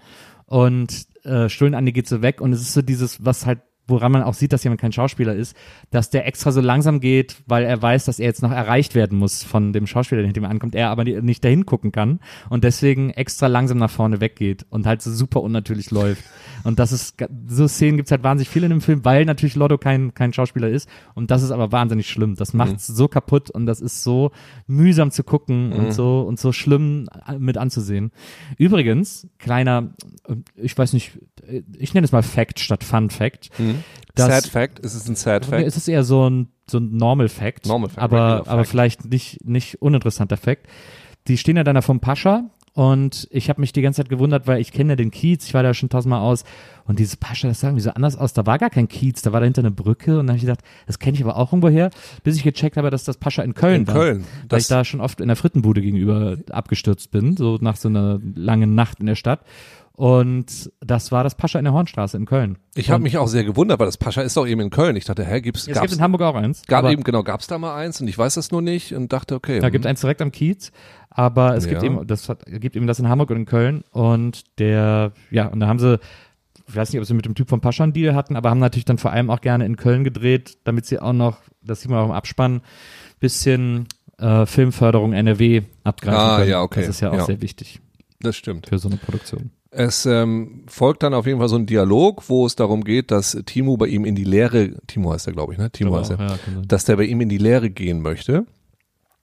und 0.45 1.07
äh, 1.23 1.49
Stullen 1.49 1.75
Andi 1.75 1.91
geht 1.91 2.07
so 2.07 2.21
weg 2.21 2.41
und 2.41 2.53
es 2.53 2.61
ist 2.61 2.73
so 2.73 2.81
dieses, 2.81 3.25
was 3.25 3.45
halt, 3.45 3.59
woran 3.87 4.11
man 4.11 4.23
auch 4.23 4.33
sieht, 4.33 4.51
dass 4.53 4.63
jemand 4.63 4.81
kein 4.81 4.91
Schauspieler 4.91 5.35
ist, 5.35 5.55
dass 5.91 6.09
der 6.09 6.27
extra 6.27 6.51
so 6.51 6.61
langsam 6.61 6.99
geht, 6.99 7.37
weil 7.45 7.63
er 7.63 7.81
weiß, 7.81 8.05
dass 8.05 8.19
er 8.19 8.25
jetzt 8.25 8.41
noch 8.41 8.51
erreicht 8.51 8.95
werden 8.95 9.17
muss 9.17 9.43
von 9.43 9.73
dem 9.73 9.87
Schauspieler, 9.87 10.21
der 10.21 10.27
hinter 10.27 10.41
ihm 10.41 10.45
ankommt, 10.45 10.75
er 10.75 10.89
aber 10.89 11.03
ni- 11.03 11.21
nicht 11.21 11.43
dahin 11.43 11.65
gucken 11.65 11.91
kann 11.91 12.19
und 12.49 12.63
deswegen 12.63 13.11
extra 13.11 13.47
langsam 13.47 13.77
nach 13.77 13.91
vorne 13.91 14.21
weggeht 14.21 14.65
und 14.69 14.85
halt 14.87 15.01
so 15.01 15.11
super 15.11 15.41
unnatürlich 15.41 15.91
läuft. 15.91 16.23
Und 16.63 16.79
das 16.79 16.91
ist, 16.91 17.15
so 17.47 17.67
Szenen 17.67 17.97
gibt's 17.97 18.11
halt 18.11 18.23
wahnsinnig 18.23 18.49
viele 18.49 18.65
in 18.65 18.71
dem 18.71 18.81
Film, 18.81 19.05
weil 19.05 19.25
natürlich 19.25 19.55
Lotto 19.55 19.77
kein, 19.77 20.13
kein 20.15 20.33
Schauspieler 20.33 20.67
ist. 20.69 20.89
Und 21.13 21.29
das 21.29 21.43
ist 21.43 21.51
aber 21.51 21.71
wahnsinnig 21.71 22.09
schlimm. 22.09 22.35
Das 22.35 22.53
macht's 22.53 22.87
so 22.87 23.07
kaputt 23.07 23.51
und 23.51 23.67
das 23.67 23.81
ist 23.81 24.03
so 24.03 24.31
mühsam 24.65 25.11
zu 25.11 25.23
gucken 25.23 25.71
und 25.73 25.93
so, 25.93 26.21
und 26.21 26.39
so 26.39 26.51
schlimm 26.51 27.07
äh, 27.27 27.37
mit 27.37 27.57
anzusehen. 27.57 28.11
Übrigens, 28.57 29.27
kleiner, 29.37 29.93
äh, 30.27 30.35
ich 30.55 30.77
weiß 30.77 30.93
nicht, 30.93 31.19
äh, 31.47 31.61
ich 31.77 31.93
nenne 31.93 32.05
es 32.05 32.11
mal 32.11 32.23
Fact 32.23 32.59
statt 32.59 32.83
Fun 32.83 33.09
Fact. 33.09 33.49
Das- 34.15 34.27
sad 34.27 34.47
Fact, 34.47 34.85
es 34.85 34.95
ist 34.95 35.09
ein 35.09 35.15
Sad 35.15 35.45
Fact. 35.45 35.65
Es 35.65 35.75
ist 35.77 35.87
eher 35.87 36.03
so 36.03 36.29
ein, 36.29 36.47
so 36.69 36.77
ein 36.79 36.95
Normal 36.95 37.27
Fact. 37.29 37.65
Normal 37.65 37.89
Fact, 37.89 37.99
aber, 38.01 38.17
regular 38.37 38.47
aber 38.47 38.57
Fact. 38.63 38.69
vielleicht 38.69 39.05
nicht, 39.05 39.45
nicht 39.45 39.81
uninteressanter 39.81 40.37
Fact. 40.37 40.67
Die 41.27 41.37
stehen 41.37 41.57
ja 41.57 41.63
dann 41.63 41.75
da 41.75 41.81
vom 41.81 41.99
Pascha 41.99 42.45
und 42.73 43.27
ich 43.31 43.49
habe 43.49 43.61
mich 43.61 43.71
die 43.73 43.81
ganze 43.81 44.01
Zeit 44.01 44.09
gewundert, 44.09 44.47
weil 44.47 44.59
ich 44.61 44.71
kenne 44.71 44.91
ja 44.91 44.95
den 44.95 45.09
Kiez, 45.11 45.45
ich 45.47 45.53
war 45.53 45.63
da 45.63 45.73
schon 45.73 45.89
tausendmal 45.89 46.19
aus 46.19 46.43
und 46.85 46.99
dieses 46.99 47.15
Pascha, 47.15 47.47
das 47.47 47.61
sah 47.61 47.67
irgendwie 47.69 47.81
so 47.83 47.89
anders 47.91 48.15
aus. 48.17 48.33
Da 48.33 48.45
war 48.45 48.57
gar 48.59 48.69
kein 48.69 48.87
Kiez, 48.87 49.21
da 49.21 49.31
war 49.33 49.39
dahinter 49.39 49.61
eine 49.61 49.71
Brücke 49.71 50.11
und 50.19 50.27
dann 50.27 50.33
habe 50.33 50.37
ich 50.37 50.43
gedacht, 50.43 50.59
das 50.85 50.99
kenne 50.99 51.15
ich 51.17 51.23
aber 51.23 51.37
auch 51.37 51.51
irgendwo 51.51 51.69
her, 51.69 51.89
bis 52.23 52.35
ich 52.35 52.43
gecheckt 52.43 52.77
habe, 52.77 52.89
dass 52.91 53.03
das 53.05 53.17
Pascha 53.17 53.43
in 53.43 53.53
Köln 53.53 53.81
In 53.81 53.87
war. 53.87 53.95
Köln. 53.95 54.19
Weil 54.19 54.47
Das- 54.49 54.61
ich 54.63 54.67
da 54.67 54.83
schon 54.85 55.01
oft 55.01 55.19
in 55.21 55.27
der 55.27 55.35
Frittenbude 55.37 55.81
gegenüber 55.81 56.37
abgestürzt 56.51 57.11
bin, 57.11 57.35
so 57.37 57.57
nach 57.61 57.75
so 57.77 57.87
einer 57.89 58.19
langen 58.35 58.75
Nacht 58.75 58.99
in 58.99 59.05
der 59.07 59.15
Stadt. 59.15 59.39
Und 59.95 60.69
das 60.81 61.11
war 61.13 61.23
das 61.23 61.35
Pascha 61.35 61.57
in 61.57 61.63
der 61.63 61.73
Hornstraße 61.73 62.17
in 62.17 62.25
Köln. 62.25 62.57
Ich 62.75 62.91
habe 62.91 63.01
mich 63.01 63.17
auch 63.17 63.27
sehr 63.27 63.45
gewundert, 63.45 63.79
weil 63.79 63.85
das 63.85 63.95
Pascha 63.97 64.21
ist 64.21 64.35
doch 64.35 64.45
eben 64.45 64.59
in 64.59 64.69
Köln. 64.69 64.97
Ich 64.97 65.05
dachte, 65.05 65.23
hä, 65.23 65.39
gibt's, 65.39 65.61
Es 65.61 65.65
gibt 65.67 65.79
gab's, 65.79 65.93
in 65.93 66.01
Hamburg 66.01 66.21
auch 66.23 66.35
eins. 66.35 66.63
gab 66.67 66.85
eben, 66.89 67.03
genau, 67.03 67.23
gab's 67.23 67.47
da 67.47 67.57
mal 67.57 67.75
eins 67.77 68.01
und 68.01 68.07
ich 68.09 68.17
weiß 68.17 68.33
das 68.35 68.51
nur 68.51 68.61
nicht 68.61 68.93
und 68.93 69.13
dachte, 69.13 69.35
okay. 69.35 69.59
Da 69.59 69.69
gibt 69.69 69.85
hm, 69.85 69.89
eins 69.91 70.01
direkt 70.01 70.21
am 70.21 70.33
Kiez, 70.33 70.73
aber 71.09 71.55
es 71.55 71.67
gibt 71.67 71.81
Ja. 71.81 71.87
eben, 71.87 72.05
das 72.07 72.27
hat, 72.27 72.45
gibt 72.45 72.75
eben 72.75 72.87
das 72.87 72.99
in 72.99 73.07
Hamburg 73.07 73.29
und 73.29 73.37
in 73.37 73.45
Köln 73.45 73.83
und 73.91 74.43
der, 74.59 75.13
ja, 75.31 75.47
und 75.47 75.61
da 75.61 75.67
haben 75.67 75.79
sie, 75.79 75.97
ich 76.67 76.75
weiß 76.75 76.91
nicht, 76.91 76.99
ob 76.99 77.05
sie 77.07 77.13
mit 77.13 77.25
dem 77.25 77.35
Typ 77.35 77.47
von 77.47 77.61
Pascha 77.61 77.83
einen 77.85 77.93
Deal 77.93 78.15
hatten, 78.15 78.35
aber 78.35 78.49
haben 78.49 78.59
natürlich 78.59 78.85
dann 78.85 78.97
vor 78.97 79.11
allem 79.11 79.29
auch 79.29 79.39
gerne 79.39 79.65
in 79.65 79.77
Köln 79.77 80.03
gedreht, 80.03 80.57
damit 80.65 80.85
sie 80.87 80.99
auch 80.99 81.13
noch, 81.13 81.37
das 81.61 81.79
sieht 81.81 81.89
man 81.89 81.99
auch 82.01 82.05
im 82.07 82.11
Abspann, 82.11 82.61
bisschen 83.19 83.87
äh, 84.17 84.45
Filmförderung 84.45 85.13
NRW 85.13 85.61
abgreifen 85.85 86.19
Ah, 86.19 86.37
können. 86.39 86.49
ja, 86.49 86.61
okay. 86.61 86.81
Das 86.81 86.89
ist 86.89 86.99
ja 87.01 87.11
auch 87.11 87.15
Ja. 87.17 87.25
sehr 87.25 87.41
wichtig 87.41 87.79
das 88.19 88.35
stimmt. 88.35 88.67
für 88.67 88.77
so 88.79 88.89
eine 88.89 88.97
Produktion. 88.97 89.51
Es 89.77 90.05
ähm, 90.05 90.63
folgt 90.67 91.03
dann 91.03 91.13
auf 91.13 91.25
jeden 91.27 91.39
Fall 91.39 91.49
so 91.49 91.57
ein 91.57 91.65
Dialog, 91.65 92.29
wo 92.29 92.45
es 92.45 92.55
darum 92.55 92.83
geht, 92.85 93.11
dass 93.11 93.37
Timo 93.45 93.75
bei 93.75 93.87
ihm 93.87 94.05
in 94.05 94.15
die 94.15 94.23
Lehre, 94.23 94.75
Timo 94.87 95.11
heißt 95.11 95.27
er, 95.27 95.33
glaube 95.33 95.51
ich, 95.51 95.59
ne? 95.59 95.69
Timo 95.69 95.97
heißt 95.97 96.11
er. 96.11 96.19
ja, 96.19 96.37
dass 96.65 96.85
der 96.85 96.95
bei 96.95 97.03
ihm 97.03 97.19
in 97.19 97.27
die 97.29 97.37
Lehre 97.37 97.69
gehen 97.69 98.01
möchte, 98.01 98.45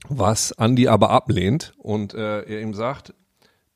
was 0.09 0.51
Andy 0.53 0.89
aber 0.89 1.11
ablehnt 1.11 1.73
und 1.79 2.13
äh, 2.13 2.43
er 2.43 2.61
ihm 2.61 2.75
sagt, 2.75 3.15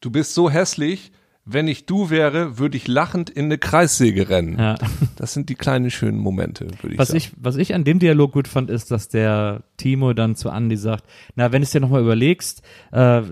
du 0.01 0.11
bist 0.11 0.35
so 0.35 0.51
hässlich, 0.51 1.13
wenn 1.47 1.69
ich 1.69 1.87
du 1.87 2.11
wäre, 2.11 2.59
würde 2.59 2.77
ich 2.77 2.89
lachend 2.89 3.31
in 3.31 3.45
eine 3.47 3.57
Kreissäge 3.57 4.29
rennen. 4.29 4.59
ja. 4.59 4.75
Das 5.15 5.33
sind 5.33 5.49
die 5.49 5.55
kleinen 5.55 5.91
schönen 5.91 6.19
Momente, 6.19 6.67
würde 6.83 6.93
ich 6.93 6.99
Was 6.99 7.09
sagen. 7.09 7.19
ich, 7.19 7.33
was 7.39 7.57
ich 7.57 7.75
an 7.75 7.85
dem 7.85 8.01
Dialog 8.01 8.33
gut 8.33 8.49
fand, 8.49 8.69
ist, 8.69 8.91
dass 8.91 9.09
der 9.09 9.63
Timo 9.79 10.13
dann 10.13 10.37
zu 10.37 10.51
Andy 10.51 10.77
sagt, 10.77 11.05
na, 11.37 11.53
wenn 11.53 11.63
du 11.63 11.65
es 11.65 11.71
dir 11.71 11.81
nochmal 11.81 12.03
überlegst, 12.03 12.61
äh, 12.93 13.19
äh, 13.21 13.25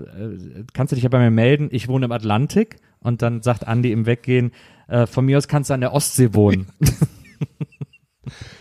kannst 0.73 0.91
du 0.91 0.95
dich 0.95 1.03
ja 1.03 1.09
bei 1.09 1.19
mir 1.19 1.29
melden, 1.29 1.67
ich 1.71 1.87
wohne 1.87 2.05
im 2.05 2.11
Atlantik. 2.11 2.77
Und 3.05 3.21
dann 3.21 3.41
sagt 3.41 3.63
Andy 3.63 3.91
im 3.91 4.05
Weggehen, 4.05 4.51
äh, 4.87 5.05
von 5.07 5.25
mir 5.25 5.37
aus 5.37 5.47
kannst 5.47 5.69
du 5.69 5.73
an 5.73 5.81
der 5.81 5.93
Ostsee 5.93 6.33
wohnen. 6.33 6.67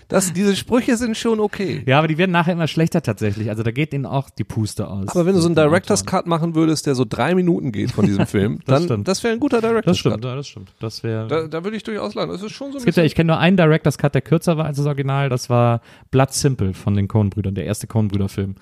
das, 0.08 0.34
diese 0.34 0.54
Sprüche 0.54 0.96
sind 0.98 1.16
schon 1.16 1.40
okay. 1.40 1.82
ja, 1.86 1.98
aber 1.98 2.08
die 2.08 2.18
werden 2.18 2.30
nachher 2.32 2.52
immer 2.52 2.66
schlechter 2.68 3.00
tatsächlich. 3.02 3.48
Also 3.48 3.62
da 3.62 3.70
geht 3.70 3.94
ihnen 3.94 4.04
auch 4.04 4.28
die 4.28 4.44
Puste 4.44 4.88
aus. 4.88 5.08
Aber 5.08 5.24
wenn 5.24 5.34
du 5.34 5.40
so 5.40 5.48
einen 5.48 5.54
Director's. 5.54 6.04
Cut 6.04 6.26
machen 6.26 6.54
würdest, 6.54 6.86
der 6.86 6.94
so 6.94 7.06
drei 7.08 7.34
Minuten 7.34 7.72
geht 7.72 7.90
von 7.92 8.04
diesem 8.04 8.26
Film, 8.26 8.58
Das 8.66 8.80
dann 8.80 8.84
stimmt. 8.84 9.08
das 9.08 9.22
wäre 9.24 9.32
ein 9.32 9.40
guter 9.40 9.60
Director's 9.62 9.84
Das 9.86 9.98
stimmt, 9.98 10.14
Cut. 10.16 10.24
ja, 10.24 10.36
das 10.36 10.46
stimmt. 10.48 10.74
Das 10.80 11.02
wäre. 11.02 11.26
Da, 11.28 11.46
da 11.46 11.64
würde 11.64 11.76
ich 11.78 11.82
durchaus 11.82 12.14
lachen. 12.14 12.30
Das 12.30 12.42
ist 12.42 12.52
schon 12.52 12.72
so 12.72 12.76
ein 12.76 12.80
Es 12.80 12.84
gibt 12.84 12.96
ja, 12.98 13.04
ich 13.04 13.14
kenne 13.14 13.28
nur 13.28 13.38
einen 13.38 13.56
Director's 13.56 13.96
Cut, 13.96 14.14
der 14.14 14.22
kürzer 14.22 14.58
war 14.58 14.66
als 14.66 14.76
das 14.76 14.84
Original. 14.86 15.30
Das 15.30 15.48
war 15.48 15.80
Blood 16.10 16.32
Simple 16.34 16.74
von 16.74 16.94
den 16.94 17.08
Coen-Brüdern, 17.08 17.54
der 17.54 17.64
erste 17.64 17.86
Coen-Brüder-Film. 17.86 18.56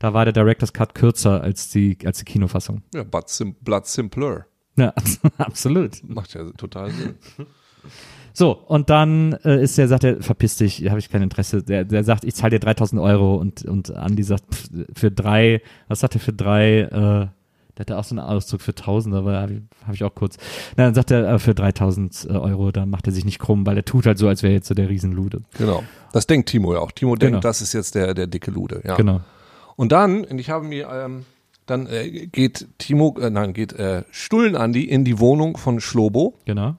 Da 0.00 0.12
war 0.14 0.24
der 0.24 0.32
Director's 0.32 0.72
Cut 0.72 0.94
kürzer 0.96 1.40
als 1.42 1.68
die, 1.70 1.96
als 2.04 2.18
die 2.18 2.24
Kinofassung. 2.24 2.82
ja, 2.92 3.04
but 3.04 3.28
sim, 3.28 3.54
blood 3.62 3.86
simpler. 3.86 4.46
Ja, 4.78 4.94
absolut. 5.38 6.02
Macht 6.08 6.34
ja 6.34 6.44
total 6.56 6.90
Sinn. 6.90 7.14
So, 8.32 8.52
und 8.52 8.88
dann 8.88 9.32
äh, 9.44 9.62
ist 9.62 9.78
der, 9.78 9.88
sagt 9.88 10.04
er, 10.04 10.22
verpiss 10.22 10.56
dich, 10.56 10.88
habe 10.88 11.00
ich 11.00 11.10
kein 11.10 11.22
Interesse. 11.22 11.62
Der, 11.62 11.84
der 11.84 12.04
sagt, 12.04 12.24
ich 12.24 12.34
zahle 12.34 12.50
dir 12.50 12.60
3000 12.60 13.00
Euro 13.02 13.34
und, 13.36 13.64
und 13.64 13.90
Andi 13.92 14.22
sagt, 14.22 14.44
pff, 14.54 14.68
für 14.94 15.10
drei, 15.10 15.60
was 15.88 16.00
sagt 16.00 16.14
er 16.14 16.20
für 16.20 16.32
drei, 16.32 16.80
äh, 16.82 16.88
der 17.78 17.80
hatte 17.80 17.98
auch 17.98 18.04
so 18.04 18.14
einen 18.14 18.24
Ausdruck 18.24 18.60
für 18.60 18.72
1000, 18.72 19.14
aber 19.14 19.40
habe 19.40 19.52
ich, 19.54 19.60
hab 19.86 19.94
ich 19.94 20.04
auch 20.04 20.14
kurz. 20.14 20.36
Na, 20.76 20.84
dann 20.84 20.94
sagt 20.94 21.10
er, 21.10 21.28
äh, 21.34 21.38
für 21.38 21.54
3000 21.54 22.28
Euro, 22.30 22.70
da 22.72 22.86
macht 22.86 23.06
er 23.06 23.12
sich 23.12 23.24
nicht 23.24 23.38
krumm, 23.38 23.66
weil 23.66 23.76
er 23.76 23.84
tut 23.84 24.06
halt 24.06 24.18
so, 24.18 24.28
als 24.28 24.42
wäre 24.42 24.52
jetzt 24.52 24.68
so 24.68 24.74
der 24.74 24.88
Riesenlude. 24.88 25.42
Genau. 25.56 25.82
Das 26.12 26.26
denkt 26.26 26.48
Timo 26.48 26.74
ja 26.74 26.80
auch. 26.80 26.92
Timo 26.92 27.14
Genau. 27.14 27.30
denkt, 27.32 27.44
das 27.44 27.60
ist 27.62 27.72
jetzt 27.72 27.94
der, 27.94 28.14
der 28.14 28.26
dicke 28.26 28.50
Lude. 28.50 28.82
Ja. 28.84 28.96
Genau. 28.96 29.20
Und 29.76 29.92
dann, 29.92 30.24
und 30.24 30.38
ich 30.38 30.50
habe 30.50 30.64
mir, 30.64 30.88
ähm, 30.90 31.24
dann 31.70 31.86
äh, 31.86 32.26
geht 32.26 32.66
Timo, 32.78 33.16
äh, 33.20 33.30
nein, 33.30 33.52
geht 33.52 33.72
äh, 33.74 34.02
Stullen 34.10 34.56
Andi 34.56 34.84
in 34.84 35.04
die 35.04 35.18
Wohnung 35.18 35.56
von 35.56 35.80
Schlobo, 35.80 36.34
Genau. 36.44 36.76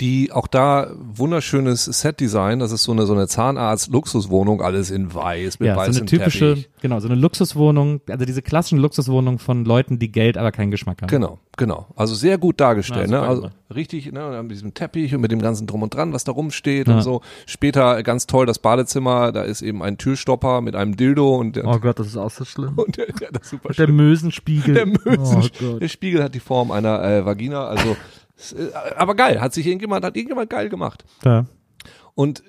Die 0.00 0.32
auch 0.32 0.46
da 0.48 0.90
wunderschönes 0.98 1.84
Setdesign, 1.84 2.58
das 2.58 2.72
ist 2.72 2.82
so 2.84 2.92
eine 2.92 3.06
so 3.06 3.12
eine 3.14 3.28
Zahnarzt-Luxuswohnung, 3.28 4.60
alles 4.60 4.90
in 4.90 5.14
weiß 5.14 5.60
mit 5.60 5.68
Ja, 5.68 5.74
so 5.74 5.80
weißem 5.80 5.96
eine 6.02 6.06
typische, 6.06 6.54
Teppich. 6.54 6.68
genau, 6.80 7.00
so 7.00 7.08
eine 7.08 7.14
Luxuswohnung, 7.16 8.00
also 8.08 8.24
diese 8.24 8.42
klassischen 8.42 8.78
Luxuswohnungen 8.78 9.38
von 9.38 9.64
Leuten, 9.64 9.98
die 9.98 10.10
Geld, 10.10 10.36
aber 10.38 10.52
keinen 10.52 10.70
Geschmack 10.70 11.02
haben. 11.02 11.08
Genau, 11.08 11.38
genau. 11.56 11.86
Also 11.96 12.14
sehr 12.14 12.38
gut 12.38 12.60
dargestellt, 12.60 13.10
Ja, 13.10 13.20
ne? 13.20 13.26
Also 13.28 13.50
richtig, 13.74 14.10
ne? 14.12 14.40
Mit 14.42 14.52
diesem 14.52 14.74
Teppich 14.74 15.14
und 15.14 15.20
mit 15.20 15.30
dem 15.30 15.40
ganzen 15.40 15.66
Drum 15.66 15.82
und 15.82 15.94
Dran, 15.94 16.12
was 16.12 16.24
da 16.24 16.32
rumsteht 16.32 16.88
Ja. 16.88 16.96
und 16.96 17.02
so. 17.02 17.20
Später 17.46 18.02
ganz 18.02 18.26
toll 18.26 18.46
das 18.46 18.58
Badezimmer, 18.58 19.32
da 19.32 19.42
ist 19.42 19.62
eben 19.62 19.82
ein 19.82 19.98
Türstopper 19.98 20.60
mit 20.60 20.74
einem 20.76 20.96
Dildo 20.96 21.36
und 21.36 21.56
der, 21.56 21.66
Oh 21.66 21.78
Gott, 21.78 21.98
das 21.98 22.08
ist 22.08 22.16
auch 22.16 22.30
so 22.30 22.44
schlimm. 22.44 22.74
und 22.78 22.96
der, 22.96 23.06
der 23.06 23.30
das 23.32 23.42
ist 23.44 23.50
super 23.50 23.72
Der 23.72 23.88
Mösenspiegel. 23.88 24.74
Der 24.74 24.86
Mösen, 24.86 25.42
Oh 25.42 25.48
Gott. 25.60 25.82
der 25.82 25.88
Spiegel 25.88 26.22
hat 26.22 26.34
die 26.34 26.40
Form 26.40 26.70
einer 26.70 27.02
äh, 27.04 27.24
Vagina, 27.24 27.66
also 27.66 27.96
aber 28.96 29.14
geil, 29.14 29.40
hat 29.40 29.54
sich 29.54 29.66
irgendjemand 29.66 30.04
hat 30.04 30.16
irgendjemand 30.16 30.50
geil 30.50 30.68
gemacht. 30.68 31.04
Ja. 31.24 31.46
Und 32.14 32.42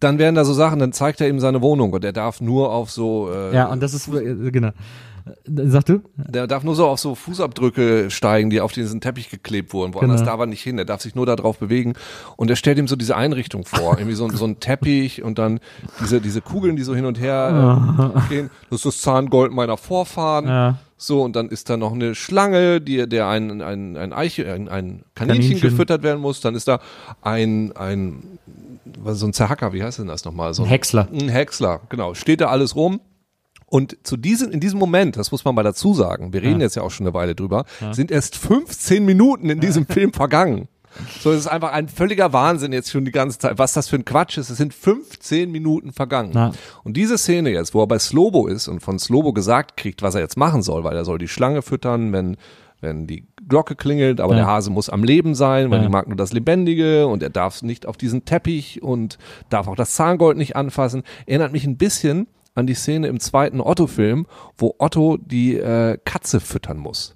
dann 0.00 0.18
werden 0.18 0.34
da 0.36 0.44
so 0.44 0.52
Sachen, 0.52 0.78
dann 0.78 0.92
zeigt 0.92 1.20
er 1.20 1.28
ihm 1.28 1.40
seine 1.40 1.60
Wohnung 1.60 1.92
und 1.92 2.04
er 2.04 2.12
darf 2.12 2.40
nur 2.40 2.72
auf 2.72 2.90
so 2.90 3.30
äh, 3.32 3.54
Ja, 3.54 3.66
und 3.66 3.82
das 3.82 3.94
ist, 3.94 4.08
äh, 4.08 4.50
genau. 4.52 4.70
Sag 5.44 5.84
du? 5.84 6.00
Der 6.16 6.46
darf 6.46 6.62
nur 6.64 6.74
so 6.74 6.86
auf 6.86 7.00
so 7.00 7.14
Fußabdrücke 7.14 8.10
steigen, 8.10 8.48
die 8.48 8.62
auf 8.62 8.72
diesen 8.72 9.02
Teppich 9.02 9.28
geklebt 9.28 9.74
wurden. 9.74 9.92
Woanders 9.92 10.20
Genau. 10.20 10.30
darf 10.30 10.40
er 10.40 10.46
nicht 10.46 10.62
hin. 10.62 10.76
Der 10.76 10.86
darf 10.86 11.02
sich 11.02 11.14
nur 11.14 11.26
da 11.26 11.36
drauf 11.36 11.58
bewegen. 11.58 11.92
Und 12.36 12.48
er 12.48 12.56
stellt 12.56 12.78
ihm 12.78 12.88
so 12.88 12.96
diese 12.96 13.14
Einrichtung 13.14 13.66
vor. 13.66 13.98
Irgendwie 13.98 14.14
so, 14.14 14.24
ein- 14.24 14.30
so 14.30 14.46
ein 14.46 14.58
Teppich 14.58 15.22
und 15.22 15.38
dann 15.38 15.60
diese, 16.00 16.22
diese 16.22 16.40
Kugeln, 16.40 16.76
die 16.76 16.82
so 16.82 16.94
hin 16.94 17.04
und 17.04 17.20
her 17.20 18.14
äh, 18.24 18.28
gehen. 18.34 18.50
Das 18.70 18.78
ist 18.78 18.86
das 18.86 19.00
Zahngold 19.02 19.52
meiner 19.52 19.76
Vorfahren. 19.76 20.46
Ja. 20.46 20.78
So, 21.00 21.22
und 21.22 21.36
dann 21.36 21.48
ist 21.48 21.70
da 21.70 21.76
noch 21.76 21.92
eine 21.92 22.14
Schlange, 22.16 22.80
die, 22.80 23.08
der 23.08 23.28
ein, 23.28 23.62
ein, 23.62 23.96
ein 23.96 24.12
Eiche, 24.12 24.52
ein, 24.52 24.68
ein 24.68 25.04
Kaninchen, 25.14 25.42
Kaninchen. 25.52 25.60
gefüttert 25.70 26.02
werden 26.02 26.20
muss. 26.20 26.40
Dann 26.40 26.56
ist 26.56 26.66
da 26.66 26.80
ein, 27.22 27.70
ein, 27.76 28.22
was, 28.98 29.20
so 29.20 29.26
ein 29.26 29.32
Zerhacker, 29.32 29.72
wie 29.72 29.82
heißt 29.82 30.00
denn 30.00 30.08
das 30.08 30.24
nochmal? 30.24 30.52
So 30.54 30.64
Ein 30.64 30.68
Häcksler. 30.68 31.06
Ein 31.12 31.28
Häcksler, 31.28 31.80
genau. 31.88 32.14
Steht 32.14 32.40
da 32.40 32.48
alles 32.48 32.74
rum. 32.74 33.00
Und 33.66 33.98
zu 34.02 34.16
diesem, 34.16 34.50
in 34.50 34.60
diesem 34.60 34.78
Moment, 34.78 35.16
das 35.16 35.30
muss 35.30 35.44
man 35.44 35.54
mal 35.54 35.62
dazu 35.62 35.94
sagen, 35.94 36.32
wir 36.32 36.42
reden 36.42 36.58
Ja. 36.60 36.66
jetzt 36.66 36.74
ja 36.74 36.82
auch 36.82 36.90
schon 36.90 37.06
eine 37.06 37.14
Weile 37.14 37.34
drüber, 37.34 37.64
sind 37.92 38.10
erst 38.10 38.34
15 38.36 39.04
Minuten 39.04 39.50
in 39.50 39.60
diesem 39.60 39.86
Film 39.86 40.12
vergangen. 40.12 40.68
So, 41.20 41.30
es 41.32 41.40
ist 41.40 41.46
einfach 41.46 41.72
ein 41.72 41.88
völliger 41.88 42.32
Wahnsinn 42.32 42.72
jetzt 42.72 42.90
schon 42.90 43.04
die 43.04 43.10
ganze 43.12 43.38
Zeit. 43.38 43.58
Was 43.58 43.72
das 43.72 43.88
für 43.88 43.96
ein 43.96 44.04
Quatsch 44.04 44.38
ist. 44.38 44.50
Es 44.50 44.56
sind 44.58 44.74
15 44.74 45.50
Minuten 45.50 45.92
vergangen. 45.92 46.32
Ja. 46.34 46.52
Und 46.84 46.96
diese 46.96 47.18
Szene 47.18 47.50
jetzt, 47.50 47.74
wo 47.74 47.82
er 47.82 47.86
bei 47.86 47.98
Slobo 47.98 48.46
ist 48.46 48.68
und 48.68 48.80
von 48.80 48.98
Slobo 48.98 49.32
gesagt 49.32 49.76
kriegt, 49.76 50.02
was 50.02 50.14
er 50.14 50.20
jetzt 50.20 50.36
machen 50.36 50.62
soll, 50.62 50.84
weil 50.84 50.96
er 50.96 51.04
soll 51.04 51.18
die 51.18 51.28
Schlange 51.28 51.62
füttern, 51.62 52.12
wenn, 52.12 52.36
wenn 52.80 53.06
die 53.06 53.26
Glocke 53.48 53.74
klingelt, 53.76 54.20
aber 54.20 54.34
Ja. 54.34 54.40
der 54.40 54.46
Hase 54.46 54.70
muss 54.70 54.88
am 54.90 55.02
Leben 55.04 55.34
sein, 55.34 55.70
weil 55.70 55.78
Ja. 55.78 55.86
die 55.86 55.90
mag 55.92 56.06
nur 56.08 56.16
das 56.16 56.32
Lebendige 56.32 57.06
und 57.06 57.22
er 57.22 57.30
darf 57.30 57.62
nicht 57.62 57.86
auf 57.86 57.96
diesen 57.96 58.24
Teppich 58.24 58.82
und 58.82 59.18
darf 59.50 59.68
auch 59.68 59.76
das 59.76 59.94
Zahngold 59.94 60.36
nicht 60.36 60.56
anfassen. 60.56 61.02
Erinnert 61.26 61.52
mich 61.52 61.64
ein 61.64 61.76
bisschen 61.76 62.26
an 62.54 62.66
die 62.66 62.74
Szene 62.74 63.06
im 63.06 63.20
zweiten 63.20 63.60
Otto-Film, 63.60 64.26
wo 64.56 64.74
Otto 64.78 65.16
die 65.16 65.56
äh, 65.56 65.96
Katze 66.04 66.40
füttern 66.40 66.78
muss. 66.78 67.14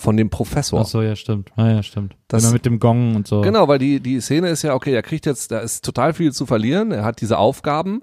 Von 0.00 0.16
dem 0.16 0.30
Professor. 0.30 0.80
Ach 0.80 0.86
so, 0.86 1.02
ja, 1.02 1.14
stimmt. 1.14 1.52
Ja, 1.58 1.70
ja, 1.70 1.82
stimmt. 1.82 2.16
Das- 2.28 2.42
Immer 2.42 2.54
mit 2.54 2.64
dem 2.64 2.78
Gong 2.78 3.16
und 3.16 3.28
so. 3.28 3.42
Genau, 3.42 3.68
weil 3.68 3.78
die, 3.78 4.00
die 4.00 4.18
Szene 4.20 4.48
ist 4.48 4.62
ja, 4.62 4.74
okay, 4.74 4.94
er 4.94 5.02
kriegt 5.02 5.26
jetzt, 5.26 5.50
da 5.52 5.58
ist 5.58 5.84
total 5.84 6.14
viel 6.14 6.32
zu 6.32 6.46
verlieren, 6.46 6.90
er 6.90 7.04
hat 7.04 7.20
diese 7.20 7.36
Aufgaben 7.36 8.00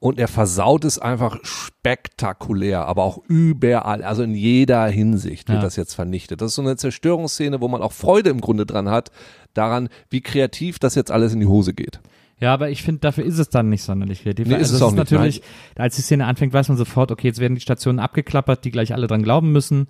und 0.00 0.18
er 0.18 0.28
versaut 0.28 0.84
es 0.84 0.98
einfach 0.98 1.38
spektakulär, 1.42 2.86
aber 2.86 3.04
auch 3.04 3.18
überall, 3.28 4.02
also 4.02 4.22
in 4.22 4.34
jeder 4.34 4.86
Hinsicht 4.86 5.48
wird 5.48 5.58
Ja. 5.58 5.62
das 5.64 5.76
jetzt 5.76 5.94
vernichtet. 5.94 6.40
Das 6.40 6.48
ist 6.50 6.54
so 6.56 6.62
eine 6.62 6.76
Zerstörungsszene, 6.76 7.60
wo 7.60 7.68
man 7.68 7.82
auch 7.82 7.92
Freude 7.92 8.30
im 8.30 8.40
Grunde 8.40 8.66
dran 8.66 8.88
hat, 8.90 9.10
daran, 9.54 9.88
wie 10.10 10.20
kreativ 10.20 10.78
das 10.78 10.94
jetzt 10.94 11.10
alles 11.10 11.32
in 11.32 11.40
die 11.40 11.46
Hose 11.46 11.72
geht. 11.74 12.00
Ja, 12.38 12.54
aber 12.54 12.70
ich 12.70 12.82
finde, 12.82 13.00
dafür 13.00 13.24
ist 13.24 13.38
es 13.38 13.50
dann 13.50 13.68
nicht 13.68 13.82
sonderlich 13.82 14.22
kreativ. 14.22 14.46
Nee, 14.46 14.54
also 14.54 14.64
ist 14.64 14.72
es 14.72 14.82
auch 14.82 14.88
ist 14.88 14.94
nicht, 14.94 15.10
natürlich, 15.10 15.42
als 15.76 15.96
die 15.96 16.02
Szene 16.02 16.24
anfängt, 16.26 16.54
weiß 16.54 16.68
man 16.68 16.78
sofort, 16.78 17.10
okay, 17.12 17.26
jetzt 17.26 17.38
werden 17.38 17.54
die 17.54 17.60
Stationen 17.60 17.98
abgeklappert, 17.98 18.64
die 18.64 18.70
gleich 18.70 18.94
alle 18.94 19.06
dran 19.06 19.22
glauben 19.22 19.52
müssen. 19.52 19.88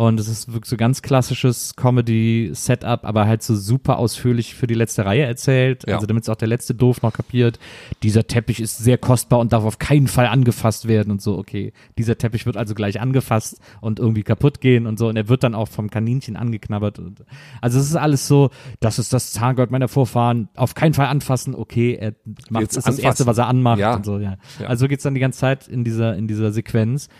Und 0.00 0.18
es 0.18 0.28
ist 0.28 0.50
wirklich 0.50 0.70
so 0.70 0.78
ganz 0.78 1.02
klassisches 1.02 1.76
Comedy-Setup, 1.76 3.04
aber 3.04 3.26
halt 3.26 3.42
so 3.42 3.54
super 3.54 3.98
ausführlich 3.98 4.54
für 4.54 4.66
die 4.66 4.72
letzte 4.72 5.04
Reihe 5.04 5.24
erzählt. 5.24 5.84
Ja. 5.86 5.96
Also 5.96 6.06
damit 6.06 6.22
es 6.22 6.30
auch 6.30 6.36
der 6.36 6.48
letzte 6.48 6.74
Doof 6.74 7.02
noch 7.02 7.12
kapiert. 7.12 7.58
Dieser 8.02 8.26
Teppich 8.26 8.60
ist 8.60 8.78
sehr 8.78 8.96
kostbar 8.96 9.40
und 9.40 9.52
darf 9.52 9.62
auf 9.62 9.78
keinen 9.78 10.08
Fall 10.08 10.26
angefasst 10.28 10.88
werden 10.88 11.10
und 11.10 11.20
so. 11.20 11.36
Okay, 11.36 11.74
dieser 11.98 12.16
Teppich 12.16 12.46
wird 12.46 12.56
also 12.56 12.74
gleich 12.74 12.98
angefasst 12.98 13.60
und 13.82 13.98
irgendwie 13.98 14.22
kaputt 14.22 14.62
gehen 14.62 14.86
und 14.86 14.98
so. 14.98 15.06
Und 15.06 15.16
er 15.16 15.28
wird 15.28 15.42
dann 15.42 15.54
auch 15.54 15.68
vom 15.68 15.90
Kaninchen 15.90 16.34
angeknabbert. 16.34 16.98
Und, 16.98 17.22
also 17.60 17.78
es 17.78 17.84
ist 17.84 17.96
alles 17.96 18.26
so, 18.26 18.48
das 18.80 18.98
ist 18.98 19.12
das 19.12 19.34
Zahngold 19.34 19.70
meiner 19.70 19.88
Vorfahren. 19.88 20.48
Auf 20.56 20.74
keinen 20.74 20.94
Fall 20.94 21.08
anfassen. 21.08 21.54
Okay, 21.54 21.98
er 22.00 22.14
macht, 22.48 22.62
Jetzt 22.62 22.78
ist 22.78 22.86
das. 22.88 22.98
Erste, 22.98 23.26
was 23.26 23.36
er 23.36 23.48
anmacht 23.48 23.78
Ja. 23.80 23.96
und 23.96 24.06
so, 24.06 24.18
ja. 24.18 24.36
Ja. 24.60 24.66
Also 24.66 24.88
geht's 24.88 25.02
dann 25.02 25.12
die 25.12 25.20
ganze 25.20 25.40
Zeit 25.40 25.68
in 25.68 25.84
dieser, 25.84 26.16
in 26.16 26.26
dieser 26.26 26.52
Sequenz. 26.52 27.10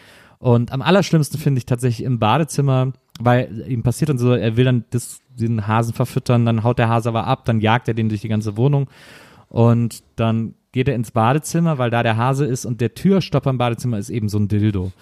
Und 0.41 0.73
am 0.73 0.81
allerschlimmsten 0.81 1.39
finde 1.39 1.59
ich 1.59 1.67
tatsächlich 1.67 2.05
im 2.05 2.19
Badezimmer, 2.19 2.93
weil 3.21 3.65
ihm 3.69 3.83
passiert 3.83 4.09
dann 4.09 4.19
so, 4.19 4.33
er 4.33 4.57
will 4.57 4.65
dann 4.65 4.85
das, 4.91 5.21
den 5.39 5.67
Hasen 5.67 5.93
verfüttern, 5.93 6.47
dann 6.47 6.65
haut 6.65 6.79
der 6.79 6.89
Hase 6.89 7.11
aber 7.11 7.27
ab, 7.27 7.45
dann 7.45 7.61
jagt 7.61 7.89
er 7.89 7.95
den 7.95 8.09
durch 8.09 8.23
die 8.23 8.29
ganze 8.29 8.57
Wohnung 8.57 8.89
und 9.51 10.03
dann 10.17 10.55
geht 10.73 10.89
er 10.89 10.95
ins 10.95 11.11
Badezimmer, 11.11 11.77
weil 11.77 11.91
da 11.91 12.03
der 12.03 12.17
Hase 12.17 12.47
ist 12.47 12.65
und 12.65 12.81
der 12.81 12.95
Türstopper 12.95 13.51
im 13.51 13.59
Badezimmer 13.59 13.99
ist 13.99 14.09
eben 14.09 14.29
so 14.29 14.39
ein 14.39 14.49
Dildo. 14.49 14.93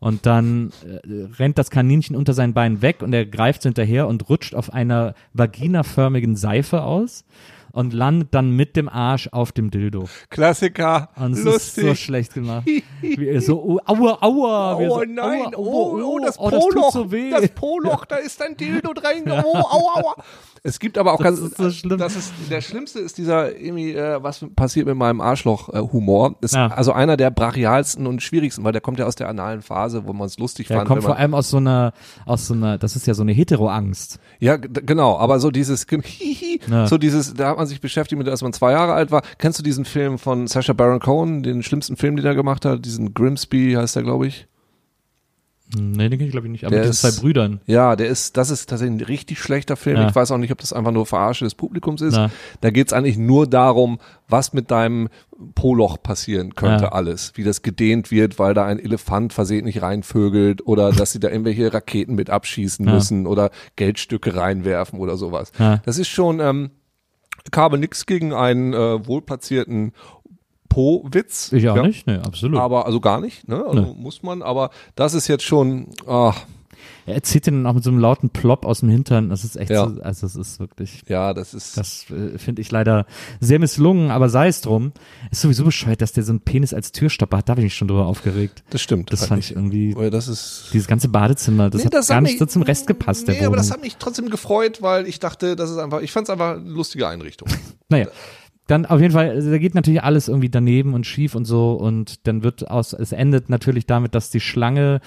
Und 0.00 0.26
dann 0.26 0.70
äh, 0.84 1.26
rennt 1.38 1.58
das 1.58 1.70
Kaninchen 1.70 2.16
unter 2.16 2.32
seinen 2.32 2.54
Beinen 2.54 2.82
weg 2.82 3.02
und 3.02 3.12
er 3.12 3.26
greift 3.26 3.64
hinterher 3.64 4.08
und 4.08 4.28
rutscht 4.28 4.54
auf 4.54 4.72
einer 4.72 5.14
vaginaförmigen 5.34 6.34
Seife 6.34 6.82
aus 6.82 7.24
und 7.78 7.92
landet 7.92 8.34
dann 8.34 8.50
mit 8.50 8.74
dem 8.74 8.88
Arsch 8.88 9.28
auf 9.30 9.52
dem 9.52 9.70
Dildo. 9.70 10.08
Klassiker, 10.30 11.10
Und 11.14 11.34
es 11.34 11.44
ist 11.44 11.76
so 11.76 11.94
schlecht 11.94 12.34
gemacht. 12.34 12.66
Wie 12.66 13.38
so, 13.40 13.62
oh, 13.62 13.78
aua, 13.86 14.18
aua. 14.20 14.74
Oh 14.76 14.88
so, 14.98 15.04
nein, 15.04 15.54
aua, 15.54 15.56
oh, 15.56 16.00
oh, 16.02 16.18
das 16.18 16.36
oh, 16.40 16.50
das 16.50 16.60
tut 16.64 16.72
Poloch, 16.74 16.92
so 16.92 17.12
weh. 17.12 17.30
das 17.30 17.48
Poloch, 17.50 18.04
da 18.04 18.16
ist 18.16 18.42
ein 18.42 18.56
Dildo 18.56 18.92
drin, 18.94 19.24
oh, 19.44 19.56
aua, 19.56 20.00
aua. 20.00 20.14
Es 20.64 20.80
gibt 20.80 20.98
aber 20.98 21.12
auch 21.12 21.18
Das 21.22 21.36
ganz, 21.36 21.52
ist 21.52 21.56
so 21.56 21.70
schlimm. 21.70 21.98
das 21.98 22.16
ist, 22.16 22.32
der 22.50 22.60
Schlimmste 22.60 22.98
ist 22.98 23.16
dieser, 23.16 23.56
irgendwie, 23.56 23.92
äh, 23.94 24.20
was 24.20 24.44
passiert 24.56 24.86
mit 24.86 24.96
meinem 24.96 25.20
Arschloch-Humor, 25.20 26.34
ist 26.40 26.54
Ja. 26.56 26.66
also 26.66 26.92
einer 26.92 27.16
der 27.16 27.30
brachialsten 27.30 28.08
und 28.08 28.22
schwierigsten, 28.24 28.64
weil 28.64 28.72
der 28.72 28.80
kommt 28.80 28.98
ja 28.98 29.06
aus 29.06 29.14
der 29.14 29.28
analen 29.28 29.62
Phase, 29.62 30.04
wo 30.08 30.12
man 30.12 30.26
es 30.26 30.36
lustig 30.38 30.68
Er 30.70 30.78
fand. 30.78 30.88
kommt 30.88 31.02
wenn 31.02 31.06
vor 31.06 31.16
allem 31.16 31.32
aus 31.34 31.50
so 31.50 31.58
einer, 31.58 31.92
aus 32.26 32.48
so 32.48 32.54
einer, 32.54 32.76
das 32.76 32.96
ist 32.96 33.06
ja 33.06 33.14
so 33.14 33.22
eine 33.22 33.30
Hetero-Angst. 33.32 34.18
ja, 34.40 34.56
genau, 34.56 35.16
aber 35.18 35.38
so 35.38 35.52
dieses, 35.52 35.86
hihi, 35.88 36.60
Ja. 36.68 36.88
so 36.88 36.98
dieses, 36.98 37.34
da 37.34 37.50
hat 37.50 37.56
man 37.58 37.67
sich 37.68 37.80
beschäftigt 37.80 38.18
mit, 38.18 38.28
als 38.28 38.42
man 38.42 38.52
zwei 38.52 38.72
Jahre 38.72 38.92
alt 38.94 39.10
war. 39.10 39.22
Kennst 39.38 39.58
du 39.58 39.62
diesen 39.62 39.84
Film 39.84 40.18
von 40.18 40.46
Sacha 40.48 40.72
Baron 40.72 41.00
Cohen, 41.00 41.42
den 41.42 41.62
schlimmsten 41.62 41.96
Film, 41.96 42.16
den 42.16 42.26
er 42.26 42.34
gemacht 42.34 42.64
hat, 42.64 42.84
diesen 42.84 43.14
Grimsby 43.14 43.74
heißt 43.76 43.94
der, 43.96 44.02
glaube 44.02 44.26
ich? 44.26 44.46
Nee, 45.76 46.08
den 46.08 46.18
kenn 46.18 46.28
ich 46.28 46.32
glaube 46.32 46.46
ich 46.46 46.50
nicht, 46.50 46.64
aber 46.64 46.70
Der 46.70 46.78
mit 46.80 46.86
den 46.86 46.90
ist- 46.92 47.02
zwei 47.02 47.20
Brüdern. 47.20 47.60
Ja, 47.66 47.94
der 47.94 48.06
ist, 48.08 48.38
das 48.38 48.48
ist 48.48 48.70
tatsächlich 48.70 49.02
ein 49.02 49.04
richtig 49.04 49.38
schlechter 49.38 49.76
Film. 49.76 49.98
Ja. 49.98 50.08
Ich 50.08 50.14
weiß 50.14 50.30
auch 50.30 50.38
nicht, 50.38 50.50
ob 50.50 50.56
das 50.62 50.72
einfach 50.72 50.92
nur 50.92 51.04
Verarsche 51.04 51.44
des 51.44 51.54
Publikums 51.54 52.00
ist. 52.00 52.14
Na. 52.14 52.30
Da 52.62 52.70
geht's 52.70 52.94
eigentlich 52.94 53.18
nur 53.18 53.46
darum, 53.46 53.98
was 54.28 54.54
mit 54.54 54.70
deinem 54.70 55.10
Poloch 55.54 56.02
passieren 56.02 56.54
könnte 56.54 56.84
Ja. 56.84 56.92
alles. 56.92 57.32
Wie 57.34 57.44
das 57.44 57.60
gedehnt 57.60 58.10
wird, 58.10 58.38
weil 58.38 58.54
da 58.54 58.64
ein 58.64 58.78
Elefant 58.78 59.34
versehentlich 59.34 59.82
reinvögelt 59.82 60.66
oder 60.66 60.90
dass 60.92 61.12
sie 61.12 61.20
da 61.20 61.28
irgendwelche 61.28 61.70
Raketen 61.74 62.14
mit 62.14 62.30
abschießen 62.30 62.86
Ja. 62.86 62.94
müssen 62.94 63.26
oder 63.26 63.50
Geldstücke 63.76 64.36
reinwerfen 64.36 64.98
oder 64.98 65.18
sowas. 65.18 65.52
Das 65.84 65.98
ist 65.98 66.08
schon, 66.08 66.40
ähm, 66.40 66.70
habe 67.56 67.78
nix 67.78 68.06
gegen 68.06 68.32
einen 68.32 68.72
äh, 68.74 69.06
wohlplatzierten 69.06 69.92
Po-Witz. 70.68 71.52
Ich 71.52 71.68
auch 71.68 71.76
Ja. 71.76 71.82
nicht, 71.82 72.06
nee, 72.06 72.16
absolut. 72.16 72.58
Aber, 72.60 72.86
also 72.86 73.00
gar 73.00 73.20
nicht, 73.20 73.48
ne? 73.48 73.64
Also 73.66 73.80
Nee. 73.82 73.94
muss 73.96 74.22
man, 74.22 74.42
aber 74.42 74.70
das 74.94 75.14
ist 75.14 75.26
jetzt 75.28 75.44
schon, 75.44 75.88
ah, 76.06 76.34
er 77.06 77.22
zieht 77.22 77.46
den 77.46 77.54
dann 77.62 77.66
auch 77.66 77.74
mit 77.74 77.84
so 77.84 77.90
einem 77.90 77.98
lauten 77.98 78.30
Plop 78.30 78.64
aus 78.64 78.80
dem 78.80 78.88
Hintern. 78.88 79.28
Das 79.30 79.44
ist 79.44 79.56
echt 79.56 79.70
Ja. 79.70 79.88
so, 79.88 80.00
also 80.02 80.26
das 80.26 80.36
ist 80.36 80.60
wirklich, 80.60 81.02
ja, 81.08 81.34
das 81.34 81.54
ist. 81.54 81.76
das 81.76 82.06
äh, 82.10 82.38
finde 82.38 82.62
ich 82.62 82.70
leider 82.70 83.06
sehr 83.40 83.58
misslungen, 83.58 84.10
aber 84.10 84.28
sei 84.28 84.48
es 84.48 84.60
drum. 84.60 84.92
Ist 85.30 85.40
sowieso 85.40 85.64
bescheuert, 85.64 86.00
dass 86.02 86.12
der 86.12 86.24
so 86.24 86.32
einen 86.32 86.40
Penis 86.40 86.74
als 86.74 86.92
Türstopper 86.92 87.38
hat. 87.38 87.48
Da 87.48 87.54
bin 87.54 87.64
ich 87.66 87.74
schon 87.74 87.88
drüber 87.88 88.06
aufgeregt. 88.06 88.62
Das 88.70 88.80
stimmt. 88.80 89.12
Das 89.12 89.26
fand 89.26 89.38
nicht. 89.38 89.50
ich 89.50 89.56
irgendwie, 89.56 89.94
Weil 89.96 90.10
Das 90.10 90.28
ist. 90.28 90.70
dieses 90.72 90.86
ganze 90.88 91.08
Badezimmer, 91.08 91.70
das 91.70 91.80
Nee, 91.80 91.86
hat 91.86 91.94
das 91.94 92.08
gar 92.08 92.16
hat 92.16 92.22
nicht 92.24 92.32
mich- 92.32 92.38
so 92.40 92.46
zum 92.46 92.62
Rest 92.62 92.86
gepasst, 92.86 93.28
Nee, 93.28 93.44
aber 93.44 93.56
das 93.56 93.70
hat 93.70 93.80
mich 93.82 93.96
trotzdem 93.96 94.30
gefreut, 94.30 94.82
weil 94.82 95.06
ich 95.06 95.18
dachte, 95.20 95.56
das 95.56 95.70
ist 95.70 95.78
einfach, 95.78 96.00
ich 96.00 96.12
fand 96.12 96.26
es 96.26 96.30
einfach 96.30 96.56
eine 96.56 96.68
lustige 96.68 97.06
Einrichtung. 97.08 97.48
Naja. 97.90 98.08
Dann 98.68 98.84
auf 98.84 99.00
jeden 99.00 99.14
Fall, 99.14 99.30
also 99.30 99.50
da 99.50 99.56
geht 99.56 99.74
natürlich 99.74 100.02
alles 100.02 100.28
irgendwie 100.28 100.50
daneben 100.50 100.92
und 100.92 101.06
schief 101.06 101.34
und 101.34 101.46
so 101.46 101.72
und 101.72 102.26
dann 102.26 102.42
wird 102.42 102.70
aus, 102.70 102.92
es 102.92 103.12
endet 103.12 103.48
natürlich 103.48 103.86
damit, 103.86 104.14
dass 104.14 104.28
die 104.28 104.40
Schlange 104.40 105.00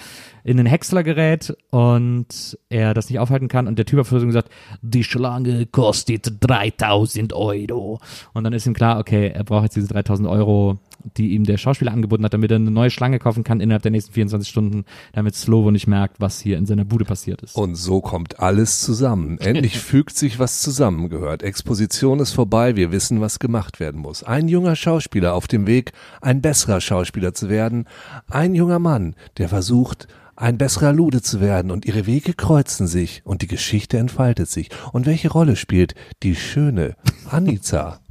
in 0.43 0.57
den 0.57 0.65
Häcksler 0.65 1.03
gerät 1.03 1.55
und 1.69 2.57
er 2.69 2.95
das 2.95 3.09
nicht 3.11 3.19
aufhalten 3.19 3.49
kann 3.49 3.67
und 3.67 3.77
der 3.77 3.85
Typ 3.85 3.99
auf 3.99 4.07
Versuchung 4.07 4.31
sagt, 4.31 4.49
die 4.81 5.03
Schlange 5.03 5.67
kostet 5.67 6.33
3000 6.39 7.33
Euro. 7.33 7.99
Und 8.33 8.43
dann 8.43 8.53
ist 8.53 8.65
ihm 8.65 8.73
klar, 8.73 8.99
okay, 8.99 9.31
er 9.31 9.43
braucht 9.43 9.65
jetzt 9.65 9.75
diese 9.75 9.89
3000 9.89 10.27
Euro, 10.27 10.79
die 11.17 11.31
ihm 11.31 11.43
der 11.43 11.57
Schauspieler 11.57 11.91
angeboten 11.91 12.23
hat, 12.23 12.33
damit 12.33 12.51
er 12.51 12.55
eine 12.55 12.71
neue 12.71 12.89
Schlange 12.89 13.19
kaufen 13.19 13.43
kann 13.43 13.59
innerhalb 13.59 13.83
der 13.83 13.91
nächsten 13.91 14.13
24 14.13 14.49
Stunden, 14.49 14.85
damit 15.13 15.35
Slovo 15.35 15.71
nicht 15.71 15.87
merkt, 15.87 16.19
was 16.19 16.39
hier 16.39 16.57
in 16.57 16.65
seiner 16.65 16.85
Bude 16.85 17.05
passiert 17.05 17.41
ist. 17.41 17.55
Und 17.55 17.75
so 17.75 18.01
kommt 18.01 18.39
alles 18.39 18.81
zusammen. 18.81 19.37
Endlich 19.39 19.79
fügt 19.79 20.15
sich, 20.15 20.39
was 20.39 20.61
zusammengehört. 20.61 21.43
Exposition 21.43 22.19
ist 22.19 22.33
vorbei, 22.33 22.75
wir 22.75 22.91
wissen, 22.91 23.21
was 23.21 23.39
gemacht 23.39 23.79
werden 23.79 24.01
muss. 24.01 24.23
Ein 24.23 24.47
junger 24.47 24.75
Schauspieler 24.75 25.33
auf 25.33 25.47
dem 25.47 25.67
Weg, 25.67 25.91
ein 26.21 26.41
besserer 26.41 26.81
Schauspieler 26.81 27.33
zu 27.33 27.49
werden. 27.49 27.85
Ein 28.29 28.55
junger 28.55 28.79
Mann, 28.79 29.15
der 29.37 29.49
versucht, 29.49 30.07
ein 30.35 30.57
besserer 30.57 30.91
Lude 30.91 31.21
zu 31.21 31.39
werden 31.39 31.69
und 31.69 31.85
ihre 31.85 32.07
Wege 32.07 32.33
kreuzen 32.33 32.87
sich 32.87 33.21
und 33.25 33.43
die 33.43 33.47
Geschichte 33.47 33.97
entfaltet 33.97 34.49
sich. 34.49 34.69
Und 34.91 35.05
welche 35.05 35.29
Rolle 35.29 35.55
spielt 35.55 35.93
die 36.23 36.35
schöne 36.35 36.95
Anita? 37.29 37.99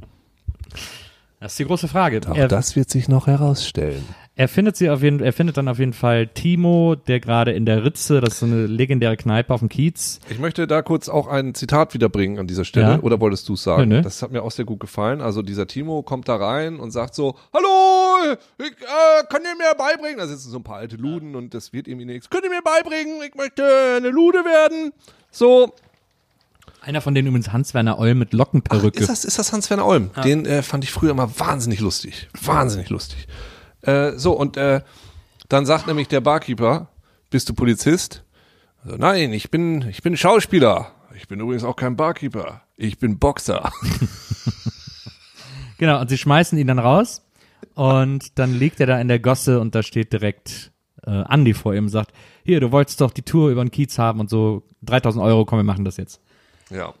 Das 1.41 1.53
ist 1.53 1.59
die 1.59 1.65
große 1.65 1.87
Frage. 1.87 2.21
Auch 2.29 2.35
Er, 2.35 2.47
das 2.47 2.75
wird 2.75 2.91
sich 2.91 3.09
noch 3.09 3.25
herausstellen. 3.25 4.05
er 4.35 4.47
findet 4.47 4.77
sie 4.77 4.91
auf 4.91 5.01
jeden 5.01 5.21
er 5.21 5.33
findet 5.33 5.57
dann 5.57 5.67
auf 5.67 5.79
jeden 5.79 5.93
Fall 5.93 6.27
Timo, 6.27 6.93
der 6.95 7.19
gerade 7.19 7.51
in 7.51 7.65
der 7.65 7.83
Ritze, 7.83 8.21
das 8.21 8.33
ist 8.35 8.39
so 8.41 8.45
eine 8.45 8.67
legendäre 8.67 9.17
Kneipe 9.17 9.51
auf 9.51 9.59
dem 9.61 9.67
Kiez. 9.67 10.19
Ich 10.29 10.37
möchte 10.37 10.67
da 10.67 10.83
kurz 10.83 11.09
auch 11.09 11.27
ein 11.27 11.55
Zitat 11.55 11.95
wiederbringen 11.95 12.37
an 12.37 12.45
dieser 12.45 12.63
Stelle. 12.63 12.91
Ja. 12.91 12.99
Oder 12.99 13.19
wolltest 13.19 13.49
du 13.49 13.55
es 13.55 13.63
sagen? 13.63 13.89
Nö, 13.89 13.95
nö. 13.97 14.01
Das 14.03 14.21
hat 14.21 14.31
mir 14.31 14.43
auch 14.43 14.51
sehr 14.51 14.65
gut 14.65 14.79
gefallen. 14.79 15.19
Also 15.19 15.41
dieser 15.41 15.65
Timo 15.65 16.03
kommt 16.03 16.29
da 16.29 16.35
rein 16.35 16.79
und 16.79 16.91
sagt 16.91 17.15
so, 17.15 17.35
Hallo, 17.53 18.35
ich 18.59 18.67
äh, 18.67 19.23
kann 19.27 19.41
ihr 19.41 19.55
mir 19.57 19.73
beibringen? 19.75 20.19
Da 20.19 20.27
sitzen 20.27 20.51
so 20.51 20.59
ein 20.59 20.63
paar 20.63 20.77
alte 20.77 20.95
Luden 20.95 21.35
und 21.35 21.55
das 21.55 21.73
wird 21.73 21.87
ihm 21.87 21.97
nichts. 21.97 22.29
Könnt 22.29 22.43
ihr 22.43 22.51
mir 22.51 22.61
beibringen? 22.61 23.15
Ich 23.27 23.33
möchte 23.33 23.63
eine 23.97 24.09
Lude 24.09 24.45
werden. 24.45 24.93
So, 25.31 25.73
Einer 26.81 27.01
von 27.01 27.13
denen 27.13 27.27
übrigens 27.27 27.53
Hans-Werner 27.53 27.99
Eul 27.99 28.15
mit 28.15 28.33
Lockenperücke. 28.33 28.99
ist 28.99 29.09
das, 29.09 29.23
ist 29.23 29.39
das 29.39 29.53
Hans-Werner 29.53 29.85
Olm? 29.85 30.09
Den 30.23 30.45
äh, 30.45 30.63
fand 30.63 30.83
ich 30.83 30.91
früher 30.91 31.11
immer 31.11 31.39
wahnsinnig 31.39 31.79
lustig. 31.79 32.27
Wahnsinnig 32.41 32.89
lustig. 32.89 33.27
Äh, 33.81 34.13
so, 34.17 34.33
und 34.33 34.57
äh, 34.57 34.81
dann 35.47 35.65
sagt 35.65 35.87
nämlich 35.87 36.07
der 36.07 36.21
Barkeeper, 36.21 36.89
bist 37.29 37.47
du 37.49 37.53
Polizist? 37.53 38.23
Also, 38.83 38.97
nein, 38.97 39.31
ich 39.31 39.51
bin, 39.51 39.87
ich 39.89 40.01
bin 40.01 40.17
Schauspieler. 40.17 40.91
Ich 41.15 41.27
bin 41.27 41.39
übrigens 41.39 41.63
auch 41.63 41.75
kein 41.75 41.95
Barkeeper. 41.95 42.63
Ich 42.77 42.97
bin 42.97 43.19
Boxer. 43.19 43.71
Genau, 45.81 45.99
und 45.99 46.11
sie 46.11 46.17
schmeißen 46.19 46.59
ihn 46.59 46.67
dann 46.67 46.77
raus 46.77 47.25
und 47.73 48.37
dann 48.37 48.53
liegt 48.53 48.79
er 48.79 48.85
da 48.85 49.01
in 49.01 49.07
der 49.07 49.17
Gosse 49.17 49.59
und 49.59 49.73
da 49.73 49.81
steht 49.81 50.13
direkt 50.13 50.71
äh, 51.01 51.09
Andi 51.09 51.55
vor 51.55 51.73
ihm 51.73 51.85
und 51.85 51.89
sagt, 51.89 52.13
hier, 52.43 52.59
du 52.59 52.71
wolltest 52.71 53.01
doch 53.01 53.09
die 53.09 53.23
Tour 53.23 53.49
über 53.49 53.63
den 53.65 53.71
Kiez 53.71 53.97
haben 53.97 54.19
und 54.19 54.29
so 54.29 54.61
3000 54.83 55.25
Euro, 55.25 55.43
komm, 55.43 55.57
wir 55.57 55.63
machen 55.63 55.83
das 55.83 55.97
jetzt. 55.97 56.21
Ja. 56.71 56.93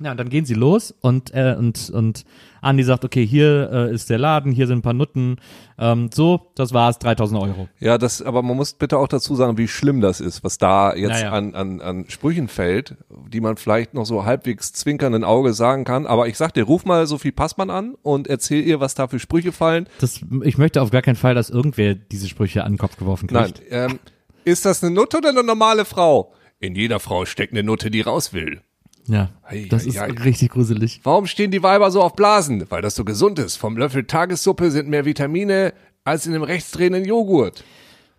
Ja, 0.00 0.10
und 0.10 0.16
dann 0.18 0.28
gehen 0.28 0.44
sie 0.44 0.54
los 0.54 0.92
und, 1.02 1.32
äh, 1.34 1.54
und, 1.56 1.88
und 1.90 2.24
Andi 2.60 2.82
sagt, 2.82 3.04
okay, 3.04 3.24
hier 3.24 3.70
äh, 3.72 3.94
ist 3.94 4.10
der 4.10 4.18
Laden, 4.18 4.50
hier 4.50 4.66
sind 4.66 4.78
ein 4.78 4.82
paar 4.82 4.92
Nutten, 4.92 5.36
ähm, 5.78 6.10
so, 6.12 6.50
das 6.56 6.74
war's, 6.74 6.98
3000 6.98 7.40
Euro. 7.40 7.68
Ja, 7.78 7.96
das, 7.96 8.20
aber 8.20 8.42
man 8.42 8.56
muss 8.56 8.72
bitte 8.72 8.98
auch 8.98 9.06
dazu 9.06 9.36
sagen, 9.36 9.56
wie 9.56 9.68
schlimm 9.68 10.00
das 10.00 10.20
ist, 10.20 10.42
was 10.42 10.58
da 10.58 10.94
jetzt 10.96 11.10
Naja. 11.10 11.30
an, 11.30 11.54
an, 11.54 11.80
an 11.80 12.04
Sprüchen 12.08 12.48
fällt, 12.48 12.96
die 13.32 13.40
man 13.40 13.56
vielleicht 13.56 13.94
noch 13.94 14.04
so 14.04 14.24
halbwegs 14.24 14.72
zwinkernden 14.72 15.22
Auge 15.22 15.54
sagen 15.54 15.84
kann. 15.84 16.06
Aber 16.06 16.26
ich 16.26 16.36
sag 16.36 16.54
dir, 16.54 16.64
ruf 16.64 16.84
mal 16.84 17.06
Sophie 17.06 17.32
Passmann 17.32 17.70
an 17.70 17.94
und 18.02 18.26
erzähl 18.26 18.66
ihr, 18.66 18.80
was 18.80 18.96
da 18.96 19.06
für 19.06 19.20
Sprüche 19.20 19.52
fallen. 19.52 19.88
Das, 20.00 20.20
ich 20.42 20.58
möchte 20.58 20.82
auf 20.82 20.90
gar 20.90 21.02
keinen 21.02 21.16
Fall, 21.16 21.36
dass 21.36 21.50
irgendwer 21.50 21.94
diese 21.94 22.28
Sprüche 22.28 22.64
an 22.64 22.72
den 22.72 22.78
Kopf 22.78 22.96
geworfen 22.96 23.28
Nein, 23.30 23.54
kriegt. 23.54 23.62
ähm, 23.70 24.00
ist 24.44 24.64
das 24.64 24.82
eine 24.82 24.92
Nutte 24.92 25.18
oder 25.18 25.28
eine 25.28 25.44
normale 25.44 25.84
Frau? 25.84 26.32
In 26.64 26.74
jeder 26.74 26.98
Frau 26.98 27.26
steckt 27.26 27.52
eine 27.52 27.62
Nutte, 27.62 27.90
die 27.90 28.00
raus 28.00 28.32
will. 28.32 28.62
Ja, 29.06 29.28
Ei, 29.42 29.66
das 29.68 29.84
ei, 29.84 29.88
ist 29.88 29.98
ei. 29.98 30.10
richtig 30.10 30.52
gruselig. 30.52 31.00
Warum 31.02 31.26
stehen 31.26 31.50
die 31.50 31.62
Weiber 31.62 31.90
so 31.90 32.00
auf 32.02 32.14
Blasen? 32.14 32.64
Weil 32.70 32.80
das 32.80 32.94
so 32.94 33.04
gesund 33.04 33.38
ist. 33.38 33.56
Vom 33.56 33.76
Löffel 33.76 34.04
Tagessuppe 34.04 34.70
sind 34.70 34.88
mehr 34.88 35.04
Vitamine 35.04 35.74
als 36.04 36.26
in 36.26 36.34
einem 36.34 36.42
rechtsdrehenden 36.42 37.04
Joghurt. 37.04 37.64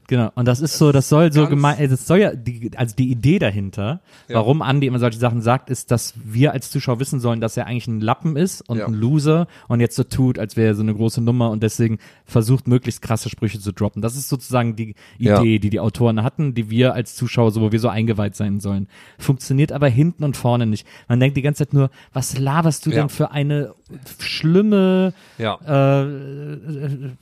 Genau, 0.08 0.32
und 0.36 0.48
das 0.48 0.60
ist 0.60 0.78
so, 0.78 0.92
das 0.92 1.10
soll 1.10 1.32
so 1.34 1.42
Ganz- 1.42 1.50
gemein, 1.50 1.80
äh, 1.80 1.88
das 1.88 2.06
soll 2.06 2.20
ja, 2.20 2.36
die, 2.36 2.70
also 2.76 2.96
die 2.96 3.10
Idee 3.10 3.40
dahinter, 3.40 4.02
warum 4.30 4.62
Andi 4.62 4.86
immer 4.86 5.00
solche 5.00 5.18
Sachen 5.18 5.42
sagt, 5.42 5.72
ist, 5.72 5.90
dass 5.90 6.14
wir 6.24 6.52
als 6.52 6.70
Zuschauer 6.70 7.00
wissen 7.00 7.20
sollen, 7.20 7.42
dass 7.42 7.58
er 7.58 7.66
eigentlich 7.66 7.88
ein 7.88 8.02
Lappen 8.02 8.36
ist 8.36 8.62
und 8.70 8.78
Ja. 8.78 8.86
ein 8.86 8.94
Loser 8.94 9.48
und 9.68 9.80
jetzt 9.80 9.96
so 9.96 10.04
tut, 10.04 10.38
als 10.38 10.56
wäre 10.58 10.68
er 10.68 10.76
so 10.76 10.84
eine 10.84 10.94
große 10.94 11.22
Nummer 11.22 11.50
und 11.50 11.64
deswegen 11.64 11.98
versucht, 12.26 12.68
möglichst 12.68 13.02
krasse 13.02 13.30
Sprüche 13.30 13.60
zu 13.60 13.72
droppen. 13.72 14.04
Das 14.04 14.16
ist 14.16 14.30
sozusagen 14.30 14.76
die 14.76 14.94
Ja. 15.18 15.40
Idee, 15.42 15.58
die 15.58 15.72
die 15.72 15.80
Autoren 15.80 16.22
hatten, 16.22 16.54
die 16.54 16.70
wir 16.70 16.94
als 16.94 17.16
Zuschauer, 17.16 17.50
so, 17.52 17.62
wo 17.62 17.72
wir 17.72 17.80
so 17.80 17.90
eingeweiht 17.90 18.36
sein 18.36 18.60
sollen. 18.60 18.88
Funktioniert 19.18 19.72
aber 19.72 19.88
hinten 19.88 20.24
und 20.24 20.38
vorne 20.38 20.68
nicht. 20.68 20.86
Man 21.08 21.20
denkt 21.20 21.36
die 21.36 21.42
ganze 21.42 21.66
Zeit 21.66 21.74
nur, 21.74 21.90
was 22.14 22.38
laberst 22.38 22.86
du 22.86 22.92
Ja. 22.92 22.98
denn 22.98 23.10
für 23.10 23.32
eine 23.32 23.74
schlimme, 24.20 25.14
Ja. 25.38 25.60
äh, 26.04 26.08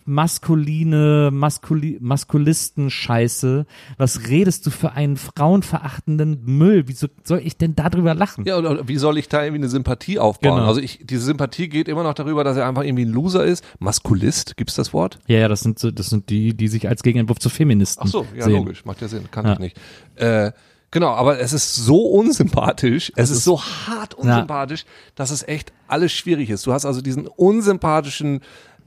maskuline, 0.06 1.30
maskuli 1.32 1.98
Maskulisten-Scheiße. 2.02 3.66
Was 3.98 4.28
redest 4.30 4.66
du 4.66 4.70
für 4.70 4.94
einen 4.94 5.18
frauenverachtenden 5.18 6.42
Müll? 6.46 6.84
Wieso 6.88 7.08
soll 7.24 7.42
ich 7.44 7.58
denn 7.58 7.76
darüber 7.76 8.14
lachen? 8.16 8.46
Ja, 8.46 8.58
oder 8.58 8.88
wie 8.88 8.98
soll 8.98 9.18
ich 9.18 9.28
da 9.30 9.44
irgendwie 9.44 9.62
eine 9.62 9.70
Sympathie 9.70 10.20
aufbauen? 10.20 10.56
Genau. 10.56 10.68
Also 10.68 10.80
ich, 10.82 11.00
diese 11.04 11.24
Sympathie 11.26 11.68
geht 11.68 11.88
immer 11.88 12.04
noch 12.04 12.14
darüber, 12.14 12.44
dass 12.44 12.58
er 12.58 12.68
einfach 12.68 12.84
irgendwie 12.84 13.06
ein 13.06 13.12
Loser 13.12 13.44
ist. 13.46 13.64
Maskulist, 13.80 14.58
gibt's 14.58 14.76
das 14.76 14.94
Wort? 14.94 15.20
Ja, 15.28 15.40
ja, 15.40 15.48
das 15.48 15.62
sind 15.62 15.80
so, 15.80 15.92
das 15.92 16.10
sind 16.10 16.30
die, 16.30 16.54
die 16.56 16.68
sich 16.68 16.88
als 16.88 17.04
Gegenentwurf 17.04 17.40
zu 17.40 17.50
Feministen 17.50 18.04
Ach 18.06 18.12
so, 18.12 18.26
ja, 18.36 18.46
sehen. 18.46 18.54
logisch, 18.54 18.86
macht 18.86 19.02
ja 19.02 19.08
Sinn, 19.08 19.30
kann 19.32 19.46
Ja. 19.46 19.54
ich 19.54 19.60
nicht. 19.60 19.78
Äh, 20.16 20.52
genau, 20.94 21.10
aber 21.10 21.40
es 21.40 21.52
ist 21.52 21.76
so 21.76 22.04
unsympathisch, 22.04 23.12
es 23.18 23.30
ist, 23.30 23.44
so 23.44 23.62
hart 23.62 24.14
unsympathisch, 24.14 24.86
dass 25.16 25.32
es 25.32 25.46
echt 25.46 25.74
alles 25.88 26.14
schwierig 26.14 26.50
ist. 26.50 26.66
Du 26.66 26.72
hast 26.72 26.86
also 26.86 27.02
diesen 27.02 27.28
unsympathischen 27.28 28.42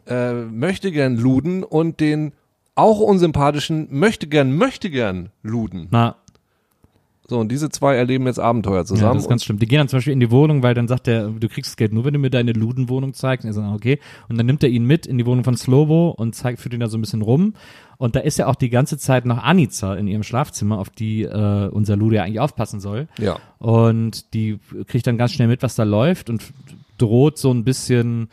äh, 0.07 0.33
möchtegern 0.33 1.17
Luden 1.17 1.63
und 1.63 2.01
den 2.01 2.33
auch 2.77 3.01
unsympathischen 3.01 3.89
möchtegern 3.91 4.53
möchtegern 4.57 5.31
Luden. 5.43 5.89
Na, 5.91 6.17
So, 7.29 7.39
und 7.39 7.51
diese 7.51 7.71
zwei 7.71 7.97
erleben 7.97 8.27
jetzt 8.27 8.39
Abenteuer 8.39 8.79
ja, 8.79 8.85
zusammen. 8.85 9.15
das 9.15 9.25
ist 9.25 9.29
ganz 9.29 9.45
schlimm. 9.45 9.59
Die 9.59 9.67
gehen 9.67 9.79
dann 9.79 9.89
zum 9.89 9.97
Beispiel 9.97 10.13
in 10.13 10.21
die 10.21 10.31
Wohnung, 10.31 10.63
weil 10.63 10.75
dann 10.75 10.87
sagt 10.87 11.09
er, 11.09 11.29
du 11.29 11.49
kriegst 11.49 11.73
das 11.73 11.77
Geld 11.77 11.93
nur, 11.93 12.05
wenn 12.05 12.13
du 12.13 12.21
mir 12.21 12.31
deine 12.31 12.53
Ludenwohnung 12.53 13.15
zeigst. 13.15 13.45
Und 13.45 13.51
er 13.51 13.55
sagt, 13.55 13.75
okay. 13.75 13.99
Und 14.29 14.39
dann 14.39 14.47
nimmt 14.47 14.63
er 14.63 14.69
ihn 14.69 14.85
mit 14.85 15.07
in 15.07 15.19
die 15.19 15.27
Wohnung 15.27 15.43
von 15.43 15.57
Slobo 15.57 16.11
und 16.11 16.35
zeigt, 16.37 16.61
führt 16.61 16.75
ihn 16.75 16.81
da 16.81 16.87
so 16.87 16.97
ein 16.97 17.01
bisschen 17.01 17.23
rum. 17.23 17.55
Und 17.99 18.15
da 18.15 18.21
ist 18.21 18.39
ja 18.39 18.47
auch 18.47 18.55
die 18.55 18.71
ganze 18.71 18.97
Zeit 18.99 19.25
noch 19.25 19.43
Anica 19.43 19.95
in 19.95 20.07
ihrem 20.07 20.23
Schlafzimmer, 20.23 20.79
auf 20.79 20.91
die 20.91 21.23
äh, 21.23 21.69
unser 21.69 21.97
Lude 21.97 22.17
ja 22.17 22.23
eigentlich 22.23 22.41
aufpassen 22.41 22.79
soll. 22.79 23.09
ja. 23.19 23.39
Und 23.59 24.35
die 24.35 24.59
kriegt 24.87 25.07
dann 25.07 25.19
ganz 25.19 25.33
schnell 25.33 25.49
mit, 25.49 25.63
was 25.63 25.75
da 25.75 25.83
läuft 25.83 26.31
und 26.31 26.43
droht 26.99 27.39
so 27.39 27.51
ein 27.51 27.65
bisschen 27.65 28.29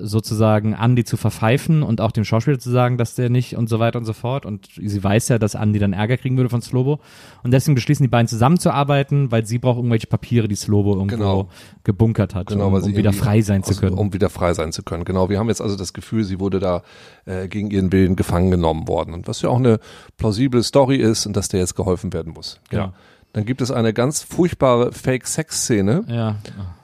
sozusagen 0.00 0.72
Andy 0.74 1.04
zu 1.04 1.16
verpfeifen 1.16 1.82
und 1.82 2.00
auch 2.00 2.12
dem 2.12 2.24
Schauspieler 2.24 2.58
zu 2.58 2.70
sagen, 2.70 2.96
dass 2.98 3.14
der 3.14 3.30
nicht 3.30 3.56
und 3.56 3.68
so 3.68 3.78
weiter 3.78 3.98
und 3.98 4.04
so 4.04 4.12
fort. 4.12 4.46
Und 4.46 4.68
sie 4.76 5.02
weiß 5.02 5.28
ja, 5.28 5.38
dass 5.38 5.54
Andy 5.54 5.78
dann 5.78 5.92
Ärger 5.92 6.16
kriegen 6.16 6.36
würde 6.36 6.50
von 6.50 6.62
Slobo. 6.62 7.00
Und 7.42 7.50
deswegen 7.52 7.74
beschließen 7.74 8.02
die 8.04 8.08
beiden 8.08 8.28
zusammenzuarbeiten, 8.28 9.30
weil 9.30 9.46
sie 9.46 9.58
braucht 9.58 9.78
irgendwelche 9.78 10.06
Papiere, 10.06 10.48
die 10.48 10.54
Slobo 10.56 10.94
irgendwo 10.94 11.16
Genau. 11.16 11.48
gebunkert 11.84 12.34
hat, 12.34 12.48
Genau, 12.48 12.68
um, 12.68 12.74
um 12.74 12.96
wieder 12.96 13.12
frei 13.12 13.42
sein 13.42 13.62
zu 13.62 13.74
können. 13.74 13.96
Um 13.98 14.12
wieder 14.12 14.30
frei 14.30 14.54
sein 14.54 14.72
zu 14.72 14.82
können. 14.82 15.04
Genau. 15.04 15.28
Wir 15.28 15.38
haben 15.38 15.48
jetzt 15.48 15.60
also 15.60 15.76
das 15.76 15.92
Gefühl, 15.92 16.24
sie 16.24 16.40
wurde 16.40 16.58
da 16.60 16.82
äh, 17.26 17.48
gegen 17.48 17.70
ihren 17.70 17.92
Willen 17.92 18.16
gefangen 18.16 18.50
genommen 18.50 18.88
worden. 18.88 19.14
Und 19.14 19.28
was 19.28 19.42
ja 19.42 19.48
auch 19.48 19.58
eine 19.58 19.80
plausible 20.16 20.62
Story 20.62 20.96
ist 20.96 21.26
und 21.26 21.36
dass 21.36 21.48
der 21.48 21.60
jetzt 21.60 21.74
geholfen 21.76 22.12
werden 22.12 22.32
muss. 22.32 22.60
Ja. 22.70 22.78
Genau. 22.86 22.92
Dann 23.32 23.44
gibt 23.44 23.60
es 23.60 23.70
eine 23.70 23.92
ganz 23.92 24.22
furchtbare 24.24 24.90
Fake-Sex-Szene, 24.90 26.04
ja. 26.08 26.36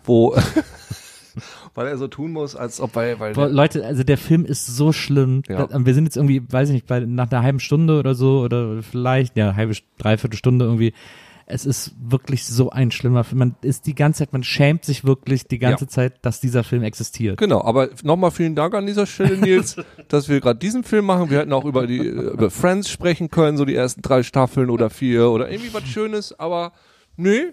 wo 0.04 0.36
weil 1.76 1.86
er 1.86 1.96
so 1.98 2.08
tun 2.08 2.32
muss, 2.32 2.56
als 2.56 2.80
ob 2.80 2.94
weil, 2.96 3.20
weil 3.20 3.34
Boah, 3.34 3.48
Leute, 3.48 3.84
also 3.86 4.02
der 4.02 4.18
Film 4.18 4.44
ist 4.44 4.66
so 4.66 4.92
schlimm. 4.92 5.42
Ja. 5.48 5.66
Da- 5.66 5.86
Wir 5.86 5.94
sind 5.94 6.04
jetzt 6.04 6.16
irgendwie, 6.16 6.42
weiß 6.50 6.70
ich 6.70 6.74
nicht, 6.74 6.86
bei, 6.86 7.00
nach 7.00 7.30
einer 7.30 7.42
halben 7.42 7.60
Stunde 7.60 7.98
oder 7.98 8.14
so 8.14 8.40
oder 8.40 8.82
vielleicht, 8.82 9.36
ja, 9.36 9.54
halbe, 9.54 9.74
dreiviertel 9.98 10.36
Stunde 10.36 10.64
irgendwie. 10.64 10.92
Es 11.48 11.64
ist 11.64 11.94
wirklich 12.02 12.44
so 12.44 12.70
ein 12.70 12.90
schlimmer 12.90 13.22
Film. 13.22 13.38
Man 13.38 13.54
ist 13.62 13.86
die 13.86 13.94
ganze 13.94 14.18
Zeit, 14.18 14.32
man 14.32 14.42
schämt 14.42 14.84
sich 14.84 15.04
wirklich 15.04 15.46
die 15.46 15.60
ganze 15.60 15.84
Ja. 15.84 15.88
Zeit, 15.88 16.14
dass 16.24 16.40
dieser 16.40 16.64
Film 16.64 16.82
existiert. 16.82 17.38
Genau, 17.38 17.62
aber 17.62 17.90
nochmal 18.02 18.32
vielen 18.32 18.56
Dank 18.56 18.74
an 18.74 18.84
dieser 18.84 19.06
Stelle, 19.06 19.36
Nils, 19.38 19.76
dass 20.08 20.28
wir 20.28 20.40
gerade 20.40 20.58
diesen 20.58 20.82
Film 20.82 21.04
machen. 21.06 21.30
Wir 21.30 21.38
hätten 21.38 21.52
auch 21.52 21.64
über 21.64 21.86
die 21.86 21.98
über 21.98 22.50
Friends 22.50 22.90
sprechen 22.90 23.30
können, 23.30 23.56
so 23.58 23.64
die 23.64 23.76
ersten 23.76 24.02
drei 24.02 24.24
Staffeln 24.24 24.70
oder 24.70 24.90
vier 24.90 25.30
oder 25.30 25.48
irgendwie 25.48 25.72
was 25.72 25.84
Schönes, 25.86 26.36
aber 26.36 26.72
nee, 27.16 27.52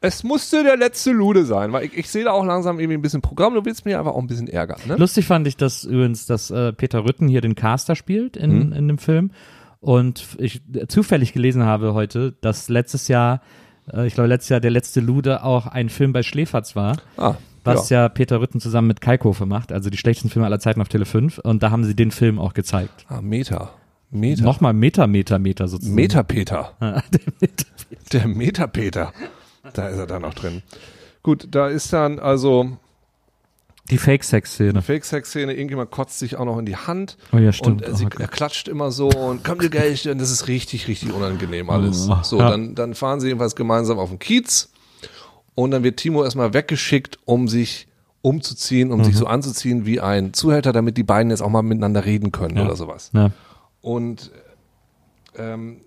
es 0.00 0.22
musste 0.24 0.62
der 0.62 0.76
letzte 0.76 1.10
Lude 1.12 1.44
sein, 1.44 1.72
weil 1.72 1.86
ich, 1.86 1.96
ich 1.96 2.08
sehe 2.08 2.24
da 2.24 2.30
auch 2.32 2.44
langsam 2.44 2.78
irgendwie 2.78 2.98
ein 2.98 3.02
bisschen 3.02 3.20
Programm. 3.20 3.54
Du 3.54 3.64
willst 3.64 3.84
mich 3.84 3.96
einfach 3.96 4.12
auch 4.12 4.18
ein 4.20 4.26
bisschen 4.26 4.48
ärgern, 4.48 4.78
ne? 4.86 4.96
Lustig 4.96 5.26
fand 5.26 5.46
ich 5.46 5.56
das 5.56 5.84
übrigens, 5.84 6.26
dass 6.26 6.50
äh, 6.50 6.72
Peter 6.72 7.04
Rütten 7.04 7.28
hier 7.28 7.40
den 7.40 7.54
Caster 7.54 7.96
spielt 7.96 8.36
in, 8.36 8.66
Mhm. 8.68 8.72
in 8.72 8.88
dem 8.88 8.98
Film. 8.98 9.30
Und 9.80 10.26
ich 10.38 10.60
zufällig 10.88 11.32
gelesen 11.32 11.64
habe 11.64 11.94
heute, 11.94 12.32
dass 12.40 12.68
letztes 12.68 13.08
Jahr, 13.08 13.40
äh, 13.92 14.06
ich 14.06 14.14
glaube 14.14 14.28
letztes 14.28 14.48
Jahr 14.50 14.60
der 14.60 14.70
letzte 14.72 15.00
Lude 15.00 15.44
auch 15.44 15.66
ein 15.66 15.88
Film 15.88 16.12
bei 16.12 16.22
Schläferz 16.22 16.74
war. 16.76 16.96
Ah, 17.16 17.34
was 17.64 17.90
ja. 17.90 18.08
Peter 18.08 18.40
Rütten 18.40 18.60
zusammen 18.60 18.88
mit 18.88 19.00
Kalkofe 19.02 19.44
macht, 19.46 19.72
also 19.72 19.90
die 19.90 19.98
schlechtesten 19.98 20.30
Filme 20.30 20.46
aller 20.46 20.58
Zeiten 20.58 20.80
auf 20.80 20.88
Tele 20.88 21.04
5 21.04 21.38
und 21.38 21.62
da 21.62 21.70
haben 21.70 21.84
sie 21.84 21.94
den 21.94 22.10
Film 22.12 22.38
auch 22.38 22.54
gezeigt. 22.54 23.04
Ah, 23.08 23.20
Meta. 23.20 23.70
Meta. 24.10 24.42
Nochmal 24.42 24.72
Meter, 24.72 25.06
Meter, 25.06 25.38
Meter 25.38 25.68
sozusagen. 25.68 25.94
Metapeter. 25.94 26.72
Der 26.80 27.20
Meter. 27.40 27.66
Der 28.12 28.26
Metapeter. 28.26 29.12
Da 29.74 29.88
ist 29.88 29.98
er 29.98 30.06
dann 30.06 30.22
noch 30.22 30.34
drin. 30.34 30.62
Gut, 31.22 31.48
da 31.50 31.68
ist 31.68 31.92
dann 31.92 32.18
also 32.18 32.76
Die 33.90 33.98
Fake-Sex-Szene. 33.98 34.82
Fake-Sex-Szene, 34.82 35.52
irgendjemand 35.54 35.90
kotzt 35.90 36.18
sich 36.18 36.36
auch 36.36 36.44
noch 36.44 36.58
in 36.58 36.66
die 36.66 36.76
Hand. 36.76 37.16
Oh 37.32 37.38
ja, 37.38 37.52
stimmt. 37.52 37.82
Und 37.86 37.88
äh, 37.92 37.96
sie, 37.96 38.06
Oh 38.06 38.10
er 38.18 38.28
klatscht 38.28 38.68
immer 38.68 38.90
so 38.90 39.08
und 39.08 39.44
kommt 39.44 39.62
dir 39.62 39.70
Geld 39.70 40.06
und 40.06 40.18
das 40.20 40.30
ist 40.30 40.46
richtig, 40.48 40.88
richtig 40.88 41.12
unangenehm 41.12 41.70
alles. 41.70 42.08
Oh, 42.08 42.18
so, 42.22 42.38
ja. 42.38 42.50
dann, 42.50 42.74
dann 42.74 42.94
fahren 42.94 43.20
sie 43.20 43.28
jedenfalls 43.28 43.56
gemeinsam 43.56 43.98
auf 43.98 44.10
den 44.10 44.18
Kiez 44.18 44.70
und 45.54 45.70
dann 45.70 45.82
wird 45.84 45.96
Timo 45.98 46.22
erstmal 46.24 46.52
weggeschickt, 46.54 47.18
um 47.24 47.48
sich 47.48 47.88
umzuziehen, 48.20 48.90
um 48.92 49.04
sich 49.04 49.14
Mhm. 49.14 49.18
so 49.18 49.26
anzuziehen 49.26 49.86
wie 49.86 50.00
ein 50.00 50.34
Zuhälter, 50.34 50.72
damit 50.72 50.96
die 50.96 51.02
beiden 51.04 51.30
jetzt 51.30 51.40
auch 51.40 51.48
mal 51.50 51.62
miteinander 51.62 52.04
reden 52.04 52.30
können 52.32 52.56
Ja. 52.56 52.64
oder 52.66 52.76
sowas. 52.76 53.10
Ja. 53.14 53.30
Und 53.80 54.30
ähm, 55.36 55.80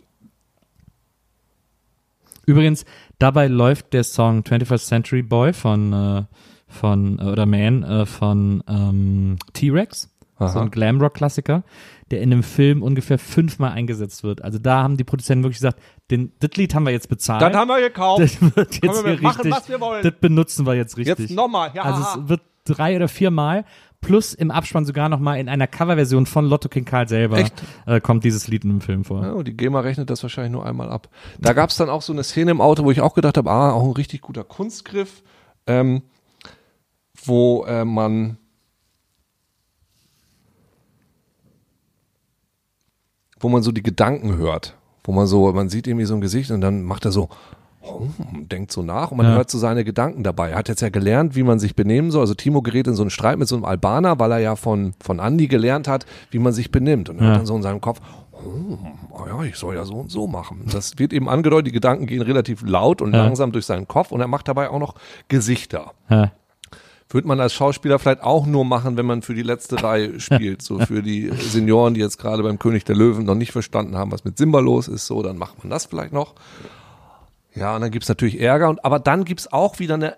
Übrigens, 2.47 2.85
dabei 3.21 3.47
läuft 3.47 3.93
der 3.93 4.03
Song 4.03 4.41
21st 4.41 4.87
Century 4.87 5.21
Boy 5.21 5.53
von, 5.53 5.93
äh, 5.93 6.23
von 6.67 7.19
äh, 7.19 7.23
oder 7.23 7.45
Man 7.45 7.83
äh, 7.83 8.05
von 8.05 8.63
ähm, 8.67 9.37
T-Rex. 9.53 10.09
so 10.39 10.59
ein 10.59 10.71
Glamrock-Klassiker, 10.71 11.63
der 12.09 12.21
in 12.21 12.31
einem 12.31 12.43
Film 12.43 12.81
ungefähr 12.81 13.19
fünfmal 13.19 13.71
eingesetzt 13.71 14.23
wird. 14.23 14.43
Also 14.43 14.57
da 14.57 14.81
haben 14.81 14.97
die 14.97 15.03
Produzenten 15.03 15.43
wirklich 15.43 15.59
gesagt, 15.59 15.79
den, 16.09 16.31
das 16.39 16.51
Lied 16.55 16.73
haben 16.73 16.83
wir 16.83 16.91
jetzt 16.91 17.09
bezahlt. 17.09 17.41
Das 17.41 17.53
haben 17.53 17.67
wir 17.67 17.79
gekauft. 17.79 18.21
das 18.21 18.41
wird 18.41 18.83
jetzt 18.83 19.05
wir 19.05 19.11
hier 19.13 19.21
machen, 19.21 19.41
richtig, 19.41 19.51
was 19.51 19.69
wir 19.69 19.79
wollen. 19.79 20.03
das 20.03 20.13
benutzen 20.19 20.65
wir 20.65 20.73
jetzt 20.73 20.97
richtig. 20.97 21.29
Jetzt 21.29 21.35
nochmal. 21.35 21.71
Ja. 21.75 21.83
Also 21.83 22.01
es 22.01 22.29
wird 22.29 22.41
drei 22.65 22.95
oder 22.95 23.07
viermal 23.07 23.65
plus 24.01 24.33
im 24.33 24.51
Abspann 24.51 24.85
sogar 24.85 25.09
nochmal 25.09 25.39
in 25.39 25.47
einer 25.47 25.67
Coverversion 25.67 26.25
von 26.25 26.45
Lotto 26.45 26.67
King 26.69 26.85
Karl 26.85 27.07
selber? 27.07 27.39
Äh, 27.85 28.01
kommt 28.01 28.23
dieses 28.23 28.47
Lied 28.47 28.63
in 28.63 28.71
dem 28.71 28.81
Film 28.81 29.05
vor. 29.05 29.23
Ja, 29.23 29.31
und 29.31 29.47
die 29.47 29.55
GEMA 29.55 29.79
rechnet 29.79 30.09
das 30.09 30.21
wahrscheinlich 30.23 30.51
nur 30.51 30.65
einmal 30.65 30.89
ab. 30.89 31.09
Da 31.39 31.53
gab 31.53 31.69
es 31.69 31.77
dann 31.77 31.89
auch 31.89 32.01
so 32.01 32.11
eine 32.11 32.23
Szene 32.23 32.51
im 32.51 32.61
Auto, 32.61 32.83
wo 32.83 32.91
ich 32.91 33.01
auch 33.01 33.13
gedacht 33.13 33.37
habe, 33.37 33.49
ah, 33.49 33.71
auch 33.71 33.83
ein 33.83 33.91
richtig 33.91 34.21
guter 34.21 34.43
Kunstgriff, 34.43 35.23
ähm, 35.67 36.01
wo 37.23 37.65
äh, 37.65 37.85
man 37.85 38.37
wo 43.39 43.49
man 43.49 43.63
so 43.63 43.71
die 43.71 43.83
Gedanken 43.83 44.37
hört, 44.37 44.75
wo 45.03 45.11
man 45.11 45.27
so, 45.27 45.51
man 45.51 45.69
sieht 45.69 45.87
irgendwie 45.87 46.05
so 46.05 46.13
ein 46.13 46.21
Gesicht 46.21 46.51
und 46.51 46.61
dann 46.61 46.83
macht 46.83 47.05
er 47.05 47.11
so, 47.11 47.29
hm, 47.83 48.47
denkt 48.47 48.71
so 48.71 48.83
nach 48.83 49.11
und 49.11 49.17
man 49.17 49.25
Ja. 49.27 49.33
hört 49.33 49.49
so 49.49 49.57
seine 49.57 49.83
Gedanken 49.83 50.23
dabei. 50.23 50.51
Er 50.51 50.57
hat 50.57 50.69
jetzt 50.69 50.81
ja 50.81 50.89
gelernt, 50.89 51.35
wie 51.35 51.43
man 51.43 51.59
sich 51.59 51.75
benehmen 51.75 52.11
soll. 52.11 52.21
Also 52.21 52.33
Timo 52.35 52.61
gerät 52.61 52.87
in 52.87 52.93
so 52.93 53.01
einen 53.03 53.09
Streit 53.09 53.37
mit 53.39 53.47
so 53.47 53.55
einem 53.55 53.65
Albaner, 53.65 54.19
weil 54.19 54.31
er 54.31 54.39
ja 54.39 54.55
von, 54.55 54.93
von 55.03 55.19
Andi 55.19 55.47
gelernt 55.47 55.87
hat, 55.87 56.05
wie 56.29 56.39
man 56.39 56.53
sich 56.53 56.71
benimmt. 56.71 57.09
Und 57.09 57.17
er 57.19 57.23
Ja. 57.25 57.29
hat 57.31 57.37
dann 57.39 57.45
so 57.45 57.55
in 57.55 57.63
seinem 57.63 57.81
Kopf, 57.81 57.99
hm, 58.43 58.77
oh 59.11 59.25
ja, 59.27 59.43
ich 59.43 59.55
soll 59.55 59.75
ja 59.75 59.83
so 59.85 59.95
und 59.95 60.11
so 60.11 60.27
machen. 60.27 60.63
Das 60.71 60.97
wird 60.99 61.11
eben 61.13 61.27
angedeutet, 61.29 61.67
die 61.67 61.71
Gedanken 61.71 62.05
gehen 62.07 62.21
relativ 62.21 62.63
laut 62.65 63.01
und 63.01 63.13
Ja. 63.13 63.23
langsam 63.25 63.51
durch 63.51 63.65
seinen 63.65 63.87
Kopf 63.87 64.11
und 64.11 64.21
er 64.21 64.27
macht 64.27 64.47
dabei 64.47 64.69
auch 64.69 64.79
noch 64.79 64.95
Gesichter. 65.27 65.91
Ja. 66.09 66.31
Würde 67.09 67.27
man 67.27 67.41
als 67.41 67.51
Schauspieler 67.53 67.99
vielleicht 67.99 68.23
auch 68.23 68.45
nur 68.45 68.63
machen, 68.63 68.95
wenn 68.95 69.05
man 69.05 69.21
für 69.21 69.33
die 69.33 69.41
letzte 69.43 69.83
Reihe 69.83 70.19
spielt. 70.21 70.61
So 70.61 70.79
für 70.79 71.01
die 71.03 71.29
Senioren, 71.35 71.93
die 71.93 71.99
jetzt 71.99 72.17
gerade 72.17 72.41
beim 72.41 72.57
König 72.57 72.85
der 72.85 72.95
Löwen 72.95 73.25
noch 73.25 73.35
nicht 73.35 73.51
verstanden 73.51 73.97
haben, 73.97 74.11
was 74.13 74.23
mit 74.23 74.37
Simba 74.37 74.59
los 74.59 74.87
ist, 74.87 75.07
so, 75.07 75.21
dann 75.21 75.37
macht 75.37 75.57
man 75.63 75.69
das 75.69 75.85
vielleicht 75.87 76.13
noch. 76.13 76.35
Ja, 77.55 77.75
und 77.75 77.81
dann 77.81 77.91
gibt's 77.91 78.09
natürlich 78.09 78.39
Ärger. 78.39 78.69
Und, 78.69 78.83
aber 78.85 78.99
dann 78.99 79.25
gibt's 79.25 79.51
auch 79.51 79.79
wieder 79.79 79.95
eine 79.95 80.15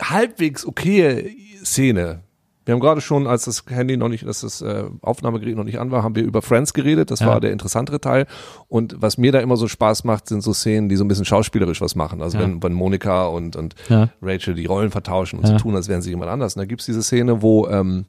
halbwegs 0.00 0.66
okaye 0.66 1.30
Szene. 1.64 2.20
Wir 2.64 2.72
haben 2.72 2.80
gerade 2.80 3.00
schon, 3.00 3.28
als 3.28 3.44
das 3.44 3.62
Handy 3.68 3.96
noch 3.96 4.08
nicht, 4.08 4.26
dass 4.26 4.40
das 4.40 4.60
äh, 4.60 4.84
Aufnahmegerät 5.00 5.54
noch 5.56 5.62
nicht 5.62 5.78
an 5.78 5.92
war, 5.92 6.02
haben 6.02 6.16
wir 6.16 6.24
über 6.24 6.42
Friends 6.42 6.74
geredet. 6.74 7.12
Das 7.12 7.20
Ja. 7.20 7.28
war 7.28 7.40
der 7.40 7.52
interessantere 7.52 8.00
Teil. 8.00 8.26
Und 8.66 8.96
was 9.00 9.18
mir 9.18 9.30
da 9.30 9.38
immer 9.38 9.56
so 9.56 9.68
Spaß 9.68 10.02
macht, 10.02 10.26
sind 10.28 10.42
so 10.42 10.52
Szenen, 10.52 10.88
die 10.88 10.96
so 10.96 11.04
ein 11.04 11.08
bisschen 11.08 11.24
schauspielerisch 11.24 11.80
was 11.80 11.94
machen. 11.94 12.20
Also 12.22 12.38
Ja. 12.38 12.42
wenn, 12.44 12.60
wenn 12.62 12.72
Monika 12.72 13.26
und, 13.26 13.54
und 13.54 13.76
Ja. 13.88 14.08
Rachel 14.20 14.54
die 14.54 14.66
Rollen 14.66 14.90
vertauschen 14.90 15.38
und 15.38 15.46
so 15.46 15.56
tun, 15.58 15.76
als 15.76 15.86
wären 15.88 16.02
sie 16.02 16.10
jemand 16.10 16.30
anders. 16.30 16.56
Und 16.56 16.60
da 16.60 16.66
gibt's 16.66 16.86
diese 16.86 17.04
Szene, 17.04 17.40
wo 17.40 17.68
ähm, 17.68 18.06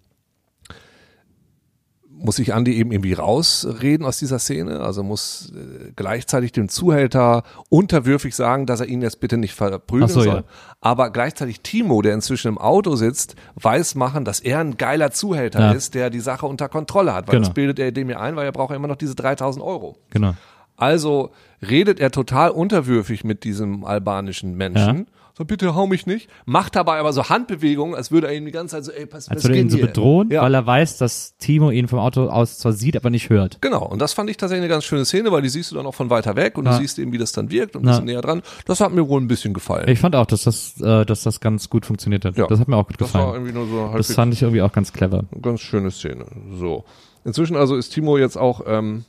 muss 2.27 2.35
sich 2.35 2.53
Andi 2.53 2.73
eben 2.75 2.91
irgendwie 2.91 3.13
rausreden 3.13 4.05
aus 4.05 4.19
dieser 4.19 4.37
Szene, 4.37 4.81
also 4.81 5.01
muss 5.01 5.51
äh, 5.55 5.91
gleichzeitig 5.95 6.51
dem 6.51 6.69
Zuhälter 6.69 7.41
unterwürfig 7.69 8.35
sagen, 8.35 8.65
dass 8.67 8.81
er 8.81 8.85
ihn 8.87 9.01
jetzt 9.01 9.19
bitte 9.19 9.37
nicht 9.37 9.55
verprügeln 9.55 10.09
so, 10.09 10.21
soll. 10.21 10.27
ja. 10.27 10.43
Aber 10.81 11.09
gleichzeitig 11.09 11.61
Timo, 11.61 12.01
der 12.03 12.13
inzwischen 12.13 12.49
im 12.49 12.57
Auto 12.59 12.95
sitzt, 12.95 13.35
weiß 13.55 13.95
machen, 13.95 14.25
dass 14.25 14.39
er 14.41 14.59
ein 14.59 14.77
geiler 14.77 15.09
Zuhälter 15.11 15.59
Ja. 15.59 15.71
ist, 15.71 15.95
der 15.95 16.09
die 16.11 16.19
Sache 16.19 16.45
unter 16.45 16.69
Kontrolle 16.69 17.13
hat. 17.15 17.27
Weil 17.27 17.35
Genau. 17.37 17.45
das 17.47 17.53
bildet 17.55 17.79
er 17.79 17.91
dem 17.91 18.09
ja 18.09 18.19
ein, 18.19 18.35
weil 18.35 18.45
er 18.45 18.51
braucht 18.51 18.69
ja 18.69 18.75
immer 18.75 18.87
noch 18.87 18.95
diese 18.97 19.15
3000 19.15 19.63
Euro. 19.65 19.97
Genau. 20.11 20.33
Also 20.75 21.31
redet 21.67 21.99
er 21.99 22.11
total 22.11 22.51
unterwürfig 22.51 23.23
mit 23.23 23.43
diesem 23.45 23.83
albanischen 23.85 24.55
Menschen. 24.55 25.07
So, 25.37 25.45
bitte 25.45 25.75
hau 25.75 25.85
mich 25.85 26.07
nicht. 26.07 26.29
Macht 26.45 26.75
dabei 26.75 26.97
aber 26.97 27.13
so 27.13 27.29
Handbewegungen, 27.29 27.93
als 27.93 28.09
würde 28.09 28.25
er 28.25 28.33
ihn 28.33 28.45
die 28.45 28.51
ganze 28.51 28.75
Zeit 28.77 28.85
so, 28.85 28.91
ey, 28.91 29.05
pass, 29.05 29.29
Als 29.29 29.43
würde 29.43 29.55
er 29.57 29.61
ihn 29.61 29.69
so 29.69 29.77
bedrohen, 29.77 30.31
Ja. 30.31 30.41
weil 30.41 30.51
er 30.55 30.65
weiß, 30.65 30.97
dass 30.97 31.37
Timo 31.37 31.69
ihn 31.69 31.87
vom 31.87 31.99
Auto 31.99 32.27
aus 32.27 32.57
zwar 32.57 32.73
sieht, 32.73 32.95
aber 32.97 33.11
nicht 33.11 33.29
hört. 33.29 33.61
Genau, 33.61 33.85
und 33.85 34.01
das 34.01 34.13
fand 34.13 34.31
ich 34.31 34.37
tatsächlich 34.37 34.63
eine 34.63 34.69
ganz 34.73 34.85
schöne 34.85 35.05
Szene, 35.05 35.31
weil 35.31 35.43
die 35.43 35.49
siehst 35.49 35.69
du 35.69 35.75
dann 35.75 35.85
auch 35.85 35.93
von 35.93 36.09
weiter 36.09 36.35
weg 36.35 36.57
und 36.57 36.65
Ja. 36.65 36.71
du 36.71 36.77
siehst 36.79 36.97
eben, 36.97 37.11
wie 37.11 37.19
das 37.19 37.33
dann 37.33 37.51
wirkt 37.51 37.75
und 37.75 37.83
ein 37.83 37.85
Ja. 37.85 37.91
bisschen 37.91 38.05
näher 38.05 38.21
dran. 38.23 38.41
Das 38.65 38.79
hat 38.79 38.91
mir 38.93 39.07
wohl 39.07 39.21
ein 39.21 39.27
bisschen 39.27 39.53
gefallen. 39.53 39.87
Ich 39.89 39.99
fand 39.99 40.15
auch, 40.15 40.25
dass 40.25 40.41
das, 40.45 40.81
äh, 40.81 41.05
dass 41.05 41.21
das 41.21 41.39
ganz 41.39 41.69
gut 41.69 41.85
funktioniert 41.85 42.25
hat. 42.25 42.35
Ja. 42.35 42.47
Das 42.47 42.59
hat 42.59 42.67
mir 42.67 42.75
auch 42.75 42.87
gut 42.87 42.99
das 42.99 43.13
war 43.13 43.21
gefallen. 43.27 43.45
irgendwie 43.45 43.59
nur 43.59 43.67
so 43.91 43.95
Das 43.95 44.11
fand 44.13 44.33
ich 44.33 44.41
irgendwie 44.41 44.63
auch 44.63 44.71
ganz 44.71 44.91
clever. 44.91 45.25
ganz 45.39 45.61
schöne 45.61 45.91
Szene. 45.91 46.25
So. 46.57 46.83
Inzwischen 47.25 47.55
also 47.57 47.75
ist 47.75 47.89
Timo 47.89 48.17
jetzt 48.17 48.37
auch 48.37 48.61
ähm, 48.65 49.05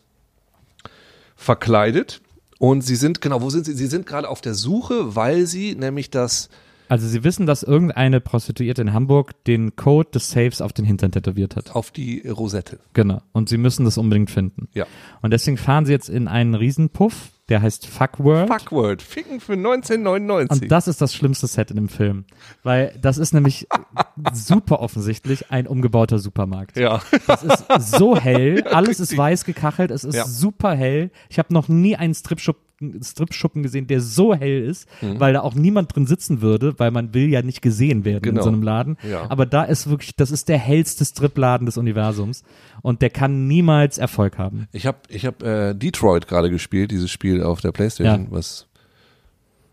verkleidet 1.36 2.20
und 2.58 2.82
sie 2.82 2.96
sind, 2.96 3.20
genau, 3.20 3.40
wo 3.40 3.50
sind 3.50 3.66
sie? 3.66 3.72
Sie 3.72 3.86
sind 3.86 4.06
gerade 4.06 4.28
auf 4.28 4.40
der 4.40 4.54
Suche, 4.54 5.14
weil 5.14 5.46
sie 5.46 5.74
nämlich 5.74 6.10
das 6.10 6.48
Also 6.88 7.06
sie 7.06 7.22
wissen, 7.22 7.46
dass 7.46 7.62
irgendeine 7.62 8.20
Prostituierte 8.20 8.82
in 8.82 8.92
Hamburg 8.92 9.32
den 9.44 9.76
Code 9.76 10.10
des 10.12 10.30
Safes 10.30 10.60
auf 10.60 10.72
den 10.72 10.84
Hintern 10.84 11.12
tätowiert 11.12 11.54
hat. 11.56 11.74
auf 11.74 11.90
die 11.90 12.26
Rosette. 12.26 12.80
Genau. 12.94 13.20
Und 13.32 13.48
sie 13.48 13.58
müssen 13.58 13.84
das 13.84 13.98
unbedingt 13.98 14.30
finden. 14.30 14.68
Ja. 14.74 14.86
Und 15.22 15.32
deswegen 15.32 15.56
fahren 15.56 15.86
sie 15.86 15.92
jetzt 15.92 16.08
in 16.08 16.28
einen 16.28 16.54
Riesenpuff, 16.54 17.30
der 17.48 17.62
heißt 17.62 17.86
Fuckworld. 17.86 18.48
Fuckworld, 18.48 19.02
Ficken 19.02 19.40
für 19.40 19.54
1999. 19.54 20.62
Und 20.62 20.70
das 20.70 20.86
ist 20.88 21.00
das 21.00 21.14
schlimmste 21.14 21.46
Set 21.46 21.70
in 21.70 21.76
dem 21.76 21.88
Film. 21.88 22.24
Weil 22.62 22.94
das 23.00 23.18
ist 23.18 23.32
nämlich 23.32 23.66
super 24.32 24.80
offensichtlich 24.80 25.50
ein 25.50 25.66
umgebauter 25.66 26.18
Supermarkt. 26.18 26.76
ja. 26.76 27.00
Das 27.26 27.42
ist 27.44 27.64
so 27.98 28.16
hell, 28.16 28.62
alles 28.70 29.00
ist 29.00 29.16
weiß 29.16 29.44
gekachelt, 29.44 29.90
es 29.90 30.04
ist 30.04 30.14
Ja. 30.14 30.24
super 30.26 30.74
hell. 30.74 31.10
Ich 31.28 31.38
habe 31.38 31.52
noch 31.54 31.68
nie 31.68 31.96
einen 31.96 32.14
Stripschuppen, 32.14 32.62
Stripschuppen 33.02 33.62
gesehen, 33.62 33.86
der 33.88 34.00
so 34.00 34.34
hell 34.34 34.62
ist, 34.62 34.86
weil 35.00 35.32
da 35.32 35.40
auch 35.40 35.54
niemand 35.54 35.94
drin 35.94 36.06
sitzen 36.06 36.40
würde, 36.40 36.78
weil 36.78 36.90
man 36.90 37.12
will 37.12 37.28
ja 37.28 37.42
nicht 37.42 37.60
gesehen 37.62 38.04
werden 38.04 38.22
in 38.24 38.30
Mhm. 38.30 38.34
Genau. 38.34 38.42
so 38.42 38.48
einem 38.50 38.62
Laden. 38.62 38.96
Ja. 39.08 39.26
Aber 39.30 39.46
da 39.46 39.64
ist 39.64 39.90
wirklich, 39.90 40.14
das 40.16 40.30
ist 40.30 40.48
der 40.48 40.58
hellste 40.58 41.04
Stripladen 41.04 41.66
des 41.66 41.76
Universums 41.76 42.44
und 42.82 43.02
der 43.02 43.10
kann 43.10 43.46
niemals 43.48 43.98
Erfolg 43.98 44.38
haben. 44.38 44.68
Ich 44.72 44.86
habe 44.86 44.98
ich 45.08 45.26
hab, 45.26 45.42
äh, 45.42 45.74
Detroit 45.74 46.28
gerade 46.28 46.50
gespielt, 46.50 46.90
dieses 46.90 47.10
Spiel 47.10 47.42
auf 47.42 47.60
der 47.60 47.72
Playstation, 47.72 48.24
Ja. 48.26 48.30
was 48.30 48.66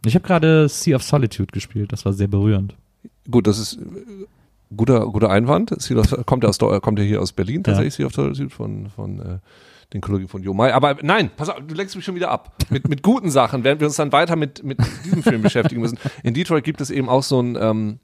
Ich 0.05 0.15
habe 0.15 0.25
gerade 0.25 0.67
Sea 0.69 0.95
of 0.95 1.03
Solitude 1.03 1.51
gespielt, 1.51 1.91
das 1.91 2.05
war 2.05 2.13
sehr 2.13 2.27
berührend. 2.27 2.75
Gut, 3.29 3.47
das 3.47 3.57
ist 3.59 3.73
äh, 3.77 4.25
guter, 4.75 5.07
guter 5.07 5.29
Einwand. 5.29 5.73
Sea 5.81 5.97
of- 5.97 6.25
Kommt 6.25 6.43
ja 6.43 6.49
aus, 6.49 6.59
Deu- 6.59 6.79
kommt 6.79 6.99
ja 6.99 7.05
hier 7.05 7.21
aus 7.21 7.31
Berlin 7.33 7.63
tatsächlich, 7.63 7.93
Sea 7.95 8.05
of 8.05 8.13
Solitude 8.13 8.49
von, 8.49 8.89
von 8.89 9.19
äh, 9.19 9.37
den 9.93 10.01
Kollegen 10.01 10.27
von 10.27 10.43
Jo 10.43 10.53
Mai. 10.53 10.73
Aber 10.73 10.97
nein, 11.01 11.29
pass 11.35 11.49
auf, 11.49 11.57
du 11.65 11.73
lenkst 11.75 11.95
mich 11.95 12.03
schon 12.05 12.15
wieder 12.15 12.31
ab. 12.31 12.55
Mit, 12.69 12.87
mit 12.89 13.01
guten 13.03 13.29
Sachen, 13.29 13.63
während 13.63 13.81
wir 13.81 13.87
uns 13.87 13.95
dann 13.95 14.11
weiter 14.11 14.35
mit, 14.35 14.63
mit 14.63 14.77
diesem 15.05 15.23
Film 15.23 15.41
beschäftigen 15.41 15.81
müssen. 15.81 15.97
In 16.23 16.33
Detroit 16.33 16.63
gibt 16.63 16.81
es 16.81 16.89
eben 16.89 17.07
auch 17.09 17.23
so 17.23 17.39
ein, 17.41 17.57
ähm, 17.59 17.99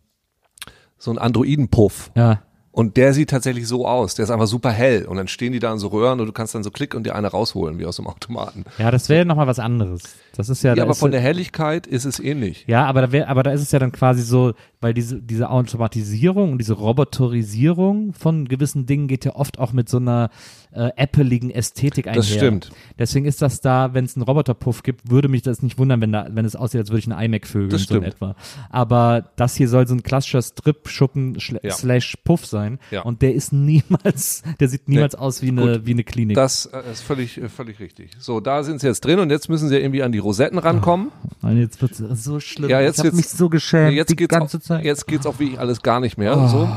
so 0.97 1.11
ein 1.11 1.17
Androidenpuff. 1.17 2.11
Ja, 2.15 2.43
Und 2.71 2.95
der 2.95 3.13
sieht 3.13 3.31
tatsächlich 3.31 3.67
so 3.67 3.87
aus. 3.87 4.13
Der 4.15 4.23
ist 4.23 4.29
einfach 4.29 4.45
super 4.47 4.69
hell. 4.71 5.05
Und 5.05 5.17
dann 5.17 5.27
stehen 5.27 5.51
die 5.51 5.59
da 5.59 5.73
in 5.73 5.79
so 5.79 5.87
Röhren 5.87 6.19
und 6.19 6.27
du 6.27 6.31
kannst 6.31 6.53
dann 6.53 6.63
so 6.63 6.69
klicken 6.71 6.97
und 6.97 7.03
dir 7.05 7.15
eine 7.15 7.27
rausholen, 7.27 7.79
wie 7.79 7.85
aus 7.87 7.95
dem 7.97 8.05
Automaten. 8.07 8.63
ja, 8.77 8.91
das 8.91 9.09
wäre 9.09 9.25
nochmal 9.25 9.47
was 9.47 9.57
anderes. 9.59 10.03
Das 10.37 10.47
ist 10.47 10.63
ja, 10.63 10.75
Ja, 10.75 10.83
aber 10.83 10.93
von 10.95 11.11
der 11.11 11.19
Helligkeit 11.19 11.87
ist 11.87 12.05
es 12.05 12.19
ähnlich. 12.19 12.63
Ja, 12.67 12.85
aber 12.85 13.01
da 13.01 13.11
wär, 13.11 13.27
aber 13.27 13.43
da 13.43 13.51
ist 13.51 13.61
es 13.61 13.71
ja 13.71 13.79
dann 13.79 13.91
quasi 13.91 14.21
so, 14.21 14.53
weil 14.79 14.93
diese, 14.93 15.21
diese 15.21 15.49
Automatisierung 15.49 16.53
und 16.53 16.59
diese 16.59 16.73
Roboterisierung 16.73 18.13
von 18.13 18.47
gewissen 18.47 18.85
Dingen 18.85 19.07
geht 19.07 19.25
ja 19.25 19.35
oft 19.35 19.59
auch 19.59 19.73
mit 19.73 19.89
so 19.89 19.97
einer 19.97 20.29
äh, 20.73 20.89
appeligen 20.97 21.49
Ästhetik 21.51 22.07
einher. 22.07 22.17
Das 22.19 22.29
stimmt. 22.29 22.71
Deswegen 22.97 23.25
ist 23.25 23.41
das 23.41 23.61
da, 23.61 23.93
wenn 23.93 24.05
es 24.05 24.15
einen 24.15 24.23
Roboterpuff 24.23 24.83
gibt, 24.83 25.09
würde 25.09 25.27
mich 25.27 25.41
das 25.41 25.61
nicht 25.61 25.77
wundern, 25.77 26.01
wenn 26.01 26.11
da, 26.11 26.27
wenn 26.31 26.45
es 26.45 26.55
aussieht, 26.55 26.79
als 26.79 26.89
würde 26.89 26.99
ich 26.99 27.11
einen 27.11 27.21
iMac 27.23 27.45
vögeln, 27.47 27.69
Das 27.71 27.83
so 27.83 27.95
in 27.95 28.01
stimmt. 28.01 28.15
etwa. 28.15 28.35
Aber 28.69 29.29
das 29.35 29.55
hier 29.55 29.67
soll 29.67 29.87
so 29.87 29.93
ein 29.95 30.03
klassischer 30.03 30.41
Strip-Schuppen 30.41 31.37
Ja. 31.61 31.71
slash 31.71 32.17
Puff 32.23 32.45
sein. 32.45 32.79
Ja. 32.91 33.01
Und 33.01 33.21
der 33.21 33.33
ist 33.35 33.51
niemals, 33.53 34.43
der 34.59 34.69
sieht 34.69 34.87
niemals 34.87 35.15
aus 35.15 35.41
wie 35.41 35.49
eine, 35.49 35.85
wie 35.85 35.91
eine 35.91 36.03
Klinik. 36.03 36.35
Das 36.35 36.67
äh, 36.67 36.91
ist 36.91 37.01
völlig, 37.01 37.37
äh, 37.41 37.49
völlig 37.49 37.79
richtig. 37.79 38.11
So, 38.19 38.39
da 38.39 38.63
sind 38.63 38.81
sie 38.81 38.87
jetzt 38.87 39.03
drin 39.05 39.19
und 39.19 39.29
jetzt 39.29 39.49
müssen 39.49 39.69
sie 39.69 39.77
irgendwie 39.77 40.03
an 40.03 40.11
die 40.11 40.19
Rosetten 40.19 40.57
rankommen. 40.57 41.11
Und 41.41 41.57
jetzt 41.57 41.81
wird's 41.81 41.97
so 41.97 42.39
schlimm. 42.39 42.69
Ja, 42.69 42.79
jetzt 42.81 42.99
ich 42.99 43.05
habe 43.05 43.15
mich 43.15 43.27
so 43.29 43.49
geschämt 43.49 43.93
jetzt 43.93 44.09
die 44.09 44.15
geht's 44.15 44.29
ganze 44.33 44.57
auch, 44.57 44.61
Zeit. 44.61 44.85
Jetzt 44.85 45.07
geht's 45.07 45.25
auch 45.25 45.39
wirklich 45.39 45.59
alles 45.59 45.81
gar 45.81 45.99
nicht 45.99 46.17
mehr. 46.17 46.47
So. 46.47 46.69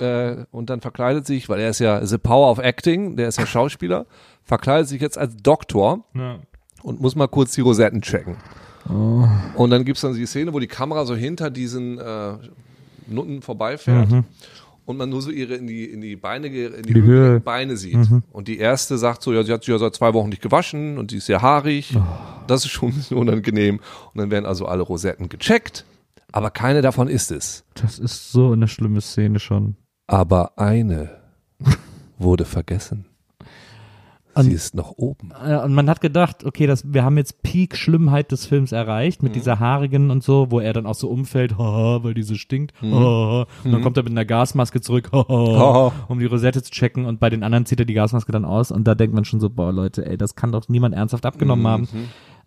Äh, 0.00 0.44
und 0.50 0.70
dann 0.70 0.80
verkleidet 0.80 1.26
sich, 1.26 1.48
weil 1.48 1.60
er 1.60 1.70
ist 1.70 1.78
ja 1.80 2.04
The 2.04 2.18
Power 2.18 2.50
of 2.50 2.58
Acting, 2.58 3.16
der 3.16 3.28
ist 3.28 3.38
ja 3.38 3.46
Schauspieler, 3.46 4.06
verkleidet 4.44 4.88
sich 4.88 5.00
jetzt 5.00 5.18
als 5.18 5.36
Doktor 5.36 6.04
Ja. 6.14 6.38
und 6.82 7.00
muss 7.00 7.14
mal 7.16 7.28
kurz 7.28 7.52
die 7.52 7.60
Rosetten 7.60 8.00
checken. 8.02 8.36
Oh. 8.88 9.26
Und 9.54 9.70
dann 9.70 9.84
gibt's 9.84 10.00
dann 10.00 10.14
die 10.14 10.26
Szene, 10.26 10.52
wo 10.52 10.58
die 10.58 10.66
Kamera 10.66 11.04
so 11.06 11.14
hinter 11.14 11.50
diesen 11.50 11.98
äh, 11.98 12.32
Nutten 13.06 13.42
vorbeifährt. 13.42 14.10
Mhm. 14.10 14.24
Und 14.84 14.96
man 14.96 15.08
nur 15.10 15.22
so 15.22 15.30
ihre 15.30 15.54
in 15.54 15.68
die, 15.68 15.84
in 15.84 16.00
die 16.00 16.16
Beine, 16.16 16.48
in 16.48 16.82
die, 16.82 16.92
Die 16.94 17.02
Höhe 17.02 17.38
Beine 17.38 17.76
sieht. 17.76 17.94
Mhm. 18.10 18.24
Und 18.32 18.48
die 18.48 18.58
erste 18.58 18.98
sagt 18.98 19.22
so, 19.22 19.32
ja, 19.32 19.44
sie 19.44 19.52
hat 19.52 19.62
sich 19.62 19.72
ja 19.72 19.78
seit 19.78 19.94
zwei 19.94 20.12
Wochen 20.12 20.28
nicht 20.28 20.42
gewaschen 20.42 20.98
und 20.98 21.12
die 21.12 21.18
ist 21.18 21.26
sehr 21.26 21.40
haarig. 21.40 21.94
Oh. 21.96 22.02
Das 22.48 22.64
ist 22.64 22.72
schon 22.72 22.88
ein 22.88 22.94
bisschen 22.96 23.16
unangenehm. 23.16 23.76
Und 24.12 24.18
dann 24.20 24.32
werden 24.32 24.44
also 24.44 24.66
alle 24.66 24.82
Rosetten 24.82 25.28
gecheckt. 25.28 25.84
Aber 26.32 26.50
keine 26.50 26.82
davon 26.82 27.06
ist 27.08 27.30
es. 27.30 27.62
Das 27.74 27.98
ist 28.00 28.32
so 28.32 28.52
eine 28.52 28.66
schlimme 28.66 29.00
Szene 29.00 29.38
schon. 29.38 29.76
Aber 30.12 30.52
eine 30.58 31.10
wurde 32.18 32.44
vergessen. 32.44 33.06
Und- 34.34 34.44
Sie 34.44 34.52
ist 34.52 34.74
noch 34.74 34.92
oben. 34.96 35.30
Und 35.64 35.74
man 35.74 35.90
hat 35.90 36.00
gedacht, 36.00 36.44
okay, 36.44 36.66
das, 36.66 36.90
wir 36.90 37.04
haben 37.04 37.16
jetzt 37.18 37.42
Peak 37.42 37.76
Schlimmheit 37.76 38.30
des 38.32 38.46
Films 38.46 38.72
erreicht 38.72 39.22
mit 39.22 39.34
dieser 39.34 39.58
haarigen 39.60 40.10
und 40.10 40.22
so, 40.22 40.50
wo 40.50 40.58
er 40.60 40.72
dann 40.72 40.86
auch 40.86 40.94
so 40.94 41.08
umfällt, 41.08 41.58
haha, 41.58 42.02
weil 42.02 42.14
diese 42.14 42.36
stinkt, 42.36 42.72
haha. 42.80 43.46
und 43.64 43.72
dann 43.72 43.82
kommt 43.82 43.96
er 43.98 44.02
mit 44.04 44.12
einer 44.12 44.24
Gasmaske 44.24 44.80
zurück, 44.80 45.10
haha, 45.12 45.26
Haha. 45.28 45.92
um 46.08 46.18
die 46.18 46.24
Rosette 46.26 46.62
zu 46.62 46.70
checken 46.70 47.04
und 47.04 47.20
bei 47.20 47.28
den 47.28 47.42
anderen 47.42 47.66
zieht 47.66 47.80
er 47.80 47.84
die 47.86 47.92
Gasmaske 47.94 48.32
dann 48.32 48.46
aus 48.46 48.70
und 48.70 48.84
da 48.84 48.94
denkt 48.94 49.14
man 49.14 49.26
schon 49.26 49.38
so, 49.40 49.50
boah 49.50 49.70
Leute, 49.70 50.06
ey, 50.06 50.16
das 50.16 50.34
kann 50.34 50.50
doch 50.52 50.66
niemand 50.68 50.94
ernsthaft 50.94 51.26
abgenommen 51.26 51.66
haben. 51.66 51.88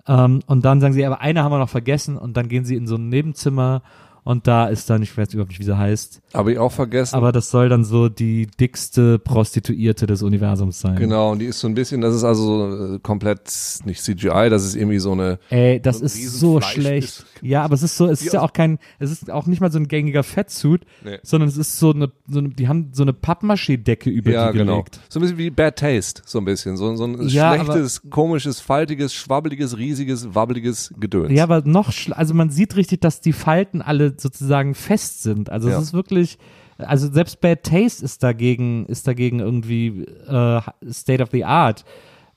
Ähm, 0.08 0.40
und 0.48 0.66
dann 0.66 0.82
sagen 0.82 0.94
sie, 0.94 1.06
aber 1.06 1.22
eine 1.22 1.44
haben 1.44 1.52
wir 1.52 1.60
noch 1.60 1.70
vergessen 1.70 2.18
und 2.18 2.36
dann 2.36 2.48
gehen 2.48 2.66
sie 2.66 2.76
in 2.76 2.88
so 2.88 2.96
ein 2.96 3.10
Nebenzimmer 3.10 3.84
und 4.26 4.48
da 4.48 4.68
ist 4.68 4.90
dann, 4.90 5.02
ich 5.02 5.18
weiß 5.18 5.34
überhaupt 5.34 5.52
nicht, 5.52 5.60
wie 5.62 5.64
sie 5.64 5.78
heißt, 5.78 6.20
Habe 6.34 6.52
ich 6.52 6.58
auch 6.58 6.72
vergessen. 6.74 7.16
aber 7.16 7.32
das 7.32 7.50
soll 7.50 7.70
dann 7.70 7.86
so 7.86 8.10
die 8.10 8.48
dickste 8.60 9.18
Prostituierte 9.20 10.06
des 10.08 10.22
Universums 10.22 10.82
sein. 10.82 10.98
genau, 10.98 11.32
und 11.32 11.40
die 11.40 11.46
ist 11.46 11.62
so 11.62 11.68
ein 11.68 11.76
bisschen, 11.76 12.02
das 12.02 12.14
ist 12.14 12.24
also 12.26 12.44
so, 12.88 12.96
äh, 12.96 13.00
komplett 13.00 13.42
nicht 13.86 14.02
CGI, 14.04 14.50
das 14.50 14.66
ist 14.66 14.76
irgendwie 14.76 15.00
so 15.00 15.14
eine, 15.14 15.40
Ey, 15.50 15.80
das 15.80 16.00
So 16.00 16.06
ist 16.06 16.40
so 16.40 16.60
schlecht. 16.62 17.08
ist- 17.08 17.26
Ja, 17.42 17.64
aber 17.64 17.76
es 17.76 17.84
ist 17.84 17.96
so, 17.96 18.08
es 18.08 18.22
ist 18.22 18.34
ja 18.34 18.42
auch 18.42 18.52
kein, 18.54 18.80
es 19.00 19.12
ist 19.12 19.30
auch 19.32 19.46
nicht 19.46 19.62
mal 19.62 19.72
so 19.72 19.78
ein 19.80 19.88
gängiger 19.88 20.24
Fettsuit, 20.24 20.82
Nee. 21.04 21.20
sondern 21.24 21.48
es 21.48 21.58
ist 21.58 21.78
so 21.80 21.92
eine, 21.94 22.12
so 22.28 22.40
eine, 22.40 22.50
die 22.50 22.68
haben 22.68 22.90
so 22.94 23.04
eine 23.04 23.14
Pappmaché-Decke 23.14 24.10
über 24.10 24.32
ja 24.32 24.52
die 24.52 24.58
genau, 24.58 24.78
gelegt. 24.80 25.00
so 25.10 25.20
ein 25.20 25.22
bisschen 25.22 25.38
wie 25.38 25.50
Bad 25.52 25.78
Taste, 25.78 26.24
so 26.26 26.40
ein 26.40 26.46
bisschen, 26.46 26.78
so, 26.78 26.96
so 26.96 27.04
ein 27.06 27.28
Ja, 27.28 27.54
schlechtes, 27.56 28.02
komisches, 28.10 28.60
faltiges, 28.60 29.14
schwabbeliges, 29.14 29.78
riesiges, 29.78 30.34
wabbeliges 30.34 30.94
Gedöns. 31.00 31.32
Ja, 31.32 31.44
aber 31.44 31.62
noch, 31.62 31.92
also 32.12 32.34
man 32.34 32.50
sieht 32.50 32.76
richtig, 32.76 33.02
dass 33.02 33.22
die 33.22 33.34
Falten 33.34 33.82
alle 33.82 34.15
sozusagen 34.22 34.74
fest 34.76 35.24
sind. 35.24 35.50
Also 35.50 35.70
Ja. 35.70 35.78
es 35.78 35.84
ist 35.86 35.94
wirklich, 35.94 36.38
also 36.78 37.12
selbst 37.12 37.42
Bad 37.42 37.64
Taste 37.64 38.04
ist 38.04 38.24
dagegen, 38.24 38.86
ist 38.88 39.08
dagegen 39.08 39.40
irgendwie 39.40 40.04
äh, 40.28 40.62
State 40.92 41.24
of 41.24 41.30
the 41.32 41.46
Art, 41.46 41.86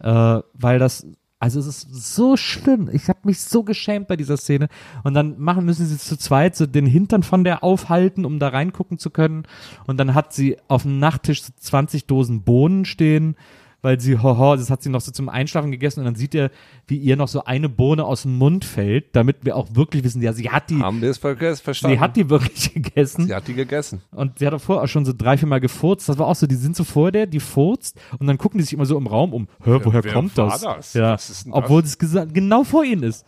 äh, 0.01 0.41
weil 0.55 0.79
das, 0.79 1.07
also 1.41 1.61
es 1.61 1.67
ist 1.67 2.15
so 2.15 2.37
schlimm. 2.37 2.89
Ich 2.93 3.09
habe 3.09 3.21
mich 3.23 3.41
so 3.41 3.63
geschämt 3.63 4.09
bei 4.09 4.17
dieser 4.17 4.37
Szene. 4.37 4.69
Und 5.05 5.15
dann 5.15 5.39
machen 5.39 5.65
müssen 5.65 5.87
sie 5.87 5.97
zu 5.99 6.17
zweit 6.17 6.57
so 6.57 6.67
den 6.67 6.87
Hintern 6.87 7.23
von 7.23 7.45
der 7.45 7.63
aufhalten, 7.63 8.25
um 8.25 8.39
da 8.41 8.49
reingucken 8.49 8.99
zu 8.99 9.11
können. 9.11 9.45
Und 9.87 9.99
dann 9.99 10.15
hat 10.15 10.33
sie 10.33 10.57
auf 10.67 10.83
dem 10.83 10.99
Nachttisch 10.99 11.43
so 11.45 11.53
20 11.57 12.07
Dosen 12.07 12.43
Bohnen 12.43 12.85
stehen. 12.85 13.37
Weil 13.81 14.01
sie, 14.01 14.19
hoho, 14.19 14.57
das 14.57 14.71
hat 14.71 14.83
sie 14.83 14.89
noch 14.89 15.01
so 15.01 15.13
zum 15.13 15.29
Einschlafen 15.29 15.71
gegessen 15.71 16.01
und 16.01 16.07
dann 16.07 16.17
sieht 16.17 16.35
er, 16.35 16.51
wie 16.89 16.97
ihr 16.97 17.17
noch 17.17 17.29
so 17.29 17.45
eine 17.45 17.69
Bohne 17.69 18.05
aus 18.05 18.23
dem 18.23 18.37
Mund 18.37 18.65
fällt, 18.65 19.15
damit 19.15 19.45
wir 19.45 19.55
auch 19.55 19.69
wirklich 19.73 20.03
wissen, 20.03 20.21
ja, 20.21 20.33
sie 20.33 20.51
hat 20.51 20.69
die, 20.69 20.81
Haben 20.81 21.01
wir 21.01 21.11
es 21.11 21.19
ver 21.19 21.37
verstanden? 21.37 21.97
sie 21.97 22.01
hat 22.01 22.17
die 22.17 22.29
wirklich 22.29 22.75
gegessen. 22.75 23.27
Sie 23.29 23.35
hat 23.35 23.47
die 23.47 23.55
gegessen. 23.55 24.03
Und 24.11 24.41
sie 24.41 24.47
hat 24.47 24.55
auch 24.55 24.61
vorher 24.61 24.83
auch 24.85 24.89
schon 24.89 25.05
so 25.05 25.13
drei, 25.17 25.37
vier 25.39 25.47
Mal 25.47 25.61
gefurzt. 25.61 26.09
Das 26.09 26.19
war 26.19 26.27
auch 26.27 26.35
so, 26.35 26.49
die 26.49 26.57
sind 26.57 26.75
so 26.75 26.83
vor 26.83 27.13
der, 27.13 27.27
die 27.27 27.41
furzt 27.41 28.01
und 28.19 28.27
dann 28.27 28.37
gucken 28.37 28.59
die 28.59 28.65
sich 28.65 28.73
immer 28.73 28.87
so 28.87 28.99
im 28.99 29.07
Raum 29.07 29.33
um. 29.33 29.49
Hä, 29.63 29.79
woher 29.85 30.03
wer 30.03 30.13
kommt 30.13 30.37
war 30.37 30.49
das? 30.51 30.63
das? 30.63 30.95
Ja, 30.95 31.13
das? 31.13 31.47
obwohl 31.51 31.83
es 31.83 31.99
genau 31.99 32.65
vor 32.65 32.85
ihnen 32.85 33.05
ist. 33.05 33.25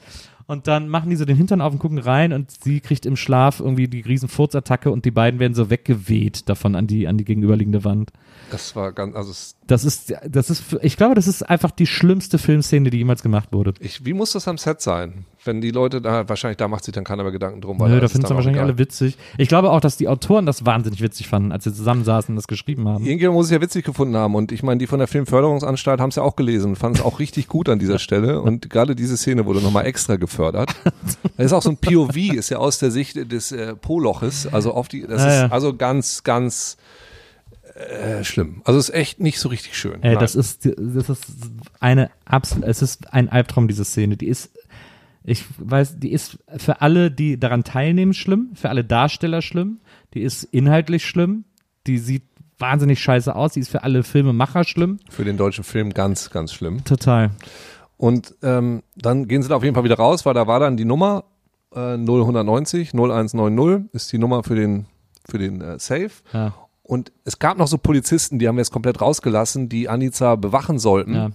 Und 0.50 0.66
dann 0.66 0.88
machen 0.88 1.10
die 1.10 1.14
so 1.14 1.24
den 1.24 1.36
Hintern 1.36 1.60
auf 1.60 1.72
und 1.72 1.78
gucken 1.78 1.98
rein 1.98 2.32
und 2.32 2.50
sie 2.50 2.80
kriegt 2.80 3.06
im 3.06 3.14
Schlaf 3.14 3.60
irgendwie 3.60 3.86
die 3.86 4.00
riesen 4.00 4.28
Furzattacke 4.28 4.90
und 4.90 5.04
die 5.04 5.12
beiden 5.12 5.38
werden 5.38 5.54
so 5.54 5.70
weggeweht 5.70 6.48
davon 6.48 6.74
an 6.74 6.88
die, 6.88 7.06
an 7.06 7.16
die 7.18 7.24
gegenüberliegende 7.24 7.84
Wand. 7.84 8.10
Das 8.50 8.74
war 8.74 8.90
ganz, 8.90 9.14
also 9.14 9.30
es, 9.30 9.54
Das 9.70 9.84
ist, 9.84 10.12
das 10.28 10.50
ist, 10.50 10.64
ich 10.82 10.96
glaube, 10.96 11.14
das 11.14 11.28
ist 11.28 11.42
einfach 11.48 11.70
die 11.70 11.86
schlimmste 11.86 12.38
Filmszene, 12.38 12.90
die 12.90 12.98
jemals 12.98 13.22
gemacht 13.22 13.50
wurde. 13.52 13.74
ich, 13.80 14.04
wie 14.04 14.12
muss 14.12 14.32
das 14.32 14.48
am 14.48 14.58
Set 14.58 14.80
sein? 14.80 15.24
Wenn 15.44 15.60
die 15.60 15.70
Leute 15.70 16.02
da, 16.02 16.28
wahrscheinlich 16.28 16.58
da 16.58 16.68
macht 16.68 16.84
sich 16.84 16.92
dann 16.92 17.04
keiner 17.04 17.22
mehr 17.22 17.32
Gedanken 17.32 17.60
drum, 17.62 17.78
weil 17.80 17.90
Nö, 17.90 18.00
da 18.00 18.08
finden 18.08 18.26
es 18.26 18.30
wahrscheinlich 18.34 18.60
alle 18.60 18.76
witzig. 18.78 19.16
Ich 19.38 19.48
glaube 19.48 19.70
auch, 19.70 19.80
dass 19.80 19.96
die 19.96 20.06
Autoren 20.08 20.44
das 20.44 20.66
wahnsinnig 20.66 21.00
witzig 21.00 21.28
fanden, 21.28 21.52
als 21.52 21.64
sie 21.64 21.72
zusammensaßen 21.72 22.32
und 22.32 22.36
das 22.36 22.46
geschrieben 22.46 22.86
haben. 22.88 23.04
Irgendjemand 23.04 23.36
muss 23.36 23.46
es 23.46 23.52
ja 23.52 23.60
witzig 23.60 23.84
gefunden 23.86 24.16
haben 24.16 24.34
und 24.34 24.52
ich 24.52 24.62
meine, 24.62 24.78
die 24.78 24.86
von 24.86 24.98
der 24.98 25.08
Filmförderungsanstalt 25.08 26.00
haben 26.00 26.10
es 26.10 26.16
ja 26.16 26.22
auch 26.24 26.36
gelesen 26.36 26.70
und 26.72 26.76
fanden 26.76 26.98
es 26.98 27.04
auch 27.04 27.18
richtig 27.20 27.48
gut 27.48 27.68
an 27.68 27.78
dieser 27.78 27.98
Stelle 28.00 28.42
und 28.42 28.68
gerade 28.68 28.94
diese 28.94 29.16
Szene 29.16 29.46
wurde 29.46 29.60
nochmal 29.62 29.86
extra 29.86 30.16
gefördert. 30.16 30.74
Das 31.36 31.46
ist 31.46 31.52
auch 31.52 31.62
so 31.62 31.70
ein 31.70 31.76
POV, 31.78 32.16
ist 32.34 32.50
ja 32.50 32.58
aus 32.58 32.78
der 32.78 32.90
Sicht 32.90 33.16
des 33.32 33.52
äh, 33.52 33.74
Poloches, 33.76 34.46
also 34.52 34.74
auf 34.74 34.88
die, 34.88 35.06
das 35.06 35.22
Ah, 35.22 35.28
ist 35.28 35.34
ja. 35.42 35.48
also 35.48 35.74
ganz, 35.74 36.22
ganz 36.22 36.76
äh, 37.80 38.24
schlimm. 38.24 38.62
Also 38.64 38.78
ist 38.78 38.90
echt 38.90 39.20
nicht 39.20 39.38
so 39.38 39.48
richtig 39.48 39.76
schön. 39.76 40.02
Ey, 40.02 40.10
Nein. 40.12 40.18
das 40.18 40.34
ist, 40.34 40.66
das 40.66 41.08
ist 41.08 41.26
eine 41.80 42.10
absolut, 42.24 42.66
es 42.66 42.82
ist 42.82 43.12
ein 43.12 43.28
Albtraum, 43.28 43.68
diese 43.68 43.84
Szene. 43.84 44.16
Die 44.16 44.28
ist, 44.28 44.50
ich 45.24 45.44
weiß, 45.58 45.98
die 45.98 46.12
ist 46.12 46.38
für 46.56 46.80
alle, 46.82 47.10
die 47.10 47.38
daran 47.38 47.64
teilnehmen, 47.64 48.12
schlimm, 48.12 48.50
für 48.54 48.68
alle 48.68 48.84
Darsteller 48.84 49.42
schlimm, 49.42 49.80
die 50.14 50.20
ist 50.20 50.44
inhaltlich 50.44 51.06
schlimm, 51.06 51.44
die 51.86 51.98
sieht 51.98 52.24
wahnsinnig 52.58 53.00
scheiße 53.00 53.34
aus, 53.34 53.54
die 53.54 53.60
ist 53.60 53.70
für 53.70 53.82
alle 53.82 54.02
Filmemacher 54.02 54.64
schlimm. 54.64 54.98
für 55.08 55.24
den 55.24 55.36
deutschen 55.38 55.64
Film 55.64 55.94
ganz, 55.94 56.30
ganz 56.30 56.52
schlimm. 56.52 56.84
Total. 56.84 57.30
Und 57.96 58.34
ähm, 58.42 58.82
dann 58.96 59.28
gehen 59.28 59.42
sie 59.42 59.48
da 59.48 59.56
auf 59.56 59.64
jeden 59.64 59.74
Fall 59.74 59.84
wieder 59.84 59.96
raus, 59.96 60.26
weil 60.26 60.34
da 60.34 60.46
war 60.46 60.60
dann 60.60 60.76
die 60.76 60.84
Nummer 60.84 61.24
äh, 61.74 61.96
0190, 61.96 62.92
0190 62.92 63.94
ist 63.94 64.12
die 64.12 64.18
Nummer 64.18 64.42
für 64.42 64.54
den, 64.54 64.86
für 65.26 65.38
den 65.38 65.60
äh, 65.60 65.78
Safe. 65.78 66.10
Ja, 66.32 66.54
Und 66.90 67.12
es 67.24 67.38
gab 67.38 67.56
noch 67.56 67.68
so 67.68 67.78
Polizisten, 67.78 68.40
die 68.40 68.48
haben 68.48 68.56
wir 68.56 68.62
jetzt 68.62 68.72
komplett 68.72 69.00
rausgelassen, 69.00 69.68
die 69.68 69.88
Anita 69.88 70.34
bewachen 70.34 70.80
sollten. 70.80 71.14
ja. 71.14 71.30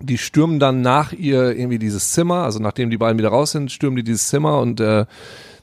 Die 0.00 0.16
stürmen 0.18 0.58
dann 0.58 0.80
nach 0.80 1.12
ihr 1.12 1.54
irgendwie 1.56 1.78
dieses 1.78 2.12
Zimmer, 2.12 2.44
also 2.44 2.58
nachdem 2.58 2.88
die 2.90 2.96
beiden 2.96 3.18
wieder 3.18 3.28
raus 3.30 3.52
sind, 3.52 3.70
stürmen 3.72 3.96
die 3.96 4.04
dieses 4.04 4.28
Zimmer 4.28 4.58
und 4.60 4.80
äh, 4.80 5.04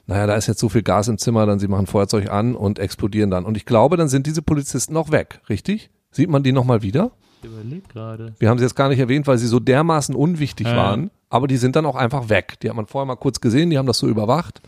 naja, 0.06 0.26
da 0.26 0.34
ist 0.34 0.46
jetzt 0.48 0.58
so 0.60 0.68
viel 0.68 0.82
Gas 0.82 1.08
im 1.08 1.18
Zimmer, 1.18 1.46
dann 1.46 1.58
sie 1.58 1.66
machen 1.68 1.86
Feuerzeug 1.86 2.30
an 2.30 2.54
und 2.54 2.78
explodieren 2.78 3.30
dann. 3.30 3.44
Und 3.44 3.56
ich 3.56 3.64
glaube, 3.64 3.96
dann 3.96 4.08
sind 4.08 4.26
diese 4.26 4.42
Polizisten 4.42 4.96
auch 4.96 5.10
weg, 5.12 5.40
richtig? 5.48 5.90
Sieht 6.12 6.30
man 6.30 6.42
die 6.44 6.52
nochmal 6.52 6.82
wieder? 6.82 7.10
Ich 7.42 7.48
überleg 7.48 7.88
gerade. 7.88 8.34
Wir 8.38 8.48
haben 8.50 8.58
sie 8.58 8.64
jetzt 8.64 8.74
gar 8.76 8.88
nicht 8.88 8.98
erwähnt, 9.00 9.26
weil 9.26 9.38
sie 9.38 9.46
so 9.48 9.58
dermaßen 9.60 10.14
unwichtig 10.14 10.66
Ja. 10.68 10.76
waren, 10.76 11.10
aber 11.28 11.46
die 11.48 11.56
sind 11.56 11.74
dann 11.76 11.86
auch 11.86 11.96
einfach 11.96 12.28
weg. 12.28 12.58
Die 12.62 12.68
hat 12.68 12.76
man 12.76 12.86
vorher 12.86 13.06
mal 13.06 13.16
kurz 13.16 13.40
gesehen, 13.40 13.70
die 13.70 13.78
haben 13.78 13.86
das 13.86 13.98
so 13.98 14.08
überwacht. 14.08 14.62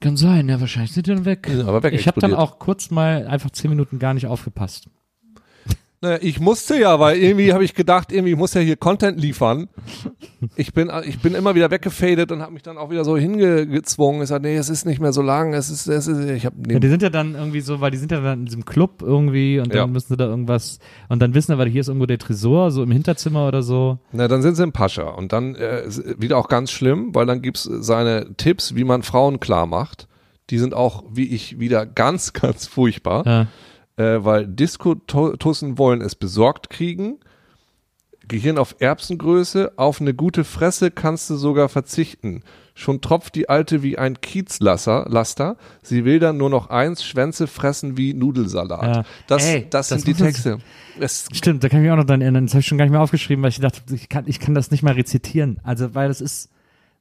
Kann 0.00 0.16
sein, 0.16 0.48
ja, 0.48 0.60
wahrscheinlich 0.60 0.92
sind 0.92 1.06
die 1.06 1.14
dann 1.14 1.24
weg. 1.26 1.44
Die 1.46 1.52
sind 1.56 1.68
aber 1.68 1.82
weg 1.82 1.92
ich 1.92 2.06
habe 2.06 2.20
dann 2.20 2.34
auch 2.34 2.58
kurz 2.58 2.90
mal 2.90 3.26
einfach 3.26 3.50
zehn 3.50 3.68
Minuten 3.70 3.98
gar 3.98 4.14
nicht 4.14 4.26
aufgepasst. 4.26 4.88
Naja, 6.02 6.18
ich 6.22 6.40
musste 6.40 6.78
ja, 6.80 6.98
weil 6.98 7.18
irgendwie 7.18 7.52
habe 7.52 7.62
ich 7.62 7.74
gedacht, 7.74 8.10
irgendwie 8.10 8.34
muss 8.34 8.54
ja 8.54 8.62
hier 8.62 8.76
Content 8.76 9.20
liefern. 9.20 9.68
Ich 10.56 10.72
bin, 10.72 10.90
ich 11.04 11.20
bin 11.20 11.34
immer 11.34 11.54
wieder 11.54 11.70
weggefadet 11.70 12.32
und 12.32 12.40
habe 12.40 12.52
mich 12.52 12.62
dann 12.62 12.78
auch 12.78 12.88
wieder 12.90 13.04
so 13.04 13.18
hingezwungen. 13.18 14.22
Ich 14.22 14.28
sage, 14.30 14.44
nee, 14.48 14.56
es 14.56 14.70
ist 14.70 14.86
nicht 14.86 14.98
mehr 14.98 15.12
so 15.12 15.20
lang. 15.20 15.52
Es 15.52 15.68
ist, 15.68 15.86
es 15.88 16.06
ist, 16.06 16.18
ich 16.30 16.46
habe, 16.46 16.56
Ja, 16.72 16.78
die 16.78 16.88
sind 16.88 17.02
ja 17.02 17.10
dann 17.10 17.34
irgendwie 17.34 17.60
so, 17.60 17.82
weil 17.82 17.90
die 17.90 17.98
sind 17.98 18.12
ja 18.12 18.20
dann 18.22 18.40
in 18.40 18.44
diesem 18.46 18.64
Club 18.64 19.02
irgendwie 19.02 19.58
und 19.60 19.68
dann 19.68 19.76
Ja. 19.76 19.86
müssen 19.86 20.08
sie 20.08 20.16
da 20.16 20.24
irgendwas 20.24 20.78
und 21.10 21.20
dann 21.20 21.34
wissen 21.34 21.48
wir, 21.52 21.58
weil 21.58 21.68
hier 21.68 21.82
ist 21.82 21.88
irgendwo 21.88 22.06
der 22.06 22.18
Tresor, 22.18 22.70
so 22.70 22.82
im 22.82 22.90
Hinterzimmer 22.92 23.46
oder 23.46 23.62
so. 23.62 23.98
Na, 24.12 24.26
dann 24.26 24.40
sind 24.40 24.54
sie 24.54 24.62
im 24.62 24.72
Pascha 24.72 25.02
und 25.10 25.34
dann 25.34 25.54
äh, 25.54 25.82
wieder 26.16 26.38
auch 26.38 26.48
ganz 26.48 26.70
schlimm, 26.70 27.14
weil 27.14 27.26
dann 27.26 27.42
gibt's 27.42 27.64
seine 27.64 28.34
Tipps, 28.38 28.74
wie 28.74 28.84
man 28.84 29.02
Frauen 29.02 29.38
klar 29.38 29.66
macht. 29.66 30.08
Die 30.48 30.56
sind 30.58 30.72
auch, 30.72 31.04
wie 31.12 31.26
ich, 31.28 31.60
wieder 31.60 31.84
ganz, 31.94 32.32
ganz 32.32 32.66
furchtbar. 32.66 33.26
Ja. 33.26 33.46
Äh, 34.00 34.24
weil 34.24 34.46
Diskotussen 34.46 35.76
wollen 35.76 36.00
es 36.00 36.14
besorgt 36.14 36.70
kriegen. 36.70 37.18
Gehirn 38.26 38.58
auf 38.58 38.76
Erbsengröße, 38.78 39.72
auf 39.76 40.00
eine 40.00 40.14
gute 40.14 40.44
Fresse 40.44 40.90
kannst 40.90 41.28
du 41.28 41.36
sogar 41.36 41.68
verzichten. 41.68 42.42
Schon 42.74 43.00
tropft 43.00 43.34
die 43.34 43.48
Alte 43.48 43.82
wie 43.82 43.98
ein 43.98 44.20
Kiezlaster, 44.20 45.04
Laster. 45.08 45.56
Sie 45.82 46.04
will 46.04 46.20
dann 46.20 46.36
nur 46.38 46.48
noch 46.48 46.70
eins, 46.70 47.04
Schwänze 47.04 47.46
fressen 47.46 47.98
wie 47.98 48.14
Nudelsalat. 48.14 48.96
Ja. 48.96 49.04
Das, 49.26 49.44
Ey, 49.44 49.66
das 49.68 49.88
das 49.88 50.02
sind 50.02 50.06
die 50.06 50.22
Texte. 50.22 50.58
Es, 50.98 51.26
Stimmt, 51.32 51.62
da 51.64 51.68
kann 51.68 51.80
ich 51.80 51.82
mich 51.82 51.92
auch 51.92 51.96
noch 51.96 52.04
dran 52.04 52.22
erinnern. 52.22 52.46
Das 52.46 52.54
habe 52.54 52.60
ich 52.60 52.66
schon 52.66 52.78
gar 52.78 52.84
nicht 52.84 52.92
mehr 52.92 53.02
aufgeschrieben, 53.02 53.42
weil 53.42 53.50
ich 53.50 53.60
dachte, 53.60 53.82
ich 53.92 54.08
kann, 54.08 54.24
ich 54.28 54.38
kann 54.38 54.54
das 54.54 54.70
nicht 54.70 54.82
mal 54.82 54.94
rezitieren. 54.94 55.58
Also, 55.64 55.94
weil 55.94 56.08
das 56.08 56.20
ist 56.20 56.48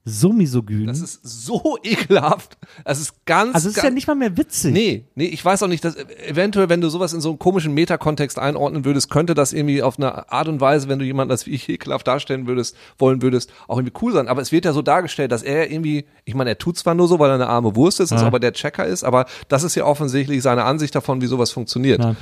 so 0.06 0.32
misogyn. 0.34 0.88
das 0.88 1.02
ist 1.02 1.20
so 1.24 1.78
ekelhaft. 1.84 2.58
Es 2.86 3.00
ist 3.00 3.26
ganz, 3.26 3.54
also, 3.54 3.68
es 3.68 3.76
ist 3.76 3.82
ganz, 3.82 3.84
ja 3.90 3.94
nicht 3.94 4.08
mal 4.08 4.16
mehr 4.16 4.38
witzig. 4.38 4.74
Nee, 4.74 5.06
nee, 5.16 5.26
ich 5.26 5.44
weiß 5.44 5.62
auch 5.64 5.68
nicht, 5.68 5.84
dass 5.84 5.96
eventuell, 5.98 6.70
wenn 6.70 6.82
du 6.82 6.90
sowas 6.90 7.14
in 7.14 7.22
so 7.22 7.30
einen 7.30 7.38
komischen 7.40 7.74
Metakontext 7.74 8.40
einordnen 8.40 8.86
würdest, 8.86 9.10
könnte 9.12 9.34
das 9.36 9.54
irgendwie 9.54 9.84
auf 9.84 9.98
eine 10.00 10.32
Art 10.32 10.48
und 10.48 10.62
Weise, 10.62 10.88
wenn 10.90 11.00
du 11.00 11.06
jemanden 11.06 11.32
als 11.32 11.46
wie 11.46 11.52
ich 11.52 11.70
ekelhaft 11.70 12.08
darstellen 12.08 12.48
würdest, 12.48 12.76
wollen 12.98 13.22
würdest, 13.22 13.52
auch 13.68 13.78
irgendwie 13.78 13.94
cool 14.02 14.14
sein. 14.14 14.28
Aber 14.28 14.42
es 14.42 14.52
wird 14.52 14.66
ja 14.66 14.74
so 14.74 14.82
dargestellt, 14.82 15.32
dass 15.32 15.44
er 15.44 15.70
irgendwie, 15.70 16.06
ich 16.26 16.34
meine, 16.34 16.52
er 16.52 16.58
tut 16.58 16.78
zwar 16.78 16.96
nur 16.96 17.08
so, 17.08 17.20
weil 17.20 17.30
er 17.30 17.36
eine 17.36 17.48
arme 17.48 17.76
Wurst 17.76 18.00
ist, 18.00 18.12
ist 18.12 18.22
Ja. 18.22 18.28
aber 18.28 18.40
der 18.40 18.54
Checker 18.54 18.86
ist, 18.86 19.04
aber 19.04 19.26
das 19.48 19.64
ist 19.64 19.76
ja 19.76 19.86
offensichtlich 19.86 20.42
seine 20.42 20.64
Ansicht 20.64 20.96
davon, 20.96 21.22
wie 21.22 21.28
sowas 21.28 21.52
funktioniert. 21.52 22.04
Ja. 22.04 22.16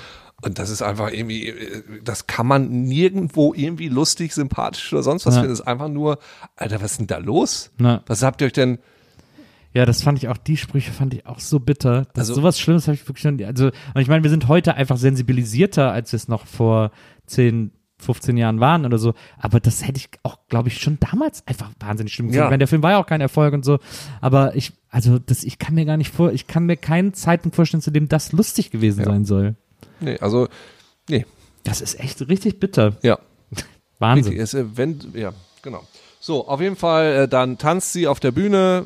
Und 0.43 0.59
das 0.59 0.69
ist 0.69 0.81
einfach 0.83 1.11
irgendwie, 1.11 1.47
äh, 1.49 1.83
das 2.03 2.27
kann 2.27 2.45
man 2.45 2.83
nirgendwo 2.83 3.53
irgendwie 3.55 3.89
lustig, 3.89 4.33
sympathisch 4.33 4.93
oder 4.93 5.01
sonst 5.03 5.25
was 5.25 5.35
Ja. 5.35 5.41
finden. 5.41 5.53
Das 5.53 5.61
ist 5.61 5.67
einfach 5.67 5.89
nur, 5.89 6.19
Alter, 6.55 6.81
was 6.81 6.91
ist 6.91 6.99
denn 6.99 7.07
da 7.07 7.17
los? 7.17 7.71
Na. 7.79 8.03
Was 8.05 8.21
habt 8.23 8.41
ihr 8.41 8.47
euch 8.47 8.53
denn, 8.53 8.77
Ja, 9.73 9.85
das 9.85 10.01
fand 10.01 10.17
ich 10.17 10.27
auch, 10.27 10.37
die 10.37 10.57
Sprüche 10.57 10.91
fand 10.91 11.13
ich 11.13 11.25
auch 11.27 11.39
so 11.39 11.59
bitter. 11.59 12.07
Das 12.13 12.29
Also- 12.29 12.35
sowas 12.35 12.59
Schlimmes 12.59 12.87
habe 12.87 12.95
ich 12.95 13.07
wirklich 13.07 13.21
schon, 13.21 13.43
also, 13.43 13.65
und 13.67 14.01
ich 14.01 14.07
meine, 14.07 14.23
wir 14.23 14.29
sind 14.31 14.47
heute 14.47 14.73
einfach 14.75 14.97
sensibilisierter, 14.97 15.91
als 15.91 16.11
wir 16.13 16.17
es 16.17 16.27
noch 16.27 16.47
vor 16.47 16.91
10, 17.27 17.71
15 17.99 18.37
Jahren 18.37 18.59
waren 18.59 18.85
oder 18.85 18.97
so. 18.97 19.13
Aber 19.37 19.59
das 19.59 19.85
hätte 19.85 19.97
ich 19.99 20.09
auch, 20.23 20.37
glaube 20.49 20.69
ich, 20.69 20.79
schon 20.79 20.97
damals 20.99 21.45
einfach 21.47 21.69
wahnsinnig 21.79 22.13
schlimm 22.13 22.27
gefunden. 22.27 22.39
Ja. 22.39 22.45
Ich 22.45 22.49
meine, 22.51 22.59
der 22.59 22.67
Film 22.67 22.81
war 22.81 22.91
ja 22.91 22.97
auch 22.99 23.05
kein 23.07 23.21
Erfolg 23.21 23.53
und 23.53 23.65
so. 23.65 23.77
Aber 24.21 24.55
ich, 24.55 24.71
also, 24.89 25.19
das, 25.19 25.43
ich 25.43 25.59
kann 25.59 25.75
mir 25.75 25.85
gar 25.85 25.97
nicht 25.97 26.11
vor, 26.13 26.31
ich 26.31 26.47
kann 26.47 26.65
mir 26.65 26.77
keinen 26.77 27.13
Zeitpunkt 27.13 27.55
vorstellen, 27.55 27.81
zu 27.81 27.91
dem 27.91 28.07
das 28.07 28.31
lustig 28.31 28.71
gewesen 28.71 28.99
Ja. 29.01 29.05
sein 29.07 29.25
soll. 29.25 29.55
Nee, 29.99 30.17
also, 30.19 30.47
nee, 31.09 31.25
Das 31.63 31.81
ist 31.81 31.99
echt 31.99 32.27
richtig 32.27 32.59
bitter. 32.59 32.97
ja. 33.01 33.19
Wahnsinn. 33.99 34.33
Richtig, 34.33 34.43
es, 34.43 34.53
äh, 34.53 34.65
wenn, 34.77 34.99
ja, 35.15 35.33
genau. 35.61 35.83
So, 36.19 36.47
auf 36.47 36.61
jeden 36.61 36.75
Fall, 36.75 37.13
äh, 37.23 37.27
dann 37.27 37.57
tanzt 37.57 37.93
sie 37.93 38.07
auf 38.07 38.19
der 38.19 38.31
Bühne 38.31 38.85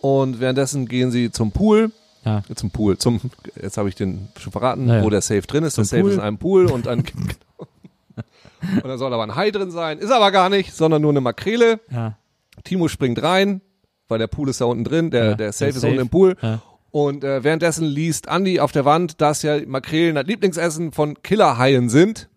und 0.00 0.38
währenddessen 0.40 0.86
gehen 0.86 1.10
sie 1.10 1.30
zum 1.30 1.50
Pool. 1.52 1.90
Ja. 2.24 2.42
Zum 2.54 2.70
Pool, 2.70 2.96
zum, 2.98 3.20
jetzt 3.60 3.76
habe 3.76 3.88
ich 3.88 3.94
den 3.96 4.28
schon 4.38 4.50
verraten, 4.52 4.86
Naja. 4.86 5.02
wo 5.04 5.10
der 5.10 5.20
Safe 5.20 5.42
drin 5.42 5.64
ist. 5.64 5.76
Der 5.76 5.84
Zum 5.84 5.90
Safe 5.90 6.02
Pool. 6.02 6.10
ist 6.10 6.16
in 6.16 6.22
einem 6.22 6.38
Pool 6.38 6.66
und 6.70 6.86
dann, 6.86 7.00
und 8.16 8.84
dann 8.84 8.98
soll 8.98 9.12
aber 9.12 9.24
ein 9.24 9.34
Hai 9.34 9.50
drin 9.50 9.70
sein. 9.70 9.98
Ist 9.98 10.10
aber 10.10 10.30
gar 10.30 10.48
nicht, 10.48 10.72
sondern 10.74 11.02
nur 11.02 11.10
eine 11.10 11.20
Makrele. 11.20 11.80
Ja. 11.90 12.16
Timo 12.64 12.88
springt 12.88 13.22
rein, 13.22 13.60
weil 14.08 14.18
der 14.18 14.26
Pool 14.26 14.48
ist 14.48 14.60
da 14.60 14.64
unten 14.66 14.84
drin, 14.84 15.10
der, 15.10 15.24
Ja, 15.30 15.34
der 15.34 15.52
Safe 15.52 15.64
der 15.66 15.76
ist 15.76 15.80
Safe. 15.82 15.88
unten 15.88 16.00
im 16.02 16.08
Pool. 16.08 16.36
Ja. 16.40 16.62
Und 16.94 17.24
äh, 17.24 17.42
währenddessen 17.42 17.86
liest 17.86 18.28
Andi 18.28 18.60
auf 18.60 18.70
der 18.70 18.84
Wand, 18.84 19.20
dass 19.20 19.42
ja 19.42 19.58
Makrelen 19.66 20.14
das 20.14 20.26
Lieblingsessen 20.26 20.92
von 20.92 21.20
Killerhaien 21.24 21.88
sind. 21.88 22.28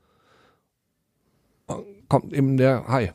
Und 1.68 1.86
Kommt 2.10 2.34
eben 2.34 2.58
der 2.58 2.88
Hai. 2.88 3.14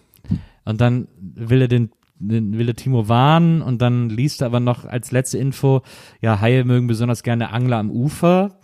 Und 0.64 0.80
dann 0.80 1.08
will 1.18 1.62
er 1.62 1.66
den, 1.66 1.90
den 2.14 2.56
will 2.56 2.68
er 2.68 2.76
Timo 2.76 3.08
warnen 3.08 3.60
und 3.60 3.82
dann 3.82 4.08
liest 4.08 4.40
er 4.40 4.46
aber 4.46 4.60
noch 4.60 4.84
als 4.84 5.10
letzte 5.10 5.36
Info, 5.38 5.82
ja, 6.20 6.40
Haie 6.40 6.62
mögen 6.62 6.86
besonders 6.86 7.24
gerne 7.24 7.50
Angler 7.50 7.78
am 7.78 7.90
Ufer. 7.90 8.60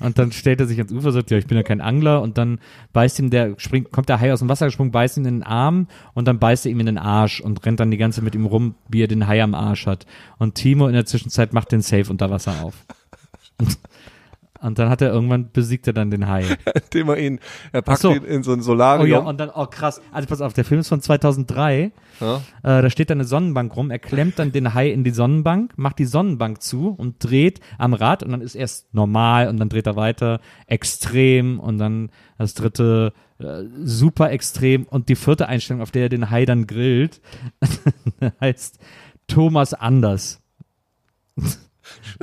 Und 0.00 0.18
dann 0.18 0.32
stellt 0.32 0.60
er 0.60 0.66
sich 0.66 0.78
ans 0.78 0.92
Ufer 0.92 1.12
sagt, 1.12 1.30
ja, 1.30 1.38
ich 1.38 1.46
bin 1.46 1.56
ja 1.56 1.62
kein 1.62 1.80
Angler. 1.80 2.22
Und 2.22 2.38
dann 2.38 2.58
beißt 2.92 3.18
ihm 3.18 3.30
der, 3.30 3.54
springt, 3.58 3.92
kommt 3.92 4.08
der 4.08 4.20
Hai 4.20 4.32
aus 4.32 4.40
dem 4.40 4.48
Wasser 4.48 4.66
gesprungen, 4.66 4.92
beißt 4.92 5.16
ihn 5.16 5.24
in 5.24 5.34
den 5.36 5.42
Arm 5.42 5.88
und 6.14 6.28
dann 6.28 6.38
beißt 6.38 6.66
er 6.66 6.72
ihm 6.72 6.80
in 6.80 6.86
den 6.86 6.98
Arsch 6.98 7.40
und 7.40 7.64
rennt 7.64 7.80
dann 7.80 7.90
die 7.90 7.96
ganze 7.96 8.22
mit 8.22 8.34
ihm 8.34 8.46
rum, 8.46 8.74
wie 8.88 9.02
er 9.02 9.08
den 9.08 9.26
Hai 9.26 9.42
am 9.42 9.54
Arsch 9.54 9.86
hat. 9.86 10.06
Und 10.38 10.54
Timo 10.54 10.86
in 10.86 10.94
der 10.94 11.06
Zwischenzeit 11.06 11.52
macht 11.52 11.72
den 11.72 11.82
Safe 11.82 12.10
unter 12.10 12.30
Wasser 12.30 12.62
auf. 12.62 12.84
Und, 14.60 14.78
dann 14.78 14.88
hat 14.88 15.02
er 15.02 15.12
irgendwann 15.12 15.50
besiegt 15.52 15.86
er 15.86 15.92
dann 15.92 16.10
den 16.10 16.28
Hai. 16.28 16.44
Indem 16.84 17.08
er 17.08 17.18
ihn, 17.18 17.40
er 17.72 17.82
packt 17.82 18.00
so. 18.00 18.12
ihn 18.12 18.24
in 18.24 18.42
so 18.42 18.52
ein 18.52 18.60
Oh 18.60 18.62
Solarium. 18.62 19.08
ja, 19.08 19.18
und 19.18 19.38
dann, 19.38 19.50
oh 19.54 19.66
krass. 19.66 20.00
Also 20.12 20.28
pass 20.28 20.40
auf, 20.40 20.52
der 20.52 20.64
Film 20.64 20.80
ist 20.80 20.88
von 20.88 21.00
2003. 21.00 21.92
Ja. 22.20 22.36
Äh, 22.62 22.82
da 22.82 22.90
steht 22.90 23.10
da 23.10 23.14
eine 23.14 23.24
Sonnenbank 23.24 23.76
rum. 23.76 23.90
Er 23.90 23.98
klemmt 23.98 24.38
dann 24.38 24.52
den 24.52 24.74
Hai 24.74 24.90
in 24.90 25.04
die 25.04 25.10
Sonnenbank, 25.10 25.72
macht 25.76 25.98
die 25.98 26.04
Sonnenbank 26.06 26.62
zu 26.62 26.90
und 26.90 27.16
dreht 27.22 27.60
am 27.78 27.94
Rad 27.94 28.22
und 28.22 28.32
dann 28.32 28.40
ist 28.40 28.54
erst 28.54 28.92
normal 28.94 29.48
und 29.48 29.58
dann 29.58 29.68
dreht 29.68 29.86
er 29.86 29.96
weiter 29.96 30.40
extrem 30.66 31.60
und 31.60 31.78
dann 31.78 32.10
das 32.38 32.54
dritte 32.54 33.12
äh, 33.38 33.64
super 33.82 34.30
extrem 34.30 34.84
und 34.84 35.08
die 35.08 35.16
vierte 35.16 35.48
Einstellung, 35.48 35.82
auf 35.82 35.90
der 35.90 36.04
er 36.04 36.08
den 36.08 36.30
Hai 36.30 36.46
dann 36.46 36.66
grillt, 36.66 37.20
heißt 38.40 38.78
Thomas 39.26 39.74
Anders. 39.74 40.40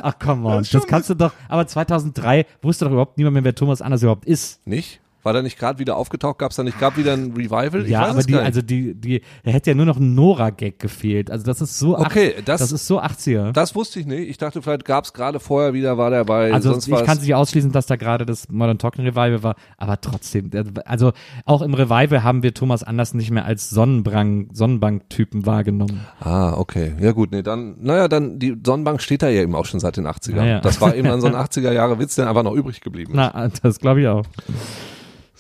Ach 0.01 0.14
komm 0.20 0.45
on, 0.45 0.57
Das 0.59 0.70
das 0.70 0.88
kannst 0.88 1.09
du 1.09 1.14
doch, 1.16 1.34
aber 1.47 1.68
2003 1.68 2.45
wusste 2.61 2.86
doch 2.86 2.91
überhaupt 2.91 3.18
niemand 3.18 3.36
mehr, 3.36 3.43
wer 3.43 3.55
Thomas 3.55 3.82
Anders 3.82 4.01
überhaupt 4.01 4.26
ist. 4.26 4.66
Nicht? 4.68 4.99
War 5.24 5.34
der 5.34 5.41
nicht 5.41 5.57
gerade 5.57 5.80
wieder 5.80 5.95
aufgetaucht? 5.97 6.38
Gab 6.38 6.51
es 6.51 6.57
da 6.57 6.63
nicht 6.63 6.78
gerade 6.78 6.97
wieder 6.97 7.13
ein 7.13 7.32
Revival? 7.32 7.84
Ich 7.84 7.89
ja, 7.89 8.05
aber 8.07 8.24
die, 8.24 8.36
also 8.36 8.61
die, 8.61 8.93
die, 8.93 9.21
da 9.43 9.51
hätte 9.51 9.71
ja 9.71 9.76
nur 9.76 9.86
noch 9.86 9.97
ein 9.97 10.13
Nora-Gag 10.15 10.80
gefehlt. 10.80 11.32
Also 11.32 11.45
das 11.45 11.61
ist 11.61 11.80
so, 11.80 11.97
Okay, 11.97 12.36
das- 12.43 12.59
das 12.61 12.71
ist 12.71 12.88
so 12.88 12.99
80er. 13.01 13.51
das 13.53 13.74
wusste 13.76 13.99
ich 13.99 14.05
nicht. 14.05 14.30
Ich 14.30 14.38
dachte, 14.38 14.61
vielleicht 14.61 14.86
gab 14.86 15.05
es 15.05 15.13
gerade 15.13 15.39
vorher 15.39 15.74
wieder, 15.74 15.97
war 15.97 16.09
der 16.09 16.26
bei 16.26 16.51
also 16.53 16.71
sonst 16.74 16.88
ich 16.88 16.93
kann 17.05 17.17
es 17.17 17.21
nicht 17.24 17.34
ausschließen, 17.36 17.71
dass 17.71 17.86
da 17.86 17.95
gerade 17.95 18.26
das 18.26 18.49
Modern 18.49 18.78
Talking 18.78 19.05
Revival 19.05 19.43
war, 19.43 19.55
aber 19.78 19.99
trotzdem, 20.01 20.49
also 20.86 21.13
auch 21.45 21.61
im 21.61 21.74
Revival 21.74 22.24
haben 22.24 22.43
wir 22.43 22.53
Thomas 22.53 22.84
Anders 22.84 23.13
nicht 23.13 23.32
mehr 23.32 23.45
als 23.45 23.69
Sonnenbank, 23.69 24.49
Sonnenbank-Typen 24.53 25.45
wahrgenommen. 25.45 26.01
Ah, 26.19 26.53
okay. 26.57 26.93
Ja 26.99 27.11
gut, 27.13 27.32
nee, 27.32 27.41
dann, 27.43 27.76
naja, 27.82 28.07
dann, 28.07 28.39
die 28.39 28.57
Sonnenbank 28.65 29.01
steht 29.01 29.21
da 29.21 29.30
ja 29.30 29.41
eben 29.41 29.55
auch 29.55 29.65
schon 29.65 29.80
seit 29.80 29.97
den 29.97 30.05
80ern. 30.07 30.36
Ja, 30.36 30.45
ja. 30.45 30.59
Das 30.59 30.82
war 30.82 30.95
eben 30.95 31.07
dann 31.07 31.21
so 31.21 31.28
ein 31.28 31.36
80er-Jahre-Witz, 31.36 32.15
der 32.15 32.28
einfach 32.28 32.43
noch 32.43 32.53
übrig 32.53 32.82
geblieben 32.82 33.11
ist. 33.13 33.17
Na, 33.17 33.49
das 33.61 33.80
glaube 33.80 34.01
ich 34.01 34.07
auch. 34.07 34.24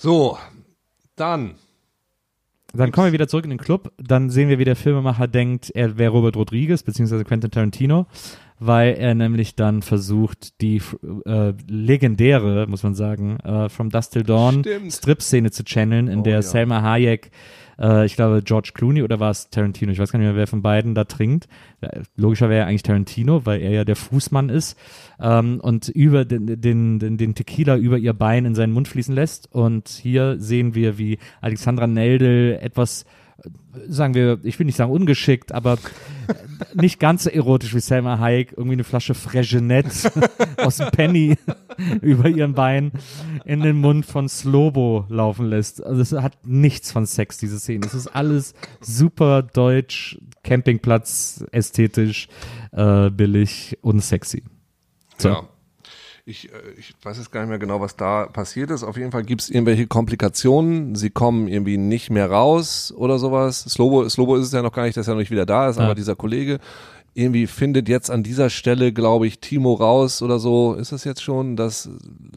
So, 0.03 0.37
dann. 1.15 1.55
Dann 2.73 2.91
kommen 2.91 3.07
wir 3.07 3.13
wieder 3.13 3.29
zurück 3.29 3.45
in 3.45 3.51
den 3.51 3.57
Club. 3.57 3.93
Dann 3.97 4.29
sehen 4.29 4.49
wir, 4.49 4.59
wie 4.59 4.65
der 4.65 4.75
Filmemacher 4.75 5.29
denkt, 5.29 5.71
er 5.73 5.97
wäre 5.97 6.11
Robert 6.11 6.35
Rodriguez 6.35 6.83
beziehungsweise 6.83 7.23
Quentin 7.23 7.51
Tarantino, 7.51 8.05
weil 8.59 8.95
er 8.95 9.15
nämlich 9.15 9.55
dann 9.55 9.81
versucht, 9.81 10.59
die 10.59 10.81
äh, 11.25 11.53
legendäre, 11.69 12.67
muss 12.67 12.83
man 12.83 12.95
sagen, 12.95 13.37
äh, 13.45 13.69
From 13.69 13.91
Dust 13.91 14.11
Till 14.11 14.23
Dawn. 14.23 14.65
Strip-Szene 14.89 15.51
zu 15.51 15.63
channeln, 15.63 16.09
in 16.09 16.19
Oh, 16.19 16.23
der 16.23 16.33
ja. 16.33 16.41
Selma 16.41 16.81
Hayek, 16.81 17.31
äh, 17.83 18.05
ich 18.05 18.15
glaube 18.15 18.41
George 18.43 18.71
Clooney 18.73 19.03
oder 19.03 19.19
war 19.19 19.29
es 19.29 19.49
Tarantino, 19.49 19.91
ich 19.91 19.99
weiß 19.99 20.11
gar 20.11 20.19
nicht 20.19 20.27
mehr, 20.27 20.35
wer 20.35 20.47
von 20.47 20.61
beiden 20.61 20.95
da 20.95 21.03
trinkt. 21.03 21.47
Ja, 21.81 21.89
Logischer 22.15 22.49
wäre 22.49 22.61
ja 22.61 22.67
eigentlich 22.67 22.83
Tarantino, 22.83 23.45
weil 23.45 23.61
er 23.61 23.71
ja 23.71 23.83
der 23.83 23.97
Fußmann 23.97 24.49
ist 24.49 24.77
ähm, 25.19 25.59
und 25.61 25.89
über 25.89 26.25
den, 26.25 26.61
den, 26.61 26.99
den, 26.99 27.17
den 27.17 27.35
Tequila 27.35 27.75
über 27.77 27.97
ihr 27.97 28.13
Bein 28.13 28.45
in 28.45 28.55
seinen 28.55 28.73
Mund 28.73 28.87
fließen 28.87 29.13
lässt. 29.13 29.53
Und 29.53 29.89
hier 29.89 30.39
sehen 30.39 30.73
wir, 30.73 30.97
wie 30.97 31.19
Alexandra 31.41 31.87
Neldel 31.87 32.57
etwas, 32.61 33.03
äh, 33.03 33.22
sagen 33.87 34.13
wir, 34.13 34.39
ich 34.43 34.59
will 34.59 34.65
nicht 34.65 34.75
sagen 34.75 34.91
ungeschickt, 34.91 35.51
aber 35.51 35.77
nicht 36.73 36.99
ganz 36.99 37.23
so 37.23 37.29
erotisch 37.29 37.73
wie 37.73 37.79
Selma 37.79 38.19
Hayek, 38.19 38.53
irgendwie 38.53 38.73
eine 38.73 38.83
Flasche 38.83 39.13
Fregenet 39.13 40.11
aus 40.57 40.77
dem 40.77 40.91
Penny 40.91 41.37
über 42.01 42.29
ihren 42.29 42.53
Bein 42.53 42.91
in 43.45 43.61
den 43.61 43.77
Mund 43.77 44.05
von 44.05 44.29
Slobo 44.29 45.05
laufen 45.09 45.47
lässt. 45.47 45.83
Also 45.83 46.01
es 46.01 46.11
hat 46.13 46.37
nichts 46.43 46.91
von 46.91 47.05
Sex, 47.05 47.37
diese 47.37 47.59
Szene. 47.59 47.85
Es 47.85 47.93
ist 47.93 48.07
alles 48.07 48.53
super 48.81 49.41
deutsch, 49.41 50.17
Campingplatz, 50.43 51.43
ästhetisch, 51.51 52.27
äh, 52.71 53.09
billig 53.09 53.77
und 53.81 54.01
sexy. 54.01 54.43
So. 55.17 55.29
Ja. 55.29 55.49
Ich, 56.25 56.49
äh, 56.53 56.57
ich 56.77 56.93
weiß 57.03 57.17
jetzt 57.17 57.31
gar 57.31 57.41
nicht 57.41 57.49
mehr 57.49 57.59
genau, 57.59 57.81
was 57.81 57.95
da 57.97 58.25
passiert 58.27 58.71
ist. 58.71 58.83
Auf 58.83 58.95
jeden 58.97 59.11
Fall 59.11 59.23
gibt 59.23 59.41
es 59.41 59.49
irgendwelche 59.49 59.87
Komplikationen. 59.87 60.95
Sie 60.95 61.09
kommen 61.09 61.47
irgendwie 61.47 61.77
nicht 61.77 62.09
mehr 62.09 62.29
raus 62.31 62.93
oder 62.95 63.19
sowas. 63.19 63.61
Slobo, 63.67 64.07
Slobo 64.07 64.37
ist 64.37 64.45
es 64.47 64.51
ja 64.53 64.61
noch 64.61 64.71
gar 64.71 64.83
nicht, 64.85 64.95
dass 64.95 65.07
er 65.07 65.15
noch 65.15 65.19
nicht 65.19 65.31
wieder 65.31 65.45
da 65.45 65.69
ist, 65.69 65.77
Ja. 65.77 65.83
aber 65.85 65.95
dieser 65.95 66.15
Kollege 66.15 66.59
irgendwie 67.15 67.45
findet 67.45 67.89
jetzt 67.89 68.09
an 68.09 68.23
dieser 68.23 68.49
Stelle, 68.49 68.91
glaube 68.91 69.27
ich, 69.27 69.39
Timo 69.39 69.73
raus 69.73 70.21
oder 70.23 70.39
so. 70.39 70.73
Ist 70.73 70.91
es 70.93 71.03
jetzt 71.03 71.21
schon, 71.21 71.55
dass 71.55 71.87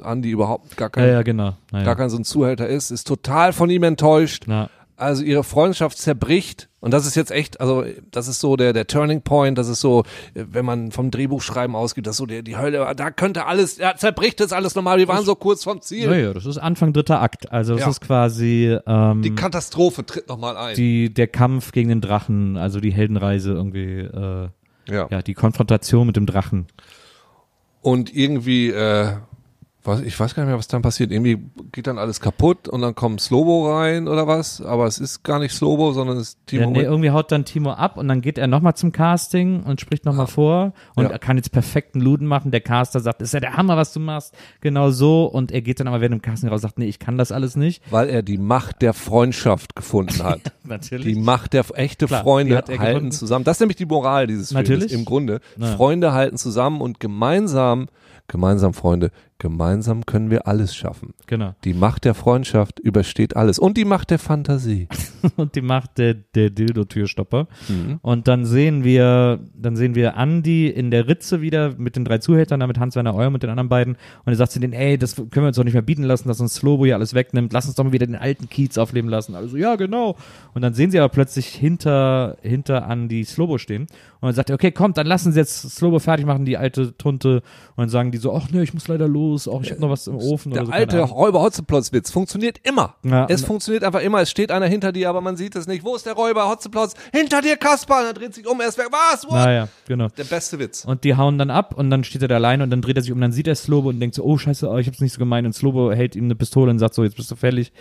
Andi 0.03 0.31
überhaupt 0.31 0.77
gar 0.77 0.91
kein, 0.91 1.05
Ja, 1.07 1.13
ja, 1.13 1.23
genau. 1.23 1.55
Gar 1.73 1.97
kein 1.97 2.11
so 2.11 2.19
ein 2.19 2.25
Zuhälter 2.25 2.69
ist, 2.69 2.91
ist 2.91 3.07
total 3.07 3.55
von 3.55 3.71
ihm 3.71 3.85
enttäuscht. 3.85 4.45
Na, 4.47 4.69
Also 4.99 5.23
ihre 5.25 5.45
Freundschaft 5.45 5.99
zerbricht 5.99 6.71
und 6.81 6.91
das 6.95 7.07
ist 7.07 7.17
jetzt 7.17 7.31
echt, 7.31 7.61
also 7.61 7.85
das 8.11 8.29
ist 8.29 8.41
so 8.41 8.57
der 8.57 8.73
der 8.73 8.87
Turning 8.87 9.21
Point, 9.21 9.59
das 9.59 9.69
ist 9.69 9.81
so, 9.81 10.05
wenn 10.33 10.65
man 10.65 10.91
vom 10.91 11.11
Drehbuchschreiben 11.11 11.77
ausgeht, 11.77 12.07
das 12.07 12.15
ist 12.15 12.19
so 12.19 12.25
der 12.25 12.41
die 12.43 12.57
Hölle, 12.57 12.95
da 12.97 13.11
könnte 13.11 13.45
alles, 13.45 13.77
ja, 13.77 13.95
zerbricht 13.95 14.41
jetzt 14.41 14.55
alles 14.55 14.75
normal. 14.75 14.97
Wir 14.97 15.07
waren 15.09 15.25
so 15.25 15.35
kurz 15.35 15.65
vom 15.65 15.83
Ziel. 15.83 16.05
ja, 16.11 16.15
ja, 16.17 16.33
das 16.33 16.47
ist 16.47 16.57
Anfang 16.57 16.95
dritter 16.95 17.21
Akt. 17.21 17.53
Also 17.53 17.75
das 17.75 17.83
Ja. 17.83 17.89
ist 17.91 18.01
quasi 18.01 18.79
ähm, 18.87 19.21
Die 19.21 19.35
Katastrophe 19.35 20.07
tritt 20.07 20.29
nochmal 20.29 20.57
ein. 20.57 20.75
die, 20.77 21.13
der 21.13 21.27
Kampf 21.29 21.73
gegen 21.73 21.91
den 21.91 22.01
Drachen, 22.01 22.57
also 22.57 22.81
die 22.81 22.93
Heldenreise 22.93 23.53
irgendwie, 23.53 23.99
äh, 23.99 24.49
ja. 24.89 25.09
ja, 25.11 25.21
die 25.21 25.35
Konfrontation 25.35 26.07
mit 26.07 26.17
dem 26.17 26.25
Drachen. 26.25 26.69
Und 27.83 28.15
irgendwie, 28.15 28.71
äh, 28.71 29.13
was, 29.87 30.01
ich 30.03 30.19
weiß 30.19 30.35
gar 30.35 30.43
nicht 30.43 30.49
mehr, 30.51 30.59
was 30.59 30.69
dann 30.69 30.83
passiert. 30.83 31.11
Irgendwie 31.13 31.39
geht 31.73 31.87
dann 31.87 31.99
alles 31.99 32.21
kaputt 32.21 32.69
und 32.69 32.81
dann 32.83 32.95
kommt 32.95 33.21
Slobo 33.21 33.73
rein 33.75 34.09
oder 34.09 34.27
was. 34.27 34.61
Aber 34.61 34.87
es 34.87 34.99
ist 34.99 35.23
gar 35.23 35.39
nicht 35.39 35.53
Slobo, 35.55 35.93
sondern 35.93 36.17
es 36.17 36.31
ist 36.31 36.39
Timo. 36.47 36.63
Ja, 36.65 36.71
nee, 36.71 36.83
irgendwie 36.83 37.11
haut 37.11 37.31
dann 37.33 37.45
Timo 37.45 37.73
ab 37.73 37.97
und 37.97 38.09
dann 38.09 38.21
geht 38.21 38.39
er 38.39 38.47
nochmal 38.47 38.75
zum 38.75 38.93
Casting 38.93 39.63
und 39.63 39.81
spricht 39.81 40.05
nochmal 40.05 40.27
vor 40.27 40.73
und 40.95 41.05
Ja. 41.05 41.11
er 41.11 41.19
kann 41.19 41.37
jetzt 41.37 41.53
perfekten 41.53 42.01
Luden 42.01 42.27
machen. 42.27 42.51
Der 42.51 42.61
Caster 42.61 43.01
sagt, 43.01 43.23
ist 43.23 43.35
ja 43.35 43.41
der 43.41 43.57
Hammer, 43.57 43.77
was 43.77 43.93
du 43.93 44.01
machst. 44.01 44.35
Genau 44.61 44.91
so. 44.91 45.25
Und 45.27 45.53
er 45.53 45.63
geht 45.63 45.81
dann 45.81 45.89
aber 45.89 46.01
während 46.01 46.15
dem 46.15 46.23
Casting 46.23 46.49
raus 46.49 46.59
und 46.59 46.63
sagt, 46.63 46.79
nee, 46.79 46.87
ich 46.87 46.99
kann 46.99 47.19
das 47.19 47.33
alles 47.33 47.57
nicht. 47.57 47.83
weil 47.91 48.09
er 48.09 48.23
die 48.23 48.39
Macht 48.39 48.83
der 48.83 48.93
Freundschaft 48.95 49.77
gefunden 49.77 50.23
hat. 50.23 50.41
Natürlich. 50.65 51.07
Die 51.15 51.21
Macht 51.21 51.53
der 51.53 51.65
echte 51.75 52.07
Klar, 52.07 52.23
Freunde 52.23 52.57
hat 52.57 52.69
halten 52.69 52.83
gefunden. 52.85 53.11
zusammen. 53.13 53.45
Das 53.45 53.57
ist 53.57 53.61
nämlich 53.61 53.77
die 53.77 53.87
Moral 53.87 54.27
dieses 54.27 54.53
Films 54.53 54.69
Natürlich. 54.69 54.93
im 54.93 55.05
Grunde. 55.05 55.41
Ja. 55.57 55.77
Freunde 55.77 56.13
halten 56.13 56.37
zusammen 56.37 56.81
und 56.81 57.01
gemeinsam, 57.01 57.87
gemeinsam 58.29 58.75
Freunde, 58.75 59.11
gemeinsam 59.39 60.07
können 60.07 60.31
wir 60.31 60.47
alles 60.47 60.75
schaffen. 60.75 61.15
Genau. 61.27 61.55
Die 61.65 61.75
Macht 61.75 62.05
der 62.05 62.15
Freundschaft 62.15 62.79
übersteht 62.79 63.37
alles 63.37 63.59
und 63.59 63.77
die 63.77 63.85
Macht 63.85 64.11
der 64.11 64.19
Fantasie. 64.19 64.89
und 65.37 65.55
die 65.55 65.61
macht 65.61 65.99
der, 65.99 66.15
der 66.15 66.51
Dildo-Türstopper. 66.51 67.47
Mhm. 67.69 67.99
Und 68.03 68.29
dann 68.29 68.45
sehen 68.45 68.85
wir, 68.85 69.41
dann 69.55 69.77
sehen 69.77 69.95
wir 69.95 70.15
Andy 70.17 70.69
in 70.69 70.91
der 70.91 71.09
Ritze 71.09 71.41
wieder 71.41 71.75
mit 71.77 71.97
den 71.97 72.05
drei 72.05 72.19
Zuhältern, 72.19 72.61
da 72.61 72.67
mit 72.67 72.79
Hans-Werner 72.79 73.15
Euer 73.15 73.29
und 73.29 73.43
den 73.43 73.51
anderen 73.51 73.69
beiden. 73.69 73.95
Und 74.25 74.33
er 74.33 74.37
sagt 74.37 74.53
zu 74.53 74.61
denen, 74.61 74.73
ey, 74.73 74.97
das 74.99 75.17
können 75.17 75.31
wir 75.33 75.47
uns 75.47 75.57
doch 75.57 75.65
nicht 75.65 75.75
mehr 75.75 75.83
bieten 75.83 76.05
lassen, 76.05 76.29
dass 76.29 76.41
uns 76.41 76.55
Slobo 76.55 76.85
hier 76.85 76.95
alles 76.95 77.15
wegnimmt. 77.15 77.53
Lass 77.53 77.67
uns 77.67 77.75
doch 77.75 77.85
mal 77.85 77.93
wieder 77.93 78.07
den 78.07 78.17
alten 78.17 78.49
Kiez 78.49 78.79
aufleben 78.79 79.11
lassen. 79.11 79.35
Also, 79.35 79.57
ja, 79.57 79.77
genau. 79.77 80.17
Und 80.55 80.63
dann 80.63 80.75
sehen 80.75 80.91
sie 80.91 80.99
aber 80.99 81.09
plötzlich 81.09 81.49
hinter, 81.49 82.37
hinter 82.43 82.89
Andy 82.89 83.25
Slobo 83.25 83.59
stehen. 83.59 83.83
Und 83.83 84.23
dann 84.29 84.35
sagt 84.35 84.51
er, 84.51 84.55
okay, 84.55 84.73
kommt, 84.73 84.97
dann 84.97 85.07
lassen 85.07 85.33
sie 85.33 85.39
jetzt 85.39 85.71
Slobo 85.77 85.99
fertig 85.99 86.27
machen, 86.27 86.45
die 86.45 86.57
alte 86.57 86.97
Tunte. 86.97 87.43
Und 87.77 87.83
dann 87.83 87.89
sagen 87.89 88.13
die 88.13 88.19
so, 88.19 88.35
ach 88.35 88.49
nee, 88.51 88.63
ich 88.63 88.75
muss 88.75 88.89
leider 88.89 89.09
los, 89.09 89.26
auch 89.35 89.63
ich 89.63 89.71
habe 89.71 89.81
noch 89.81 89.91
was 89.91 90.07
im 90.07 90.17
Ofen 90.17 90.53
Der 90.53 90.63
oder 90.63 90.69
so. 90.69 90.73
alte 90.73 90.97
Ahnung. 91.03 91.11
Räuber 91.17 91.43
Hotzeplotz-Witz 91.43 92.11
funktioniert 92.11 92.59
immer. 92.63 92.95
Ja, 93.03 93.27
es 93.29 93.45
funktioniert 93.45 93.85
einfach 93.85 94.01
immer. 94.01 94.21
Es 94.21 94.31
steht 94.31 94.51
einer 94.51 94.67
hinter 94.67 94.93
dir, 94.93 95.09
aber 95.09 95.21
man 95.21 95.37
sieht 95.37 95.57
es 95.57 95.67
nicht. 95.67 95.85
Wo 95.85 95.95
ist 95.97 96.07
der 96.07 96.15
Räuber 96.15 96.49
Hotzeplotz? 96.49 96.95
Hinter 97.13 97.43
dir, 97.43 97.57
Kaspar. 97.57 98.01
Und 98.01 98.07
er 98.07 98.15
dreht 98.15 98.35
sich 98.35 98.47
um, 98.47 98.61
er 98.61 98.69
ist 98.69 98.79
weg. 98.79 98.89
Was? 98.91 99.25
What? 99.25 99.33
Naja, 99.33 99.69
genau. 99.87 100.09
Der 100.09 100.25
beste 100.25 100.59
Witz. 100.59 100.85
Und 100.85 101.05
die 101.05 101.17
hauen 101.17 101.39
dann 101.39 101.51
ab 101.51 101.75
und 101.77 101.91
dann 101.91 102.05
steht 102.05 102.23
er 102.23 102.29
da 102.29 102.37
alleine 102.37 102.63
und 102.65 102.71
dann 102.71 102.83
dreht 102.83 102.97
er 102.97 103.03
sich 103.03 103.13
um, 103.13 103.21
dann 103.21 103.33
sieht 103.33 103.49
er 103.49 103.55
Slobo 103.55 103.89
und 103.89 104.01
denkt 104.01 104.15
so, 104.15 104.25
oh 104.25 104.39
scheiße, 104.39 104.69
oh, 104.69 104.77
ich 104.79 104.87
hab's 104.87 105.01
nicht 105.01 105.13
so 105.13 105.19
gemeint 105.19 105.47
und 105.47 105.53
Slobo 105.53 105.93
hält 105.93 106.17
ihm 106.17 106.25
eine 106.25 106.35
Pistole 106.37 106.71
und 106.71 106.79
sagt 106.79 106.95
so, 106.95 107.05
jetzt 107.05 107.17
bist 107.17 107.31
du 107.31 107.37
fällig. 107.37 107.73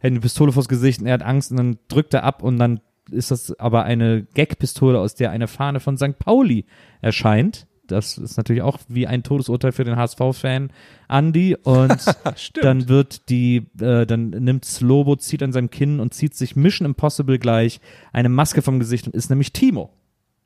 hält 0.00 0.12
eine 0.12 0.20
Pistole 0.20 0.52
vors 0.52 0.68
Gesicht 0.68 1.00
und 1.00 1.06
er 1.06 1.14
hat 1.14 1.22
Angst 1.22 1.50
und 1.50 1.56
dann 1.56 1.78
drückt 1.88 2.14
er 2.14 2.24
ab 2.24 2.42
und 2.42 2.58
dann 2.58 2.80
ist 3.10 3.30
das 3.30 3.58
aber 3.58 3.84
eine 3.84 4.26
Gag-Pistole, 4.34 4.98
aus 4.98 5.14
der 5.14 5.30
eine 5.30 5.46
Fahne 5.48 5.80
von 5.80 5.96
St. 5.96 6.18
Pauli 6.18 6.66
erscheint. 7.00 7.66
Das 7.88 8.16
ist 8.18 8.36
natürlich 8.36 8.62
auch 8.62 8.78
wie 8.88 9.06
ein 9.06 9.22
Todesurteil 9.22 9.72
für 9.72 9.84
den 9.84 9.96
HSV-Fan 9.96 10.70
Andy. 11.08 11.56
Und 11.62 11.96
dann 12.62 12.88
wird 12.88 13.28
die, 13.28 13.66
äh, 13.80 14.06
dann 14.06 14.30
nimmt 14.30 14.64
Slobo, 14.64 15.16
zieht 15.16 15.42
an 15.42 15.52
seinem 15.52 15.70
Kinn 15.70 16.00
und 16.00 16.14
zieht 16.14 16.34
sich 16.34 16.54
Mission 16.56 16.86
Impossible 16.86 17.38
gleich 17.38 17.80
eine 18.12 18.28
Maske 18.28 18.62
vom 18.62 18.78
Gesicht 18.78 19.06
und 19.06 19.14
ist 19.14 19.30
nämlich 19.30 19.52
Timo. 19.52 19.90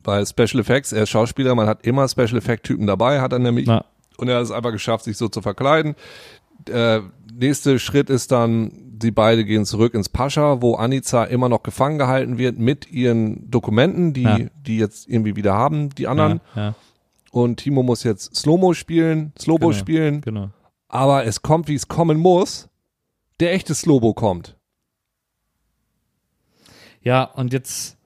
Bei 0.03 0.25
Special 0.25 0.61
Effects, 0.61 0.93
er 0.93 1.05
ist 1.05 1.11
Schauspieler, 1.11 1.55
man 1.55 1.67
hat 1.69 1.87
immer 1.87 2.09
Special 2.09 2.37
Effect 2.37 2.65
Typen 2.65 2.87
dabei, 2.87 3.21
hat 3.21 3.33
er 3.33 3.39
nämlich. 3.39 3.67
Na. 3.67 3.85
Und 4.17 4.29
er 4.29 4.37
hat 4.37 4.43
es 4.45 4.51
einfach 4.51 4.73
geschafft, 4.73 5.05
sich 5.05 5.17
so 5.17 5.29
zu 5.29 5.41
verkleiden. 5.43 5.95
Äh, 6.69 7.01
nächste 7.33 7.79
Schritt 7.79 8.11
ist 8.11 8.31
dann, 8.31 8.71
die 8.93 9.11
beide 9.11 9.45
gehen 9.45 9.65
zurück 9.65 9.95
ins 9.95 10.09
Pascha, 10.09 10.61
wo 10.63 10.75
Anica 10.77 11.25
immer 11.25 11.49
noch 11.49 11.63
gefangen 11.63 11.99
gehalten 11.99 12.39
wird 12.39 12.59
mit 12.59 12.91
ihren 12.93 13.51
Dokumenten, 13.51 14.13
die, 14.13 14.23
Ja. 14.23 14.39
die 14.67 14.77
jetzt 14.79 15.09
irgendwie 15.09 15.35
wieder 15.35 15.55
haben, 15.55 15.91
die 15.91 16.07
anderen. 16.07 16.41
Ja, 16.55 16.63
ja, 16.63 16.75
Und 17.33 17.57
Timo 17.57 17.83
muss 17.83 18.05
jetzt 18.05 18.37
Slow-Mo 18.37 18.75
spielen, 18.75 19.33
Slobo 19.39 19.69
Genau. 19.69 19.79
spielen. 19.79 20.21
genau. 20.21 20.51
Aber 20.89 21.25
es 21.25 21.41
kommt, 21.43 21.67
wie 21.67 21.75
es 21.75 21.89
kommen 21.89 22.19
muss. 22.19 22.69
Der 23.41 23.53
echte 23.55 23.75
Slobo 23.75 24.13
kommt. 24.13 24.57
Ja, 27.03 27.25
und 27.25 27.53
jetzt, 27.55 27.97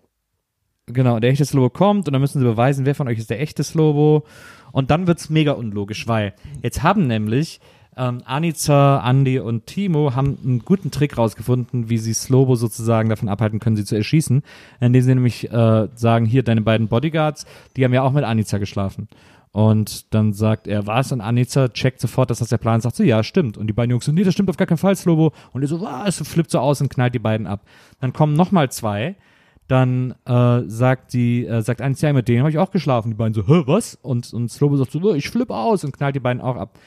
genau, 0.87 1.19
der 1.19 1.31
echte 1.31 1.45
Slobo 1.45 1.71
kommt 1.71 2.07
und 2.07 2.13
dann 2.13 2.21
müssen 2.21 2.39
sie 2.39 2.45
beweisen, 2.47 2.87
wer 2.87 2.95
von 2.95 3.09
euch 3.09 3.19
ist 3.19 3.29
der 3.29 3.41
echte 3.41 3.65
Slobo. 3.65 4.25
Und 4.73 4.91
dann 4.93 5.07
wird's 5.09 5.29
mega 5.29 5.53
unlogisch, 5.53 6.07
weil 6.07 6.33
jetzt 6.63 6.83
haben 6.85 7.07
nämlich 7.09 7.61
ähm, 7.97 8.23
Anica, 8.25 9.09
Andy 9.09 9.39
und 9.39 9.67
Timo 9.67 10.15
haben 10.15 10.39
einen 10.45 10.59
guten 10.61 10.91
Trick 10.91 11.17
rausgefunden, 11.17 11.89
wie 11.89 11.99
sie 11.99 12.13
Slobo 12.13 12.55
sozusagen 12.55 13.09
davon 13.09 13.29
abhalten 13.29 13.59
können, 13.59 13.77
sie 13.77 13.85
zu 13.85 13.97
erschießen, 13.97 14.43
indem 14.81 15.03
sie 15.03 15.15
nämlich 15.15 15.51
äh, 15.51 15.89
sagen, 15.95 16.27
hier, 16.27 16.43
deine 16.43 16.61
beiden 16.61 16.89
Bodyguards, 16.89 17.47
die 17.77 17.85
haben 17.85 17.95
ja 17.95 18.03
auch 18.03 18.13
mit 18.13 18.25
Anica 18.25 18.59
geschlafen. 18.59 19.09
Und 19.53 20.13
dann 20.13 20.35
sagt 20.35 20.69
er, 20.69 20.87
was? 20.87 21.13
Und 21.13 21.23
Anica 21.23 21.69
checkt 21.69 22.01
sofort, 22.01 22.29
dass 22.29 22.41
das 22.41 22.51
der 22.51 22.59
Plan 22.59 22.77
ist, 22.77 22.83
sagt 22.83 22.97
so, 22.97 23.03
ja, 23.03 23.23
stimmt. 23.23 23.57
Und 23.57 23.69
die 23.69 23.73
beiden 23.73 23.91
Jungs 23.91 24.05
so, 24.05 24.13
nee, 24.13 24.23
das 24.23 24.35
stimmt 24.35 24.51
auf 24.51 24.59
gar 24.59 24.67
keinen 24.67 24.77
Fall, 24.77 24.95
Slobo. 24.95 25.33
Und 25.55 25.63
er 25.63 25.69
so, 25.69 25.81
was? 25.81 26.19
Und 26.21 26.27
flippt 26.27 26.51
so 26.51 26.59
aus 26.59 26.83
und 26.83 26.91
knallt 26.91 27.15
die 27.15 27.19
beiden 27.19 27.47
ab. 27.47 27.63
Dann 28.01 28.13
kommen 28.13 28.35
nochmal 28.35 28.71
zwei. 28.71 29.17
Dann 29.67 30.15
äh, 30.27 30.61
sagt 30.67 31.15
die, 31.15 31.47
äh, 31.47 31.63
sagt 31.63 31.81
Anica, 31.81 32.09
ja, 32.09 32.13
mit 32.13 32.29
denen 32.29 32.41
habe 32.41 32.51
ich 32.51 32.59
auch 32.59 32.71
geschlafen. 32.71 33.09
Die 33.09 33.15
beiden 33.15 33.33
so, 33.33 33.47
hä, 33.47 33.63
was? 33.65 33.95
Und, 34.03 34.31
und 34.35 34.51
Slobo 34.51 34.77
sagt 34.77 34.93
so, 34.93 35.15
ich 35.15 35.31
flipp 35.31 35.51
aus 35.51 35.85
und 35.85 35.97
knallt 35.97 36.15
die 36.15 36.21
beiden 36.21 36.43
auch 36.43 36.57
ab. 36.57 36.79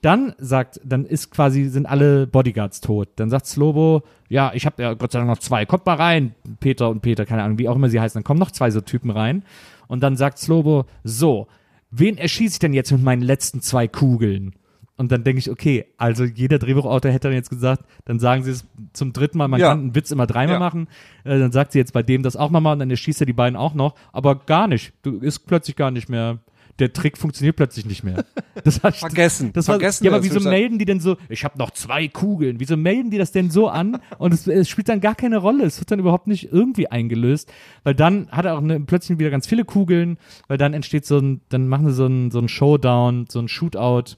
Dann 0.00 0.34
sagt, 0.38 0.80
dann 0.84 1.04
ist 1.04 1.30
quasi, 1.30 1.64
sind 1.64 1.86
alle 1.86 2.26
Bodyguards 2.28 2.80
tot. 2.80 3.08
Dann 3.16 3.30
sagt 3.30 3.46
Slobo, 3.46 4.02
ja, 4.28 4.52
ich 4.54 4.64
habe 4.64 4.80
ja 4.82 4.94
Gott 4.94 5.10
sei 5.12 5.18
Dank 5.18 5.28
noch 5.28 5.38
zwei. 5.38 5.66
Kommt 5.66 5.86
mal 5.86 5.94
rein, 5.96 6.34
Peter 6.60 6.88
und 6.88 7.00
Peter, 7.02 7.26
keine 7.26 7.42
Ahnung, 7.42 7.58
wie 7.58 7.68
auch 7.68 7.74
immer 7.76 7.88
sie 7.88 8.00
heißen. 8.00 8.18
Dann 8.20 8.24
kommen 8.24 8.38
noch 8.38 8.52
zwei 8.52 8.70
so 8.70 8.80
Typen 8.80 9.10
rein. 9.10 9.42
Und 9.88 10.02
dann 10.02 10.16
sagt 10.16 10.38
Slobo, 10.38 10.84
so, 11.02 11.48
wen 11.90 12.16
erschieße 12.16 12.54
ich 12.54 12.58
denn 12.60 12.74
jetzt 12.74 12.92
mit 12.92 13.02
meinen 13.02 13.22
letzten 13.22 13.60
zwei 13.60 13.88
Kugeln? 13.88 14.54
Und 14.96 15.12
dann 15.12 15.22
denke 15.24 15.38
ich, 15.38 15.50
okay, 15.50 15.86
also 15.96 16.24
jeder 16.24 16.58
Drehbuchautor 16.58 17.10
hätte 17.10 17.28
dann 17.28 17.34
jetzt 17.36 17.50
gesagt, 17.50 17.84
dann 18.04 18.18
sagen 18.18 18.42
sie 18.42 18.50
es 18.50 18.66
zum 18.92 19.12
dritten 19.12 19.38
Mal, 19.38 19.46
man 19.48 19.60
Ja. 19.60 19.70
kann 19.70 19.78
einen 19.80 19.94
Witz 19.94 20.10
immer 20.10 20.26
dreimal 20.26 20.54
Ja. 20.56 20.58
machen. 20.60 20.88
Äh, 21.24 21.38
dann 21.38 21.52
sagt 21.52 21.70
sie 21.72 21.78
jetzt 21.78 21.92
bei 21.92 22.02
dem 22.02 22.22
das 22.24 22.34
auch 22.36 22.50
nochmal 22.50 22.72
und 22.72 22.80
dann 22.80 22.90
erschießt 22.90 23.20
er 23.22 23.26
die 23.26 23.32
beiden 23.32 23.56
auch 23.56 23.74
noch. 23.74 23.94
Aber 24.12 24.34
gar 24.36 24.66
nicht. 24.66 24.92
Du 25.02 25.18
ist 25.18 25.40
plötzlich 25.40 25.76
gar 25.76 25.90
nicht 25.92 26.08
mehr. 26.08 26.38
Der 26.78 26.92
Trick 26.92 27.18
funktioniert 27.18 27.56
plötzlich 27.56 27.86
nicht 27.86 28.04
mehr. 28.04 28.24
Das 28.64 28.80
ich, 28.82 28.96
Vergessen. 28.96 29.52
Das 29.52 29.68
war, 29.68 29.74
Vergessen 29.74 30.04
ja, 30.04 30.10
aber 30.10 30.24
wieso 30.24 30.40
melden 30.40 30.78
die 30.78 30.84
denn 30.84 31.00
so, 31.00 31.16
ich 31.28 31.44
habe 31.44 31.58
noch 31.58 31.70
zwei 31.70 32.08
Kugeln, 32.08 32.60
wieso 32.60 32.76
melden 32.76 33.10
die 33.10 33.18
das 33.18 33.30
denn 33.32 33.50
so 33.50 33.68
an 33.68 34.00
und 34.18 34.34
es, 34.34 34.46
es 34.46 34.68
spielt 34.68 34.88
dann 34.88 35.00
gar 35.00 35.14
keine 35.14 35.38
Rolle, 35.38 35.64
es 35.64 35.78
wird 35.80 35.90
dann 35.90 36.00
überhaupt 36.00 36.26
nicht 36.26 36.52
irgendwie 36.52 36.88
eingelöst, 36.88 37.52
weil 37.84 37.94
dann 37.94 38.28
hat 38.30 38.46
er 38.46 38.54
auch 38.54 38.62
eine, 38.62 38.80
plötzlich 38.80 39.18
wieder 39.18 39.30
ganz 39.30 39.46
viele 39.46 39.64
Kugeln, 39.64 40.18
weil 40.48 40.58
dann 40.58 40.74
entsteht 40.74 41.06
so 41.06 41.18
ein, 41.18 41.40
dann 41.48 41.68
machen 41.68 41.86
sie 41.88 41.94
so 41.94 42.06
ein, 42.06 42.30
so 42.30 42.40
ein 42.40 42.48
Showdown, 42.48 43.26
so 43.28 43.38
ein 43.38 43.48
Shootout 43.48 44.16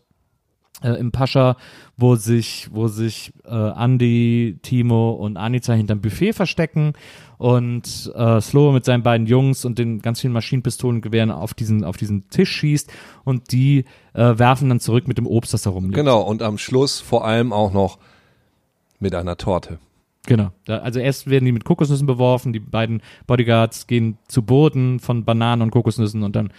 äh, 0.82 0.92
im 0.92 1.12
Pascha, 1.12 1.56
wo 1.96 2.16
sich, 2.16 2.68
wo 2.72 2.88
sich 2.88 3.32
äh, 3.44 3.54
Andy, 3.54 4.58
Timo 4.62 5.12
und 5.12 5.36
Anica 5.36 5.74
hinterm 5.74 6.00
Buffet 6.00 6.32
verstecken 6.32 6.94
und 7.40 8.12
äh, 8.14 8.38
Slow 8.38 8.70
mit 8.70 8.84
seinen 8.84 9.02
beiden 9.02 9.26
Jungs 9.26 9.64
und 9.64 9.78
den 9.78 10.02
ganz 10.02 10.20
vielen 10.20 10.34
Maschinenpistolengewehren 10.34 11.30
auf 11.30 11.54
diesen, 11.54 11.84
auf 11.84 11.96
diesen 11.96 12.28
Tisch 12.28 12.50
schießt 12.50 12.92
und 13.24 13.50
die 13.52 13.86
äh, 14.12 14.38
werfen 14.38 14.68
dann 14.68 14.78
zurück 14.78 15.08
mit 15.08 15.16
dem 15.16 15.26
Obst, 15.26 15.54
das 15.54 15.62
da 15.62 15.70
rumliegt. 15.70 15.94
Genau, 15.94 16.20
und 16.20 16.42
am 16.42 16.58
Schluss 16.58 17.00
vor 17.00 17.24
allem 17.24 17.54
auch 17.54 17.72
noch 17.72 17.96
mit 18.98 19.14
einer 19.14 19.38
Torte. 19.38 19.78
Genau. 20.26 20.52
Also 20.66 21.00
erst 21.00 21.30
werden 21.30 21.46
die 21.46 21.52
mit 21.52 21.64
Kokosnüssen 21.64 22.06
beworfen, 22.06 22.52
die 22.52 22.60
beiden 22.60 23.00
Bodyguards 23.26 23.86
gehen 23.86 24.18
zu 24.28 24.42
Boden 24.42 25.00
von 25.00 25.24
Bananen 25.24 25.62
und 25.62 25.70
Kokosnüssen 25.70 26.22
und 26.22 26.36
dann 26.36 26.52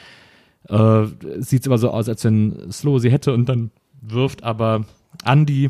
äh, 0.67 1.05
sieht 1.37 1.59
es 1.59 1.67
immer 1.67 1.77
so 1.77 1.91
aus, 1.91 2.09
als 2.09 2.23
wenn 2.23 2.71
Slow 2.71 2.97
sie 2.97 3.11
hätte 3.11 3.35
und 3.35 3.47
dann 3.47 3.69
wirft 4.01 4.43
aber 4.43 4.85
Andy 5.25 5.69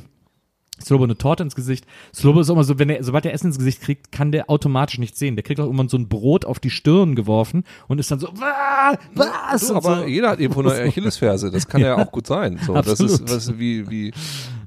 Slobo 0.82 1.04
eine 1.06 1.18
Torte 1.18 1.44
ins 1.44 1.56
Gesicht. 1.56 1.86
Slobo 2.14 2.42
ist 2.42 2.50
immer 2.50 2.64
so, 2.64 2.78
wenn 2.80 2.90
er, 2.90 3.04
sobald 3.04 3.26
er 3.26 3.34
Essen 3.34 3.48
ins 3.48 3.58
Gesicht 3.58 3.82
kriegt, 3.82 4.12
kann 4.12 4.32
der 4.32 4.50
automatisch 4.50 4.98
nichts 5.00 5.20
sehen. 5.20 5.36
Der 5.36 5.44
kriegt 5.44 5.60
auch 5.60 5.70
immer 5.70 5.88
so 5.88 5.98
ein 5.98 6.08
Brot 6.08 6.46
auf 6.46 6.60
die 6.60 6.70
Stirn 6.70 7.16
geworfen 7.16 7.64
und 7.88 8.00
ist 8.00 8.12
dann 8.12 8.20
so, 8.20 8.28
"Wah, 8.36 8.98
was? 9.16 9.68
Du, 9.68 9.76
aber 9.76 10.00
so. 10.02 10.06
jeder 10.06 10.30
hat 10.32 10.40
irgendwo 10.40 10.62
eine 10.62 10.72
Achillesferse. 10.90 11.52
Das 11.52 11.68
kann 11.68 11.82
ja, 11.82 11.98
auch 11.98 12.12
gut 12.12 12.28
sein. 12.28 12.60
So, 12.66 12.74
das 12.74 13.00
ist 13.00 13.24
was 13.32 13.58
wie 13.60 13.90
wie. 13.90 14.12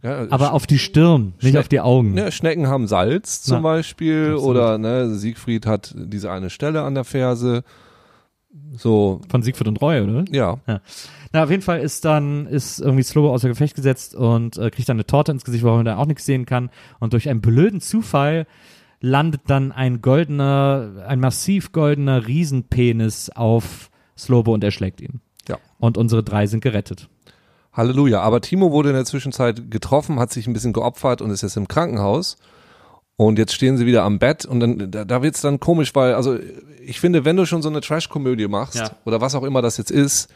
Ja, 0.02 0.26
aber 0.30 0.52
auf 0.52 0.66
die 0.66 0.78
Stirn, 0.78 1.32
nicht 1.40 1.54
Schne- 1.54 1.60
auf 1.60 1.68
die 1.68 1.80
Augen. 1.80 2.12
ne, 2.12 2.30
Schnecken 2.30 2.66
haben 2.68 2.86
Salz 2.86 3.42
zum 3.42 3.56
Na, 3.56 3.60
Beispiel 3.62 4.32
absolut. 4.34 4.44
oder 4.50 4.78
ne, 4.78 5.14
Siegfried 5.14 5.66
hat 5.66 5.94
diese 5.96 6.30
eine 6.30 6.50
Stelle 6.50 6.82
an 6.82 6.94
der 6.94 7.04
Ferse. 7.04 7.62
So, 8.76 9.20
Von 9.28 9.42
Siegfried 9.42 9.66
und 9.68 9.80
Roy, 9.80 10.00
oder? 10.00 10.24
ja. 10.30 10.58
Na, 11.34 11.42
auf 11.42 11.50
jeden 11.50 11.62
Fall 11.62 11.80
ist 11.80 12.04
dann, 12.04 12.46
ist 12.46 12.80
irgendwie 12.80 13.02
Slobo 13.02 13.34
außer 13.34 13.48
Gefecht 13.48 13.74
gesetzt 13.74 14.14
und 14.14 14.56
äh, 14.56 14.70
kriegt 14.70 14.88
dann 14.88 14.96
eine 14.98 15.04
Torte 15.06 15.32
ins 15.32 15.44
Gesicht, 15.44 15.64
wo 15.64 15.70
man 15.70 15.84
da 15.84 15.96
auch 15.96 16.06
nichts 16.06 16.24
sehen 16.24 16.46
kann. 16.46 16.70
Und 17.00 17.12
durch 17.12 17.28
einen 17.28 17.40
blöden 17.40 17.80
Zufall 17.80 18.46
landet 19.00 19.40
dann 19.48 19.72
ein 19.72 20.00
goldener, 20.00 21.04
ein 21.08 21.18
massiv 21.18 21.72
goldener 21.72 22.28
Riesenpenis 22.28 23.30
auf 23.30 23.90
Slobo 24.16 24.54
und 24.54 24.62
erschlägt 24.62 25.00
ihn. 25.00 25.20
Ja. 25.48 25.58
Und 25.80 25.98
unsere 25.98 26.22
drei 26.22 26.46
sind 26.46 26.60
gerettet. 26.60 27.08
Halleluja. 27.72 28.20
Aber 28.20 28.40
Timo 28.40 28.70
wurde 28.70 28.90
in 28.90 28.94
der 28.94 29.04
Zwischenzeit 29.04 29.72
getroffen, 29.72 30.20
hat 30.20 30.32
sich 30.32 30.46
ein 30.46 30.52
bisschen 30.52 30.72
geopfert 30.72 31.20
und 31.20 31.30
ist 31.32 31.42
jetzt 31.42 31.56
im 31.56 31.66
Krankenhaus. 31.66 32.36
Und 33.16 33.40
jetzt 33.40 33.54
stehen 33.54 33.76
sie 33.76 33.86
wieder 33.86 34.04
am 34.04 34.20
Bett 34.20 34.44
und 34.44 34.60
dann, 34.60 34.90
da, 34.92 35.04
da 35.04 35.20
wird's 35.22 35.40
dann 35.40 35.58
komisch, 35.58 35.94
weil, 35.96 36.14
also 36.14 36.38
ich 36.84 37.00
finde, 37.00 37.24
wenn 37.24 37.36
du 37.36 37.44
schon 37.44 37.60
so 37.62 37.68
eine 37.68 37.80
Trash-Komödie 37.80 38.46
machst, 38.46 38.76
Ja. 38.76 38.92
oder 39.04 39.20
was 39.20 39.34
auch 39.34 39.42
immer 39.42 39.62
das 39.62 39.76
jetzt 39.78 39.90
ist, 39.90 40.28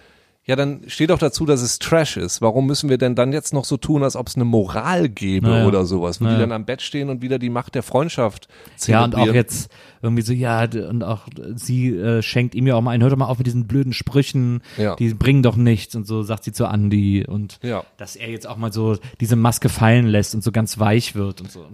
ja, 0.48 0.56
dann 0.56 0.80
steht 0.88 1.10
doch 1.10 1.18
dazu, 1.18 1.44
dass 1.46 1.60
es 1.62 1.78
Trash 1.78 2.16
ist. 2.16 2.40
Warum 2.42 2.66
müssen 2.66 2.88
wir 2.90 2.96
denn 2.98 3.14
dann 3.14 3.32
jetzt 3.32 3.52
noch 3.52 3.64
so 3.66 3.76
tun, 3.76 4.02
als 4.02 4.16
ob 4.16 4.26
es 4.26 4.34
eine 4.34 4.44
Moral 4.46 5.08
gäbe 5.08 5.46
Naja. 5.48 5.66
oder 5.66 5.84
sowas, 5.84 6.20
wo 6.20 6.24
die 6.24 6.30
Naja. 6.30 6.40
dann 6.40 6.52
am 6.52 6.64
Bett 6.64 6.80
stehen 6.82 7.10
und 7.10 7.20
wieder 7.22 7.38
die 7.38 7.50
Macht 7.50 7.74
der 7.74 7.82
Freundschaft 7.82 8.48
Ja, 8.86 9.04
und 9.04 9.10
zelebrieren? 9.12 9.30
auch 9.30 9.34
jetzt 9.34 9.70
irgendwie 10.02 10.22
so, 10.22 10.32
ja, 10.32 10.62
und 10.88 11.04
auch 11.04 11.26
sie 11.54 11.90
äh, 11.94 12.22
schenkt 12.22 12.54
ihm 12.54 12.66
ja 12.66 12.74
auch 12.76 12.80
mal 12.80 12.92
ein, 12.92 13.02
hört 13.02 13.12
doch 13.12 13.16
mal 13.18 13.26
auf 13.26 13.38
mit 13.38 13.46
diesen 13.46 13.66
blöden 13.66 13.92
Sprüchen, 13.92 14.62
Ja. 14.78 14.96
die 14.96 15.12
bringen 15.12 15.42
doch 15.42 15.56
nichts 15.56 15.94
und 15.94 16.06
so, 16.06 16.22
sagt 16.22 16.44
sie 16.44 16.52
zu 16.52 16.64
Andy 16.64 17.26
und 17.28 17.58
Ja. 17.62 17.84
dass 17.98 18.16
er 18.16 18.30
jetzt 18.30 18.46
auch 18.48 18.56
mal 18.56 18.72
so 18.72 18.96
diese 19.20 19.36
Maske 19.36 19.68
fallen 19.68 20.06
lässt 20.06 20.34
und 20.34 20.42
so 20.42 20.50
ganz 20.50 20.78
weich 20.78 21.14
wird 21.14 21.42
und 21.42 21.52
so. 21.52 21.66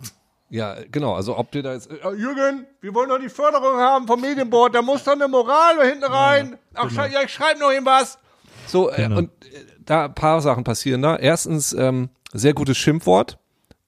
Ja, 0.51 0.77
genau. 0.91 1.15
Also 1.15 1.37
ob 1.39 1.51
dir 1.53 1.63
da 1.63 1.73
jetzt, 1.75 1.91
äh, 1.91 1.97
Jürgen, 2.17 2.67
wir 2.81 2.95
wollen 2.95 3.09
doch 3.09 3.19
die 3.19 3.29
Förderung 3.29 3.77
haben 3.79 4.07
vom 4.07 4.21
Medienboard, 4.21 4.75
da 4.75 4.83
muss 4.83 5.05
doch 5.05 5.13
eine 5.13 5.27
Moral 5.29 5.77
hinten 5.89 6.05
rein. 6.05 6.57
Ach, 6.75 6.91
schrei- 6.91 7.11
ja, 7.13 7.21
ich 7.25 7.31
schreibe 7.33 7.61
noch 7.61 7.73
ihm 7.73 7.85
was. 7.87 8.19
So, 8.67 8.91
äh, 8.91 8.97
Genau. 8.97 9.19
und 9.19 9.29
äh, 9.45 9.59
da 9.85 10.07
ein 10.07 10.15
paar 10.15 10.41
Sachen 10.41 10.65
passieren 10.65 11.03
da. 11.03 11.17
Erstens, 11.17 11.73
ähm, 11.73 12.09
sehr 12.33 12.55
gutes 12.55 12.77
Schimpfwort. 12.79 13.39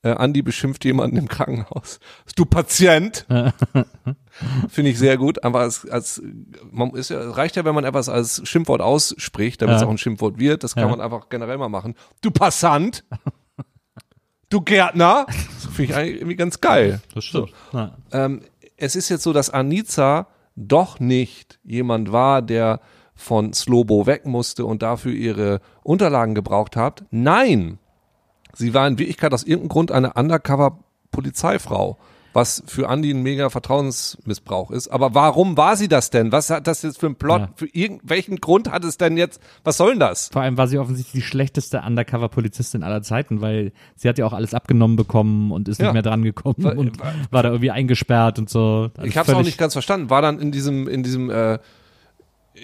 Äh, 0.03 0.11
Andi 0.11 0.43
beschimpft 0.43 0.85
jemanden 0.85 1.17
im 1.17 1.27
Krankenhaus. 1.27 1.99
Du 2.37 2.45
Patient. 2.45 3.27
Finde 4.69 4.91
ich 4.91 4.99
sehr 4.99 5.17
gut. 5.17 5.43
Aber 5.43 5.61
als, 5.61 5.89
als 5.89 6.23
man 6.71 6.91
ist 6.91 7.09
ja, 7.11 7.31
reicht 7.31 7.57
ja, 7.57 7.65
wenn 7.65 7.75
man 7.75 7.85
etwas 7.85 8.09
als 8.09 8.43
Schimpfwort 8.47 8.81
ausspricht, 8.81 9.63
damit 9.63 9.77
es 9.77 9.83
Ja. 9.83 9.87
auch 9.89 9.91
ein 9.91 9.99
Schimpfwort 9.99 10.39
wird. 10.39 10.63
Das 10.63 10.75
kann 10.75 10.85
Ja. 10.85 10.91
man 10.91 11.01
einfach 11.01 11.29
generell 11.29 11.59
mal 11.59 11.69
machen. 11.69 11.95
Du 12.21 12.31
Passant. 12.31 13.05
du 14.49 14.61
Gärtner. 14.61 15.27
Das 15.27 15.65
finde 15.75 15.83
ich 15.93 15.95
eigentlich 15.97 16.17
irgendwie 16.17 16.37
ganz 16.37 16.61
geil. 16.61 17.01
Das 17.15 17.25
stimmt. 17.25 17.53
Ja. 17.73 17.97
Ähm, 18.13 18.43
es 18.77 18.95
ist 18.95 19.09
jetzt 19.09 19.23
so, 19.23 19.33
dass 19.33 19.51
Anica 19.51 20.29
doch 20.55 21.01
nicht 21.01 21.59
jemand 21.65 22.13
war, 22.13 22.43
der 22.43 22.81
von 23.17 23.53
Slobo 23.53 24.07
weg 24.07 24.27
musste 24.27 24.65
und 24.67 24.83
dafür 24.83 25.13
ihre 25.13 25.61
Unterlagen 25.83 26.35
gebraucht 26.35 26.77
hat. 26.77 27.05
Nein, 27.11 27.79
sie 28.55 28.75
war 28.75 28.87
in 28.87 28.99
Wirklichkeit 28.99 29.33
aus 29.35 29.43
irgendeinem 29.43 29.69
Grund 29.71 29.91
eine 29.93 30.13
Undercover-Polizeifrau. 30.15 31.97
was 32.33 32.63
für 32.67 32.91
Andy 32.91 33.13
ein 33.15 33.23
mega 33.23 33.49
Vertrauensmissbrauch 33.49 34.71
ist. 34.71 34.89
Aber 34.89 35.15
warum 35.15 35.57
war 35.57 35.75
sie 35.75 35.89
das 35.89 36.11
denn? 36.11 36.33
Was 36.33 36.51
hat 36.51 36.67
das 36.67 36.83
jetzt 36.83 37.01
für 37.01 37.07
einen 37.07 37.15
Plot? 37.17 37.41
Ja. 37.41 37.49
Für 37.57 37.67
irgendwelchen 37.73 38.37
Grund 38.43 38.71
hat 38.71 38.85
es 38.85 38.99
denn 38.99 39.17
jetzt? 39.17 39.41
Was 39.65 39.79
soll 39.79 39.93
denn 39.93 40.01
das? 40.01 40.29
Vor 40.35 40.43
allem 40.43 40.59
war 40.59 40.69
sie 40.69 40.77
offensichtlich 40.79 41.23
die 41.23 41.27
schlechteste 41.27 41.81
Undercover-Polizistin 41.81 42.83
aller 42.83 43.01
Zeiten, 43.01 43.41
weil 43.41 43.73
sie 43.95 44.07
hat 44.07 44.19
ja 44.19 44.27
auch 44.27 44.35
alles 44.35 44.53
abgenommen 44.53 44.97
bekommen 44.99 45.51
und 45.51 45.67
ist 45.67 45.81
Ja. 45.81 45.87
nicht 45.87 45.95
mehr 45.95 46.03
dran 46.03 46.21
gekommen 46.21 46.57
Weil- 46.59 46.77
und 46.77 46.99
war 47.31 47.43
da 47.43 47.49
irgendwie 47.49 47.71
eingesperrt 47.71 48.39
und 48.39 48.51
so. 48.51 48.91
Also 48.99 49.09
Ich 49.09 49.17
habe 49.17 49.33
es 49.33 49.35
auch 49.39 49.43
nicht 49.43 49.57
ganz 49.57 49.73
verstanden. 49.73 50.11
War 50.11 50.21
dann 50.21 50.39
in 50.39 50.53
diesem, 50.53 50.89
in 50.89 51.03
diesem, 51.03 51.31
äh, 51.31 51.59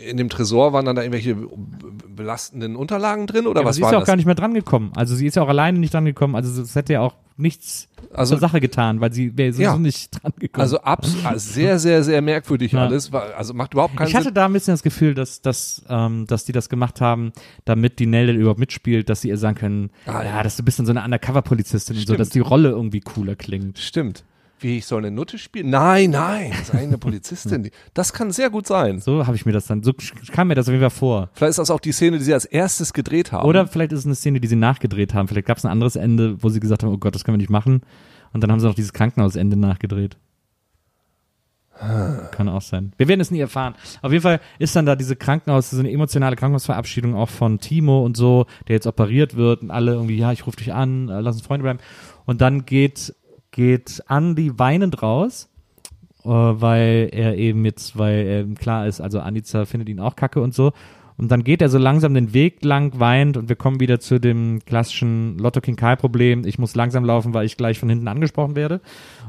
in 0.09 0.16
dem 0.16 0.28
Tresor 0.28 0.72
waren 0.72 0.84
dann 0.86 0.97
da 0.97 1.03
irgendwelche 1.03 1.36
belastenden 2.09 2.76
Unterlagen 2.76 3.26
drin 3.26 3.47
oder 3.47 3.61
Ja, 3.61 3.66
was 3.66 3.76
sie 3.76 3.82
ist 3.82 3.84
war 3.86 3.93
ja 3.93 3.99
auch 3.99 4.03
das? 4.03 4.07
gar 4.07 4.16
nicht 4.16 4.26
mehr 4.26 4.34
dran 4.34 4.55
gekommen. 4.55 4.93
Also 4.97 5.14
sie 5.14 5.26
ist 5.26 5.36
ja 5.36 5.43
auch 5.43 5.49
alleine 5.49 5.78
nicht 5.78 5.93
dran 5.95 6.05
gekommen. 6.05 6.34
Also 6.34 6.62
es 6.62 6.74
hätte 6.74 6.95
ja 6.95 7.01
auch 7.01 7.14
nichts 7.36 7.88
Also- 8.12 8.34
zur 8.34 8.40
Sache 8.40 8.61
getan, 8.61 9.01
weil 9.01 9.12
sie 9.12 9.36
wäre 9.36 9.53
sowieso 9.53 9.72
Ja. 9.72 9.78
nicht 9.78 10.11
dran 10.22 10.32
gekommen. 10.38 10.62
Also 10.62 10.80
abs 10.82 11.14
also 11.24 11.53
sehr, 11.53 11.78
sehr, 11.78 12.03
sehr 12.05 12.20
merkwürdig 12.22 12.72
Ja. 12.72 12.84
alles. 12.86 13.12
War, 13.12 13.34
also 13.36 13.55
macht 13.55 13.72
überhaupt 13.74 13.97
keinen 13.97 14.09
ich 14.09 14.14
hatte 14.14 14.24
Sinn. 14.26 14.34
da 14.34 14.47
ein 14.47 14.53
bisschen 14.53 14.72
das 14.74 14.82
Gefühl, 14.82 15.14
dass, 15.14 15.40
dass, 15.40 15.82
ähm, 15.88 16.26
dass 16.26 16.45
die 16.45 16.53
das 16.53 16.68
gemacht 16.68 17.01
haben, 17.01 17.32
damit 17.64 17.99
die 17.99 18.07
Nell 18.07 18.30
überhaupt 18.36 18.61
mitspielt, 18.61 19.09
dass 19.09 19.22
sie 19.22 19.28
ihr 19.28 19.38
sagen 19.38 19.57
können, 19.57 19.90
Ah, 20.07 20.22
ja, 20.24 20.43
dass 20.43 20.57
du 20.57 20.62
bist 20.62 20.78
dann 20.78 20.86
so 20.86 20.93
eine 20.93 21.03
Undercover-Polizistin 21.05 21.97
und 21.97 22.07
so, 22.07 22.16
dass 22.16 22.28
die 22.30 22.40
Rolle 22.40 22.70
irgendwie 22.70 23.01
cooler 23.01 23.34
klingt. 23.36 23.78
Stimmt. 23.78 24.24
Wie, 24.62 24.78
ich 24.78 24.86
soll 24.86 25.04
eine 25.04 25.10
Nutte 25.10 25.38
spielen? 25.38 25.70
Nein, 25.70 26.10
nein, 26.10 26.50
das 26.50 26.68
ist 26.68 26.74
eine 26.74 26.98
Polizistin. 26.98 27.70
Das 27.94 28.12
kann 28.12 28.30
sehr 28.30 28.50
gut 28.50 28.66
sein. 28.66 29.00
So 29.00 29.26
habe 29.26 29.36
ich 29.36 29.44
mir 29.44 29.52
das 29.52 29.66
dann, 29.66 29.82
so 29.82 29.92
kam 30.30 30.48
mir 30.48 30.54
das 30.54 30.68
auf 30.68 30.72
jeden 30.72 30.82
Fall 30.82 30.90
vor. 30.90 31.30
Vielleicht 31.34 31.50
ist 31.50 31.58
das 31.58 31.70
auch 31.70 31.80
die 31.80 31.92
Szene, 31.92 32.18
die 32.18 32.24
sie 32.24 32.34
als 32.34 32.44
erstes 32.44 32.92
gedreht 32.92 33.32
haben. 33.32 33.46
Oder 33.46 33.66
vielleicht 33.66 33.92
ist 33.92 34.00
es 34.00 34.06
eine 34.06 34.14
Szene, 34.14 34.40
die 34.40 34.48
sie 34.48 34.56
nachgedreht 34.56 35.14
haben. 35.14 35.28
Vielleicht 35.28 35.46
gab 35.46 35.58
es 35.58 35.64
ein 35.64 35.70
anderes 35.70 35.96
Ende, 35.96 36.42
wo 36.42 36.48
sie 36.48 36.60
gesagt 36.60 36.82
haben, 36.82 36.92
oh 36.92 36.98
Gott, 36.98 37.14
das 37.14 37.24
können 37.24 37.34
wir 37.34 37.42
nicht 37.42 37.50
machen. 37.50 37.82
Und 38.32 38.42
dann 38.42 38.50
haben 38.50 38.60
sie 38.60 38.66
noch 38.66 38.74
dieses 38.74 38.92
Krankenhausende 38.92 39.56
nachgedreht. 39.56 40.16
Kann 42.30 42.48
auch 42.48 42.62
sein. 42.62 42.92
Wir 42.96 43.08
werden 43.08 43.20
es 43.20 43.30
nie 43.30 43.40
erfahren. 43.40 43.74
Auf 44.02 44.12
jeden 44.12 44.22
Fall 44.22 44.40
ist 44.58 44.76
dann 44.76 44.86
da 44.86 44.94
diese 44.94 45.16
Krankenhaus, 45.16 45.70
so 45.70 45.78
eine 45.80 45.90
emotionale 45.90 46.36
Krankenhausverabschiedung 46.36 47.16
auch 47.16 47.28
von 47.28 47.58
Timo 47.58 48.04
und 48.04 48.16
so, 48.16 48.46
der 48.68 48.76
jetzt 48.76 48.86
operiert 48.86 49.36
wird 49.36 49.62
und 49.62 49.70
alle 49.70 49.92
irgendwie, 49.92 50.16
ja, 50.16 50.30
ich 50.30 50.46
rufe 50.46 50.58
dich 50.58 50.72
an, 50.72 51.08
äh, 51.08 51.20
lass 51.20 51.36
uns 51.36 51.46
Freunde 51.46 51.64
bleiben. 51.64 51.80
Und 52.24 52.40
dann 52.40 52.66
geht, 52.66 53.14
geht 53.53 54.03
Andy 54.09 54.59
weinend 54.59 55.03
raus, 55.03 55.48
äh, 56.24 56.28
weil 56.28 57.09
er 57.12 57.36
eben 57.36 57.64
jetzt, 57.64 57.96
weil 57.96 58.44
ihm 58.44 58.57
klar 58.57 58.86
ist, 58.86 59.00
also 59.00 59.20
Anica 59.20 59.64
findet 59.64 59.88
ihn 59.88 60.00
auch 60.00 60.16
kacke 60.16 60.40
und 60.40 60.55
so. 60.55 60.72
Und 61.16 61.30
dann 61.30 61.44
geht 61.44 61.62
er 61.62 61.68
so 61.68 61.78
langsam 61.78 62.14
den 62.14 62.34
Weg 62.34 62.64
lang, 62.64 62.98
weint 62.98 63.36
und 63.36 63.48
wir 63.48 63.55
kommen 63.55 63.78
wieder 63.78 64.00
zu 64.00 64.18
dem 64.18 64.59
klassischen 64.64 65.38
Lotto 65.38 65.61
King 65.61 65.76
Kai 65.76 65.94
Problem. 65.94 66.44
Ich 66.44 66.59
muss 66.59 66.74
langsam 66.74 67.05
laufen, 67.05 67.34
weil 67.34 67.46
ich 67.46 67.57
gleich 67.57 67.78
von 67.78 67.88
hinten 67.88 68.09
angesprochen 68.09 68.57
werde. 68.57 68.80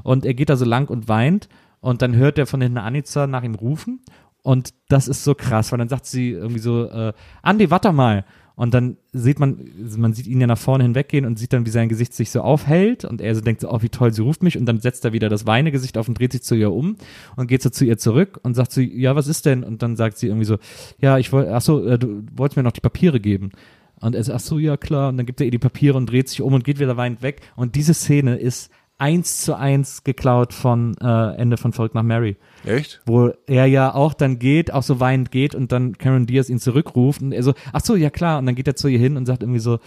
Und 0.02 0.26
er 0.26 0.34
geht 0.34 0.50
da 0.50 0.56
so 0.56 0.66
lang 0.66 0.90
und 0.90 1.08
weint 1.08 1.50
und 1.82 2.02
dann 2.02 2.16
hört 2.16 2.40
er 2.40 2.48
von 2.48 2.62
hinten 2.62 2.80
Anica 2.80 3.28
nach 3.28 3.44
ihm 3.44 3.56
rufen 3.56 4.00
und 4.44 4.74
das 4.90 5.08
ist 5.08 5.24
so 5.24 5.36
krass, 5.36 5.72
weil 5.72 5.80
dann 5.80 5.90
sagt 5.90 6.06
sie 6.06 6.32
irgendwie 6.32 6.60
so, 6.60 6.86
äh, 6.86 7.14
Andi, 7.42 7.72
warte 7.72 7.92
mal. 7.94 8.26
Und 8.56 8.74
dann 8.74 8.98
sieht 9.12 9.40
man, 9.40 9.58
man 9.98 10.14
sieht 10.14 10.28
ihn 10.28 10.40
ja 10.40 10.46
nach 10.46 10.58
vorne 10.58 10.84
hinweggehen 10.84 11.26
und 11.26 11.40
sieht 11.40 11.54
dann, 11.54 11.66
wie 11.66 11.72
sein 11.72 11.90
Gesicht 11.90 12.14
sich 12.14 12.30
so 12.30 12.42
aufhält 12.42 13.04
und 13.04 13.20
er 13.20 13.34
so 13.34 13.42
denkt 13.42 13.62
so, 13.62 13.72
oh, 13.72 13.82
wie 13.82 13.90
toll, 13.90 14.14
sie 14.14 14.22
ruft 14.22 14.44
mich 14.44 14.58
und 14.58 14.68
dann 14.68 14.80
setzt 14.80 15.04
er 15.06 15.14
wieder 15.14 15.28
das 15.28 15.48
Weinegesicht 15.48 15.98
auf 15.98 16.08
und 16.08 16.20
dreht 16.20 16.34
sich 16.34 16.44
zu 16.44 16.54
ihr 16.54 16.72
um 16.72 16.98
und 17.36 17.48
geht 17.48 17.64
so 17.64 17.72
zu 17.72 17.84
ihr 17.84 17.98
zurück 17.98 18.40
und 18.44 18.54
sagt 18.54 18.72
so, 18.72 18.82
ja, 18.82 19.16
was 19.16 19.28
ist 19.28 19.48
denn? 19.48 19.64
Und 19.64 19.82
dann 19.82 19.96
sagt 19.96 20.18
sie 20.18 20.28
irgendwie 20.28 20.46
so, 20.46 20.58
ja, 21.00 21.18
ich 21.18 21.32
wollte, 21.32 21.54
ach 21.56 21.62
so, 21.62 21.84
äh, 21.84 21.98
du 21.98 22.24
wolltest 22.36 22.58
mir 22.58 22.64
noch 22.64 22.72
die 22.72 22.82
Papiere 22.82 23.20
geben. 23.20 23.52
Und 24.00 24.16
er 24.16 24.24
sagt, 24.24 24.36
ach 24.36 24.46
so, 24.46 24.60
ja, 24.60 24.78
klar. 24.78 25.10
Und 25.10 25.18
dann 25.18 25.26
gibt 25.26 25.40
er 25.40 25.46
ihr 25.46 25.52
die 25.52 25.60
Papiere 25.60 25.98
und 25.98 26.12
dreht 26.12 26.28
sich 26.28 26.42
um 26.42 26.54
und 26.54 26.64
geht 26.64 26.80
wieder 26.80 26.98
weinend 26.98 27.22
weg. 27.22 27.42
Und 27.56 27.76
diese 27.76 27.94
Szene 27.94 28.36
ist 28.36 28.70
eins 29.04 29.42
zu 29.42 29.58
eins 29.58 30.06
geklaut 30.06 30.54
von 30.54 30.96
äh, 31.02 31.36
Ende 31.36 31.58
von 31.58 31.74
Volk 31.74 31.94
nach 31.94 32.04
Mary 32.04 32.38
Echt? 32.66 33.02
wo 33.06 33.32
er 33.48 33.66
ja 33.66 33.94
auch 33.94 34.14
dann 34.14 34.40
geht, 34.40 34.72
auch 34.72 34.84
so 34.84 35.02
weinend 35.02 35.30
geht 35.30 35.56
und 35.56 35.74
dann 35.74 35.98
Cameron 35.98 36.26
Diaz 36.26 36.50
ihn 36.50 36.60
zurückruft 36.60 37.22
und 37.22 37.34
er 37.34 37.44
so, 37.44 37.54
ach 37.74 37.82
so, 37.84 37.98
ja 37.98 38.10
klar, 38.10 38.40
und 38.40 38.46
dann 38.46 38.56
geht 38.56 38.66
er 38.66 38.78
zu 38.78 38.88
ihr 38.88 39.00
hin 39.00 39.18
und 39.18 39.26
sagt 39.26 39.44
irgendwie 39.44 39.60
so, 39.60 39.80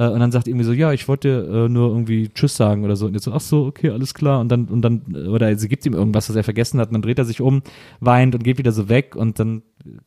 äh, 0.00 0.08
und 0.08 0.20
dann 0.20 0.32
sagt 0.32 0.48
irgendwie 0.48 0.64
so, 0.64 0.72
ja, 0.72 0.92
ich 0.92 1.06
wollte 1.08 1.28
äh, 1.28 1.68
nur 1.68 1.88
irgendwie 1.90 2.28
Tschüss 2.30 2.56
sagen 2.56 2.84
oder 2.84 2.96
so 2.96 3.06
und 3.06 3.14
er 3.14 3.20
so, 3.20 3.32
ach 3.32 3.40
so, 3.40 3.66
okay, 3.66 3.90
alles 3.90 4.14
klar 4.14 4.40
und 4.40 4.48
dann, 4.48 4.64
und 4.66 4.82
dann, 4.82 5.02
äh, 5.14 5.28
oder 5.28 5.56
sie 5.56 5.68
gibt 5.68 5.84
ihm 5.84 5.94
irgendwas, 5.94 6.28
was 6.28 6.36
er 6.36 6.44
vergessen 6.44 6.80
hat 6.80 6.88
und 6.88 6.94
dann 6.94 7.02
dreht 7.02 7.18
er 7.18 7.24
sich 7.24 7.40
um, 7.40 7.62
weint 8.00 8.34
und 8.34 8.42
geht 8.42 8.58
wieder 8.58 8.72
so 8.72 8.88
weg 8.88 9.14
und 9.14 9.38
dann 9.38 9.62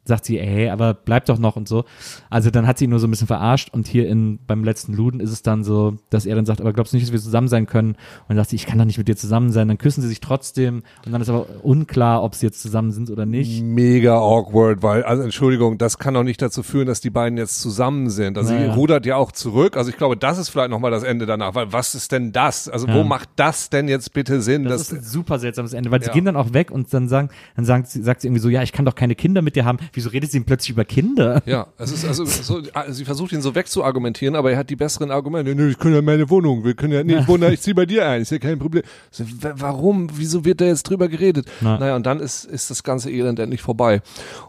sagt 0.06 0.26
sie, 0.26 0.40
ey, 0.40 0.70
aber 0.70 0.94
bleib 0.94 1.26
doch 1.26 1.40
noch 1.40 1.56
und 1.56 1.68
so. 1.68 1.86
Also 2.30 2.52
dann 2.52 2.68
hat 2.68 2.78
sie 2.78 2.86
ihn 2.86 2.90
nur 2.90 3.00
so 3.00 3.08
ein 3.08 3.10
bisschen 3.10 3.28
verarscht 3.28 3.70
und 3.74 3.88
hier 3.88 4.08
in, 4.08 4.40
beim 4.46 4.64
letzten 4.64 4.94
Luden 4.94 5.20
ist 5.20 5.32
es 5.32 5.42
dann 5.42 5.64
so, 5.64 5.96
dass 6.10 6.26
er 6.26 6.36
dann 6.36 6.46
sagt, 6.46 6.62
aber 6.62 6.74
glaubst 6.74 6.94
du 6.94 6.98
nicht, 6.98 7.08
dass 7.08 7.12
wir 7.14 7.20
zusammen 7.20 7.48
sein 7.48 7.66
können? 7.66 7.90
Und 7.94 8.30
dann 8.30 8.38
sagt 8.38 8.52
sie, 8.52 8.56
ich 8.56 8.66
kann 8.66 8.78
doch 8.78 8.86
nicht 8.86 8.98
mit 8.98 9.08
dir 9.08 9.16
zusammen 9.16 9.52
sein. 9.52 9.68
Dann 9.68 9.78
küssen 9.78 10.02
sie 10.02 10.08
sich 10.08 10.20
trotzdem 10.20 10.84
und 11.06 11.12
dann 11.12 11.22
ist 11.22 11.30
aber 11.30 11.48
unklar, 11.64 12.24
ob 12.24 12.36
sie 12.36 12.46
jetzt 12.46 12.62
zusammen 12.62 12.92
sind 12.92 13.10
oder 13.10 13.26
nicht. 13.26 13.64
Mega 13.64 14.18
awkward, 14.18 14.84
weil, 14.84 15.04
also 15.04 15.24
Entschuldigung, 15.24 15.78
das 15.78 15.98
kann 15.98 16.14
doch 16.14 16.24
nicht 16.24 16.42
dazu 16.42 16.64
führen, 16.64 16.88
dass 16.88 17.02
die 17.02 17.10
beiden 17.10 17.38
jetzt 17.38 17.62
zusammen 17.62 18.10
sind. 18.10 18.38
Also 18.38 18.54
Naja. 18.54 18.74
sie 18.74 18.80
rudert 18.80 19.06
ja 19.06 19.16
auch 19.16 19.32
zurück. 19.32 19.76
Also 19.78 19.83
ich 19.90 19.98
glaube, 19.98 20.18
das 20.18 20.38
ist 20.38 20.50
vielleicht 20.50 20.70
nochmal 20.70 20.92
das 20.92 21.04
Ende 21.04 21.26
danach, 21.26 21.56
weil 21.56 21.72
was 21.74 21.96
ist 21.96 22.12
denn 22.12 22.32
das? 22.32 22.70
Also 22.70 22.88
wo 22.88 23.00
Ja. 23.00 23.04
macht 23.04 23.30
das 23.36 23.70
denn 23.70 23.88
jetzt 23.88 24.14
bitte 24.14 24.42
Sinn? 24.42 24.64
Das, 24.66 24.82
ist 24.82 24.94
ein 24.94 25.04
super 25.04 25.40
seltsames 25.40 25.74
Ende, 25.74 25.92
weil 25.92 26.02
sie 26.02 26.08
Ja. 26.08 26.14
gehen 26.14 26.26
dann 26.26 26.36
auch 26.36 26.54
weg 26.54 26.72
und 26.72 26.94
dann 26.94 27.08
sagen, 27.08 27.30
dann 27.56 27.66
sagt 27.66 27.88
sie, 27.90 28.02
sagt 28.04 28.22
sie 28.22 28.28
irgendwie 28.28 28.42
so, 28.42 28.50
ja, 28.50 28.62
ich 28.64 28.72
kann 28.72 28.86
doch 28.86 28.96
keine 28.96 29.16
Kinder 29.16 29.42
mit 29.42 29.56
dir 29.56 29.66
haben. 29.66 29.78
Wieso 29.94 30.10
redet 30.10 30.32
sie 30.32 30.40
denn 30.40 30.46
plötzlich 30.46 30.72
über 30.72 30.86
Kinder? 30.86 31.42
Ja, 31.46 31.68
es 31.78 31.92
ist 31.92 32.06
also 32.06 32.26
so, 32.26 32.62
sie 32.90 33.06
versucht 33.06 33.32
ihn 33.32 33.42
so 33.42 33.56
wegzuargumentieren, 33.56 34.36
aber 34.36 34.52
er 34.52 34.58
hat 34.58 34.70
die 34.70 34.76
besseren 34.76 35.12
Argumente. 35.12 35.56
Nö, 35.56 35.70
ich 35.70 35.78
kann 35.80 35.94
ja 35.94 36.02
meine 36.02 36.30
Wohnung, 36.30 36.64
wir 36.64 36.74
können 36.74 36.94
ja, 36.94 37.04
nee, 37.04 37.18
ich 37.18 37.28
wohne, 37.28 37.52
ich 37.54 37.62
zieh 37.62 37.74
bei 37.74 37.86
dir 37.86 38.08
ein, 38.08 38.22
ist 38.22 38.32
ja 38.32 38.40
kein 38.40 38.60
Problem. 38.60 38.84
So, 39.12 39.24
warum? 39.42 40.10
Wieso 40.14 40.46
wird 40.46 40.62
da 40.62 40.66
jetzt 40.66 40.84
drüber 40.84 41.08
geredet? 41.08 41.48
Na. 41.62 41.78
Naja, 41.78 41.96
und 41.96 42.06
dann 42.06 42.20
ist, 42.20 42.46
ist 42.46 42.70
das 42.70 42.84
ganze 42.84 43.12
Elend 43.12 43.40
endlich 43.40 43.62
vorbei. 43.62 44.02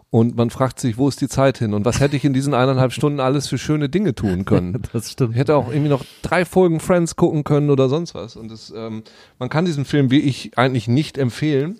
Und 0.09 0.37
man 0.37 0.49
fragt 0.49 0.79
sich, 0.79 0.97
wo 0.97 1.09
ist 1.09 1.19
die 1.19 1.27
Zeit 1.27 1.57
hin? 1.57 1.73
Und 1.73 1.83
was 1.83 1.99
hätte 1.99 2.15
ich 2.15 2.23
in 2.23 2.31
diesen 2.33 2.53
eineinhalb 2.53 2.93
Stunden 2.93 3.19
alles 3.19 3.47
für 3.49 3.57
schöne 3.57 3.89
Dinge 3.89 4.15
tun 4.15 4.45
können? 4.45 4.81
Das 4.93 5.09
stimmt. 5.15 5.33
Ich 5.33 5.39
hätte 5.39 5.55
auch 5.55 5.69
irgendwie 5.69 5.89
noch 5.89 6.05
drei 6.21 6.45
Folgen 6.45 6.79
Friends 6.79 7.15
gucken 7.15 7.43
können 7.43 7.69
oder 7.69 7.89
sonst 7.89 8.13
was. 8.15 8.35
Und 8.35 8.51
das, 8.51 8.73
ähm, 8.75 9.03
man 9.39 9.49
kann 9.49 9.65
diesen 9.65 9.85
Film 9.85 10.11
wie 10.11 10.19
ich 10.19 10.57
eigentlich 10.57 10.87
nicht 10.87 11.17
empfehlen. 11.17 11.79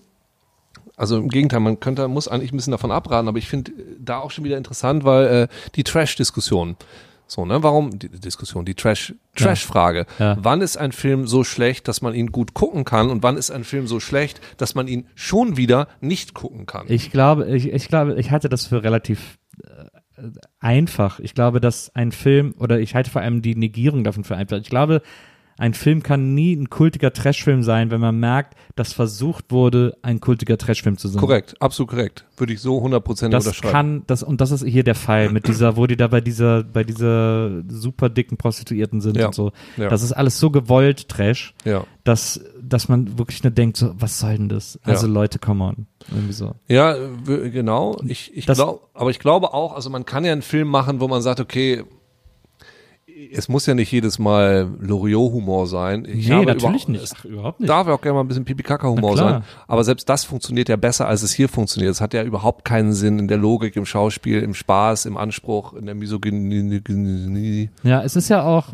Also 0.97 1.17
im 1.17 1.29
Gegenteil, 1.29 1.59
man 1.59 1.79
könnte, 1.79 2.07
muss 2.07 2.27
eigentlich 2.27 2.53
ein 2.53 2.57
bisschen 2.57 2.71
davon 2.71 2.91
abraten, 2.91 3.27
aber 3.27 3.37
ich 3.37 3.47
finde 3.47 3.71
äh, 3.71 3.75
da 3.99 4.19
auch 4.19 4.31
schon 4.31 4.43
wieder 4.43 4.57
interessant, 4.57 5.03
weil 5.03 5.27
äh, 5.27 5.47
die 5.75 5.83
Trash-Diskussion. 5.83 6.77
So, 7.27 7.45
ne? 7.45 7.63
Warum 7.63 7.97
die 7.97 8.09
Diskussion, 8.09 8.65
die 8.65 8.75
Trash, 8.75 9.15
Trash-Frage. 9.35 10.05
Ja. 10.19 10.37
Wann 10.39 10.61
ist 10.61 10.77
ein 10.77 10.91
Film 10.91 11.25
so 11.25 11.43
schlecht, 11.43 11.87
dass 11.87 12.01
man 12.01 12.13
ihn 12.13 12.31
gut 12.31 12.53
gucken 12.53 12.85
kann 12.85 13.09
und 13.09 13.23
wann 13.23 13.35
ist 13.35 13.49
ein 13.49 13.63
Film 13.63 13.87
so 13.87 13.99
schlecht, 13.99 14.39
dass 14.57 14.75
man 14.75 14.87
ihn 14.87 15.07
schon 15.15 15.57
wieder 15.57 15.87
nicht 16.01 16.35
gucken 16.35 16.67
kann? 16.67 16.85
Ich 16.87 17.11
glaube, 17.11 17.47
ich, 17.55 17.73
ich 17.73 17.87
glaube, 17.87 18.15
ich 18.19 18.29
halte 18.29 18.47
das 18.47 18.67
für 18.67 18.83
relativ 18.83 19.37
einfach. 20.59 21.19
Ich 21.19 21.33
glaube, 21.33 21.59
dass 21.59 21.93
ein 21.95 22.11
Film, 22.11 22.55
oder 22.57 22.79
ich 22.79 22.95
halte 22.95 23.09
vor 23.09 23.21
allem 23.21 23.41
die 23.41 23.55
Negierung 23.55 24.03
davon 24.03 24.23
für 24.23 24.35
einfach. 24.35 24.57
Ich 24.57 24.69
glaube, 24.69 25.01
ein 25.57 25.73
Film 25.73 26.03
kann 26.03 26.33
nie 26.33 26.53
ein 26.55 26.69
kultiger 26.69 27.13
Trashfilm 27.13 27.63
sein, 27.63 27.89
wenn 27.89 28.01
man 28.01 28.19
merkt, 28.19 28.55
dass 28.75 28.91
versucht 28.91 29.51
wurde, 29.51 29.95
ein 30.01 30.19
kultiger 30.19 30.57
Trashfilm 30.57 30.97
zu 30.97 31.07
sein. 31.07 31.19
Korrekt, 31.21 31.61
absolut 31.61 31.91
korrekt. 31.91 32.25
Würde 32.35 32.51
ich 32.51 32.59
so 32.59 32.81
hundertprozentig 32.81 33.37
Das 33.37 33.47
unterschreiben. 33.47 33.71
kann, 33.71 34.03
das, 34.07 34.21
und 34.23 34.41
das 34.41 34.51
ist 34.51 34.65
hier 34.65 34.83
der 34.83 34.95
Fall 34.95 35.29
mit 35.29 35.47
dieser, 35.47 35.77
wo 35.77 35.87
die 35.87 35.95
da 35.95 36.07
bei 36.07 36.19
dieser, 36.19 36.63
bei 36.63 36.83
dieser 36.83 37.63
super 37.69 38.09
dicken 38.09 38.35
Prostituierten 38.35 38.99
sind 38.99 39.15
Ja. 39.17 39.27
und 39.27 39.35
so. 39.35 39.53
Ja. 39.77 39.87
Das 39.87 40.03
ist 40.03 40.11
alles 40.11 40.39
so 40.39 40.49
gewollt 40.51 41.07
Trash, 41.07 41.53
ja. 41.63 41.85
dass, 42.03 42.41
dass 42.61 42.89
man 42.89 43.17
wirklich 43.17 43.41
nur 43.43 43.51
denkt, 43.51 43.77
so, 43.77 43.93
was 43.97 44.19
soll 44.19 44.35
denn 44.37 44.49
das? 44.49 44.77
Also. 44.83 45.07
Leute, 45.07 45.39
come 45.39 45.63
on. 45.63 45.87
Irgendwie 46.11 46.33
so. 46.33 46.53
Ja, 46.67 46.95
genau. 47.25 47.97
Ich, 48.05 48.35
ich 48.35 48.45
Das- 48.45 48.57
glaube, 48.57 48.81
aber 48.93 49.09
ich 49.09 49.19
glaube 49.19 49.53
auch, 49.53 49.73
also 49.73 49.89
man 49.89 50.05
kann 50.05 50.25
ja 50.25 50.33
einen 50.33 50.41
Film 50.41 50.67
machen, 50.67 50.99
wo 50.99 51.07
man 51.07 51.21
sagt, 51.21 51.39
okay, 51.39 51.83
es 53.31 53.47
muss 53.47 53.65
ja 53.65 53.73
nicht 53.73 53.91
jedes 53.91 54.19
Mal 54.19 54.69
Loriot-Humor 54.79 55.67
sein. 55.67 56.05
Ich 56.05 56.27
nee, 56.27 56.43
natürlich 56.45 56.87
überhaupt- 56.87 56.89
nicht. 56.89 57.13
Ach, 57.17 57.25
überhaupt 57.25 57.59
nicht. 57.61 57.69
darf 57.69 57.87
ja 57.87 57.93
auch 57.93 58.01
gerne 58.01 58.15
mal 58.15 58.21
ein 58.23 58.27
bisschen 58.27 58.45
Pipi-Kaka-Humor 58.45 59.15
sein. 59.17 59.43
Aber 59.67 59.83
selbst 59.83 60.09
das 60.09 60.23
funktioniert 60.25 60.67
ja 60.69 60.75
besser, 60.75 61.07
als 61.07 61.23
es 61.23 61.31
hier 61.33 61.47
funktioniert. 61.49 61.91
Es 61.91 62.01
hat 62.01 62.13
ja 62.13 62.23
überhaupt 62.23 62.65
keinen 62.65 62.93
Sinn 62.93 63.19
in 63.19 63.27
der 63.27 63.37
Logik, 63.37 63.75
im 63.75 63.85
Schauspiel, 63.85 64.41
im 64.41 64.53
Spaß, 64.53 65.05
im 65.05 65.15
Anspruch, 65.17 65.73
in 65.73 65.85
der 65.85 65.95
Misogynie. 65.95 67.69
Ja, 67.83 68.01
es 68.03 68.15
ist 68.15 68.29
ja 68.29 68.43
auch, 68.43 68.73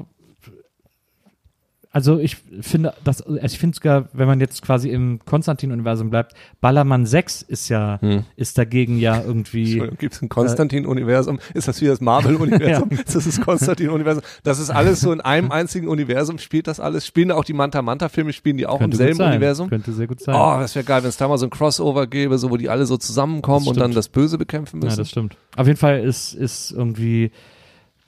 also 1.93 2.19
ich 2.19 2.37
finde, 2.61 2.93
das, 3.03 3.21
also 3.21 3.37
ich 3.43 3.59
finde 3.59 3.75
sogar, 3.75 4.05
wenn 4.13 4.27
man 4.27 4.39
jetzt 4.39 4.61
quasi 4.61 4.89
im 4.89 5.19
Konstantin-Universum 5.25 6.09
bleibt, 6.09 6.33
Ballermann 6.61 7.05
6 7.05 7.41
ist 7.41 7.67
ja, 7.69 7.99
ist 8.37 8.57
dagegen 8.57 8.97
ja 8.97 9.21
irgendwie, 9.21 9.81
Gibt 9.99 10.13
es 10.13 10.21
ein 10.21 10.29
Konstantin-Universum? 10.29 11.39
Ist 11.53 11.67
das 11.67 11.81
wie 11.81 11.87
das 11.87 11.99
Marvel-Universum? 12.01 12.61
Ja. 12.91 12.99
Ist 13.01 13.15
das 13.15 13.25
das 13.25 13.41
Konstantin-Universum? 13.41 14.23
Das 14.43 14.59
ist 14.59 14.69
alles 14.69 15.01
so 15.01 15.11
in 15.11 15.19
einem 15.19 15.51
einzigen 15.51 15.87
Universum, 15.87 16.37
spielt 16.37 16.67
das 16.67 16.79
alles? 16.79 17.05
Spielen 17.05 17.31
auch 17.31 17.43
die 17.43 17.53
Manta-Manta-Filme, 17.53 18.31
spielen 18.31 18.57
die 18.57 18.67
auch 18.67 18.79
könnte 18.79 18.95
im 18.95 18.97
selben 18.97 19.17
sein, 19.17 19.31
Universum? 19.31 19.69
könnte 19.69 19.91
sehr 19.91 20.07
gut 20.07 20.21
sein. 20.21 20.35
Oh, 20.35 20.59
das 20.59 20.75
wäre 20.75 20.85
geil, 20.85 21.01
wenn 21.03 21.09
es 21.09 21.17
da 21.17 21.27
mal 21.27 21.37
so 21.37 21.45
ein 21.47 21.49
Crossover 21.49 22.07
gäbe, 22.07 22.37
so 22.37 22.49
wo 22.51 22.57
die 22.57 22.69
alle 22.69 22.85
so 22.85 22.97
zusammenkommen 22.97 23.65
Das 23.65 23.73
und 23.73 23.79
dann 23.79 23.91
das 23.91 24.07
Böse 24.07 24.37
bekämpfen 24.37 24.79
ja, 24.79 24.85
müssen. 24.85 24.99
das 24.99 25.09
stimmt. 25.09 25.35
Auf 25.57 25.67
jeden 25.67 25.79
Fall 25.79 25.99
ist, 25.99 26.33
ist 26.33 26.71
irgendwie, 26.71 27.31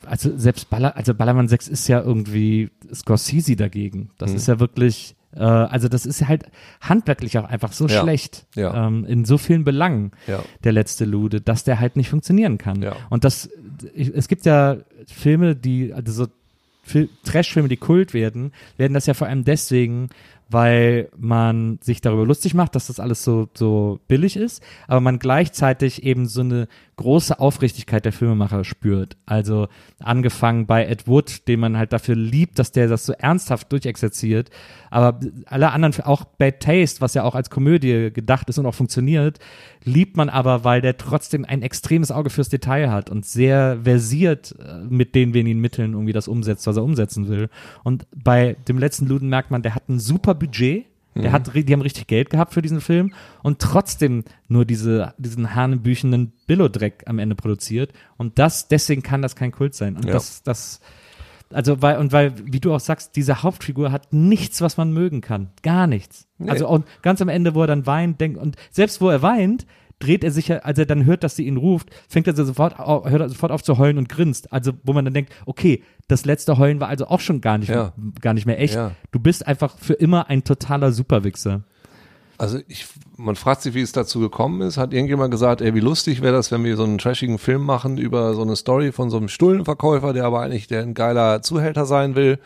also 0.07 0.38
selbst 0.38 0.69
Baller, 0.69 0.95
also 0.97 1.13
Ballermann 1.13 1.47
6 1.47 1.67
ist 1.67 1.88
ja 1.88 2.01
irgendwie 2.01 2.69
Scorsese 2.93 3.55
dagegen. 3.55 4.09
Das 4.17 4.31
Mhm. 4.31 4.35
ist 4.38 4.47
ja 4.47 4.59
wirklich, 4.59 5.15
äh, 5.35 5.39
also 5.39 5.88
das 5.88 6.05
ist 6.05 6.19
ja 6.21 6.27
halt 6.27 6.45
handwerklich 6.81 7.38
auch 7.38 7.45
einfach 7.45 7.73
so 7.73 7.88
Ja. 7.88 8.01
schlecht 8.01 8.45
Ja. 8.55 8.88
Ähm, 8.88 9.05
in 9.05 9.25
so 9.25 9.38
vielen 9.38 9.63
Belangen, 9.63 10.11
Ja. 10.27 10.43
der 10.63 10.71
letzte 10.73 11.05
Lude, 11.05 11.41
dass 11.41 11.63
der 11.63 11.80
halt 11.80 11.95
nicht 11.95 12.09
funktionieren 12.09 12.57
kann. 12.57 12.85
Und 13.09 13.23
das, 13.23 13.49
ich, 13.93 14.09
es 14.13 14.27
gibt 14.27 14.45
ja 14.45 14.77
Filme, 15.07 15.55
die, 15.55 15.93
also 15.93 16.11
so 16.25 16.27
Fil- 16.85 17.09
Trash-Filme, 17.23 17.69
die 17.69 17.77
Kult 17.77 18.13
werden, 18.13 18.51
werden 18.77 18.93
das 18.93 19.05
ja 19.05 19.13
vor 19.13 19.27
allem 19.27 19.45
deswegen, 19.45 20.09
weil 20.49 21.07
man 21.17 21.80
sich 21.81 22.01
darüber 22.01 22.25
lustig 22.25 22.53
macht, 22.53 22.75
dass 22.75 22.88
das 22.88 22.99
alles 22.99 23.23
so, 23.23 23.47
so 23.53 23.99
billig 24.09 24.35
ist, 24.35 24.61
aber 24.88 24.99
man 24.99 25.17
gleichzeitig 25.17 26.03
eben 26.03 26.27
so 26.27 26.41
eine 26.41 26.67
große 26.95 27.40
Aufrichtigkeit 27.40 28.06
der 28.06 28.14
Filmemacher 28.14 28.64
spürt. 28.64 29.18
Also 29.26 29.68
angefangen 29.99 30.65
bei 30.65 30.86
Ed 30.86 31.07
Wood, 31.07 31.48
den 31.48 31.60
man 31.60 31.78
halt 31.78 31.94
dafür 31.94 32.15
liebt, 32.15 32.60
dass 32.60 32.72
der 32.72 32.88
das 32.88 33.06
so 33.06 33.14
ernsthaft 33.14 33.72
durchexerziert, 33.72 34.49
aber 34.90 35.20
alle 35.48 35.72
anderen, 35.72 36.03
auch 36.06 36.24
Bad 36.24 36.60
Taste, 36.60 37.02
was 37.02 37.15
ja 37.15 37.24
auch 37.24 37.34
als 37.34 37.49
Komödie 37.49 38.11
gedacht 38.11 38.48
ist 38.49 38.60
und 38.60 38.68
auch 38.68 38.76
funktioniert, 38.76 39.40
liebt 39.84 40.18
man 40.18 40.30
aber, 40.30 40.64
weil 40.64 40.82
der 40.82 40.98
trotzdem 40.98 41.45
ein 41.45 41.64
extremes 41.64 42.11
Auge 42.11 42.30
fürs 42.30 42.49
Detail 42.49 42.91
hat 42.91 43.10
und 43.10 43.26
sehr 43.26 43.80
versiert 43.84 44.56
äh, 44.60 44.84
mit 44.88 45.15
den 45.15 45.34
wenigen 45.34 45.60
Mitteln 45.60 45.94
irgendwie 45.94 46.14
das 46.14 46.28
umsetzt, 46.28 46.68
was 46.68 46.78
er 46.78 46.84
umsetzen 46.84 47.28
will. 47.28 47.49
Und 47.84 48.06
bei 48.15 48.56
dem 48.68 48.78
letzten 48.78 49.07
Luden 49.07 49.30
merkt 49.30 49.49
man, 49.49 49.64
der 49.64 49.76
hat 49.76 49.90
ein 49.90 49.99
super 49.99 50.36
Budget. 50.36 50.86
Der 51.15 51.31
hat, 51.31 51.49
ri- 51.52 51.64
die 51.64 51.73
haben 51.73 51.81
richtig 51.81 52.07
Geld 52.07 52.30
gehabt 52.30 52.53
für 52.53 52.61
diesen 52.61 52.81
Film 52.81 53.14
und 53.44 53.60
trotzdem 53.60 54.23
nur 54.48 54.65
diese, 54.65 55.14
diesen 55.18 55.53
hanebüchenden 55.56 56.34
Billo-Dreck 56.48 57.03
am 57.06 57.19
Ende 57.19 57.35
produziert. 57.35 57.94
Und 58.18 58.40
das, 58.40 58.68
deswegen 58.68 59.03
kann 59.03 59.22
das 59.22 59.35
kein 59.35 59.52
Kult 59.52 59.76
sein. 59.76 59.95
Und 59.95 60.06
Ja. 60.06 60.14
das, 60.14 60.41
das, 60.44 60.81
also 61.52 61.81
weil, 61.84 61.98
und 61.98 62.11
weil, 62.11 62.34
wie 62.52 62.60
du 62.60 62.73
auch 62.73 62.80
sagst, 62.80 63.15
diese 63.15 63.44
Hauptfigur 63.44 63.91
hat 63.91 64.11
nichts, 64.11 64.61
was 64.61 64.77
man 64.77 64.91
mögen 64.91 65.22
kann. 65.22 65.52
Gar 65.61 65.85
nichts. 65.88 66.27
Nee. 66.40 66.49
Also 66.49 66.68
und 66.68 66.85
ganz 67.03 67.22
am 67.22 67.30
Ende, 67.30 67.53
wo 67.53 67.61
er 67.61 67.68
dann 67.68 67.85
weint, 67.85 68.19
denkt, 68.19 68.40
und 68.40 68.56
selbst 68.72 68.99
wo 69.02 69.10
er 69.10 69.22
weint, 69.22 69.68
dreht 70.03 70.23
er 70.23 70.31
sich 70.31 70.49
ja, 70.49 70.57
als 70.59 70.77
er 70.80 70.85
dann 70.85 71.05
hört, 71.05 71.23
dass 71.23 71.35
sie 71.35 71.47
ihn 71.47 71.57
ruft, 71.57 71.89
fängt 72.09 72.27
er 72.27 72.35
so 72.35 72.43
sofort, 72.43 72.80
au- 72.80 73.07
hört 73.09 73.21
er 73.21 73.30
sofort 73.30 73.51
auf 73.51 73.63
zu 73.63 73.77
heulen 73.77 73.97
und 73.97 74.09
grinst. 74.09 74.51
Also, 74.51 74.71
wo 74.84 74.93
man 74.93 75.05
dann 75.05 75.13
denkt, 75.13 75.31
okay, 75.45 75.81
das 76.07 76.25
letzte 76.25 76.57
Heulen 76.57 76.80
war 76.80 76.89
also 76.89 77.07
auch 77.07 77.19
schon 77.19 77.41
gar 77.41 77.57
nicht, 77.57 77.69
Ja. 77.69 77.93
gar 78.21 78.34
nicht 78.34 78.45
mehr 78.45 78.59
echt. 78.59 78.75
Ja. 78.75 78.91
Du 79.11 79.19
bist 79.19 79.47
einfach 79.47 79.77
für 79.80 79.93
immer 79.93 80.30
ein 80.30 80.43
totaler 80.43 80.91
Superwichser. 80.91 81.61
Also 82.38 82.59
ich, 82.67 82.88
man 83.15 83.35
fragt 83.35 83.61
sich, 83.61 83.73
wie 83.75 83.81
es 83.81 83.91
dazu 83.91 84.19
gekommen 84.19 84.61
ist. 84.61 84.77
Hat 84.77 84.91
irgendjemand 84.91 85.31
gesagt, 85.31 85.61
ey, 85.61 85.73
wie 85.75 85.80
lustig 85.80 86.21
wäre 86.21 86.34
das, 86.34 86.51
wenn 86.51 86.63
wir 86.63 86.75
so 86.75 86.84
einen 86.84 86.97
trashigen 86.97 87.38
Film 87.38 87.63
machen 87.63 87.97
über 87.97 88.34
so 88.34 88.41
eine 88.41 88.55
Story 88.55 88.91
von 88.91 89.09
so 89.09 89.17
einem 89.17 89.30
Stullenverkäufer, 89.30 90.13
der 90.13 90.25
aber 90.25 90.41
eigentlich 90.41 90.67
der 90.67 90.81
ein 90.81 90.93
geiler 90.95 91.41
Zuhälter 91.41 91.85
sein 91.85 92.15
will. 92.15 92.39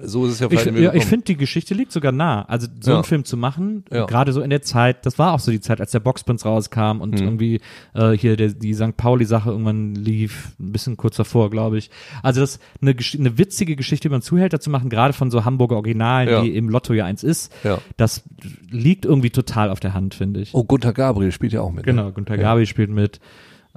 So 0.00 0.24
ist 0.26 0.34
es 0.34 0.38
ja 0.40 0.46
Ich, 0.46 0.50
vielleicht 0.50 0.66
ja, 0.66 0.72
irgendwie 0.72 0.98
ich 0.98 1.04
finde, 1.04 1.24
die 1.24 1.36
Geschichte 1.36 1.74
liegt 1.74 1.90
sogar 1.90 2.12
nah. 2.12 2.42
Also 2.42 2.68
so 2.80 2.90
Ja. 2.92 2.96
einen 2.98 3.04
Film 3.04 3.24
zu 3.24 3.36
machen, 3.36 3.84
Ja. 3.92 4.06
gerade 4.06 4.32
so 4.32 4.40
in 4.40 4.50
der 4.50 4.62
Zeit, 4.62 5.04
das 5.04 5.18
war 5.18 5.32
auch 5.32 5.40
so 5.40 5.50
die 5.50 5.60
Zeit, 5.60 5.80
als 5.80 5.90
der 5.90 5.98
Boxprinz 5.98 6.44
rauskam 6.44 6.96
Mhm. 6.96 7.00
und 7.00 7.20
irgendwie 7.20 7.60
äh, 7.94 8.12
hier 8.12 8.36
der, 8.36 8.50
die 8.52 8.72
St. 8.74 8.96
Pauli-Sache 8.96 9.50
irgendwann 9.50 9.96
lief, 9.96 10.52
ein 10.60 10.70
bisschen 10.70 10.96
kurz 10.96 11.16
davor, 11.16 11.50
glaube 11.50 11.76
ich. 11.78 11.90
Also 12.22 12.40
das 12.40 12.60
eine, 12.80 12.94
eine 13.18 13.36
witzige 13.38 13.74
Geschichte 13.74 14.06
über 14.06 14.14
einen 14.14 14.22
Zuhälter 14.22 14.60
zu 14.60 14.70
machen, 14.70 14.90
gerade 14.90 15.12
von 15.12 15.30
so 15.32 15.44
Hamburger 15.44 15.74
Originalen, 15.76 16.28
Ja. 16.28 16.42
die 16.42 16.56
im 16.56 16.68
Lotto 16.68 16.92
ja 16.92 17.04
eins 17.06 17.24
ist, 17.24 17.52
Ja. 17.64 17.78
das 17.96 18.22
liegt 18.70 19.04
irgendwie 19.04 19.30
total 19.30 19.70
auf 19.70 19.80
der 19.80 19.92
Hand, 19.92 20.14
finde 20.14 20.40
ich. 20.40 20.54
Oh, 20.54 20.62
Gunther 20.62 20.92
Gabriel 20.92 21.32
spielt 21.32 21.52
ja 21.52 21.62
auch 21.62 21.72
mit. 21.72 21.84
Genau, 21.84 22.04
Ne? 22.06 22.12
Günter 22.12 22.38
Gabi 22.38 22.66
spielt 22.66 22.90
mit. 22.90 23.18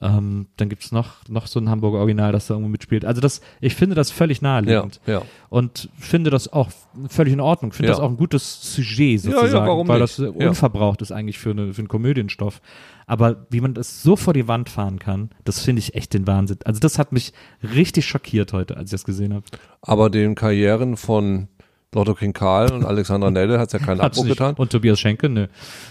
Ähm, 0.02 0.48
dann 0.57 0.70
gibt's 0.70 0.91
noch, 0.91 1.28
noch 1.30 1.45
so 1.48 1.60
ein 1.60 1.70
Hamburger 1.70 1.99
Original, 1.99 2.32
das 2.32 2.48
da 2.48 2.56
irgendwo 2.56 2.70
mitspielt. 2.70 3.06
Also 3.06 3.22
das, 3.22 3.41
ich 3.61 3.76
finde 3.76 3.95
das 3.95 4.10
völlig 4.11 4.41
Ja, 4.41 4.48
naheliegend 4.61 4.99
ja. 5.06 5.22
und 5.49 5.90
finde 5.98 6.30
das 6.32 6.52
auch 6.52 6.70
völlig 7.10 7.32
in 7.34 7.40
Ordnung. 7.40 7.72
Finde 7.74 7.90
Ja. 7.90 7.95
das 7.95 7.99
auch 8.03 8.10
ein 8.10 8.18
gutes 8.18 8.74
Sujet 8.74 9.24
ja, 9.24 9.32
sozusagen, 9.32 9.88
weil 9.88 9.99
nicht? 10.02 10.18
das 10.20 10.26
Ja. 10.40 10.49
unverbraucht 10.49 11.02
ist 11.03 11.11
eigentlich 11.11 11.38
für, 11.38 11.52
eine, 11.52 11.74
für 11.74 11.80
einen 11.80 11.88
Komödienstoff. 11.88 12.60
Aber 13.06 13.45
wie 13.49 13.61
man 13.61 13.74
das 13.76 14.02
so 14.02 14.15
vor 14.15 14.34
die 14.34 14.48
Wand 14.48 14.70
fahren 14.70 14.98
kann, 14.98 15.30
das 15.44 15.60
finde 15.60 15.80
ich 15.82 15.94
echt 15.94 16.14
den 16.14 16.26
Wahnsinn. 16.26 16.57
Also 16.65 16.80
das 16.80 16.98
hat 16.98 17.11
mich 17.11 17.34
richtig 17.61 18.06
schockiert 18.07 18.52
heute, 18.53 18.78
als 18.78 18.86
ich 18.86 18.91
das 18.91 19.03
gesehen 19.03 19.34
habe. 19.34 19.45
Aber 19.82 20.10
den 20.10 20.36
Karrieren 20.36 20.98
von 20.98 21.49
Lotto 21.94 22.15
King 22.15 22.34
Karl 22.34 22.72
und 22.74 22.86
Alexandra 22.86 23.30
Nelle 23.32 23.60
hat 23.60 23.68
es 23.68 23.74
ja 23.74 23.80
keinen 23.80 24.02
Abbruch 24.02 24.26
getan. 24.26 24.56
Und 24.56 24.72
Tobias 24.72 24.99
Schenke, 24.99 25.30
ne. 25.30 25.49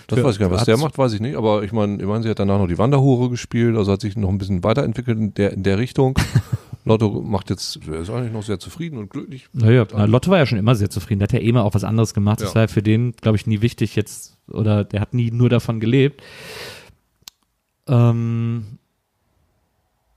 Das 0.08 0.18
Für- 0.18 0.24
weiß 0.24 0.34
ich 0.34 0.40
gar 0.40 0.48
nicht. 0.48 0.56
Was 0.58 0.64
der 0.64 0.76
macht, 0.76 0.98
weiß 0.98 1.12
ich 1.14 1.20
nicht. 1.20 1.36
Aber 1.36 1.62
ich 1.62 1.72
meine, 1.72 2.00
ich 2.00 2.06
meine, 2.06 2.22
sie 2.22 2.28
hat 2.28 2.38
danach 2.38 2.58
noch 2.58 2.68
die 2.68 2.78
Wanderhure 2.78 3.30
gespielt, 3.30 3.76
also 3.76 3.92
hat 3.92 4.00
sich 4.00 4.16
noch 4.16 4.28
ein 4.28 4.38
bisschen 4.38 4.62
weiterentwickelt 4.64 5.18
in 5.18 5.34
der, 5.34 5.52
in 5.52 5.62
der 5.62 5.78
Richtung. 5.78 6.18
Lotto 6.84 7.22
macht 7.22 7.48
jetzt, 7.50 7.78
er 7.86 8.00
ist 8.00 8.10
eigentlich 8.10 8.32
noch 8.32 8.42
sehr 8.42 8.58
zufrieden 8.58 8.98
und 8.98 9.08
glücklich. 9.08 9.46
Naja, 9.52 9.86
na, 9.94 10.04
Lotte 10.06 10.30
war 10.30 10.38
ja 10.38 10.46
schon 10.46 10.58
immer 10.58 10.74
sehr 10.74 10.90
zufrieden. 10.90 11.20
Der 11.20 11.28
hat 11.28 11.32
ja 11.32 11.38
eh 11.38 11.52
mal 11.52 11.60
auch 11.62 11.74
was 11.74 11.84
anderes 11.84 12.12
gemacht. 12.12 12.40
Das 12.40 12.48
Ja. 12.50 12.54
war 12.56 12.62
ja 12.62 12.68
für 12.68 12.82
den, 12.82 13.12
glaube 13.20 13.36
ich, 13.36 13.46
nie 13.46 13.62
wichtig 13.62 13.94
jetzt, 13.94 14.36
oder 14.50 14.82
der 14.82 15.00
hat 15.00 15.14
nie 15.14 15.30
nur 15.30 15.48
davon 15.48 15.78
gelebt. 15.78 16.22
Ähm, 17.88 18.78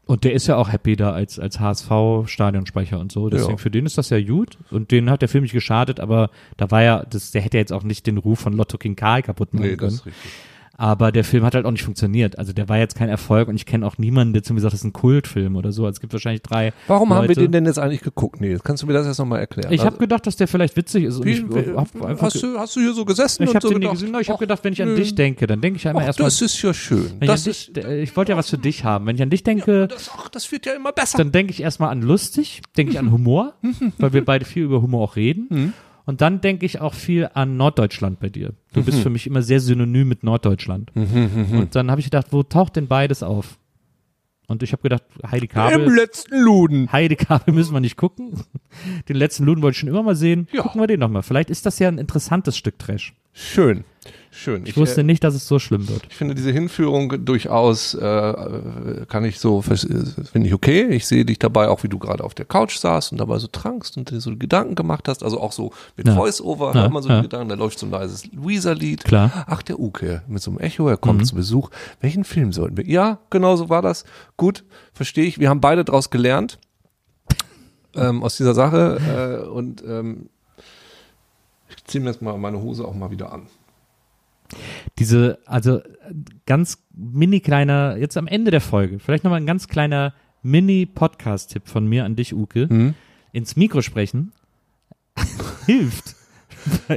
und 0.05 0.23
der 0.23 0.33
ist 0.33 0.47
ja 0.47 0.55
auch 0.57 0.71
happy 0.71 0.95
da 0.95 1.11
als, 1.11 1.39
als 1.39 1.59
HSV-Stadionsprecher 1.59 2.99
und 2.99 3.11
so. 3.11 3.29
Deswegen 3.29 3.51
Ja. 3.51 3.57
für 3.57 3.71
den 3.71 3.85
ist 3.85 3.97
das 3.97 4.09
ja 4.09 4.21
gut. 4.21 4.57
Und 4.71 4.91
den 4.91 5.09
hat 5.09 5.21
der 5.21 5.29
Film 5.29 5.43
nicht 5.43 5.53
geschadet, 5.53 5.99
aber 5.99 6.29
da 6.57 6.69
war 6.71 6.83
ja, 6.83 7.03
das, 7.09 7.31
der 7.31 7.41
hätte 7.41 7.57
ja 7.57 7.61
jetzt 7.61 7.73
auch 7.73 7.83
nicht 7.83 8.05
den 8.07 8.17
Ruf 8.17 8.39
von 8.39 8.53
Lotto 8.53 8.77
King 8.77 8.95
Karl 8.95 9.21
kaputt 9.23 9.53
machen 9.53 9.63
Nee, 9.65 9.71
das 9.75 9.79
können. 9.79 9.93
ist 9.93 10.05
richtig. 10.05 10.31
Aber 10.77 11.11
der 11.11 11.23
Film 11.23 11.45
hat 11.45 11.55
halt 11.55 11.65
auch 11.65 11.71
nicht 11.71 11.83
funktioniert. 11.83 12.37
Also 12.37 12.51
der 12.51 12.67
war 12.67 12.77
jetzt 12.77 12.95
kein 12.95 13.07
Erfolg 13.07 13.47
und 13.47 13.55
ich 13.55 13.65
kenne 13.65 13.85
auch 13.87 13.97
niemanden, 13.97 14.33
der 14.33 14.43
zu 14.43 14.53
mir 14.53 14.59
sagt, 14.59 14.73
das 14.73 14.81
ist 14.81 14.85
ein 14.85 14.91
Kultfilm 14.93 15.55
oder 15.55 15.71
so. 15.71 15.83
Also 15.85 15.95
es 15.95 16.01
gibt 16.01 16.11
wahrscheinlich 16.11 16.41
drei. 16.41 16.73
Warum 16.87 17.13
haben 17.13 17.23
wir 17.23 17.27
Leute. 17.29 17.41
den 17.41 17.51
denn 17.53 17.65
jetzt 17.65 17.79
eigentlich 17.79 18.01
geguckt? 18.01 18.41
Nee, 18.41 18.57
kannst 18.63 18.83
du 18.83 18.87
mir 18.87 18.93
das 18.93 19.07
erst 19.07 19.19
nochmal 19.19 19.39
erklären? 19.39 19.71
Ich 19.71 19.79
habe 19.81 19.91
Also, 19.91 19.99
gedacht, 19.99 20.27
dass 20.27 20.35
der 20.35 20.47
vielleicht 20.49 20.75
witzig 20.75 21.05
ist. 21.05 21.23
Wie, 21.23 21.31
ich 21.31 21.43
hab 21.75 22.21
hast, 22.21 22.43
du, 22.43 22.59
hast 22.59 22.75
du 22.75 22.81
hier 22.81 22.93
so 22.93 23.05
gesessen 23.05 23.43
Ich 23.43 23.55
habe 23.55 23.61
so 23.61 23.69
den 23.69 23.79
gedacht, 23.79 23.93
gesehen. 23.93 24.15
Ich 24.19 24.27
habe 24.27 24.35
ach, 24.35 24.39
gedacht, 24.39 24.63
wenn 24.63 24.73
ich 24.73 24.81
an 24.81 24.89
nö, 24.89 24.95
dich 24.95 25.15
denke, 25.15 25.47
dann 25.47 25.61
denke 25.61 25.77
ich 25.77 25.87
einmal 25.87 26.03
erstmal. 26.05 26.27
das 26.27 26.41
ist 26.41 26.61
ja 26.61 26.73
schön. 26.73 27.11
Ich, 27.21 27.27
Das 27.27 27.45
an 27.45 27.51
ist, 27.51 27.75
dich, 27.77 27.85
ich 27.85 28.17
wollte 28.17 28.33
ja 28.33 28.37
was 28.37 28.49
für 28.49 28.57
dich 28.57 28.83
haben. 28.83 29.05
Wenn 29.05 29.15
ich 29.15 29.21
an 29.21 29.29
dich 29.29 29.43
denke, 29.43 29.87
das, 29.87 30.11
ach, 30.13 30.27
das 30.29 30.51
wird 30.51 30.65
ja 30.65 30.73
immer 30.73 30.91
besser. 30.91 31.17
dann 31.17 31.31
denke 31.31 31.51
ich 31.51 31.61
erstmal 31.61 31.89
an 31.89 32.01
lustig, 32.01 32.61
denke 32.75 32.91
ich 32.91 32.99
an 32.99 33.11
Humor, 33.11 33.53
weil 33.97 34.11
wir 34.13 34.25
beide 34.25 34.43
viel 34.43 34.63
über 34.63 34.81
Humor 34.81 35.03
auch 35.03 35.15
reden. 35.15 35.73
Mhm. 36.05 36.09
Und 36.11 36.21
dann 36.21 36.41
denke 36.41 36.65
ich 36.65 36.79
auch 36.81 36.93
viel 36.93 37.29
an 37.33 37.57
Norddeutschland 37.57 38.19
bei 38.19 38.29
dir. 38.29 38.53
Du 38.73 38.81
Mhm. 38.81 38.85
bist 38.85 38.99
für 39.01 39.09
mich 39.09 39.27
immer 39.27 39.41
sehr 39.41 39.59
synonym 39.59 40.07
mit 40.07 40.23
Norddeutschland. 40.23 40.91
Und 40.95 41.69
dann 41.73 41.89
habe 41.91 41.99
ich 41.99 42.05
gedacht, 42.07 42.27
wo 42.31 42.43
taucht 42.43 42.75
denn 42.75 42.87
beides 42.87 43.23
auf? 43.23 43.57
Und 44.47 44.61
ich 44.61 44.73
habe 44.73 44.83
gedacht, 44.83 45.01
Heidi 45.25 45.45
Im 45.47 45.51
Kabel, 45.51 45.95
letzten 45.95 46.39
Luden. 46.39 46.91
Heidi 46.91 47.15
Kabel 47.15 47.51
müssen 47.53 47.73
wir 47.73 47.79
nicht 47.79 47.97
gucken. 47.97 48.43
Den 49.09 49.15
letzten 49.15 49.43
Luden 49.45 49.63
wollte 49.63 49.73
ich 49.75 49.79
schon 49.79 49.89
immer 49.89 50.03
mal 50.03 50.15
sehen. 50.15 50.47
Ja. 50.51 50.61
Gucken 50.61 50.79
wir 50.81 50.85
den 50.87 50.99
nochmal. 50.99 51.23
Vielleicht 51.23 51.49
ist 51.49 51.65
das 51.65 51.79
ja 51.79 51.87
ein 51.87 51.97
interessantes 51.97 52.55
Stück 52.55 52.77
Trash. 52.77 53.15
Schön. 53.33 53.83
Schön. 54.37 54.65
Ich 54.65 54.75
wusste 54.75 54.99
äh, 54.99 55.03
nicht, 55.05 55.23
dass 55.23 55.33
es 55.33 55.47
so 55.47 55.59
schlimm 55.59 55.87
wird. 55.87 56.01
Ich 56.09 56.15
finde 56.17 56.35
diese 56.35 56.51
Hinführung 56.51 57.23
durchaus, 57.23 57.93
äh, 57.93 59.05
kann 59.07 59.23
ich 59.23 59.39
so, 59.39 59.59
äh, 59.61 59.77
finde 59.77 60.47
ich 60.47 60.53
okay. 60.53 60.87
Ich 60.89 61.07
sehe 61.07 61.23
dich 61.23 61.39
dabei 61.39 61.69
auch, 61.69 61.83
wie 61.83 61.87
du 61.87 61.97
gerade 61.99 62.21
auf 62.21 62.33
der 62.33 62.45
Couch 62.45 62.77
saßt 62.77 63.13
und 63.13 63.17
dabei 63.19 63.39
so 63.39 63.47
trankst 63.47 63.95
und 63.97 64.11
dir 64.11 64.19
so 64.19 64.35
Gedanken 64.35 64.75
gemacht 64.75 65.07
hast. 65.07 65.23
Also 65.23 65.39
auch 65.39 65.53
so 65.53 65.71
mit 65.95 66.07
Ja. 66.07 66.15
Voice-Over 66.15 66.73
Ja, 66.75 66.81
hört 66.81 66.91
man 66.91 67.01
so 67.01 67.07
ja. 67.09 67.21
Gedanken, 67.21 67.47
da 67.47 67.55
läuft 67.55 67.79
so 67.79 67.85
ein 67.85 67.91
leises 67.91 68.29
Luisa-Lied. 68.33 69.05
Klar. 69.05 69.45
Ach, 69.47 69.61
der 69.61 69.79
Uke 69.79 70.21
mit 70.27 70.41
so 70.41 70.51
einem 70.51 70.59
Echo, 70.59 70.89
er 70.89 70.97
kommt 70.97 71.21
Mhm. 71.21 71.25
zu 71.25 71.35
Besuch. 71.35 71.69
Welchen 72.01 72.25
Film 72.25 72.51
sollten 72.51 72.75
wir? 72.75 72.85
Ja, 72.85 73.19
genau 73.29 73.55
so 73.55 73.69
war 73.69 73.81
das. 73.81 74.03
Gut, 74.35 74.65
verstehe 74.93 75.25
ich. 75.25 75.39
Wir 75.39 75.49
haben 75.49 75.61
beide 75.61 75.85
draus 75.85 76.09
gelernt. 76.09 76.59
Ähm, 77.95 78.21
aus 78.21 78.35
dieser 78.35 78.53
Sache. 78.53 79.43
Äh, 79.45 79.47
und 79.47 79.81
ähm, 79.87 80.29
ich 81.69 81.85
ziehe 81.85 82.03
mir 82.03 82.09
jetzt 82.09 82.21
mal 82.21 82.37
meine 82.37 82.61
Hose 82.61 82.83
auch 82.85 82.93
mal 82.93 83.09
wieder 83.11 83.31
an. 83.31 83.43
Diese, 84.99 85.39
also 85.45 85.81
ganz 86.45 86.85
mini 86.93 87.39
kleiner, 87.39 87.97
jetzt 87.97 88.17
am 88.17 88.27
Ende 88.27 88.51
der 88.51 88.61
Folge, 88.61 88.99
vielleicht 88.99 89.23
nochmal 89.23 89.39
ein 89.39 89.45
ganz 89.45 89.67
kleiner 89.67 90.13
Mini-Podcast-Tipp 90.43 91.67
von 91.67 91.87
mir 91.87 92.05
an 92.05 92.15
dich, 92.15 92.33
Uke. 92.33 92.67
Mhm. 92.69 92.93
Ins 93.31 93.55
Mikro 93.55 93.81
sprechen 93.81 94.31
hilft. 95.65 96.15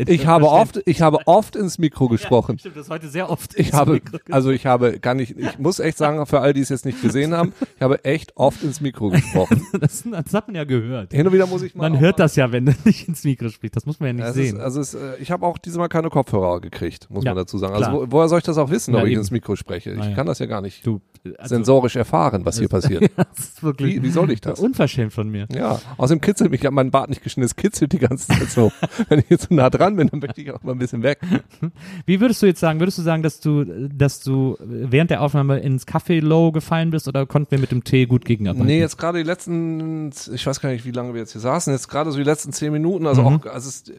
Ich 0.07 0.27
habe 0.27 0.47
oft, 0.49 0.81
ich 0.87 1.03
habe 1.03 1.19
oft 1.27 1.57
ins 1.57 1.79
Mikro 1.79 2.09
gesprochen. 2.09 2.59
Stimmt, 2.59 2.77
das 2.77 2.91
heute 2.91 3.09
sehr 3.09 3.31
oft. 3.31 3.59
Ich 3.59 3.73
habe, 3.73 4.01
also 4.31 4.51
ich 4.51 4.67
habe, 4.67 4.99
kann 4.99 5.19
ich, 5.19 5.37
ich 5.37 5.59
muss 5.59 5.79
echt 5.79 5.99
sagen, 5.99 6.25
für 6.27 6.41
all 6.41 6.53
die 6.53 6.61
es 6.61 6.69
jetzt 6.69 6.85
nicht 6.85 7.01
gesehen 7.03 7.35
haben, 7.35 7.53
ich 7.77 7.83
habe 7.83 8.05
echt 8.05 8.37
oft 8.37 8.63
ins 8.63 8.81
Mikro 8.81 9.11
gesprochen. 9.11 9.67
das, 9.81 10.05
das 10.05 10.35
hat 10.35 10.49
man 10.49 10.57
ja 10.57 10.65
gehört. 10.65 11.13
Hin 11.13 11.27
und 11.27 11.33
wieder 11.33 11.47
muss 11.47 11.63
ich 11.63 11.75
mal. 11.75 11.91
Man 11.91 12.01
hört 12.01 12.19
mal, 12.19 12.25
das 12.25 12.37
ja, 12.37 12.51
wenn 12.53 12.67
du 12.67 12.73
nicht 12.85 13.09
ins 13.09 13.25
Mikro 13.25 13.49
sprichst. 13.49 13.77
Das 13.77 13.87
muss 13.87 14.01
man 14.01 14.09
ja 14.09 14.13
nicht 14.15 14.23
Ja, 14.23 14.29
es 14.29 14.35
sehen. 14.35 14.57
Ist, 14.57 14.63
also 14.63 14.81
es, 14.81 14.95
äh, 14.95 15.17
ich 15.21 15.31
habe 15.31 15.47
auch 15.47 15.59
diesmal 15.59 15.89
keine 15.89 16.11
Kopfhörer 16.11 16.61
gekriegt, 16.61 17.09
muss 17.11 17.25
Ja, 17.25 17.33
man 17.33 17.39
dazu 17.39 17.59
sagen. 17.59 17.75
Also 17.75 17.93
wo, 17.93 18.07
woher 18.09 18.29
soll 18.29 18.39
ich 18.39 18.45
das 18.45 18.59
auch 18.59 18.71
wissen, 18.71 18.93
Na, 18.93 19.01
ob 19.01 19.05
ich 19.07 19.13
eben. 19.13 19.21
ins 19.21 19.31
Mikro 19.31 19.57
spreche? 19.57 19.93
Ich 19.93 20.05
ja. 20.05 20.15
kann 20.15 20.27
das 20.27 20.39
ja 20.39 20.47
gar 20.47 20.61
nicht 20.61 20.87
du, 20.87 21.01
also, 21.39 21.55
sensorisch 21.55 21.97
erfahren, 21.97 22.45
was 22.45 22.59
hier 22.59 22.69
passiert. 22.69 23.11
das 23.17 23.63
wirklich 23.63 23.97
Wie, 23.97 24.03
wie 24.03 24.11
soll 24.11 24.31
ich 24.31 24.41
das? 24.41 24.61
unverschämt 24.61 25.13
von 25.13 25.29
mir. 25.29 25.47
Ja, 25.53 25.81
außerdem 25.97 26.21
kitzelt 26.21 26.51
mich, 26.51 26.61
ich 26.61 26.67
habe 26.67 26.75
meinen 26.75 26.91
Bart 26.91 27.09
nicht 27.09 27.23
geschnitten, 27.23 27.47
es 27.47 27.57
kitzelt 27.57 27.93
die 27.93 27.99
ganze 27.99 28.29
Zeit 28.29 28.51
so. 28.51 28.73
Wenn 29.09 29.21
ich 29.21 29.31
jetzt 29.31 29.49
so 29.49 29.55
nah 29.59 29.71
dran 29.71 29.97
bin, 29.97 30.09
dann 30.09 30.21
möchte 30.21 30.41
ich 30.41 30.51
auch 30.51 30.63
mal 30.63 30.73
ein 30.73 30.79
bisschen 30.79 31.03
weg. 31.03 31.19
Wie 32.07 32.21
würdest 32.21 32.41
du 32.43 32.47
jetzt 32.47 32.61
sagen? 32.61 32.81
Würdest 32.81 32.99
du 32.99 33.03
sagen, 33.03 33.23
dass 33.23 33.41
du, 33.41 33.65
dass 33.89 34.21
du 34.21 34.57
während 34.61 35.11
der 35.11 35.21
Aufnahme 35.23 35.59
ins 35.59 35.87
Café 35.87 36.21
Low 36.21 36.51
gefallen 36.53 36.91
bist 36.91 37.07
oder 37.09 37.27
konnten 37.27 37.51
wir 37.51 37.59
mit 37.59 37.71
dem 37.71 37.85
Tee 37.85 38.07
gut 38.07 38.25
gegenarbeiten? 38.25 38.67
Nee, 38.67 38.81
jetzt 38.81 38.97
gerade 38.99 39.19
die 39.19 39.25
letzten, 39.25 40.11
ich 40.33 40.47
weiß 40.47 40.61
gar 40.61 40.71
nicht, 40.71 40.85
wie 40.85 40.91
lange 40.93 41.13
wir 41.15 41.21
jetzt 41.21 41.33
hier 41.33 41.41
saßen, 41.41 41.73
jetzt 41.73 41.89
gerade 41.89 42.11
so 42.11 42.19
die 42.19 42.25
letzten 42.25 42.53
zehn 42.53 42.73
Minuten, 42.73 43.07
also 43.07 43.23
Mhm. 43.23 43.27
auch, 43.41 43.47
als 43.47 43.67
es 43.67 43.89
äh, 43.89 43.95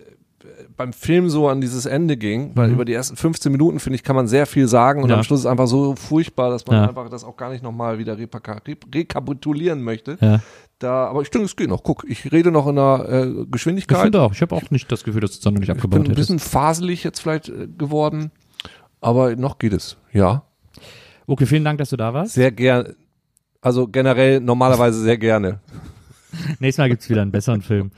beim 0.78 0.94
Film 0.94 1.30
so 1.30 1.50
an 1.50 1.60
dieses 1.60 1.86
Ende 1.86 2.16
ging, 2.16 2.52
weil 2.56 2.72
über 2.72 2.86
die 2.86 2.94
ersten 2.94 3.18
15 3.18 3.52
Minuten, 3.52 3.80
finde 3.80 3.96
ich, 3.96 4.04
kann 4.04 4.16
man 4.16 4.28
sehr 4.30 4.46
viel 4.46 4.68
sagen 4.70 5.02
und 5.02 5.08
Mhm. 5.08 5.12
Ja. 5.12 5.18
am 5.18 5.24
Schluss 5.24 5.42
ist 5.42 5.46
es 5.46 5.52
einfach 5.52 5.68
so 5.68 5.96
furchtbar, 5.96 6.50
dass 6.50 6.66
man 6.66 6.78
Ja. 6.78 6.88
einfach 6.88 7.10
das 7.10 7.24
auch 7.26 7.36
gar 7.36 7.50
nicht 7.52 7.62
nochmal 7.64 8.00
wieder 8.00 8.18
rekapitulieren 8.18 9.82
möchte. 9.84 10.18
Ja. 10.22 10.40
Da, 10.80 11.08
aber 11.08 11.22
ich 11.22 11.30
denke, 11.30 11.46
es 11.46 11.56
geht 11.58 11.68
noch. 11.70 11.84
Guck, 11.84 12.06
ich 12.08 12.32
rede 12.32 12.52
noch 12.52 12.66
in 12.68 12.78
einer 12.80 13.06
äh, 13.10 13.28
Ich 13.30 13.52
Geschwindigkeit. 13.52 14.02
finde 14.02 14.22
auch. 14.22 14.32
Ich 14.32 14.42
habe 14.42 14.56
auch 14.56 14.72
nicht 14.72 14.90
das 14.92 15.04
Gefühl, 15.04 15.20
dass 15.22 15.32
du 15.32 15.38
es 15.40 15.46
noch 15.46 15.52
nicht 15.52 15.64
Ich 15.64 15.68
bin 15.68 15.76
abgebaut 15.76 16.00
ein 16.00 16.04
hättest. 16.04 16.18
bisschen 16.18 16.40
faselig 16.40 17.04
jetzt 17.04 17.20
vielleicht 17.20 17.50
äh, 17.50 17.68
geworden, 17.78 18.32
aber 19.02 19.36
noch 19.36 19.58
geht 19.60 19.74
es. 19.74 19.98
Ja, 20.14 20.44
Okay, 21.28 21.46
vielen 21.46 21.64
Dank, 21.64 21.78
dass 21.78 21.90
du 21.92 21.96
da 21.98 22.12
warst. 22.14 22.34
sehr 22.34 22.52
gern. 22.52 22.96
Also 23.62 23.88
generell 23.88 24.40
normalerweise 24.40 25.00
sehr 25.02 25.18
gerne. 25.20 25.60
Nächstes 26.60 26.78
Mal 26.78 26.90
gibt's 26.90 27.10
wieder 27.10 27.22
einen 27.22 27.32
besseren 27.32 27.62
Film. 27.62 27.92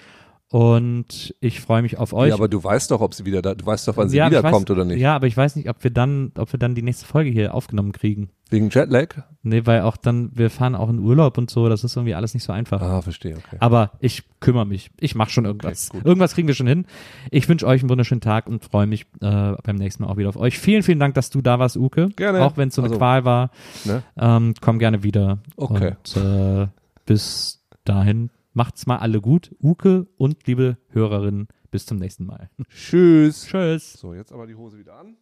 Und 0.50 1.36
ich 1.42 1.60
freue 1.60 1.82
mich 1.82 1.98
auf 1.98 2.14
euch. 2.14 2.30
Ja, 2.30 2.36
aber 2.36 2.48
du 2.48 2.64
weißt 2.64 2.92
doch, 2.92 3.02
ob 3.02 3.14
sie 3.14 3.26
wieder 3.26 3.42
da, 3.42 3.54
du 3.54 3.66
weißt 3.66 3.86
doch, 3.88 3.98
wann 3.98 4.08
sie 4.08 4.16
Ja, 4.18 4.28
wiederkommt 4.28 4.70
oder 4.72 4.86
nicht. 4.86 5.00
Ja, 5.00 5.14
aber 5.14 5.28
ich 5.28 5.36
weiß 5.36 5.58
nicht, 5.58 5.70
ob 5.70 5.84
wir 5.84 5.92
dann, 5.92 6.32
ob 6.38 6.54
wir 6.54 6.60
dann 6.60 6.74
die 6.74 6.82
nächste 6.82 7.06
Folge 7.06 7.30
hier 7.30 7.54
aufgenommen 7.54 7.92
kriegen. 7.92 8.30
Wegen 8.50 8.70
Jetlag? 8.70 9.10
Nee, 9.44 9.66
weil 9.66 9.82
auch 9.82 9.98
dann, 9.98 10.30
wir 10.34 10.50
fahren 10.50 10.74
auch 10.76 10.90
in 10.90 11.00
Urlaub 11.00 11.38
und 11.38 11.50
so, 11.50 11.68
das 11.68 11.84
ist 11.84 11.98
irgendwie 11.98 12.16
alles 12.16 12.34
nicht 12.34 12.44
so 12.44 12.54
einfach. 12.54 12.82
Ah, 12.82 13.02
verstehe, 13.02 13.36
okay. 13.36 13.58
Aber 13.60 13.92
ich 14.00 14.24
kümmere 14.40 14.66
mich. 14.66 14.90
Ich 15.02 15.16
mache 15.16 15.32
schon 15.32 15.44
irgendwas. 15.44 15.90
Okay, 15.94 16.02
irgendwas 16.06 16.34
kriegen 16.34 16.48
wir 16.48 16.56
schon 16.56 16.68
hin. 16.68 16.86
Ich 17.30 17.50
wünsche 17.50 17.68
euch 17.68 17.82
einen 17.82 17.90
wunderschönen 17.90 18.22
Tag 18.22 18.48
und 18.48 18.64
freue 18.64 18.88
mich 18.88 19.02
äh, 19.20 19.52
beim 19.64 19.76
nächsten 19.76 20.04
Mal 20.04 20.10
auch 20.10 20.16
wieder 20.16 20.30
auf 20.30 20.38
euch. 20.38 20.58
Vielen, 20.60 20.82
vielen 20.82 21.00
Dank, 21.00 21.16
dass 21.16 21.30
du 21.30 21.42
da 21.42 21.60
warst, 21.60 21.76
Uke. 21.76 22.08
Gerne. 22.16 22.42
Auch 22.46 22.56
wenn 22.56 22.70
es 22.70 22.76
so 22.76 22.82
eine 22.82 22.88
Also, 22.90 23.00
Qual 23.00 23.26
war. 23.26 23.52
Ne? 23.84 24.02
Ähm, 24.18 24.54
komm 24.62 24.80
gerne 24.80 25.04
wieder. 25.04 25.40
Okay. 25.58 25.96
Und 26.16 26.24
äh, 26.24 26.68
bis 27.06 27.66
dahin 27.84 28.30
macht's 28.58 28.88
mal 28.88 28.98
alle 28.98 29.22
gut. 29.22 29.56
Uke 29.62 30.08
und 30.18 30.48
liebe 30.48 30.78
Hörerinnen, 30.90 31.48
bis 31.70 31.86
zum 31.86 31.98
nächsten 31.98 32.26
Mal. 32.26 32.50
Tschüss. 32.70 33.46
Tschüss. 33.46 33.94
So, 33.94 34.16
jetzt 34.16 34.34
aber 34.34 34.48
die 34.48 34.56
Hose 34.56 34.80
wieder 34.80 34.96
an. 34.96 35.16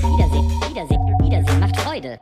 Wiedersehen, 0.00 0.48
Wiedersehen, 0.70 1.07
Wiedersehen 1.98 2.20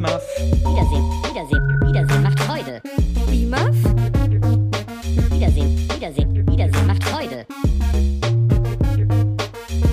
macht 0.00 0.20
Freude. 0.20 0.34
Wiedersehen, 0.64 1.04
Wiedersehen, 1.30 1.80
Wiedersehen 1.86 2.22
macht 2.22 2.40
Freude. 2.40 2.82
BIMAF? 3.30 3.76
Wiedersehen, 5.30 5.88
Wiedersehen, 5.94 6.46
Wiedersehen 6.50 6.86
macht 6.86 7.04
Freude. 7.04 7.46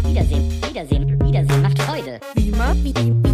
Wiedersehen, 0.03 0.52
Wiedersehen, 0.68 1.19
Wiedersehen 1.23 1.61
macht 1.61 1.80
Freude. 1.82 2.19
BIMAF? 2.36 2.76
Wie- 2.84 2.94
wie- 2.95 3.31